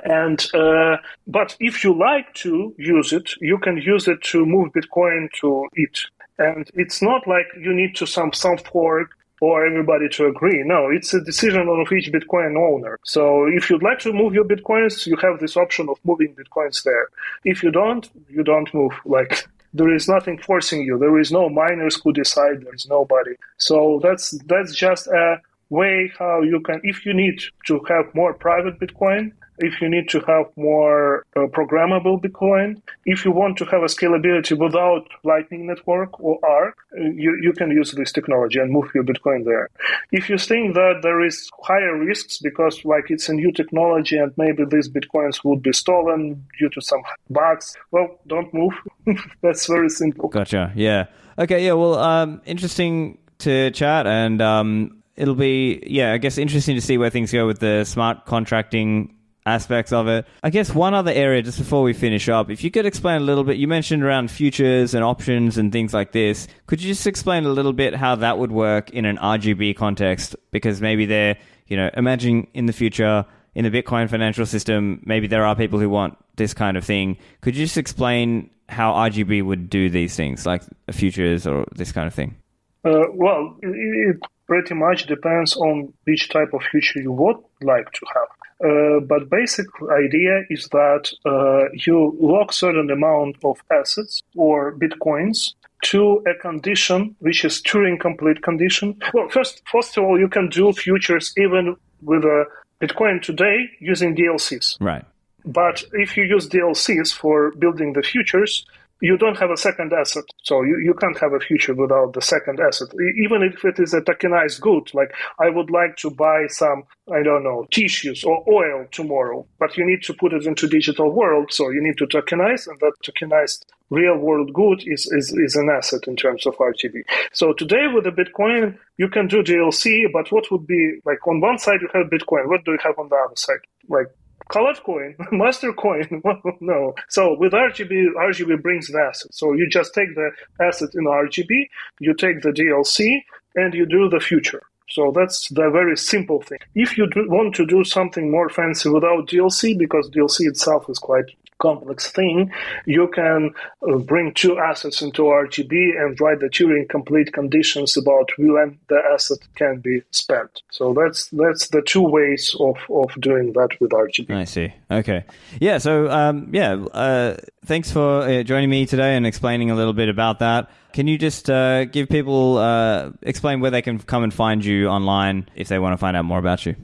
And 0.03 0.39
uh, 0.53 0.97
but 1.37 1.55
if 1.69 1.83
you 1.85 1.91
like 2.09 2.27
to 2.45 2.73
use 2.77 3.13
it, 3.13 3.27
you 3.39 3.57
can 3.57 3.77
use 3.77 4.05
it 4.13 4.21
to 4.31 4.45
move 4.45 4.67
Bitcoin 4.73 5.29
to 5.41 5.67
it. 5.85 5.95
And 6.37 6.69
it's 6.73 7.01
not 7.01 7.21
like 7.27 7.47
you 7.65 7.73
need 7.73 7.95
to 7.99 8.05
some 8.05 8.31
some 8.33 8.57
fork 8.57 9.09
or 9.41 9.65
everybody 9.65 10.07
to 10.09 10.27
agree. 10.27 10.63
No, 10.63 10.89
it's 10.89 11.13
a 11.13 11.21
decision 11.21 11.67
of 11.67 11.91
each 11.91 12.11
Bitcoin 12.11 12.57
owner. 12.57 12.99
So 13.03 13.45
if 13.47 13.69
you'd 13.69 13.83
like 13.83 13.99
to 13.99 14.13
move 14.13 14.33
your 14.33 14.45
Bitcoins, 14.45 15.05
you 15.05 15.17
have 15.17 15.39
this 15.39 15.57
option 15.57 15.89
of 15.89 15.97
moving 16.03 16.35
Bitcoins 16.35 16.83
there. 16.83 17.09
If 17.43 17.63
you 17.63 17.71
don't, 17.71 18.09
you 18.29 18.43
don't 18.43 18.73
move. 18.73 18.93
Like 19.05 19.47
there 19.73 19.93
is 19.93 20.07
nothing 20.07 20.37
forcing 20.37 20.81
you. 20.83 20.97
There 20.97 21.19
is 21.19 21.31
no 21.31 21.49
miners 21.49 21.99
who 22.01 22.13
decide. 22.13 22.61
There 22.61 22.73
is 22.73 22.87
nobody. 22.87 23.35
So 23.57 23.99
that's 24.01 24.31
that's 24.45 24.73
just 24.73 25.07
a 25.07 25.41
way 25.69 26.11
how 26.17 26.41
you 26.41 26.61
can, 26.61 26.79
if 26.83 27.05
you 27.05 27.13
need 27.13 27.41
to 27.67 27.79
have 27.89 28.05
more 28.13 28.33
private 28.33 28.79
Bitcoin, 28.79 29.31
if 29.59 29.81
you 29.81 29.89
need 29.89 30.09
to 30.09 30.19
have 30.21 30.45
more 30.55 31.25
uh, 31.35 31.41
programmable 31.47 32.21
Bitcoin, 32.21 32.81
if 33.05 33.25
you 33.25 33.31
want 33.31 33.57
to 33.57 33.65
have 33.65 33.81
a 33.81 33.85
scalability 33.85 34.57
without 34.57 35.07
Lightning 35.23 35.67
Network 35.67 36.19
or 36.19 36.39
Ark, 36.45 36.77
uh, 36.97 37.01
you, 37.01 37.37
you 37.41 37.53
can 37.53 37.71
use 37.71 37.91
this 37.91 38.11
technology 38.11 38.59
and 38.59 38.71
move 38.71 38.89
your 38.93 39.03
Bitcoin 39.03 39.45
there. 39.45 39.69
If 40.11 40.29
you 40.29 40.37
think 40.37 40.73
that 40.75 40.99
there 41.03 41.23
is 41.25 41.49
higher 41.61 41.97
risks 41.97 42.39
because 42.39 42.83
like 42.85 43.09
it's 43.09 43.29
a 43.29 43.33
new 43.33 43.51
technology 43.51 44.17
and 44.17 44.31
maybe 44.37 44.63
these 44.69 44.89
Bitcoins 44.89 45.43
would 45.43 45.61
be 45.61 45.73
stolen 45.73 46.45
due 46.59 46.69
to 46.69 46.81
some 46.81 47.01
bugs, 47.29 47.75
well, 47.91 48.19
don't 48.27 48.53
move. 48.53 48.73
That's 49.41 49.67
very 49.67 49.89
simple. 49.89 50.29
Gotcha. 50.29 50.71
Yeah. 50.75 51.05
Okay. 51.37 51.65
Yeah. 51.65 51.73
Well, 51.73 51.95
um, 51.95 52.41
interesting 52.45 53.17
to 53.39 53.71
chat, 53.71 54.07
and 54.07 54.41
um, 54.41 55.03
it'll 55.15 55.35
be 55.35 55.83
yeah, 55.85 56.13
I 56.13 56.17
guess 56.17 56.37
interesting 56.37 56.75
to 56.75 56.81
see 56.81 56.97
where 56.97 57.09
things 57.09 57.31
go 57.31 57.45
with 57.45 57.59
the 57.59 57.83
smart 57.83 58.25
contracting 58.25 59.15
aspects 59.45 59.91
of 59.91 60.07
it. 60.07 60.25
I 60.43 60.49
guess 60.49 60.73
one 60.73 60.93
other 60.93 61.11
area 61.11 61.41
just 61.41 61.59
before 61.59 61.83
we 61.83 61.93
finish 61.93 62.29
up, 62.29 62.49
if 62.49 62.63
you 62.63 62.71
could 62.71 62.85
explain 62.85 63.21
a 63.21 63.25
little 63.25 63.43
bit. 63.43 63.57
You 63.57 63.67
mentioned 63.67 64.03
around 64.03 64.31
futures 64.31 64.93
and 64.93 65.03
options 65.03 65.57
and 65.57 65.71
things 65.71 65.93
like 65.93 66.11
this. 66.11 66.47
Could 66.67 66.81
you 66.81 66.93
just 66.93 67.07
explain 67.07 67.45
a 67.45 67.49
little 67.49 67.73
bit 67.73 67.95
how 67.95 68.15
that 68.15 68.37
would 68.37 68.51
work 68.51 68.89
in 68.89 69.05
an 69.05 69.17
RGB 69.17 69.75
context? 69.75 70.35
Because 70.51 70.81
maybe 70.81 71.05
they're 71.05 71.37
you 71.67 71.77
know, 71.77 71.89
imagine 71.95 72.47
in 72.53 72.65
the 72.65 72.73
future 72.73 73.25
in 73.53 73.63
the 73.63 73.71
Bitcoin 73.71 74.09
financial 74.09 74.45
system, 74.45 75.01
maybe 75.05 75.27
there 75.27 75.45
are 75.45 75.55
people 75.55 75.79
who 75.79 75.89
want 75.89 76.17
this 76.35 76.53
kind 76.53 76.77
of 76.77 76.83
thing. 76.83 77.17
Could 77.41 77.55
you 77.55 77.65
just 77.65 77.77
explain 77.77 78.49
how 78.67 78.93
RGB 78.93 79.43
would 79.43 79.69
do 79.69 79.89
these 79.89 80.15
things, 80.15 80.45
like 80.45 80.63
futures 80.91 81.47
or 81.47 81.65
this 81.75 81.91
kind 81.91 82.07
of 82.07 82.13
thing? 82.13 82.35
Uh, 82.83 83.05
well, 83.13 83.57
it, 83.61 83.69
it 83.69 84.17
pretty 84.47 84.75
much 84.75 85.07
depends 85.07 85.55
on 85.55 85.91
which 86.03 86.29
type 86.29 86.53
of 86.53 86.61
future 86.69 86.99
you 86.99 87.11
would 87.11 87.37
like 87.61 87.91
to 87.93 88.05
have. 88.13 88.27
Uh, 88.63 88.99
but 89.01 89.29
basic 89.29 89.65
idea 89.91 90.43
is 90.49 90.69
that 90.69 91.11
uh, 91.25 91.69
you 91.85 92.15
lock 92.19 92.53
certain 92.53 92.89
amount 92.89 93.35
of 93.43 93.61
assets 93.71 94.23
or 94.35 94.73
bitcoins 94.77 95.53
to 95.83 96.23
a 96.25 96.33
condition 96.41 97.15
which 97.19 97.43
is 97.43 97.61
Turing 97.61 97.99
complete 97.99 98.41
condition. 98.41 98.97
Well, 99.13 99.27
first, 99.29 99.61
first 99.69 99.97
of 99.97 100.05
all, 100.05 100.17
you 100.19 100.29
can 100.29 100.49
do 100.49 100.71
futures 100.71 101.33
even 101.37 101.75
with 102.01 102.23
a 102.23 102.45
Bitcoin 102.81 103.21
today 103.21 103.69
using 103.79 104.15
DLCs. 104.15 104.77
Right. 104.79 105.05
But 105.45 105.83
if 105.93 106.17
you 106.17 106.23
use 106.23 106.49
DLCs 106.49 107.13
for 107.13 107.51
building 107.51 107.93
the 107.93 108.01
futures, 108.01 108.65
you 109.05 109.17
don't 109.17 109.37
have 109.37 109.51
a 109.51 109.57
second 109.57 109.93
asset. 109.93 110.23
So 110.43 110.63
you, 110.63 110.77
you 110.83 110.95
can't 110.95 111.17
have 111.19 111.33
a 111.33 111.39
future 111.39 111.75
without 111.75 112.13
the 112.13 112.21
second 112.21 112.59
asset. 112.59 112.87
Even 113.23 113.43
if 113.43 113.63
it 113.63 113.77
is 113.77 113.93
a 113.93 114.01
tokenized 114.01 114.61
good, 114.61 114.91
like 114.95 115.13
I 115.39 115.49
would 115.49 115.69
like 115.69 115.95
to 115.97 116.09
buy 116.09 116.47
some, 116.47 116.83
I 117.13 117.21
don't 117.21 117.43
know, 117.43 117.67
tissues 117.69 118.23
or 118.23 118.43
oil 118.51 118.87
tomorrow, 118.91 119.45
but 119.59 119.77
you 119.77 119.85
need 119.85 120.01
to 120.03 120.13
put 120.15 120.33
it 120.33 120.47
into 120.47 120.67
digital 120.67 121.11
world. 121.11 121.53
So 121.53 121.69
you 121.69 121.83
need 121.83 121.97
to 121.99 122.07
tokenize 122.07 122.67
and 122.67 122.79
that 122.79 122.93
tokenized 123.05 123.65
real 123.91 124.17
world 124.17 124.51
good 124.53 124.81
is, 124.87 125.05
is, 125.11 125.31
is 125.31 125.55
an 125.55 125.69
asset 125.69 126.01
in 126.07 126.15
terms 126.15 126.47
of 126.47 126.55
RGB. 126.57 127.03
So 127.31 127.53
today 127.53 127.85
with 127.93 128.05
the 128.05 128.11
Bitcoin, 128.11 128.75
you 128.97 129.07
can 129.09 129.27
do 129.27 129.43
DLC, 129.43 130.05
but 130.11 130.31
what 130.31 130.49
would 130.49 130.65
be 130.65 130.99
like 131.05 131.25
on 131.27 131.41
one 131.41 131.59
side 131.59 131.81
you 131.81 131.89
have 131.93 132.07
Bitcoin. 132.07 132.49
What 132.49 132.65
do 132.65 132.71
you 132.71 132.79
have 132.83 132.97
on 132.97 133.09
the 133.09 133.15
other 133.15 133.35
side? 133.35 133.59
Like 133.87 134.07
colored 134.49 134.81
coin, 134.83 135.15
Mastercoin. 135.31 136.21
no. 136.61 136.95
So 137.09 137.37
with 137.37 137.53
RGB, 137.53 138.13
RGB 138.17 138.61
brings 138.61 138.87
the 138.87 138.99
asset. 138.99 139.33
So 139.33 139.53
you 139.53 139.67
just 139.69 139.93
take 139.93 140.15
the 140.15 140.31
asset 140.61 140.89
in 140.93 141.05
RGB, 141.05 141.69
you 141.99 142.13
take 142.13 142.41
the 142.41 142.51
DLC, 142.51 143.21
and 143.55 143.73
you 143.73 143.85
do 143.85 144.09
the 144.09 144.19
future. 144.19 144.61
So 144.89 145.11
that's 145.11 145.49
the 145.49 145.69
very 145.71 145.97
simple 145.97 146.41
thing. 146.41 146.59
If 146.75 146.97
you 146.97 147.09
do 147.09 147.27
want 147.27 147.55
to 147.55 147.65
do 147.65 147.83
something 147.83 148.29
more 148.29 148.49
fancy 148.49 148.89
without 148.89 149.27
DLC, 149.27 149.77
because 149.77 150.09
DLC 150.09 150.41
itself 150.41 150.89
is 150.89 150.99
quite 150.99 151.25
complex 151.59 152.11
thing, 152.11 152.51
you 152.85 153.07
can 153.07 153.51
uh, 153.87 153.97
bring 153.99 154.33
two 154.33 154.57
assets 154.57 155.01
into 155.01 155.23
RGB 155.23 155.71
and 155.99 156.19
write 156.19 156.39
the 156.39 156.47
Turing 156.47 156.87
complete 156.89 157.33
conditions 157.33 157.97
about 157.97 158.29
when 158.37 158.77
the 158.89 158.99
asset 159.13 159.39
can 159.55 159.79
be 159.79 160.01
spent. 160.11 160.61
So 160.71 160.93
that's 160.93 161.29
that's 161.29 161.69
the 161.69 161.81
two 161.81 162.01
ways 162.03 162.55
of, 162.59 162.77
of 162.89 163.09
doing 163.19 163.53
that 163.53 163.69
with 163.79 163.91
RGB. 163.91 164.35
I 164.35 164.43
see. 164.43 164.73
Okay. 164.89 165.23
Yeah. 165.59 165.77
So, 165.77 166.09
um, 166.09 166.49
yeah. 166.51 166.73
Uh, 166.73 167.37
thanks 167.65 167.91
for 167.91 168.21
uh, 168.21 168.43
joining 168.43 168.69
me 168.69 168.85
today 168.85 169.15
and 169.15 169.25
explaining 169.25 169.71
a 169.71 169.75
little 169.75 169.93
bit 169.93 170.09
about 170.09 170.39
that. 170.39 170.69
Can 170.93 171.07
you 171.07 171.17
just 171.17 171.49
uh, 171.49 171.85
give 171.85 172.07
people 172.09 172.57
uh, 172.57 173.11
explain 173.21 173.59
where 173.59 173.71
they 173.71 173.81
can 173.81 173.99
come 173.99 174.23
and 174.23 174.33
find 174.33 174.63
you 174.63 174.87
online 174.87 175.49
if 175.55 175.67
they 175.67 175.79
want 175.79 175.93
to 175.93 175.97
find 175.97 176.15
out 176.15 176.25
more 176.25 176.39
about 176.39 176.65
you? 176.65 176.75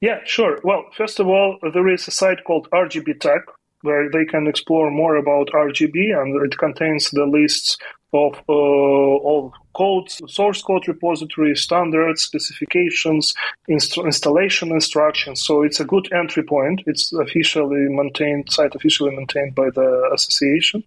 Yeah, 0.00 0.18
sure. 0.24 0.58
Well, 0.62 0.84
first 0.96 1.18
of 1.18 1.28
all, 1.28 1.58
there 1.62 1.88
is 1.88 2.06
a 2.06 2.10
site 2.10 2.44
called 2.44 2.68
RGB 2.70 3.20
Tech 3.20 3.42
where 3.84 4.10
they 4.10 4.24
can 4.24 4.46
explore 4.46 4.90
more 4.90 5.16
about 5.16 5.48
RGB, 5.54 5.96
and 6.18 6.44
it 6.44 6.58
contains 6.58 7.10
the 7.10 7.26
lists 7.26 7.76
of 8.14 8.34
uh, 8.48 8.52
all 8.52 9.52
codes, 9.74 10.22
source 10.28 10.62
code 10.62 10.86
repository, 10.88 11.54
standards, 11.56 12.22
specifications, 12.22 13.34
inst- 13.68 13.98
installation 13.98 14.70
instructions. 14.70 15.42
So 15.42 15.62
it's 15.62 15.80
a 15.80 15.84
good 15.84 16.12
entry 16.12 16.44
point. 16.44 16.82
It's 16.86 17.12
officially 17.12 17.86
maintained, 17.88 18.50
site 18.50 18.74
officially 18.74 19.14
maintained 19.14 19.54
by 19.54 19.68
the 19.70 20.10
association. 20.14 20.84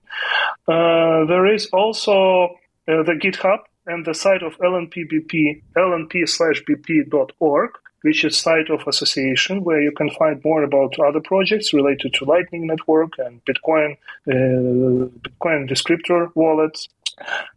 Uh, 0.68 1.26
there 1.26 1.45
is 1.53 1.68
also 1.74 2.56
uh, 2.88 3.03
the 3.03 3.18
GitHub 3.24 3.60
and 3.86 4.06
the 4.06 4.14
site 4.14 4.44
of 4.44 4.57
LNPBP, 4.57 5.61
lnp 5.76 6.28
slash 6.28 6.64
bp.org 6.64 7.72
which 8.02 8.24
is 8.24 8.38
site 8.38 8.69
of 8.69 8.88
association 8.88 9.64
where 9.64 9.82
you 9.82 9.91
can 9.91 10.10
find 10.11 10.44
more 10.44 10.64
about 10.64 10.99
other 10.99 11.22
projects 11.22 11.74
related 11.74 12.14
to 12.14 12.26
Lightning 12.26 12.68
Network 12.68 13.14
and 13.18 13.44
Bitcoin, 13.45 13.98
uh, 14.28 15.10
Bitcoin 15.26 15.69
descriptor 15.69 16.30
wallets. 16.36 16.88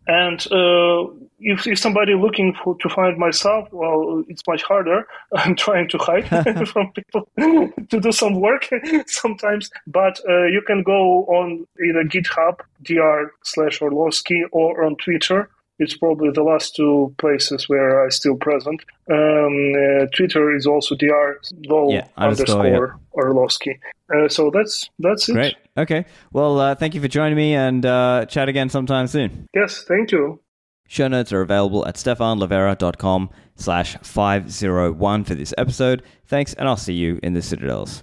And 0.07 0.41
uh, 0.51 1.07
if, 1.39 1.67
if 1.67 1.79
somebody 1.79 2.15
looking 2.15 2.55
for, 2.55 2.77
to 2.79 2.89
find 2.89 3.19
myself, 3.19 3.69
well, 3.73 4.25
it's 4.29 4.43
much 4.47 4.63
harder. 4.63 5.07
I'm 5.35 5.55
trying 5.55 5.89
to 5.89 5.99
hide 5.99 6.29
from 6.69 6.93
people 6.93 7.29
to 7.37 8.01
do 8.01 8.13
some 8.13 8.41
work 8.41 8.69
sometimes. 9.07 9.71
But 9.87 10.21
uh, 10.29 10.47
you 10.47 10.63
can 10.67 10.83
go 10.83 11.25
on 11.27 11.67
either 11.85 12.05
GitHub, 12.05 12.61
dr 12.83 13.33
slash 13.45 13.83
Orlovsky, 13.83 14.45
or 14.51 14.85
on 14.85 14.97
Twitter, 14.97 15.51
it's 15.81 15.97
probably 15.97 16.31
the 16.31 16.43
last 16.43 16.77
two 16.77 17.13
places 17.19 17.69
where 17.69 18.05
I'm 18.05 18.11
still 18.11 18.37
present. 18.37 18.83
Um, 19.11 19.73
uh, 19.75 20.07
Twitter 20.15 20.55
is 20.55 20.67
also 20.67 20.95
dr 20.95 21.41
low 21.67 21.91
Yeah, 21.91 22.07
underscore, 22.17 22.61
underscore 22.61 23.01
Orlovsky. 23.13 23.81
Uh, 24.15 24.29
so 24.29 24.51
that's 24.53 24.89
that's 24.99 25.29
it. 25.29 25.33
Great. 25.33 25.57
Okay. 25.77 26.05
Well, 26.33 26.61
uh, 26.61 26.75
thank 26.75 26.95
you 26.95 27.01
for 27.01 27.09
joining 27.09 27.37
me 27.37 27.55
and 27.55 27.85
uh, 27.85 28.27
chat 28.27 28.49
again 28.49 28.69
sometime 28.69 29.07
soon. 29.07 29.49
Yes, 29.55 29.83
thank 29.89 30.13
you. 30.13 30.41
Show 30.87 31.09
notes 31.09 31.33
are 31.33 31.41
available 31.41 31.87
at 31.87 31.95
stephanlivera.com 31.95 33.31
slash 33.55 33.97
501 34.03 35.25
for 35.25 35.35
this 35.35 35.55
episode. 35.57 36.03
Thanks, 36.27 36.53
and 36.55 36.69
I'll 36.69 36.77
see 36.77 36.95
you 36.95 37.21
in 37.23 37.33
the 37.33 37.43
Citadels. 37.43 38.03